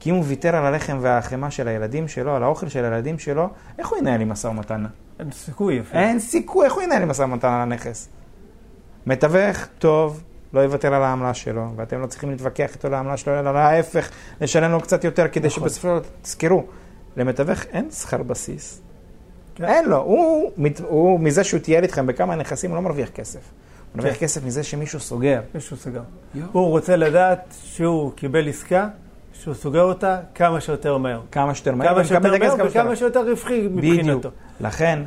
כי 0.00 0.10
אם 0.10 0.14
הוא 0.14 0.24
ויתר 0.26 0.56
על 0.56 0.66
הלחם 0.66 0.98
והחמאה 1.00 1.50
של 1.50 1.68
הילדים 1.68 2.08
שלו, 2.08 2.36
על 2.36 2.42
האוכל 2.42 2.68
של 2.68 2.84
הילדים 2.84 3.18
שלו, 3.18 3.48
איך 3.78 3.88
הוא 3.88 3.98
ינהל 3.98 4.20
עם 4.20 4.28
משא 4.28 4.46
ומתן? 4.46 4.84
אין 5.20 5.30
סיכוי 5.30 5.80
אפילו. 5.80 6.00
אין 6.00 6.18
סיכוי, 6.18 6.64
איך 6.64 6.74
הוא 6.74 6.82
ינהל 6.82 7.02
עם 7.02 7.08
משא 7.08 7.22
ומתן 7.22 7.48
על 7.48 7.60
הנכס? 7.60 8.08
מתווך 9.06 9.66
טוב, 9.78 10.22
לא 10.52 10.60
יוותר 10.60 10.94
על 10.94 11.02
העמלה 11.02 11.34
שלו, 11.34 11.72
ואתם 11.76 12.00
לא 12.00 12.06
צריכים 12.06 12.30
להתווכח 12.30 12.74
איתו 12.74 12.88
על 12.88 12.94
העמלה 12.94 13.16
שלו, 13.16 13.38
אלא 13.38 13.54
להפך, 13.54 14.10
לשלם 14.40 14.70
לו 14.70 14.80
קצת 14.80 15.04
יותר, 15.04 15.28
כדי 15.28 15.46
נכון. 15.46 15.62
שבסופו 15.62 15.88
של 15.88 16.10
תזכרו, 16.22 16.64
למתווך 17.16 17.64
אין 17.64 17.90
שכר 17.90 18.22
בסיס. 18.22 18.82
כן. 19.54 19.64
אין 19.64 19.88
לו, 19.88 19.96
הוא, 19.96 20.50
הוא, 20.82 21.20
מזה 21.20 21.44
שהוא 21.44 21.60
טייל 21.60 21.82
איתכם 21.82 22.06
בכמה 22.06 22.36
נכסים, 22.36 22.70
הוא 22.70 22.76
לא 22.76 22.82
מרוויח 22.82 23.08
כסף. 23.08 23.40
הוא 23.40 23.98
מרוויח 23.98 24.14
כן. 24.14 24.20
כסף 24.20 24.44
מזה 24.44 24.62
שמישהו 24.62 25.00
סוגר. 25.00 25.40
מישהו 25.54 25.76
סגר. 25.76 26.02
יואו. 26.34 26.48
הוא 26.52 26.68
רוצה 26.68 26.96
לדעת 26.96 27.54
שהוא 27.62 28.12
קיבל 28.12 28.48
עסקה, 28.48 28.88
שהוא 29.42 29.54
סוגר 29.54 29.82
אותה 29.82 30.20
כמה 30.34 30.60
שיותר 30.60 30.98
מהר. 30.98 31.20
כמה 31.32 31.54
שיותר 31.54 31.74
מהר, 31.74 31.88
כמה 31.88 32.04
שיותר 32.04 32.30
מהר 32.38 32.56
כמה 32.56 32.64
וכמה 32.64 32.96
שיותר 32.96 33.30
רווחי 33.30 33.68
בדיוק. 33.68 33.94
מבחינתו. 33.94 34.28
לכן, 34.60 35.02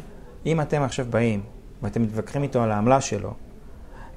אם 0.45 0.61
אתם 0.61 0.81
עכשיו 0.81 1.05
באים 1.09 1.41
ואתם 1.81 2.01
מתווכחים 2.01 2.43
איתו 2.43 2.63
על 2.63 2.71
העמלה 2.71 3.01
שלו, 3.01 3.33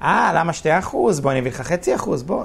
אה, 0.01 0.31
למה 0.35 0.53
שתי 0.53 0.79
אחוז? 0.79 1.19
בוא 1.19 1.31
אני 1.31 1.39
אביא 1.39 1.51
לך 1.51 1.61
חצי 1.61 1.95
אחוז, 1.95 2.23
בוא. 2.23 2.43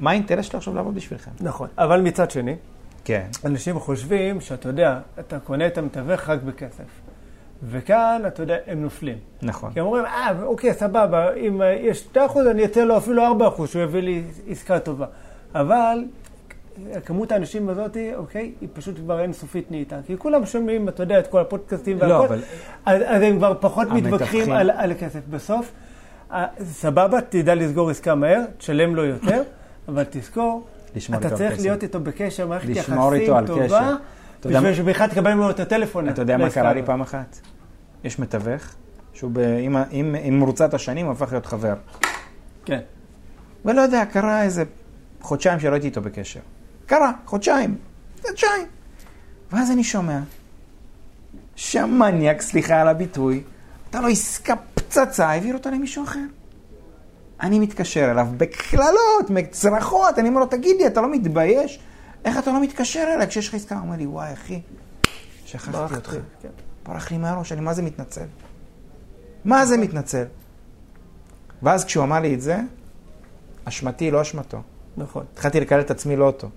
מה 0.00 0.10
האינטרס 0.10 0.46
שלו 0.46 0.58
עכשיו 0.58 0.74
לעבוד 0.74 0.94
בשבילכם? 0.94 1.30
נכון. 1.40 1.68
אבל 1.78 2.00
מצד 2.00 2.30
שני, 2.30 2.56
כן. 3.04 3.26
אנשים 3.44 3.78
חושבים 3.78 4.40
שאתה 4.40 4.68
יודע, 4.68 5.00
אתה 5.20 5.38
קונה 5.38 5.66
את 5.66 5.78
המתווך 5.78 6.28
רק 6.28 6.42
בכסף. 6.42 6.84
וכאן, 7.62 8.22
אתה 8.26 8.42
יודע, 8.42 8.56
הם 8.66 8.82
נופלים. 8.82 9.18
נכון. 9.42 9.72
כי 9.72 9.80
הם 9.80 9.86
אומרים, 9.86 10.04
אה, 10.04 10.42
אוקיי, 10.42 10.74
סבבה, 10.74 11.34
אם 11.34 11.60
יש 11.80 11.98
2 11.98 12.26
אחוז, 12.26 12.46
אני 12.46 12.64
אתן 12.64 12.88
לו 12.88 12.96
אפילו 12.96 13.24
4 13.26 13.48
אחוז, 13.48 13.70
שהוא 13.70 13.82
יביא 13.82 14.00
לי 14.00 14.22
עסקה 14.48 14.78
טובה. 14.78 15.06
אבל 15.54 16.04
כמות 17.04 17.32
האנשים 17.32 17.68
הזאת, 17.68 17.96
אוקיי, 18.16 18.52
היא 18.60 18.68
פשוט 18.72 18.96
כבר 18.96 19.20
אינסופית 19.20 19.70
נהייתה. 19.70 19.96
כי 20.06 20.16
כולם 20.18 20.46
שומעים, 20.46 20.88
אתה 20.88 21.02
יודע, 21.02 21.18
את 21.18 21.26
כל 21.26 21.40
הפודקאסטים 21.40 21.98
לא, 21.98 22.04
והכל, 22.14 22.24
אבל- 22.34 22.42
אז, 22.86 23.02
אז 23.06 23.22
הם 23.22 23.36
כבר 23.36 23.54
פחות 23.60 23.88
המתווכים- 23.90 24.14
מתווכחים 24.14 24.52
על, 24.52 24.70
על 24.70 24.90
הכסף. 24.90 25.20
בסוף, 25.30 25.72
סבבה, 26.64 27.20
תדע 27.28 27.54
לסגור 27.54 27.90
עסקה 27.90 28.14
מהר, 28.14 28.40
תשלם 28.58 28.96
לו 28.96 29.04
יותר, 29.04 29.42
אבל 29.88 30.04
תזכור, 30.10 30.66
אתה 31.28 31.36
צריך 31.36 31.52
קשר. 31.52 31.62
להיות 31.62 31.82
איתו 31.82 32.00
בקשר, 32.00 32.46
מערכת 32.46 32.68
יחסים 32.68 32.94
קשר. 33.44 33.56
טובה, 33.66 33.96
בשביל 34.60 34.74
שבכלל 34.74 35.06
תקבל 35.08 35.34
ממנו 35.34 35.50
את 35.50 35.60
הטלפון. 35.60 36.08
אתה 36.08 36.22
יודע 36.22 36.36
מה 36.36 36.50
קרה 36.50 36.72
לי. 36.72 36.82
פעם 36.82 37.00
אחת? 37.00 37.40
יש 38.04 38.18
מתווך, 38.18 38.62
שהוא 39.12 39.30
ב- 39.34 39.38
עם 39.60 39.76
ה- 39.76 39.84
עם 39.90 40.16
עם 40.22 40.38
מרוצת 40.38 40.74
השנים 40.74 41.10
הפך 41.10 41.32
להיות 41.32 41.46
חבר. 41.46 41.74
כן. 42.64 42.80
ולא 43.64 43.80
יודע, 43.80 44.04
קרה 44.04 44.42
איזה 44.42 44.64
חודשיים 45.20 45.60
שלא 45.60 45.72
הייתי 45.72 45.86
איתו 45.86 46.00
בקשר. 46.00 46.40
קרה, 46.90 47.12
חודשיים. 47.26 47.76
חודשיים. 48.22 48.66
ואז 49.52 49.70
אני 49.70 49.84
שומע 49.84 50.18
שהמניאק, 51.56 52.42
סליחה 52.42 52.80
על 52.80 52.88
הביטוי, 52.88 53.42
הייתה 53.84 54.00
לו 54.00 54.08
עסקה 54.08 54.54
פצצה, 54.74 55.28
העביר 55.28 55.54
אותה 55.54 55.70
למישהו 55.70 56.04
אחר. 56.04 56.24
אני 57.40 57.58
מתקשר 57.58 58.10
אליו 58.10 58.26
בקללות, 58.36 59.30
מצרחות, 59.30 60.18
אני 60.18 60.28
אומר 60.28 60.40
לו, 60.40 60.46
תגיד 60.46 60.76
לי, 60.76 60.86
אתה 60.86 61.00
לא 61.00 61.10
מתבייש? 61.10 61.80
איך 62.24 62.38
אתה 62.38 62.52
לא 62.52 62.62
מתקשר 62.62 63.04
אליי 63.14 63.26
כשיש 63.26 63.48
לך 63.48 63.54
עסקה? 63.54 63.74
הוא 63.74 63.82
אומר 63.82 63.96
לי, 63.96 64.06
וואי, 64.06 64.32
אחי, 64.32 64.60
שכחתי 65.44 65.94
אותך. 65.94 66.16
כן. 66.42 66.48
ברח 66.82 67.10
לי 67.10 67.18
מהראש, 67.18 67.52
אני 67.52 67.60
מה 67.60 67.74
זה 67.74 67.82
מתנצל? 67.82 68.26
מה 69.44 69.66
זה 69.66 69.76
מתנצל? 69.76 70.24
ואז 71.62 71.84
כשהוא 71.84 72.04
אמר 72.04 72.20
לי 72.20 72.34
את 72.34 72.40
זה, 72.40 72.60
אשמתי, 73.64 74.10
לא 74.10 74.22
אשמתו. 74.22 74.62
נכון. 74.96 75.24
התחלתי 75.32 75.60
לקלל 75.60 75.80
את 75.80 75.90
עצמי 75.90 76.16
לא 76.16 76.24
אותו. 76.24 76.48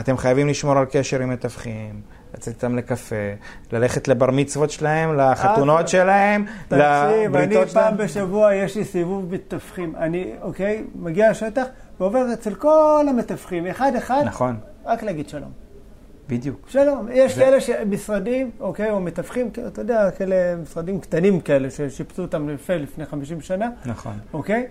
אתם 0.00 0.16
חייבים 0.16 0.48
לשמור 0.48 0.78
על 0.78 0.84
קשר 0.90 1.20
עם 1.20 1.30
מתווכים, 1.30 2.00
לצאת 2.34 2.54
איתם 2.54 2.76
לקפה, 2.76 3.16
ללכת 3.72 4.08
לבר 4.08 4.30
מצוות 4.30 4.70
שלהם, 4.70 5.16
לחתונות 5.16 5.80
אה, 5.80 5.86
שלהם, 5.86 6.44
תקשיב, 6.68 6.80
אני 6.82 7.24
לבריתות 7.26 7.68
שלהם. 7.70 7.84
פעם 7.96 8.04
בשבוע, 8.04 8.54
יש 8.54 8.76
לי 8.76 8.84
סיבוב 8.84 9.34
מתווכים. 9.34 9.96
אני, 9.96 10.32
אוקיי, 10.42 10.84
מגיע 10.94 11.30
לשטח 11.30 11.64
ועובר 12.00 12.26
אצל 12.32 12.54
כל 12.54 13.06
המתווכים, 13.08 13.66
אחד-אחד, 13.66 14.22
נכון, 14.26 14.56
רק 14.84 15.02
להגיד 15.02 15.28
שלום. 15.28 15.50
בדיוק. 16.28 16.66
שלום. 16.68 17.08
יש 17.12 17.34
זה- 17.34 17.40
כאלה 17.44 17.60
שמשרדים, 17.60 18.50
אוקיי, 18.60 18.90
או 18.90 19.00
מתווכים, 19.00 19.50
כאילו, 19.50 19.68
אתה 19.68 19.80
יודע, 19.80 20.10
כאלה 20.10 20.34
משרדים 20.62 21.00
קטנים 21.00 21.40
כאלה, 21.40 21.70
ששיפצו 21.70 22.22
אותם 22.22 22.50
יפה 22.50 22.74
לפני 22.76 23.06
50 23.06 23.40
שנה, 23.40 23.68
נכון. 23.86 24.12
אוקיי? 24.32 24.66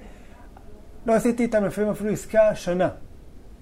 לא 1.06 1.14
עשיתי 1.14 1.43
איתם 1.43 1.65
לפעמים 1.65 1.89
אפילו 1.91 2.11
עסקה 2.11 2.56
שנה, 2.56 2.89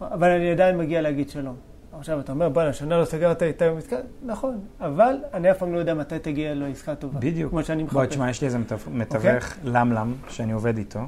אבל 0.02 0.30
אני 0.30 0.52
עדיין 0.52 0.78
מגיע 0.78 1.02
להגיד 1.02 1.30
שלום. 1.30 1.56
עכשיו 1.98 2.20
אתה 2.20 2.32
אומר, 2.32 2.50
בואנה, 2.50 2.74
שנה 2.74 2.98
לא 2.98 3.06
סגרת 3.06 3.44
איתם 3.44 3.74
עסקה? 3.78 3.96
נכון, 4.26 4.60
אבל 4.80 5.16
אני 5.34 5.52
אף 5.52 5.58
פעם 5.58 5.74
לא 5.74 5.80
יודע 5.80 5.94
מתי 5.94 6.20
תגיע 6.20 6.54
לו 6.54 6.66
עסקה 6.66 6.96
טובה. 6.96 7.20
בדיוק. 7.20 7.52
כמו 7.52 7.64
שאני 7.64 7.84
מחפש. 7.84 7.96
בוא, 7.96 8.06
תשמע, 8.06 8.30
יש 8.30 8.42
לי 8.42 8.48
איזה 8.48 8.58
אוקיי. 8.72 8.94
מתווך, 8.94 9.54
למלם, 9.64 10.14
שאני 10.28 10.52
עובד 10.52 10.78
איתו. 10.78 11.00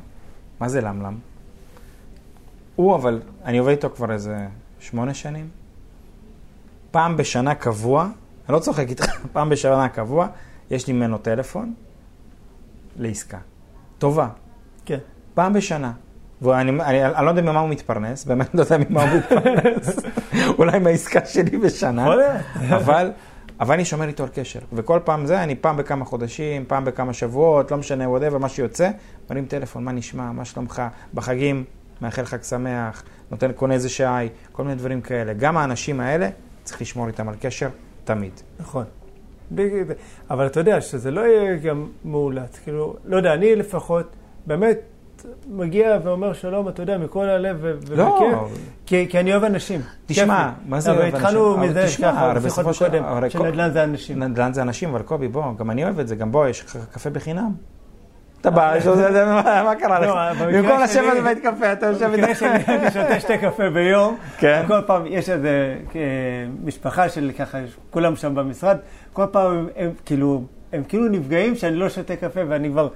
מה 0.60 0.70
זה 0.70 0.82
למלם? 0.82 1.18
הוא, 2.76 2.96
אבל, 2.96 3.22
אני 3.46 3.58
עובד 3.58 3.72
איתו 3.72 3.90
כבר 3.90 4.12
איזה 4.12 4.48
שמונה 4.80 5.14
שנים. 5.14 5.50
פעם 6.92 7.18
בשנה 7.18 7.56
קבוע, 7.56 8.04
אני 8.48 8.56
לא 8.56 8.60
צוחק 8.60 8.90
איתך, 8.90 9.06
פעם 9.34 9.50
בשנה 9.50 9.90
קבוע, 9.90 10.28
יש 10.72 10.88
לי 10.88 10.94
ממנו 10.94 11.18
טלפון 11.18 11.74
לעסקה. 12.98 13.40
טובה. 13.98 14.30
כן. 14.86 14.98
פעם 15.34 15.54
בשנה. 15.54 15.92
ואני 16.42 16.72
אני, 16.72 17.06
אני 17.06 17.26
לא 17.26 17.30
יודע 17.30 17.42
ממה 17.42 17.60
הוא 17.60 17.70
מתפרנס, 17.70 18.26
באמת 18.26 18.56
לא 18.56 18.62
יודע 18.62 18.78
ממה 18.90 19.12
הוא 19.12 19.20
מתפרנס. 19.20 20.00
אולי 20.60 20.80
מהעסקה 20.80 21.26
שלי 21.26 21.58
בשנה. 21.58 22.14
אבל, 22.70 23.12
אבל 23.60 23.74
אני 23.74 23.86
שומר 23.86 24.08
איתו 24.08 24.24
על 24.24 24.30
קשר. 24.34 24.60
וכל 24.74 25.00
פעם 25.04 25.26
זה, 25.26 25.44
אני 25.44 25.56
פעם 25.56 25.78
בכמה 25.78 26.06
חודשים, 26.06 26.66
פעם 26.68 26.86
בכמה 26.86 27.14
שבועות, 27.14 27.72
לא 27.72 27.78
משנה, 27.78 28.06
whatever, 28.06 28.38
מה 28.38 28.50
שיוצא, 28.50 28.90
מרים 29.30 29.46
טלפון, 29.46 29.84
מה 29.84 29.92
נשמע, 29.92 30.32
מה 30.32 30.46
שלומך, 30.46 30.82
בחגים, 31.14 31.64
מאחל 32.02 32.26
חג 32.26 32.44
שמח, 32.44 33.04
נותן, 33.32 33.52
קונה 33.52 33.74
איזה 33.74 33.90
שעי, 33.90 34.30
כל 34.52 34.64
מיני 34.64 34.76
דברים 34.76 35.02
כאלה. 35.02 35.34
גם 35.34 35.58
האנשים 35.58 36.00
האלה, 36.00 36.30
צריך 36.64 36.82
לשמור 36.82 37.08
איתם 37.08 37.30
על 37.30 37.36
קשר 37.42 37.70
תמיד. 38.04 38.34
נכון. 38.60 38.86
אבל 40.30 40.46
אתה 40.46 40.60
יודע 40.60 40.82
שזה 40.82 41.12
לא 41.12 41.22
יהיה 41.22 41.56
גם 41.56 41.88
מאולץ. 42.06 42.60
כאילו, 42.64 42.96
לא 43.06 43.18
יודע, 43.18 43.34
אני 43.34 43.56
לפחות, 43.56 44.16
באמת 44.46 44.78
מגיע 45.50 45.98
ואומר 46.04 46.34
שלום, 46.34 46.68
אתה 46.70 46.82
יודע, 46.84 46.98
מכל 46.98 47.30
הלב 47.30 47.58
ו- 47.62 47.74
לא. 47.96 48.04
ובכיף, 48.04 48.60
כי, 48.86 49.08
כי 49.10 49.20
אני 49.20 49.32
אוהב 49.32 49.44
אנשים. 49.44 49.82
תשמע. 50.06 50.50
מה 50.68 50.80
זה 50.80 50.92
אוהב 50.92 51.16
התחלנו 51.16 51.48
אנשים? 51.56 51.60
אבל 51.60 51.70
מזה 51.70 51.84
תשמע, 51.88 52.12
ככה, 52.12 52.34
בשיחות 52.34 52.78
קודם, 52.78 53.04
שנדל"ן 53.30 53.72
זה 53.72 53.84
אנשים. 53.84 54.24
נדל"ן 54.24 54.54
זה 54.54 54.62
אנשים, 54.62 54.90
אבל 54.90 55.02
קובי, 55.02 55.28
בוא, 55.28 55.44
גם 55.58 55.72
אני 55.72 55.84
אוהב 55.84 56.00
את 56.00 56.08
זה, 56.08 56.16
גם 56.16 56.32
בוא, 56.32 56.48
יש 56.48 56.62
קפה 56.92 57.10
בחינם. 57.10 57.52
אתה 58.42 58.50
בא, 58.52 58.76
לו- 58.86 58.96
זה- 58.96 59.26
מה 59.64 59.74
קרה 59.80 60.00
לא, 60.00 60.08
לך? 60.32 60.42
במקרה 60.42 60.62
במקום 60.62 60.82
לשבת 60.84 61.18
בבית 61.22 61.40
קפה, 61.40 61.74
אתה 61.74 61.86
יושב 61.86 62.06
במקרה 62.08 62.28
איתך. 62.28 62.40
שלי 62.40 62.50
אני 62.78 62.92
שותה 62.92 63.20
שתי 63.20 63.38
קפה 63.38 63.70
ביום, 63.70 64.18
כן. 64.38 64.64
כל 64.68 64.82
פעם 64.88 65.04
יש 65.08 65.30
איזה 65.30 65.76
אה, 65.96 66.00
משפחה 66.64 67.10
של 67.10 67.32
ככה, 67.38 67.58
כולם 67.90 68.16
שם 68.16 68.36
במשרד, 68.36 68.78
כל 69.14 69.26
פעם 69.32 69.68
הם 69.76 69.90
כאילו, 70.06 70.44
הם 70.74 70.84
כאילו 70.84 71.06
נפגעים 71.10 71.56
שאני 71.56 71.76
לא 71.76 71.90
שותה 71.90 72.16
קפה 72.16 72.40
ואני 72.48 72.70
כבר, 72.70 72.88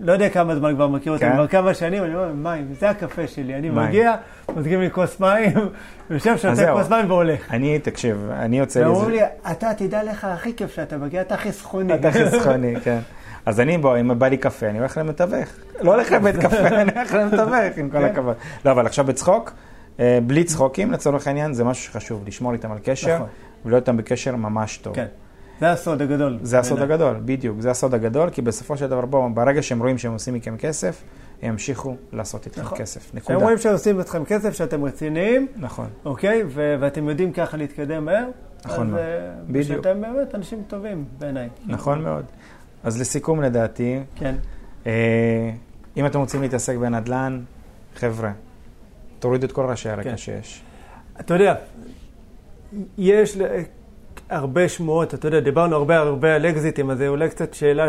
לא 0.00 0.12
יודע 0.12 0.28
כמה 0.28 0.56
זמן 0.56 0.74
כבר 0.74 0.88
מכיר 0.88 1.12
אותם, 1.12 1.28
כן. 1.28 1.34
כבר 1.34 1.46
כמה 1.46 1.74
שנים, 1.74 2.04
אני 2.04 2.14
אומר, 2.14 2.32
מים, 2.32 2.74
זה 2.80 2.90
הקפה 2.90 3.26
שלי, 3.26 3.54
אני. 3.54 3.70
מגיע, 3.70 4.14
מזגים 4.56 4.80
לי 4.80 4.90
כוס 4.90 5.20
מים, 5.20 5.52
יושב, 6.10 6.36
שותה. 6.36 6.72
כוס 6.72 6.90
מים 6.90 7.10
והולך. 7.10 7.54
אני, 7.54 7.78
תקשיב, 7.78 8.30
אני 8.32 8.58
יוצא 8.58 8.80
לי... 8.80 8.86
ואומרים 8.86 9.10
לי, 9.10 9.20
אתה 9.50 9.74
תדע 9.76 10.02
לך, 10.02 10.24
הכי 10.24 10.56
כיף 10.56 10.74
שאתה 10.74 10.96
מגיע, 10.96 11.20
אתה 11.20 11.36
חסכוני. 11.36 11.94
אתה 11.94 12.12
חסכוני, 12.18 12.80
כן. 12.80 12.98
אז 13.46 13.60
אני, 13.60 13.78
בוא, 13.78 14.00
אם 14.00 14.18
בא 14.18 14.28
לי 14.28 14.36
קפה, 14.36 14.66
אני 14.66 14.78
הולך 14.78 14.98
למתווך. 14.98 15.48
לא 15.80 15.94
הולך 15.94 16.12
לבית 16.12 16.36
קפה, 16.36 16.66
אני 16.82 16.92
הולך 16.96 17.14
למתווך, 17.14 17.78
עם 17.78 17.90
כל 17.90 17.98
כן. 17.98 18.04
הכבוד. 18.04 18.34
לא, 18.64 18.70
אבל 18.70 18.86
עכשיו 18.86 19.04
בצחוק, 19.04 19.52
אה, 20.00 20.18
בלי 20.26 20.44
צחוקים, 20.44 20.92
לצורך 20.92 21.26
העניין, 21.26 21.54
זה 21.54 21.64
משהו 21.64 21.84
שחשוב, 21.84 22.22
לשמור 22.26 22.52
איתם 22.52 22.72
על 22.72 22.78
קשר, 22.84 23.14
נכון. 23.14 23.26
ולהיות 23.64 23.82
איתם 23.82 23.96
בקשר 23.96 24.36
ממש 24.36 24.76
טוב. 24.76 24.94
כן, 24.94 25.06
זה 25.60 25.70
הסוד 25.70 26.02
הגדול. 26.02 26.38
זה 26.42 26.58
הסוד. 26.58 26.80
הגדול, 26.82 27.16
בדיוק, 27.24 27.60
זה 27.60 27.70
הסוד 27.70 27.94
הגדול, 27.94 28.30
כי 28.30 28.42
בסופו 28.42 28.76
של 28.76 28.86
דבר, 28.86 29.06
בואו, 29.06 29.34
ברגע 29.34 29.62
שהם 29.62 29.80
רואים 29.80 29.98
שהם 29.98 30.12
עושים 30.12 30.34
מכם 30.34 30.56
כסף, 30.56 31.02
הם 31.42 31.52
ימשיכו 31.52 31.96
לעשות 32.12 32.46
איתכם 32.46 32.60
נכון. 32.60 32.78
כסף. 32.78 33.14
נקודה. 33.14 33.38
רואים 33.38 33.58
שעושים 33.58 34.00
אתכם 34.00 34.24
כסף, 34.24 34.54
שאתם 34.54 34.84
רציניים, 34.84 35.46
נכון. 35.56 35.86
אוקיי? 36.04 36.42
ו- 36.46 36.76
ואתם 36.80 37.08
יודעים 37.08 37.32
ככה 37.32 37.56
להתקדם 37.56 38.04
מהר. 38.04 38.26
נכון 38.64 38.86
אז, 38.86 38.92
מאוד. 38.92 39.00
אה, 39.00 39.30
בדיוק. 39.48 39.84
שאתם 39.84 40.00
באמת 40.00 40.34
אנשים 40.34 40.62
טובים 40.68 41.04
בעיניי. 41.18 41.48
נכון 41.66 42.02
מאוד. 42.02 42.24
אז 42.84 43.00
לסיכום, 43.00 43.42
לדעתי, 43.42 44.00
כן. 44.14 44.34
אה, 44.86 45.50
אם 45.96 46.06
אתם 46.06 46.18
רוצים 46.18 46.42
להתעסק 46.42 46.76
בנדל"ן, 46.76 47.40
חבר'ה, 47.96 48.32
תורידו 49.18 49.46
את 49.46 49.52
כל 49.52 49.66
רעשי 49.66 49.88
הרקע 49.88 50.10
כן. 50.10 50.16
שיש. 50.16 50.62
אתה 51.20 51.34
יודע, 51.34 51.54
יש 52.98 53.38
הרבה 54.30 54.68
שמועות, 54.68 55.14
אתה 55.14 55.28
יודע, 55.28 55.40
דיברנו 55.40 55.76
הרבה 55.76 55.96
הרבה 55.96 56.34
על 56.34 56.46
אקזיטים, 56.46 56.90
אז 56.90 56.98
זה 56.98 57.08
אולי 57.08 57.28
קצת 57.28 57.54
שאלה 57.54 57.88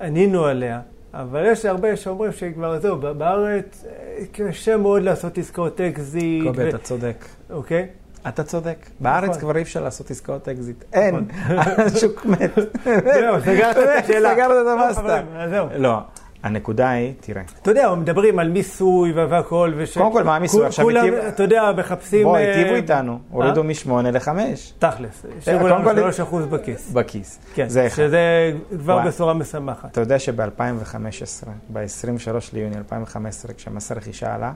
שענינו 0.00 0.44
עליה, 0.44 0.80
אבל 1.14 1.44
יש 1.46 1.64
הרבה 1.64 1.96
שאומרים 1.96 2.32
שכבר 2.32 2.80
זהו, 2.80 2.96
בארץ 2.96 3.84
אה, 3.88 4.24
קשה 4.32 4.76
מאוד 4.76 5.02
לעשות 5.02 5.38
עסקאות 5.38 5.80
אקזיט. 5.80 6.44
קובי, 6.44 6.64
ו- 6.64 6.68
אתה 6.68 6.78
צודק. 6.78 7.24
אוקיי? 7.50 7.86
אתה 8.28 8.44
צודק. 8.44 8.76
בארץ 9.00 9.28
נכון. 9.28 9.40
כבר 9.40 9.56
אי 9.56 9.62
אפשר 9.62 9.82
לעשות 9.84 10.10
עסקאות 10.10 10.48
אקזיט. 10.48 10.84
אין, 10.92 11.24
השוק 11.86 12.26
מת. 12.26 12.50
זהו, 13.14 13.40
סגרת 13.40 13.76
את 13.76 13.82
השאלה. 14.04 14.34
סגרת 14.34 14.50
את 14.50 15.50
זהו. 15.50 15.66
לא, 15.78 15.98
הנקודה 16.44 16.90
היא, 16.90 17.12
תראה, 17.20 17.42
אתה 17.62 17.70
יודע, 17.70 17.94
מדברים 17.94 18.38
על 18.38 18.48
מיסוי 18.48 19.12
והכל, 19.12 19.72
וש... 19.76 19.98
קודם 19.98 20.12
כל, 20.12 20.22
מה 20.22 20.36
המיסוי? 20.36 20.66
עכשיו 20.66 20.84
כולם, 20.84 21.06
אתה 21.28 21.42
יודע, 21.42 21.72
מחפשים... 21.78 22.22
בוא, 22.22 22.36
אה, 22.36 22.56
היטיבו 22.56 22.74
איתנו, 22.74 23.18
הורידו 23.30 23.60
אה? 23.62 23.66
משמונה 23.66 24.10
לחמש 24.10 24.72
תכלס, 24.78 25.26
השאירו 25.38 25.60
קודם 25.60 25.74
לנו 25.74 25.84
כל- 25.84 25.96
3 25.96 26.20
אחוז 26.20 26.46
בכיס. 26.46 26.90
בכיס. 26.92 27.38
כן, 27.54 27.68
זה 27.68 27.86
אחד. 27.86 27.96
שזה 27.96 28.52
כבר. 28.78 28.98
בשורה 29.06 29.34
משמחת. 29.34 29.90
אתה 29.92 30.00
יודע 30.00 30.18
שב-2015, 30.18 31.48
ב-23 31.72 32.28
ליוני 32.52 32.76
2015, 32.76 33.52
כשמס 33.54 33.92
הרכישה 33.92 34.34
עלה, 34.34 34.52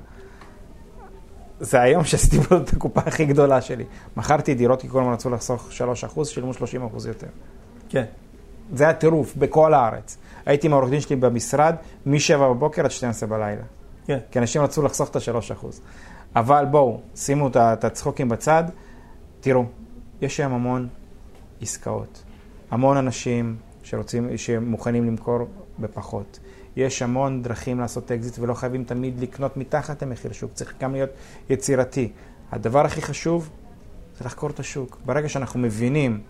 זה 1.61 1.81
היום 1.81 2.05
שעשיתי 2.05 2.41
פה 2.41 2.57
את 2.57 2.73
הקופה 2.73 3.01
הכי 3.07 3.25
גדולה 3.27 3.61
שלי. 3.61 3.85
מכרתי 4.17 4.55
דירות 4.55 4.81
כי 4.81 4.89
כולם 4.89 5.09
רצו 5.13 5.31
לחסוך 5.31 5.69
3%, 6.17 6.25
שילמו 6.25 6.53
30% 6.53 6.55
יותר. 7.09 7.27
כן. 7.89 8.05
זה 8.75 8.85
היה 8.85 8.93
טירוף, 8.93 9.37
בכל 9.37 9.75
הארץ. 9.75 10.19
הייתי 10.49 10.67
עם 10.67 10.73
העורך 10.73 10.91
דין 10.91 11.01
שלי 11.01 11.17
במשרד 11.17 11.75
מ-7 12.07 12.39
בבוקר 12.39 12.85
עד 12.85 12.91
12 12.91 13.29
בלילה. 13.29 13.63
כן. 14.07 14.19
כי 14.31 14.39
אנשים 14.39 14.63
רצו 14.63 14.83
לחסוך 14.83 15.11
את 15.11 15.17
ה-3%. 15.17 15.67
אבל 16.37 16.65
בואו, 16.71 17.01
שימו 17.15 17.49
את 17.57 17.85
הצחוקים 17.85 18.29
בצד. 18.29 18.65
תראו, 19.41 19.65
יש 20.23 20.41
היום 20.41 20.53
המון 20.53 20.89
עסקאות. 21.61 22.23
המון 22.71 22.97
אנשים 22.97 23.57
שרוצים, 23.83 24.37
שמוכנים 24.37 25.07
למכור 25.07 25.39
בפחות. 25.79 26.39
יש 26.77 27.03
המון 27.03 27.43
דרכים 27.43 27.81
לעשות 27.81 28.13
אקזיט 28.13 28.39
ולא 28.39 28.55
חייבים 28.55 28.85
תמיד 28.85 29.21
לקנות 29.21 29.57
מתחת 29.57 30.03
למחיר 30.03 30.33
שוק, 30.33 30.51
צריך 30.55 30.75
גם 30.81 30.93
להיות 30.93 31.11
יצירתי. 31.51 32.13
הדבר 32.53 32.87
הכי 32.87 33.03
חשוב 33.03 33.51
זה 34.19 34.25
לחקור 34.25 34.51
את 34.51 34.61
השוק. 34.61 34.99
ברגע 35.07 35.29
שאנחנו 35.29 35.61
מבינים 35.61 36.21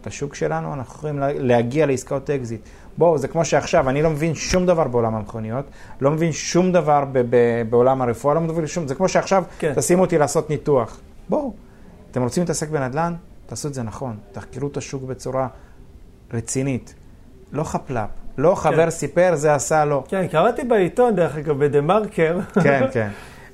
את 0.00 0.06
השוק 0.06 0.34
שלנו, 0.34 0.74
אנחנו 0.74 0.94
יכולים 0.94 1.18
לה- 1.18 1.32
להגיע 1.32 1.86
לעסקאות 1.86 2.30
אקזיט. 2.30 2.60
בואו, 3.00 3.18
זה 3.18 3.28
כמו 3.28 3.44
שעכשיו, 3.44 3.88
אני 3.88 4.02
לא 4.02 4.10
מבין 4.10 4.34
שום 4.34 4.66
דבר 4.66 4.88
בעולם 4.88 5.14
המכוניות, 5.14 5.64
לא 6.00 6.10
מבין 6.10 6.32
שום 6.32 6.72
דבר 6.72 7.04
ב- 7.12 7.18
ב- 7.30 7.62
בעולם 7.70 8.02
הרפואה, 8.02 8.34
לא 8.34 8.40
מבין 8.40 8.66
שום, 8.66 8.88
זה 8.88 8.94
כמו 8.94 9.08
שעכשיו, 9.08 9.44
כן. 9.58 9.72
תשימו 9.76 10.02
אותי 10.02 10.18
לעשות 10.18 10.50
ניתוח. 10.50 11.00
בואו, 11.28 11.52
אתם 12.10 12.22
רוצים 12.22 12.42
להתעסק 12.42 12.68
בנדל"ן? 12.68 13.14
תעשו 13.46 13.68
את 13.68 13.74
זה 13.74 13.82
נכון. 13.82 14.16
תחקרו 14.32 14.68
את 14.68 14.76
השוק 14.76 15.02
בצורה 15.02 15.48
רצינית. 16.34 16.94
לא 17.52 17.64
חפיף. 17.64 18.08
לא 18.38 18.54
חבר 18.54 18.90
סיפר, 18.90 19.30
זה 19.34 19.54
עשה 19.54 19.84
לו. 19.84 20.04
כן, 20.08 20.26
קראתי 20.26 20.64
בעיתון, 20.64 21.14
דרך 21.16 21.36
אגב, 21.36 21.64
בדה 21.64 21.80
מרקר. 21.80 22.38
כן, 22.62 22.86
כן. 22.92 23.08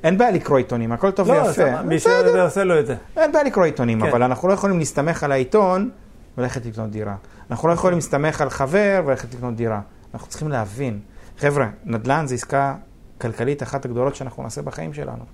אין 0.04 0.18
בעיה 0.18 0.30
לקרוא 0.30 0.58
עיתונים, 0.58 0.92
הכל 0.92 1.10
טוב 1.10 1.28
לא, 1.28 1.32
ויפה. 1.32 1.52
סבבה, 1.52 1.82
מי 1.82 1.96
בסדר. 1.96 2.28
שזה 2.28 2.42
עושה 2.42 2.64
לו 2.64 2.78
את 2.80 2.86
זה. 2.86 2.94
אין 3.16 3.32
בעיה 3.32 3.44
לקרוא 3.44 3.64
עיתונים, 3.64 4.00
כן. 4.00 4.06
אבל 4.08 4.22
אנחנו 4.22 4.48
לא 4.48 4.52
יכולים 4.52 4.78
להסתמך 4.78 5.24
על 5.24 5.32
העיתון 5.32 5.90
וללכת 6.38 6.66
לקנות 6.66 6.90
דירה. 6.90 7.16
אנחנו 7.50 7.68
לא 7.68 7.72
יכולים 7.72 7.98
להסתמך 7.98 8.40
על 8.40 8.50
חבר 8.50 9.02
וללכת 9.06 9.34
לקנות 9.34 9.56
דירה. 9.56 9.80
אנחנו 10.14 10.28
צריכים 10.28 10.48
להבין. 10.48 11.00
חבר'ה, 11.38 11.68
נדל"ן 11.84 12.26
זה 12.26 12.34
עסקה 12.34 12.74
כלכלית 13.20 13.62
אחת 13.62 13.84
הגדולות 13.84 14.14
שאנחנו 14.14 14.42
נעשה 14.42 14.62
בחיים 14.62 14.94
שלנו. 14.94 15.24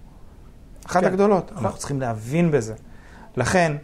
אחת 0.87 1.01
כן. 1.01 1.07
הגדולות. 1.07 1.51
נכון. 1.53 1.65
אנחנו 1.65 1.79
צריכים 1.79 2.01
להבין 2.01 2.51
בזה. 2.51 2.75
לכן, 3.37 3.77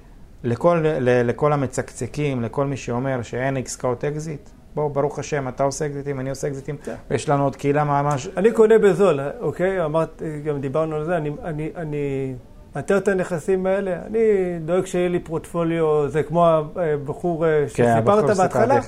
לכל, 0.45 0.85
ל, 0.85 1.29
לכל 1.29 1.53
המצקצקים, 1.53 2.43
לכל 2.43 2.67
מי 2.67 2.77
שאומר 2.77 3.23
שאין 3.23 3.57
עסקאות 3.57 4.05
אקזיט, 4.05 4.51
בואו, 4.75 4.91
ברוך 4.91 5.19
השם, 5.19 5.49
אתה 5.49 5.63
עושה 5.63 5.87
אקזיטים, 5.87 6.21
אני 6.21 6.31
עושה 6.31 6.49
אקזיטים, 6.49 6.77
כן. 6.77 6.95
ויש 7.11 7.29
לנו 7.29 7.45
עוד 7.45 7.57
קהילה 7.57 7.85
ממש... 7.85 8.29
אני 8.37 8.53
קונה 8.53 8.79
בזול, 8.79 9.21
אוקיי? 9.41 9.85
אמרת, 9.85 10.23
גם 10.45 10.61
דיברנו 10.61 10.97
על 10.97 11.05
זה, 11.05 11.17
אני, 11.17 11.31
אני, 11.45 11.71
אני 11.77 12.35
מאתר 12.77 12.99
את 12.99 13.09
הנכסים 13.09 13.67
האלה, 13.67 13.97
אני 14.07 14.19
דואג 14.65 14.87
שיהיה 14.87 15.09
לי 15.09 15.19
פורטפוליו, 15.19 16.09
זה 16.09 16.23
כמו 16.23 16.47
הבחור 16.47 17.47
אה, 17.47 17.65
כן, 17.75 17.95
שסיפרת 17.97 18.37
בהתחלה. 18.37 18.81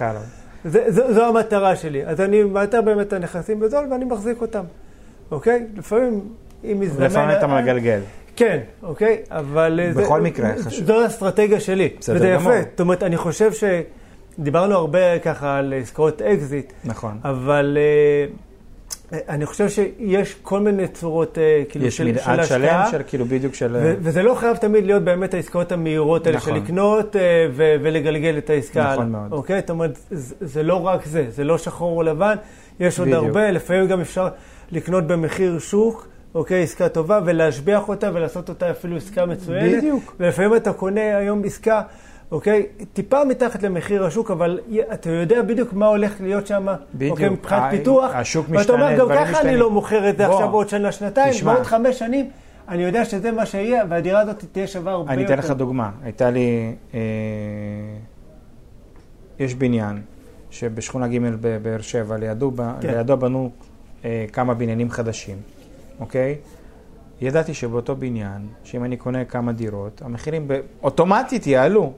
זה, 0.64 0.84
זו, 0.88 1.14
זו 1.14 1.24
המטרה 1.24 1.76
שלי. 1.76 2.06
אז 2.06 2.20
אני 2.20 2.42
מאתר 2.44 2.82
באמת 2.82 3.06
את 3.06 3.12
הנכסים 3.12 3.60
בזול 3.60 3.86
ואני 3.90 4.04
מחזיק 4.04 4.40
אותם, 4.40 4.64
אוקיי? 5.30 5.66
לפעמים, 5.76 6.20
אם 6.64 6.76
מזדמן... 6.80 7.04
ולפעמים 7.04 7.36
אתה 7.38 7.46
אה, 7.46 7.62
מגלגל. 7.62 8.00
כן, 8.36 8.58
אוקיי, 8.82 9.22
אבל... 9.30 9.80
בכל 9.96 10.20
זה, 10.20 10.24
מקרה, 10.28 10.52
חשוב. 10.64 10.86
זו 10.86 11.02
האסטרטגיה 11.02 11.60
שלי. 11.60 11.88
בסדר 12.00 12.16
וזה 12.16 12.34
גמור. 12.34 12.52
יפה. 12.52 12.62
זאת 12.70 12.80
אומרת, 12.80 13.02
אני 13.02 13.16
חושב 13.16 13.50
שדיברנו 14.38 14.74
הרבה 14.74 15.18
ככה 15.18 15.58
על 15.58 15.74
עסקאות 15.82 16.22
אקזיט, 16.22 16.72
נכון. 16.84 17.18
אבל 17.24 17.78
אה, 17.80 18.32
אני 19.28 19.46
חושב 19.46 19.68
שיש 19.68 20.36
כל 20.42 20.60
מיני 20.60 20.88
צורות 20.88 21.38
אה, 21.38 21.62
כאילו 21.68 21.86
יש 21.86 21.96
של, 21.96 22.04
מנעד 22.04 22.16
של 22.36 22.42
שלם 22.42 22.62
השקעה. 22.64 22.90
של 22.90 23.02
כאילו 23.06 23.24
בדיוק 23.24 23.54
של... 23.54 23.76
ו- 23.80 23.94
וזה 24.00 24.22
לא 24.22 24.34
חייב 24.34 24.56
תמיד 24.56 24.86
להיות 24.86 25.02
באמת 25.02 25.34
העסקאות 25.34 25.72
המהירות 25.72 26.26
האלה 26.26 26.36
נכון. 26.36 26.54
של 26.56 26.62
לקנות 26.62 27.16
אה, 27.16 27.20
ו- 27.52 27.76
ולגלגל 27.82 28.38
את 28.38 28.50
העסקה 28.50 28.80
נכון 28.92 29.06
הלאה. 29.06 29.20
מאוד. 29.20 29.32
אוקיי? 29.32 29.60
זאת 29.60 29.70
אומרת, 29.70 29.98
זה, 30.10 30.34
זה 30.40 30.62
לא 30.62 30.86
רק 30.86 31.06
זה, 31.06 31.26
זה 31.28 31.44
לא 31.44 31.58
שחור 31.58 31.96
או 31.96 32.02
לבן, 32.02 32.36
יש 32.80 32.98
עוד 32.98 33.08
בדיוק. 33.08 33.24
הרבה, 33.24 33.50
לפעמים 33.50 33.86
גם 33.86 34.00
אפשר 34.00 34.28
לקנות 34.72 35.06
במחיר 35.06 35.58
שוק, 35.58 36.08
אוקיי, 36.34 36.62
עסקה 36.62 36.88
טובה, 36.88 37.20
ולהשביח 37.24 37.88
אותה 37.88 38.10
ולעשות 38.14 38.48
אותה 38.48 38.70
אפילו 38.70 38.96
עסקה 38.96 39.26
מצוינת. 39.26 39.76
בדיוק. 39.78 40.16
ולפעמים 40.20 40.56
אתה 40.56 40.72
קונה 40.72 41.16
היום 41.16 41.42
עסקה, 41.44 41.82
אוקיי, 42.32 42.66
טיפה 42.92 43.24
מתחת 43.24 43.62
למחיר 43.62 44.04
השוק, 44.04 44.30
אבל 44.30 44.60
אתה 44.92 45.10
יודע 45.10 45.42
בדיוק 45.42 45.72
מה 45.72 45.86
הולך 45.86 46.20
להיות 46.20 46.46
שם, 46.46 46.66
בדיוק. 46.94 47.12
אוקיי, 47.12 47.28
מבחינת 47.28 47.62
פיתוח. 47.70 48.14
השוק 48.14 48.46
ואתה 48.48 48.72
אומר, 48.72 48.84
משתנה, 48.84 48.98
גם 48.98 49.04
דברים 49.06 49.20
ככה 49.20 49.30
אני 49.30 49.32
משתנים." 49.38 49.56
לא 49.56 49.70
מוכר 49.70 50.08
את 50.10 50.16
זה 50.16 50.26
בוא, 50.26 50.34
עכשיו 50.34 50.48
בעוד 50.50 50.68
שנה, 50.68 50.92
שנתיים, 50.92 51.32
תשמע. 51.32 51.52
בעוד 51.54 51.66
חמש 51.66 51.98
שנים. 51.98 52.30
אני 52.68 52.82
יודע 52.82 53.04
שזה 53.04 53.32
מה 53.32 53.46
שיהיה, 53.46 53.84
והדירה 53.88 54.20
הזאת 54.20 54.44
תהיה 54.52 54.66
שווה 54.66 54.92
הרבה 54.92 55.12
אני 55.12 55.22
יותר. 55.22 55.34
אתן 55.34 55.42
לך 55.42 55.50
דוגמה. 55.50 55.90
הייתה 56.02 56.30
לי... 56.30 56.74
אה, 56.94 57.00
יש 59.38 59.54
בניין 59.54 60.02
שבשכונה 60.50 61.08
ג' 61.08 61.18
בבאר 61.40 61.80
שבע, 61.80 62.16
לידו, 62.16 62.52
כן. 62.80 62.88
לידו 62.94 63.16
בנו 63.16 63.50
אה, 64.04 64.24
כמה 64.32 64.54
בניינים 64.54 64.90
חדשים, 64.90 65.36
אוקיי? 66.00 66.36
ידעתי 67.20 67.54
שבאותו 67.54 67.96
בניין, 67.96 68.46
שאם 68.64 68.84
אני 68.84 68.96
קונה 68.96 69.24
כמה 69.24 69.52
דירות, 69.52 70.02
המחירים 70.04 70.48
ב- 70.48 70.60
אוטומטית 70.82 71.46
יעלו. 71.46 71.92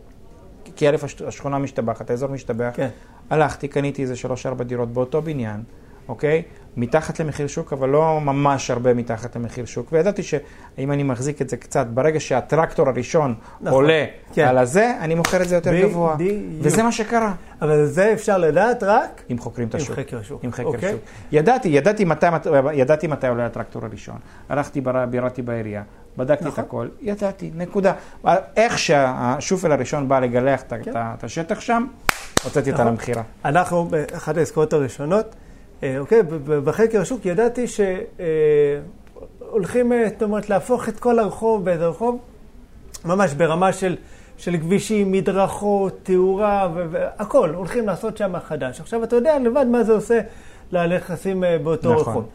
כי 0.76 0.88
א', 0.88 0.96
הש- 1.02 1.22
השכונה 1.22 1.58
משתבחת, 1.58 2.10
האזור 2.10 2.28
משתבח. 2.30 2.70
כן. 2.74 2.88
הלכתי, 3.30 3.68
קניתי 3.68 4.02
איזה 4.02 4.16
שלוש-ארבע 4.16 4.64
דירות 4.64 4.92
באותו 4.92 5.22
בניין. 5.22 5.62
אוקיי? 6.08 6.42
מתחת 6.76 7.20
למחיר 7.20 7.46
שוק, 7.46 7.72
אבל 7.72 7.88
לא 7.88 8.20
ממש 8.20 8.70
הרבה 8.70 8.94
מתחת 8.94 9.36
למחיר 9.36 9.64
שוק. 9.64 9.88
וידעתי 9.92 10.22
שאם 10.22 10.92
אני 10.92 11.02
מחזיק 11.02 11.42
את 11.42 11.48
זה 11.48 11.56
קצת, 11.56 11.86
ברגע 11.86 12.20
שהטרקטור 12.20 12.88
הראשון 12.88 13.34
נכון, 13.60 13.72
עולה 13.84 14.04
כן. 14.32 14.46
על 14.46 14.58
הזה, 14.58 14.92
אני 15.00 15.14
מוכר 15.14 15.42
את 15.42 15.48
זה 15.48 15.54
יותר 15.54 15.80
גבוה. 15.82 16.14
בדיוק. 16.14 16.36
וזה 16.60 16.82
מה 16.82 16.92
שקרה. 16.92 17.34
אבל 17.62 17.86
זה 17.86 18.12
אפשר 18.12 18.38
לדעת 18.38 18.82
רק 18.82 19.22
אם 19.30 19.38
חוקרים 19.38 19.68
את 19.68 19.74
עם 19.74 19.80
השוק. 19.80 19.96
חקר 19.96 20.18
השוק. 20.18 20.44
עם 20.44 20.52
חקר 20.52 20.64
אוקיי? 20.64 20.92
שוק. 20.92 21.00
ידעתי, 21.32 21.68
ידעתי 21.68 22.04
מתי, 22.04 22.26
ידעתי 22.72 23.06
מתי 23.06 23.26
עולה 23.26 23.46
הטרקטור 23.46 23.84
הראשון. 23.84 24.16
הלכתי, 24.48 24.80
ביררתי 25.10 25.42
בעירייה, 25.42 25.82
בדקתי 26.16 26.44
את 26.44 26.48
נכון. 26.48 26.64
הכל, 26.64 26.88
ידעתי, 27.00 27.50
נקודה. 27.54 27.92
איך 28.56 28.78
שהשופל 28.78 29.72
הראשון 29.72 30.08
בא 30.08 30.20
לגלח 30.20 30.62
את 30.62 30.72
כן. 30.82 30.90
את 30.90 30.96
את 31.18 31.24
השטח 31.24 31.60
שם, 31.60 31.86
הוצאתי 32.44 32.70
אותה 32.70 32.82
נכון. 32.82 32.92
למכירה. 32.92 33.22
אנחנו, 33.44 33.84
באחת 33.84 34.36
העסקאות 34.36 34.72
הראשונות, 34.72 35.34
אה, 35.82 35.98
אוקיי, 35.98 36.22
בחקר 36.64 37.00
השוק 37.00 37.26
ידעתי 37.26 37.64
שהולכים, 39.48 39.92
זאת 40.12 40.22
אומרת, 40.22 40.50
להפוך 40.50 40.88
את 40.88 41.00
כל 41.00 41.18
הרחוב 41.18 41.64
באיזה 41.64 41.86
רחוב, 41.86 42.18
ממש 43.04 43.34
ברמה 43.34 43.72
של, 43.72 43.96
של 44.36 44.56
כבישים, 44.56 45.12
מדרכות, 45.12 46.00
תאורה 46.02 46.68
והכול, 46.74 47.54
הולכים 47.54 47.86
לעשות 47.86 48.16
שם 48.16 48.34
חדש. 48.40 48.80
עכשיו, 48.80 49.04
אתה 49.04 49.16
יודע 49.16 49.38
לבד 49.38 49.66
מה 49.66 49.84
זה 49.84 49.92
עושה 49.92 50.20
לנכסים 50.72 51.44
אה, 51.44 51.58
באותו 51.58 51.92
נכון. 51.92 52.02
רחוב, 52.02 52.28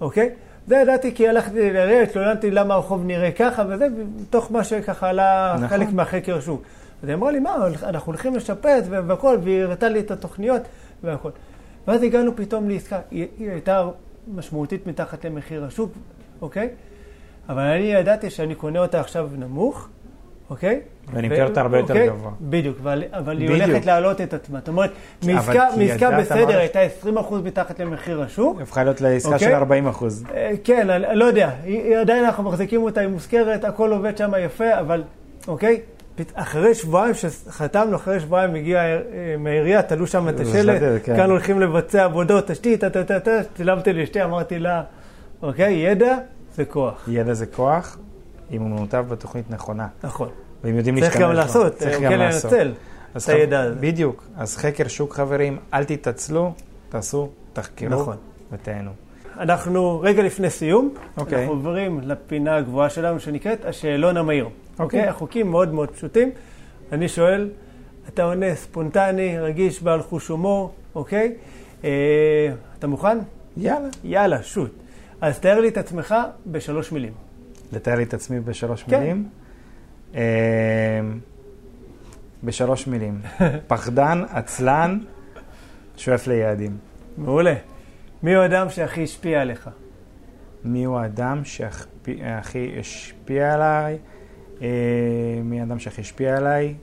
אוקיי? 0.00 0.30
זה 0.66 0.76
ידעתי 0.76 1.14
כי 1.14 1.28
הלכתי 1.28 1.72
לעירייה, 1.72 2.02
התלוננתי 2.02 2.50
למה 2.50 2.74
הרחוב 2.74 3.04
נראה 3.04 3.32
ככה 3.32 3.64
וזה, 3.68 3.86
מתוך 4.16 4.52
מה 4.52 4.64
שככה 4.64 5.08
עלה 5.08 5.54
נכון. 5.56 5.68
חלק 5.68 5.92
מהחקר 5.92 6.36
השוק. 6.36 6.62
אז 7.02 7.08
היא 7.08 7.14
אמרה 7.14 7.30
לי, 7.30 7.40
מה, 7.40 7.56
אנחנו 7.82 8.12
הולכים 8.12 8.36
לשפץ 8.36 8.84
והכל, 8.88 9.38
והיא 9.42 9.62
הראתה 9.62 9.88
לי 9.88 10.00
את 10.00 10.10
התוכניות 10.10 10.62
והכל. 11.02 11.30
ואז 11.86 12.02
הגענו 12.02 12.36
פתאום 12.36 12.68
לעסקה, 12.68 13.00
היא, 13.10 13.26
היא 13.38 13.50
הייתה 13.50 13.88
משמעותית 14.34 14.86
מתחת 14.86 15.24
למחיר 15.24 15.64
השוק, 15.64 15.92
אוקיי? 16.40 16.68
אבל 17.48 17.62
אני 17.62 17.82
ידעתי 17.82 18.30
שאני 18.30 18.54
קונה 18.54 18.78
אותה 18.78 19.00
עכשיו 19.00 19.30
נמוך, 19.36 19.88
אוקיי? 20.50 20.80
ואני 21.12 21.28
ו- 21.28 21.30
מכיר 21.30 21.44
אותה 21.44 21.60
הרבה 21.60 21.78
יותר 21.78 21.94
אוקיי? 21.94 22.08
גבוה. 22.08 22.30
בדיוק, 22.40 22.76
אבל, 22.82 23.02
אבל 23.12 23.38
היא. 23.38 23.50
הולכת 23.50 23.86
להעלות 23.86 24.20
את 24.20 24.34
עצמה. 24.34 24.58
זאת 24.58 24.68
אומרת, 24.68 24.90
מעסקה, 25.26 26.10
בסדר 26.18 26.58
הייתה 26.58 26.78
20% 27.02 27.06
מתחת 27.44 27.80
למחיר 27.80 28.22
השוק. 28.22 28.60
הפכה 28.60 28.84
להיות 28.84 29.00
לעסקה 29.00 29.32
אוקיי. 29.32 29.48
של 29.48 29.54
40 29.54 29.88
אחוז. 29.88 30.24
אה, 30.34 30.52
כן, 30.64 30.90
אני 30.90 31.18
לא 31.18 31.24
יודע, 31.24 31.50
היא, 31.64 31.82
היא 31.82 31.96
עדיין 31.96 32.24
אנחנו 32.24 32.42
מחזיקים 32.42 32.82
אותה, 32.82 33.00
היא 33.00 33.08
מוזכרת, 33.08 33.64
הכל 33.64 33.92
עובד 33.92 34.16
שם 34.16 34.32
יפה, 34.44 34.80
אבל 34.80 35.02
אוקיי, 35.48 35.80
אחרי 36.34 36.74
שבועיים 36.74 37.14
שחתמנו, 37.14 37.96
אחרי 37.96 38.20
שבועיים 38.20 38.54
הגיע 38.54 38.80
אה, 38.80 39.00
מהעירייה, 39.38 39.82
תלו 39.82 40.06
שם 40.06 40.28
את 40.28 40.40
השלט, 40.40 40.82
כן. 41.04 41.16
כאן 41.16 41.30
הולכים 41.30 41.60
לבצע 41.60 42.04
עבודות, 42.04 42.46
תשתית, 42.50 42.80
טה, 42.80 42.90
טה, 42.90 43.04
טה, 43.04 43.20
טה, 43.20 43.30
צילמתי 43.56 43.92
לאשתי, 43.92 44.24
אמרתי 44.24 44.58
לה, 44.58 44.82
אוקיי, 45.42 45.72
ידע 45.74 46.16
זה 46.54 46.64
כוח, 46.64 47.08
ידע 47.12 47.34
זה 47.34 47.46
כוח, 47.46 47.98
אם 48.52 48.62
הוא 48.62 48.70
מנותב 48.70 49.04
בתוכנית 49.08 49.50
נכונה. 49.50 49.86
נכון. 50.04 50.28
ואם 50.66 50.76
יודעים 50.76 51.00
צריך 51.00 51.06
להשתמש 51.06 51.22
גם 51.22 51.28
בה. 51.28 51.34
לעשות, 51.34 51.76
צריך 51.76 52.00
גם 52.00 52.10
כן 52.10 52.18
לעשות. 52.18 52.52
לנצל 52.52 52.72
אז 53.14 53.22
את 53.24 53.28
הידע 53.28 53.60
הזה. 53.60 53.80
בדיוק. 53.80 54.24
אז 54.36 54.56
חקר 54.56 54.88
שוק, 54.88 55.14
חברים, 55.14 55.58
אל 55.74 55.84
תתעצלו, 55.84 56.52
תעשו, 56.88 57.30
תחקרו 57.52 57.88
נכון. 57.88 58.16
ותהנו. 58.52 58.90
אנחנו 59.38 60.00
רגע 60.00 60.22
לפני 60.22 60.50
סיום, 60.50 60.94
אוקיי. 61.16 61.38
אנחנו 61.38 61.52
עוברים 61.52 62.00
לפינה 62.04 62.56
הגבוהה 62.56 62.90
שלנו 62.90 63.20
שנקראת 63.20 63.64
השאלון 63.64 64.16
המהיר. 64.16 64.44
אוקיי. 64.44 64.84
אוקיי? 64.84 65.08
החוקים 65.08 65.50
מאוד 65.50 65.74
מאוד 65.74 65.90
פשוטים. 65.90 66.30
אני 66.92 67.08
שואל, 67.08 67.50
אתה 68.08 68.22
עונה 68.22 68.54
ספונטני, 68.54 69.38
רגיש, 69.38 69.82
בעל 69.82 70.02
חוש 70.02 70.28
הומור, 70.28 70.72
אוקיי? 70.94 71.34
אה, 71.84 71.90
אתה 72.78 72.86
מוכן? 72.86 73.18
יאללה. 73.56 73.88
יאללה, 74.04 74.42
שוט. 74.42 74.70
אז 75.20 75.38
תאר 75.38 75.60
לי 75.60 75.68
את 75.68 75.76
עצמך 75.76 76.14
בשלוש 76.46 76.92
מילים. 76.92 77.12
לתאר 77.72 77.94
לי 77.94 78.02
את 78.02 78.14
עצמי 78.14 78.40
בשלוש 78.40 78.82
כן. 78.82 79.00
מילים. 79.00 79.28
אה, 80.14 80.20
בשלוש 82.44 82.86
מילים. 82.86 83.20
פחדן, 83.68 84.22
עצלן, 84.30 84.98
שואף 85.96 86.26
ליעדים. 86.26 86.76
מעולה. 87.16 87.54
מי 88.22 88.34
הוא 88.34 88.42
האדם 88.42 88.70
שהכי 88.70 89.04
השפיע 89.04 89.40
עליך? 89.40 89.70
מי 90.64 90.84
הוא 90.84 90.98
האדם 90.98 91.44
שהכי 91.44 92.76
השפיע 92.80 93.54
עליי? 93.54 93.98
אה, 94.62 94.68
מי 95.44 95.60
האדם 95.60 95.78
שהכי 95.78 96.00
השפיע 96.00 96.36
עליי? 96.36 96.74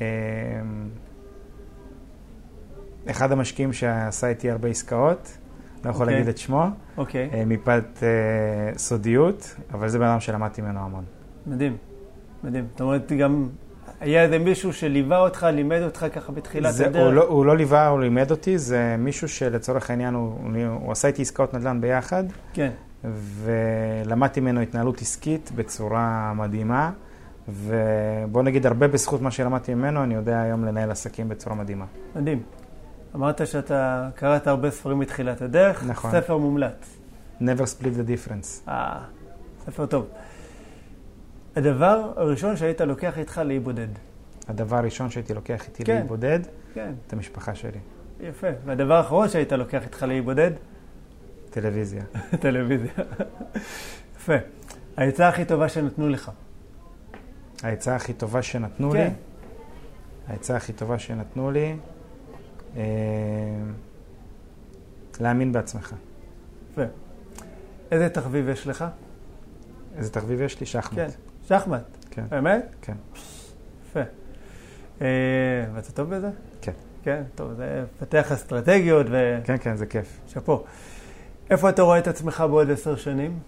אה, 0.00 0.06
אחד 3.10 3.32
המשקיעים 3.32 3.72
שעשה 3.72 4.28
איתי 4.28 4.50
הרבה 4.50 4.68
עסקאות, 4.68 5.38
לא 5.84 5.90
יכול 5.90 6.02
אוקיי. 6.02 6.14
להגיד 6.14 6.28
את 6.28 6.38
שמו, 6.38 6.66
אוקיי, 6.96 7.30
אה, 7.32 7.44
מפאת 7.46 8.02
אה, 8.02 8.78
סודיות, 8.78 9.56
אבל 9.72 9.88
זה 9.88 9.98
בן 9.98 10.04
אדם 10.04 10.20
שלמדתי 10.20 10.62
ממנו 10.62 10.80
המון. 10.80 11.04
מדהים. 11.46 11.76
מדהים. 12.44 12.66
זאת 12.70 12.80
אומרת, 12.80 13.12
גם 13.12 13.48
היה 14.00 14.22
איזה 14.22 14.38
מישהו 14.38 14.72
שליווה 14.72 15.18
אותך, 15.18 15.46
לימד 15.52 15.82
אותך 15.82 16.06
ככה 16.12 16.32
בתחילת 16.32 16.74
זה, 16.74 16.86
הדרך? 16.86 17.02
הוא, 17.02 17.12
לא, 17.12 17.24
הוא 17.24 17.46
לא 17.46 17.56
ליווה, 17.56 17.88
הוא 17.88 18.00
לימד 18.00 18.30
אותי, 18.30 18.58
זה 18.58 18.96
מישהו 18.98 19.28
שלצורך 19.28 19.90
העניין, 19.90 20.14
הוא, 20.14 20.32
הוא, 20.42 20.66
הוא 20.80 20.92
עשה 20.92 21.08
איתי 21.08 21.22
עסקאות 21.22 21.54
נדל"ן 21.54 21.80
ביחד, 21.80 22.24
כן. 22.52 22.70
ולמדתי 23.44 24.40
ממנו 24.40 24.60
התנהלות 24.60 25.00
עסקית 25.00 25.50
בצורה 25.56 26.32
מדהימה, 26.36 26.90
ובוא 27.48 28.42
נגיד 28.42 28.66
הרבה 28.66 28.88
בזכות 28.88 29.22
מה 29.22 29.30
שלמדתי 29.30 29.74
ממנו, 29.74 30.02
אני 30.02 30.14
יודע 30.14 30.40
היום 30.40 30.64
לנהל 30.64 30.90
עסקים 30.90 31.28
בצורה 31.28 31.56
מדהימה. 31.56 31.84
מדהים. 32.16 32.42
אמרת 33.14 33.46
שאתה 33.46 34.08
קראת 34.14 34.46
הרבה 34.46 34.70
ספרים 34.70 34.98
מתחילת 34.98 35.42
הדרך. 35.42 35.84
נכון. 35.86 36.10
ספר 36.10 36.36
מומלץ. 36.36 36.98
never 37.40 37.64
split 37.64 37.84
the 37.84 38.10
difference. 38.10 38.68
אה, 38.68 38.98
ספר 39.66 39.86
טוב. 39.86 40.06
הדבר 41.56 42.12
הראשון 42.16 42.56
שהיית 42.56 42.80
לוקח 42.80 43.18
איתך 43.18 43.40
לאי 43.44 43.58
בודד. 43.58 43.88
הדבר 44.48 44.76
הראשון 44.76 45.10
שהייתי 45.10 45.34
לוקח 45.34 45.66
איתי 45.66 45.84
כן. 45.84 45.96
לאי 45.96 46.02
בודד, 46.02 46.40
כן, 46.74 46.92
את 47.06 47.12
המשפחה 47.12 47.54
שלי, 47.54 47.78
יפה. 48.20 48.46
והדבר 48.64 48.94
האחרון 48.94 49.28
שהיית 49.28 49.52
לוקח 49.52 49.84
איתך 49.84 50.02
לאי 50.02 50.20
בודד? 50.20 50.50
טלוויזיה. 51.50 52.02
טלוויזיה. 52.40 52.92
יפה. 54.16 54.36
העצה 54.96 55.28
הכי 55.28 55.44
טובה 55.44 55.68
שנתנו 55.68 56.08
לך. 56.08 56.30
העצה 57.62 57.96
הכי 57.96 58.12
טובה 58.12 58.42
שנתנו 58.42 58.90
כן. 58.90 58.96
לי, 58.96 59.10
העצה 60.28 60.56
הכי 60.56 60.72
טובה 60.72 60.98
שנתנו 60.98 61.50
לי, 61.50 61.76
אה, 62.76 62.82
להאמין 65.20 65.52
בעצמך. 65.52 65.94
יפה. 66.72 66.82
איזה 67.90 68.08
תחביב 68.08 68.48
יש 68.48 68.66
לך? 68.66 68.84
איזה 69.96 70.10
תחביב 70.10 70.40
יש 70.40 70.60
לי? 70.60 70.66
שחמט. 70.66 70.96
כן. 70.96 71.08
שחמט. 71.48 72.06
כן. 72.10 72.24
באמת? 72.28 72.74
כן. 72.82 72.96
יפה. 73.86 74.00
אה, 75.00 75.06
ואתה 75.74 75.92
טוב 75.92 76.14
בזה? 76.14 76.30
כן. 76.62 76.72
כן, 77.02 77.22
טוב, 77.34 77.54
זה 77.54 77.84
פתח 77.98 78.32
אסטרטגיות 78.32 79.06
ו... 79.10 79.38
כן, 79.44 79.56
כן, 79.60 79.76
זה 79.76 79.86
כיף. 79.86 80.20
שאפו. 80.26 80.64
איפה 81.50 81.68
אתה 81.68 81.82
רואה 81.82 81.98
את 81.98 82.08
עצמך 82.08 82.44
בעוד 82.50 82.70
עשר 82.70 82.96
שנים? 82.96 83.38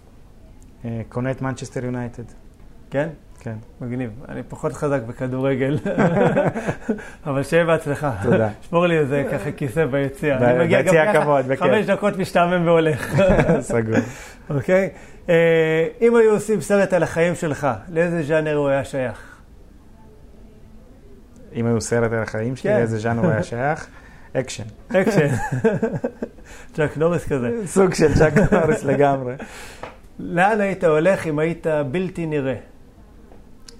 אה, 0.85 1.01
קונה 1.09 1.31
את 1.31 1.41
מנצ'סטר 1.41 1.85
יונייטד. 1.85 2.23
כן? 2.91 3.09
כן. 3.39 3.53
מגניב. 3.81 4.09
אני 4.29 4.43
פחות 4.43 4.73
חזק 4.73 5.01
בכדורגל, 5.07 5.77
אבל 7.27 7.43
שיהיה 7.43 7.65
בהצלחה. 7.65 8.11
תודה. 8.23 8.49
שמור 8.69 8.85
לי 8.87 8.97
איזה 8.99 9.23
ככה 9.31 9.51
כיסא 9.51 9.85
ביציע. 9.85 10.37
ב- 10.39 10.43
אני 10.43 10.63
מגיע 10.63 10.79
גם 10.81 10.85
ביציע 10.85 11.05
ככה, 11.13 11.19
הכבוד, 11.19 11.45
בכיף. 11.45 11.59
חמש 11.63 11.85
דקות 11.85 12.17
משתעמם 12.17 12.67
והולך. 12.67 13.15
סגור. 13.61 13.95
אוקיי? 14.49 14.89
אה, 15.29 15.87
אם 16.01 16.15
היו 16.15 16.31
עושים 16.31 16.61
סרט 16.61 16.93
על 16.93 17.03
החיים 17.03 17.35
שלך, 17.35 17.67
לאיזה 17.91 18.23
ז'אנר 18.23 18.55
הוא 18.55 18.69
היה 18.69 18.83
שייך? 18.85 19.21
אם 21.55 21.65
היו 21.65 21.81
סרט 21.81 22.11
על 22.11 22.23
החיים 22.23 22.55
שלי, 22.55 22.71
כן. 22.71 22.77
לאיזה 22.77 22.97
ז'אנר 22.99 23.21
הוא 23.21 23.31
היה 23.31 23.43
שייך? 23.51 23.87
אקשן. 24.33 24.63
אקשן. 24.95 25.27
צ'אק 26.73 26.97
נוריס 26.97 27.27
כזה. 27.27 27.51
סוג 27.65 27.93
של 27.93 28.13
צ'אק 28.13 28.33
נוריס 28.53 28.83
לגמרי. 28.83 29.33
לאן 30.19 30.61
היית 30.61 30.83
הולך 30.83 31.27
אם 31.27 31.39
היית 31.39 31.67
בלתי 31.91 32.25
נראה? 32.25 32.55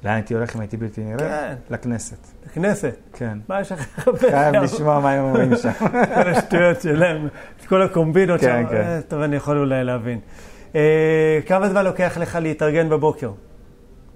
לאן 0.04 0.14
הייתי 0.14 0.34
הולך 0.34 0.56
אם 0.56 0.62
הייתי 0.62 0.78
בלתי 0.78 1.02
נראה? 1.04 1.18
כן. 1.18 1.56
לכנסת. 1.70 2.28
לכנסת. 2.46 2.96
כן. 3.14 3.38
מה 3.50 3.62
יש 3.62 3.72
לך 3.72 4.10
חייב 4.20 4.56
לשמוע 4.56 5.00
מה 5.00 5.12
הם 5.12 5.24
אומרים 5.24 5.56
שם. 5.56 5.72
כל 6.16 6.28
השטויות 6.30 6.82
שלהם, 6.82 7.28
את 7.60 7.66
כל 7.66 7.82
הקומבינות 7.82 8.42
כן, 8.42 8.64
שם. 8.64 8.70
כן. 8.70 8.82
אה, 8.82 9.00
טוב, 9.08 9.22
אני 9.22 9.36
יכול 9.36 9.58
אולי 9.58 9.84
להבין. 9.84 10.20
אה, 10.76 11.40
כמה 11.46 11.70
זמן 11.70 11.86
לוקח 11.86 12.18
לך 12.18 12.38
להתארגן 12.42 12.90
בבוקר? 12.90 13.32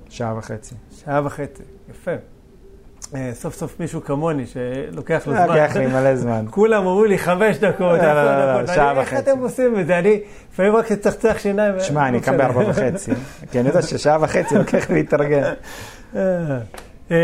שעה 0.09 0.37
וחצי. 0.37 0.75
שעה 0.91 1.25
וחצי. 1.25 1.63
יפה. 1.89 2.11
אה, 3.15 3.31
סוף 3.33 3.55
סוף 3.55 3.79
מישהו 3.79 4.03
כמוני 4.03 4.43
שלוקח 4.47 5.27
לו 5.27 5.33
זמן. 5.33 5.47
לוקח 5.47 5.75
לי 5.75 5.87
מלא 5.87 6.15
זמן. 6.15 6.45
כולם 6.51 6.81
אמרו 6.81 7.05
לי 7.05 7.17
חמש 7.17 7.57
דקות, 7.57 7.79
לא, 7.79 7.95
עשר 7.95 8.25
לא, 8.25 8.53
לא, 8.53 8.61
דקות. 8.61 8.75
שעה 8.75 8.87
ואני, 8.87 8.99
איך 8.99 9.13
וחצי. 9.13 9.31
אתם 9.31 9.39
עושים 9.39 9.79
את 9.79 9.87
זה? 9.87 9.99
אני 9.99 10.19
לפעמים 10.53 10.75
רק 10.75 10.91
אצחצח 10.91 11.37
שיניים. 11.37 11.79
שמע, 11.79 12.07
אני 12.07 12.17
לא 12.17 12.23
קם. 12.23 12.37
בארבע 12.37 12.69
וחצי, 12.69 13.11
כי 13.51 13.59
אני 13.59 13.67
יודע 13.67 13.81
ששעה 13.81 14.17
וחצי 14.21 14.55
לוקח 14.55 14.89
לי 14.89 14.95
להתארגן. 14.95 15.43
אה, 16.15 16.21
אה, 17.11 17.17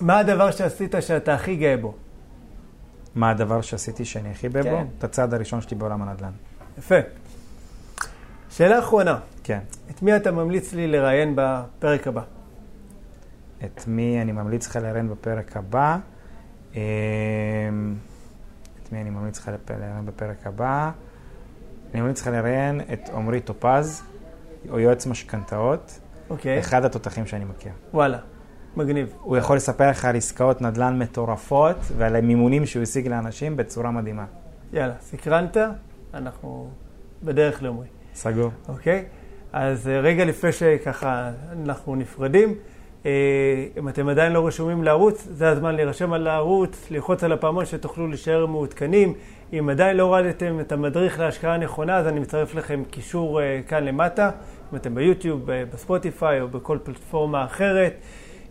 מה 0.00 0.18
הדבר 0.18 0.50
שעשית 0.50 0.94
שאתה 1.00 1.34
הכי 1.34 1.56
גאה 1.56 1.76
בו? 1.76 1.94
מה 3.14 3.30
הדבר 3.30 3.60
שעשיתי 3.60 4.04
שאני 4.04 4.30
הכי 4.30 4.48
בבו? 4.48 4.62
כן. 4.62 4.84
את 4.98 5.04
הצעד 5.04 5.34
הראשון 5.34 5.60
שלי 5.60 5.76
בעולם 5.76 6.02
הנדל"ן. 6.02 6.30
יפה. 6.78 6.98
שאלה 8.50 8.78
אחרונה, 8.78 9.18
כן. 9.44 9.58
את 9.90 10.02
מי 10.02 10.16
אתה 10.16 10.30
ממליץ 10.30 10.72
לי 10.72 10.86
לראיין 10.86 11.32
בפרק 11.36 12.06
הבא? 12.06 12.22
את 13.64 13.84
מי 13.86 14.22
אני 14.22 14.32
ממליץ 14.32 14.66
לך 14.66 14.76
לראיין 14.76 15.08
בפרק 15.08 15.56
הבא? 15.56 15.98
אמ, 16.74 16.80
את 18.82 18.92
מי 18.92 19.00
אני 19.00 19.10
ממליץ 19.10 19.38
לך 19.38 19.50
לראיין 19.70 20.06
בפרק 20.06 20.46
הבא? 20.46 20.90
אני 21.94 22.00
ממליץ 22.00 22.20
לך 22.20 22.26
לראיין 22.26 22.80
את 22.92 23.08
עמרי 23.14 23.40
טופז, 23.40 24.02
הוא 24.68 24.80
יועץ 24.80 25.06
משכנתאות, 25.06 26.00
אוקיי, 26.30 26.58
אחד 26.58 26.84
התותחים 26.84 27.26
שאני 27.26 27.44
מכיר. 27.44 27.72
וואלה, 27.94 28.18
מגניב. 28.76 29.12
הוא 29.20 29.36
יכול 29.36 29.56
לספר 29.56 29.90
לך 29.90 30.04
על 30.04 30.16
עסקאות 30.16 30.62
נדל"ן 30.62 30.98
מטורפות 30.98 31.76
ועל 31.96 32.16
המימונים 32.16 32.66
שהוא 32.66 32.82
השיג 32.82 33.08
לאנשים 33.08 33.56
בצורה 33.56 33.90
מדהימה. 33.90 34.24
יאללה, 34.72 34.94
סקרנת? 35.00 35.56
אנחנו 36.14 36.70
בדרך 37.22 37.62
לעומרי. 37.62 37.86
סגור. 38.14 38.50
אוקיי? 38.68 39.04
אז 39.52 39.88
אה, 39.88 40.00
רגע 40.00 40.24
לפני 40.24 40.52
שככה 40.52 41.30
אנחנו 41.52 41.96
נפרדים, 41.96 42.48
אה, 42.48 42.54
אם 43.04 43.88
אתם 43.88 44.08
עדיין 44.08 44.32
לא 44.32 44.46
רשומים 44.46 44.84
לערוץ, 44.84 45.26
זה 45.30 45.48
הזמן 45.48 45.74
להירשם 45.74 46.12
על 46.12 46.26
הערוץ, 46.26 46.86
ללחוץ 46.90 47.24
על 47.24 47.32
הפעמון 47.32 47.64
שתוכלו 47.66 48.06
להישאר 48.06 48.46
מעודכנים. 48.46 49.14
אם 49.52 49.68
עדיין 49.68 49.96
לא 49.96 50.02
הורדתם 50.02 50.60
את 50.60 50.72
המדריך 50.72 51.20
להשקעה 51.20 51.56
נכונה, 51.56 51.96
אז 51.96 52.06
אני 52.06 52.20
מצרף 52.20 52.54
לכם 52.54 52.82
קישור 52.90 53.40
אה, 53.42 53.60
כאן 53.68 53.84
למטה, 53.84 54.30
אם 54.72 54.76
אתם 54.76 54.94
ביוטיוב, 54.94 55.40
בספוטיפיי 55.72 56.40
או 56.40 56.48
בכל 56.48 56.78
פלטפורמה 56.82 57.44
אחרת. 57.44 57.94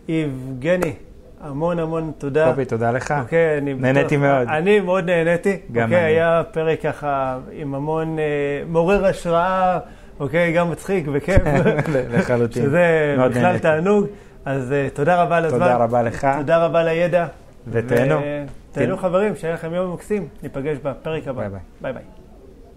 יבגני, 0.08 0.92
המון 1.40 1.78
המון 1.78 2.12
תודה. 2.18 2.50
קובי, 2.50 2.64
תודה 2.64 2.90
לך. 2.90 3.14
אוקיי, 3.20 3.58
אני... 3.58 3.74
נהניתי 3.74 4.16
בטוח- 4.16 4.28
מאוד. 4.28 4.48
אני 4.48 4.80
מאוד 4.80 5.04
נהניתי. 5.04 5.56
גם 5.72 5.82
אוקיי, 5.84 5.98
אני. 6.04 6.06
היה 6.06 6.42
פרק 6.52 6.80
ככה 6.82 7.38
עם 7.52 7.74
המון 7.74 8.18
אה, 8.18 8.24
מעורר 8.68 9.06
השראה, 9.06 9.78
אוקיי, 10.20 10.52
גם 10.52 10.70
מצחיק 10.70 11.06
וכיף. 11.12 11.42
לחלוטין. 12.12 12.62
שזה 12.62 13.16
בכלל. 13.30 13.58
תענוג. 13.58 14.06
אז 14.48 14.72
אה, 14.72 14.88
תודה 14.94 15.22
רבה 15.22 15.36
על 15.36 15.44
הזמן. 15.44 15.58
תודה 15.58 15.76
רבה 15.76 16.02
לך. 16.02 16.26
תודה 16.38 16.64
רבה 16.64 16.84
לידע. 16.84 17.26
ותהנו. 17.70 18.14
ו- 18.14 18.44
תהנו 18.72 18.96
חברים, 18.96 19.36
שיהיה 19.36 19.54
לכם 19.54 19.74
יום 19.74 19.94
מקסים. 19.94 20.28
ניפגש 20.42 20.76
בפרק 20.82 21.28
הבא. 21.28 21.40
ביי 21.40 21.50
ביי. 21.50 21.60
ביי 21.80 21.92
ביי. 21.92 22.02